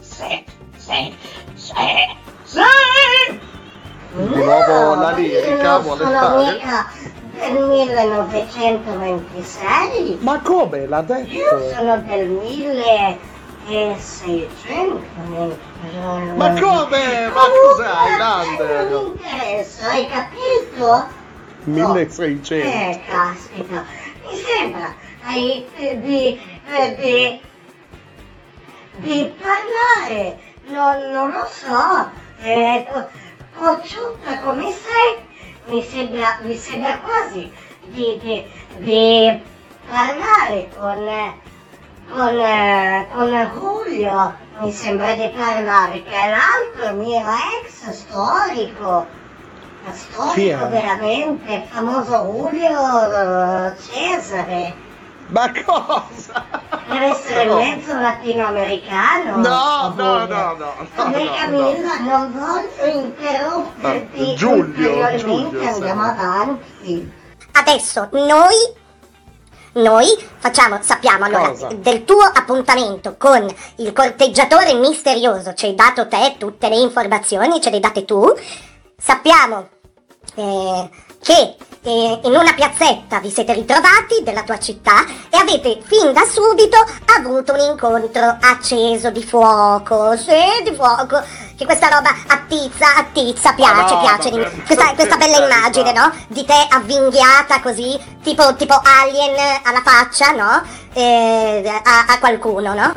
se 0.00 0.44
se 0.78 1.12
se 2.44 2.60
Di 4.12 4.42
nuovo 4.42 4.94
la 4.96 5.10
lirica 5.12 5.78
vuole 5.78 6.02
sono 6.04 6.18
fare. 6.18 6.52
mica 6.52 6.90
del 7.38 7.52
1926. 7.68 10.18
Ma 10.20 10.40
come 10.40 10.86
l'ha 10.86 11.04
Io 11.06 11.14
detto? 11.14 11.70
sono 11.74 11.96
del 11.98 12.28
1600. 12.28 13.18
Ma 16.34 16.52
come? 16.60 17.28
Ma 17.28 17.42
cos'hai, 17.62 18.18
Lander? 18.18 18.90
Non 18.90 19.02
mi 19.04 19.10
interessa, 19.12 19.90
hai 19.90 20.08
capito? 20.08 21.06
1600. 21.64 22.66
Eh, 22.66 23.00
caspita, 23.06 23.84
mi 24.28 24.36
sembra 24.36 24.94
hai, 25.24 25.66
eh, 25.76 26.00
di, 26.00 26.40
eh, 26.66 26.96
di, 26.96 27.40
di 28.96 29.32
parlare, 29.38 30.38
non, 30.70 31.10
non 31.12 31.30
lo 31.30 31.46
so, 31.46 32.10
eh, 32.42 32.86
cocciuta 33.56 34.38
come 34.40 34.72
sei, 34.72 35.28
mi 35.66 35.82
sembra, 35.82 36.38
mi 36.42 36.56
sembra 36.56 36.98
quasi 36.98 37.52
di, 37.86 38.18
di, 38.20 38.44
di 38.78 39.42
parlare 39.88 40.68
con, 40.76 41.34
con, 42.08 43.06
con 43.12 43.50
Julio, 43.54 44.34
mi 44.60 44.72
sembra 44.72 45.14
di 45.14 45.28
parlare, 45.36 46.02
che 46.02 46.10
è 46.10 46.30
l'altro 46.30 46.96
mio 46.96 47.22
ex 47.62 47.90
storico. 47.90 49.18
Storico 49.92 50.68
veramente, 50.68 51.52
il 51.54 51.62
famoso 51.68 52.24
Julio 52.30 53.72
eh, 53.72 53.76
Cesare. 53.80 54.88
Ma 55.30 55.50
cosa? 55.64 56.44
Deve 56.88 57.06
essere 57.06 57.44
No. 57.44 57.56
mezzo 57.56 57.94
latinoamericano. 57.94 59.36
No, 59.36 59.94
no, 59.96 60.26
no, 60.26 60.26
no, 60.26 60.56
no, 60.56 61.10
Beh, 61.10 61.24
no, 61.24 61.34
Camilla, 61.34 61.98
non 62.00 62.32
voglio 62.32 62.98
interromperti. 63.00 64.30
Ah, 64.32 64.34
Giulio, 64.34 65.16
Giulio, 65.16 65.68
andiamo 65.68 66.02
avanti. 66.02 67.12
Adesso 67.52 68.08
noi, 68.12 68.54
noi 69.74 70.06
facciamo, 70.38 70.78
sappiamo 70.82 71.24
allora 71.26 71.48
Cosa? 71.48 71.68
del 71.74 72.04
tuo 72.04 72.22
appuntamento 72.22 73.14
con 73.16 73.46
il 73.76 73.92
corteggiatore 73.92 74.74
misterioso, 74.74 75.54
ci 75.54 75.66
hai 75.66 75.74
dato 75.74 76.08
te 76.08 76.36
tutte 76.38 76.68
le 76.68 76.76
informazioni, 76.76 77.60
ce 77.60 77.70
le 77.70 77.76
hai 77.76 77.82
date 77.82 78.04
tu. 78.04 78.26
Sappiamo 78.96 79.68
eh, 80.34 80.90
che 81.22 81.56
eh, 81.82 82.20
in 82.24 82.34
una 82.34 82.52
piazzetta 82.52 83.20
vi 83.20 83.30
siete 83.30 83.54
ritrovati 83.54 84.22
della 84.22 84.42
tua 84.42 84.58
città 84.58 85.04
e 85.30 85.36
avete 85.36 85.80
fin 85.84 86.12
da 86.12 86.24
subito 86.26 86.76
avuto 87.16 87.54
un 87.54 87.60
incontro 87.60 88.36
acceso 88.40 89.10
di 89.10 89.22
fuoco, 89.22 90.16
sì, 90.16 90.62
di 90.62 90.74
fuoco, 90.74 91.22
che 91.56 91.64
questa 91.64 91.88
roba 91.88 92.14
attizza, 92.26 92.96
attizza, 92.96 93.54
piace, 93.54 93.94
no, 93.94 94.00
piace, 94.00 94.30
vabbè, 94.30 94.50
questa, 94.66 94.94
questa 94.94 95.16
bella 95.16 95.38
carità. 95.38 95.56
immagine, 95.56 95.92
no? 95.92 96.12
Di 96.28 96.44
te 96.44 96.66
avvinghiata 96.68 97.60
così, 97.60 97.98
tipo, 98.22 98.54
tipo 98.56 98.78
alien 98.82 99.60
alla 99.62 99.82
faccia, 99.82 100.32
no? 100.32 100.62
Eh, 100.92 101.80
a, 101.82 102.04
a 102.08 102.18
qualcuno, 102.18 102.74
no? 102.74 102.94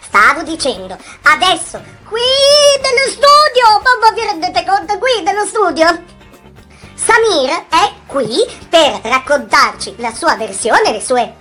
Stavo 0.00 0.42
dicendo, 0.42 0.96
adesso, 1.22 1.80
qui 2.08 2.20
nello 2.80 3.10
studio, 3.10 3.82
ma 4.00 4.10
vi 4.12 4.20
rendete 4.20 4.64
conto 4.64 4.98
qui 4.98 5.22
nello 5.22 5.44
studio? 5.44 6.14
Samir 7.06 7.50
è 7.68 7.92
qui 8.06 8.44
per 8.68 9.00
raccontarci 9.02 9.94
la 9.98 10.12
sua 10.12 10.34
versione, 10.36 10.90
le 10.92 11.00
sue 11.00 11.34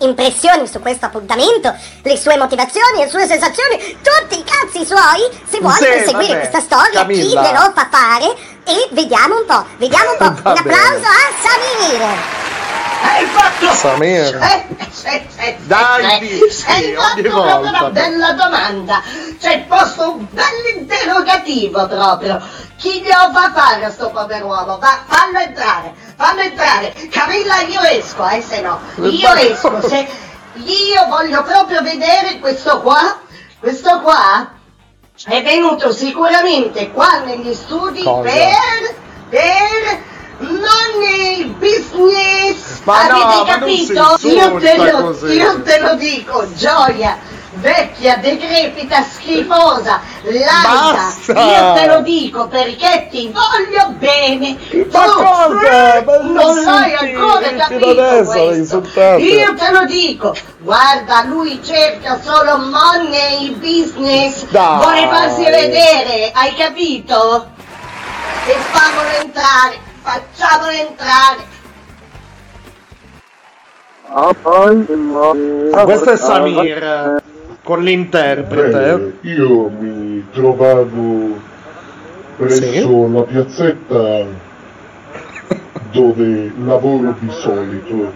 impressioni 0.00 0.66
su 0.66 0.80
questo 0.80 1.06
appuntamento, 1.06 1.74
le 2.02 2.16
sue 2.16 2.36
motivazioni, 2.36 3.00
le 3.00 3.08
sue 3.08 3.26
sensazioni, 3.26 3.76
tutti 4.02 4.38
i 4.38 4.44
cazzi 4.44 4.84
suoi, 4.84 5.28
se 5.48 5.58
vuole 5.60 5.76
Sì, 5.76 5.84
per 5.84 6.04
seguire 6.04 6.34
vabbè, 6.34 6.48
questa 6.48 6.60
storia, 6.60 7.06
chi 7.06 7.16
Camilla. 7.16 7.42
glielo 7.42 7.72
fa 7.74 7.88
fare 7.90 8.36
e 8.64 8.88
vediamo 8.90 9.38
un 9.38 9.44
po', 9.46 9.64
vediamo 9.76 10.10
un 10.12 10.16
po'. 10.18 10.24
Un 10.50 10.56
applauso 10.56 11.06
a 11.06 11.32
Samir! 11.42 12.57
Hai 13.02 13.24
fatto... 13.26 13.72
Samir. 13.74 14.34
Eh, 14.36 14.66
se- 14.90 15.26
se- 15.28 15.56
Dai, 15.62 16.04
se- 16.04 16.18
dici, 16.20 16.64
Hai 16.66 16.92
fatto 16.94 17.20
proprio 17.22 17.32
volta. 17.42 17.68
una 17.68 17.90
bella 17.90 18.32
domanda. 18.32 19.02
C'è 19.40 19.60
posto 19.68 20.12
un 20.12 20.26
bell'interrogativo 20.30 21.86
proprio. 21.86 22.40
Chi 22.76 23.00
glielo 23.00 23.30
fa 23.32 23.52
fare 23.52 23.84
a 23.84 23.90
sto 23.90 24.10
pover'uomo? 24.10 24.78
Va, 24.78 25.02
fallo 25.06 25.38
entrare, 25.38 25.94
fallo 26.16 26.40
entrare. 26.40 26.92
Camilla, 27.10 27.60
io 27.62 27.80
esco, 27.82 28.26
eh, 28.28 28.40
se 28.42 28.60
no. 28.60 28.80
Io 28.96 29.32
esco, 29.34 29.80
se... 29.86 30.06
Io 30.54 31.06
voglio 31.08 31.42
proprio 31.44 31.82
vedere 31.82 32.38
questo 32.40 32.80
qua, 32.80 33.18
questo 33.60 34.00
qua 34.00 34.50
è 35.26 35.42
venuto 35.42 35.92
sicuramente 35.92 36.90
qua 36.90 37.18
negli 37.24 37.54
studi 37.54 38.02
Cosa? 38.02 38.22
per... 38.22 38.94
per... 39.28 40.02
non 40.38 41.02
il 41.36 41.46
business, 41.54 42.80
Ma 42.84 43.06
no, 43.08 43.14
avete 43.16 43.36
non 43.36 43.44
capito? 43.46 44.16
io, 44.28 44.58
te 44.58 44.76
lo, 44.76 45.26
io 45.26 45.62
te 45.62 45.80
lo 45.80 45.94
dico, 45.94 46.46
gioia, 46.54 47.18
vecchia, 47.54 48.16
decrepita, 48.18 49.02
schifosa, 49.02 50.00
laica, 50.22 51.12
io 51.26 51.72
te 51.74 51.86
lo 51.86 52.00
dico 52.02 52.46
perché 52.46 53.08
ti 53.10 53.32
voglio 53.32 53.88
bene. 53.98 54.56
Ma 54.92 55.04
Tu, 55.04 55.12
cosa? 55.12 56.02
Ma 56.04 56.18
non 56.22 56.62
l'hai 56.62 56.94
ancora 56.94 57.54
capito 57.54 58.00
adesso. 58.00 58.82
Io 59.18 59.54
te 59.54 59.70
lo 59.72 59.84
dico, 59.86 60.36
guarda, 60.58 61.24
lui 61.24 61.60
cerca 61.64 62.20
solo 62.22 62.58
money 62.58 63.50
business, 63.56 64.44
Dai. 64.50 64.76
vuole 64.76 65.08
farsi 65.08 65.42
vedere, 65.42 66.30
hai 66.32 66.54
capito? 66.54 67.56
E 68.46 68.56
fammelo 68.70 69.10
entrare, 69.20 69.78
facciamolo 70.08 70.70
entrare. 70.70 71.56
Ah, 74.10 75.84
questo 75.84 76.10
è 76.12 76.16
Samir 76.16 76.82
eh, 76.82 77.22
con 77.62 77.82
l'interprete. 77.82 78.96
Beh, 78.96 79.28
io 79.28 79.68
mi 79.68 80.26
trovavo 80.32 81.38
presso 82.38 83.08
la 83.12 83.22
piazzetta 83.22 84.46
dove 85.90 86.52
lavoro 86.64 87.14
di 87.18 87.30
solito 87.30 88.12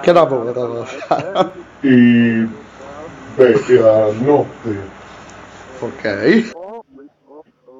Che 0.00 0.12
lavoro 0.12 0.84
fa? 0.84 1.50
e 1.80 2.48
beh 3.36 3.64
era 3.68 4.06
notte. 4.18 4.96
Ok. 5.78 6.57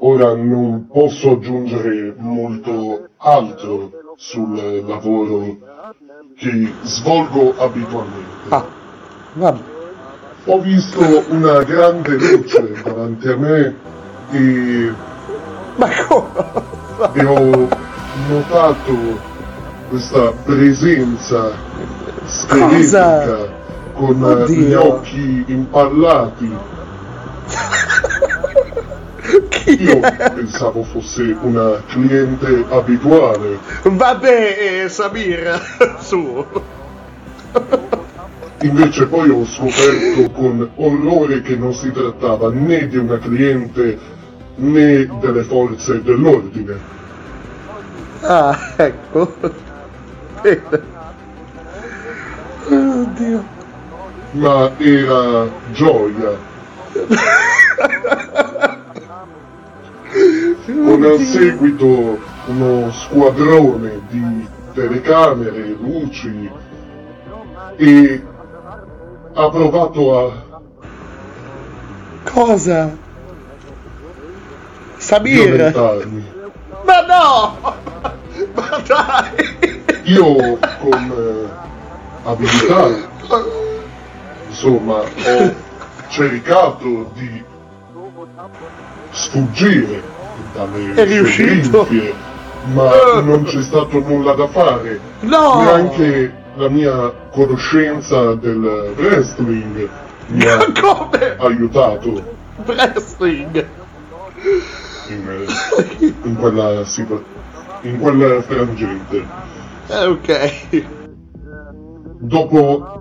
Ora 0.01 0.35
non 0.35 0.87
posso 0.87 1.33
aggiungere 1.33 2.15
molto 2.19 3.09
altro 3.17 3.91
sul 4.17 4.85
lavoro 4.87 5.57
che 6.37 6.73
svolgo 6.83 7.55
abitualmente. 7.59 8.49
Ah, 8.51 8.65
vabbè. 9.33 9.59
Ho 10.45 10.61
visto 10.61 11.01
una 11.31 11.63
grande 11.65 12.17
luce 12.17 12.75
davanti 12.85 13.29
a 13.29 13.37
me 13.37 13.75
e 14.31 14.93
Ma 15.77 15.89
come? 16.07 16.29
e 17.15 17.25
ho 17.25 17.69
notato 18.29 18.95
questa 19.89 20.33
presenza 20.45 21.51
scheletrica 22.27 23.49
con 23.95 24.47
eh, 24.49 24.53
gli 24.53 24.73
Oddio. 24.75 24.95
occhi 24.95 25.45
impallati. 25.49 26.57
Io 29.69 30.01
pensavo 30.01 30.83
fosse 30.85 31.37
una 31.43 31.83
cliente 31.89 32.65
abituale. 32.71 33.59
Vabbè, 33.83 34.83
eh, 34.85 34.89
Samir, 34.89 35.61
su. 36.01 36.47
Invece 38.63 39.07
poi 39.07 39.29
ho 39.29 39.45
scoperto 39.45 40.31
con 40.33 40.69
orrore 40.77 41.43
che 41.43 41.57
non 41.57 41.75
si 41.75 41.93
trattava 41.93 42.51
né 42.51 42.89
di 42.89 42.97
una 42.97 43.19
cliente 43.19 43.99
né 44.57 45.07
delle 45.21 45.43
forze 45.45 46.03
dell'ordine. 46.03 46.77
Ah, 48.23 48.59
ecco. 48.77 49.35
Bene. 50.43 50.97
Oddio. 52.69 53.57
ma 54.33 54.71
era 54.79 55.49
gioia. 55.73 56.37
Con 60.65 61.05
al 61.05 61.19
seguito 61.19 62.19
uno 62.47 62.91
squadrone 62.93 64.01
di 64.09 64.49
telecamere, 64.73 65.77
luci 65.79 66.51
e 67.77 68.23
ha 69.35 69.51
provato 69.51 70.19
a 70.19 70.47
Cosa? 72.25 72.97
Violentarmi. 75.21 76.33
Ma 76.85 77.01
no! 77.07 77.57
Ma 78.55 78.83
dai! 78.87 79.83
Io 80.05 80.59
con 80.81 81.13
eh, 81.17 82.29
abilità, 82.29 82.89
insomma, 84.49 85.01
ho 85.01 85.55
cercato 86.09 87.11
di 87.15 87.45
sfuggire 89.19 90.03
dalle 90.55 90.95
È 90.95 91.05
riuscito? 91.05 91.85
grinfie, 91.85 92.15
ma 92.73 93.21
non 93.21 93.43
c'è 93.45 93.63
stato 93.63 93.99
nulla 94.01 94.33
da 94.35 94.47
fare. 94.49 95.01
No! 95.21 95.63
Neanche 95.63 96.33
la 96.55 96.69
mia 96.69 97.13
conoscenza 97.31 98.35
del 98.35 98.93
wrestling 98.97 99.89
mi 100.29 100.45
ha 100.47 100.59
aiutato 101.39 102.37
Wrestling! 102.65 103.67
in, 105.09 105.47
in 106.25 106.37
quella 106.37 106.85
in 107.83 108.01
quel 108.01 108.45
frangente. 108.47 109.25
Eh, 109.89 110.05
ok. 110.07 110.85
dopo 112.21 113.01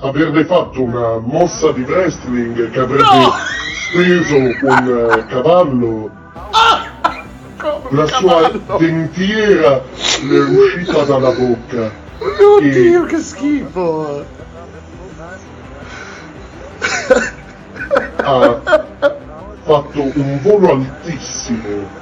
averle 0.00 0.44
fatto 0.44 0.82
una 0.82 1.18
mossa 1.18 1.70
di 1.72 1.82
wrestling 1.82 2.70
che 2.70 2.80
avrebbe 2.80 3.04
steso 3.90 4.36
un 4.36 4.48
eh, 4.48 5.26
cavallo, 5.26 6.10
la 7.90 8.06
sua 8.06 8.50
dentiera 8.78 9.82
le 10.28 10.36
è 10.36 10.40
uscita 10.48 11.04
dalla 11.04 11.30
bocca. 11.30 11.90
Oddio, 12.18 13.04
che 13.04 13.18
schifo! 13.18 14.24
Ha 18.24 18.60
fatto 19.64 20.10
un 20.14 20.40
volo 20.42 20.72
altissimo. 20.72 22.00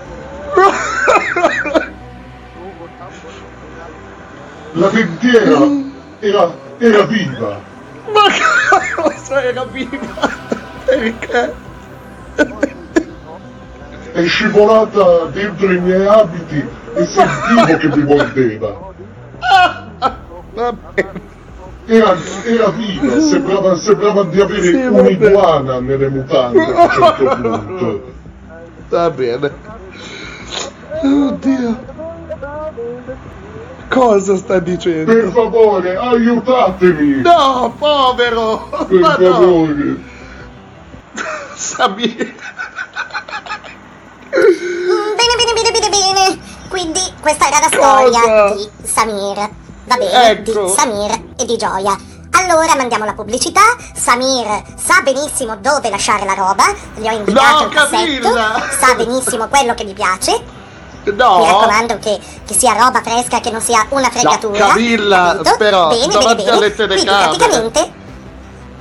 La 4.72 4.88
dentiera 4.88 5.58
era, 6.20 6.54
era 6.78 7.02
viva. 7.04 7.69
Ma 8.12 9.02
cosa 9.02 9.42
era 9.42 9.64
viva? 9.64 10.28
Perché? 10.84 11.68
è 14.12 14.26
scivolata 14.26 15.24
dentro 15.26 15.72
i 15.72 15.80
miei 15.80 16.06
abiti 16.06 16.66
e 16.94 17.04
sentivo 17.06 17.76
che 17.78 17.96
mi 17.96 18.02
mordeva. 18.04 18.88
Era, 21.86 22.16
era 22.44 22.68
viva, 22.70 23.20
sembrava, 23.20 23.76
sembrava 23.76 24.24
di 24.24 24.40
avere 24.40 24.62
Sì, 24.62 24.74
un'iguana 24.74 25.80
nelle 25.80 26.08
mutande 26.08 26.62
a 26.62 26.82
un 26.82 26.90
certo 26.90 27.36
punto. 27.40 28.12
Va 28.88 29.10
bene. 29.10 29.52
Oddio. 31.02 31.78
Cosa 33.90 34.36
sta 34.36 34.58
dicendo? 34.60 35.12
Per 35.12 35.30
favore, 35.32 35.96
aiutatemi! 35.96 37.22
No, 37.22 37.74
povero! 37.76 38.68
Per 38.88 38.98
Ma 39.00 39.16
no! 39.18 39.32
favore! 39.32 39.96
Samir! 41.56 42.34
Bene, 44.30 45.34
bene, 45.36 45.52
bene, 45.54 45.70
bene, 45.72 45.88
bene. 45.88 46.38
Quindi 46.68 47.00
questa 47.20 47.48
era 47.48 47.58
la 47.60 47.66
storia 47.66 48.20
Cosa? 48.20 48.54
di 48.54 48.68
Samir. 48.86 49.36
Va 49.84 49.96
bene, 49.96 50.30
Ecco. 50.30 50.66
di 50.66 50.72
Samir 50.72 51.10
e 51.36 51.44
di 51.44 51.56
Gioia. 51.56 51.98
Allora 52.32 52.76
mandiamo 52.76 53.04
la 53.04 53.12
pubblicità. 53.14 53.76
Samir 53.92 54.46
sa 54.76 55.00
benissimo 55.02 55.56
dove 55.56 55.90
lasciare 55.90 56.24
la 56.24 56.34
roba. 56.34 56.64
Gli 56.94 57.08
ho 57.08 57.12
indicato 57.12 57.58
No, 57.64 57.66
il 57.66 57.74
cassetto. 57.74 58.30
Camilla! 58.30 58.68
Sa 58.78 58.94
benissimo 58.94 59.48
quello 59.48 59.74
che 59.74 59.84
gli 59.84 59.94
piace. 59.94 60.58
No! 61.04 61.38
Mi 61.38 61.46
raccomando 61.46 61.98
che, 61.98 62.18
che 62.46 62.54
sia 62.54 62.74
roba 62.74 63.00
fresca, 63.02 63.40
che 63.40 63.50
non 63.50 63.60
sia 63.60 63.86
una 63.90 64.10
fregatura. 64.10 64.66
Camilla, 64.68 65.36
capito? 65.36 65.56
però, 65.56 65.88
bene, 65.88 66.12
davanti 66.12 66.42
bene. 66.44 66.50
alle 66.56 66.74
Quindi 66.74 66.94
telecamere. 67.04 67.36
praticamente 67.36 67.92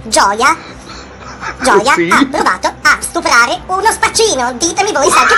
Gioia 0.04 0.58
Gioia 1.64 1.94
Sì? 1.94 2.10
ha 2.12 2.28
provato 2.30 2.68
a 2.68 2.98
stuprare 3.00 3.62
uno 3.68 3.92
spaccino. 3.92 4.54
Ditemi 4.54 4.92
voi 4.92 5.10
se 5.10 5.18
anche 5.20 5.36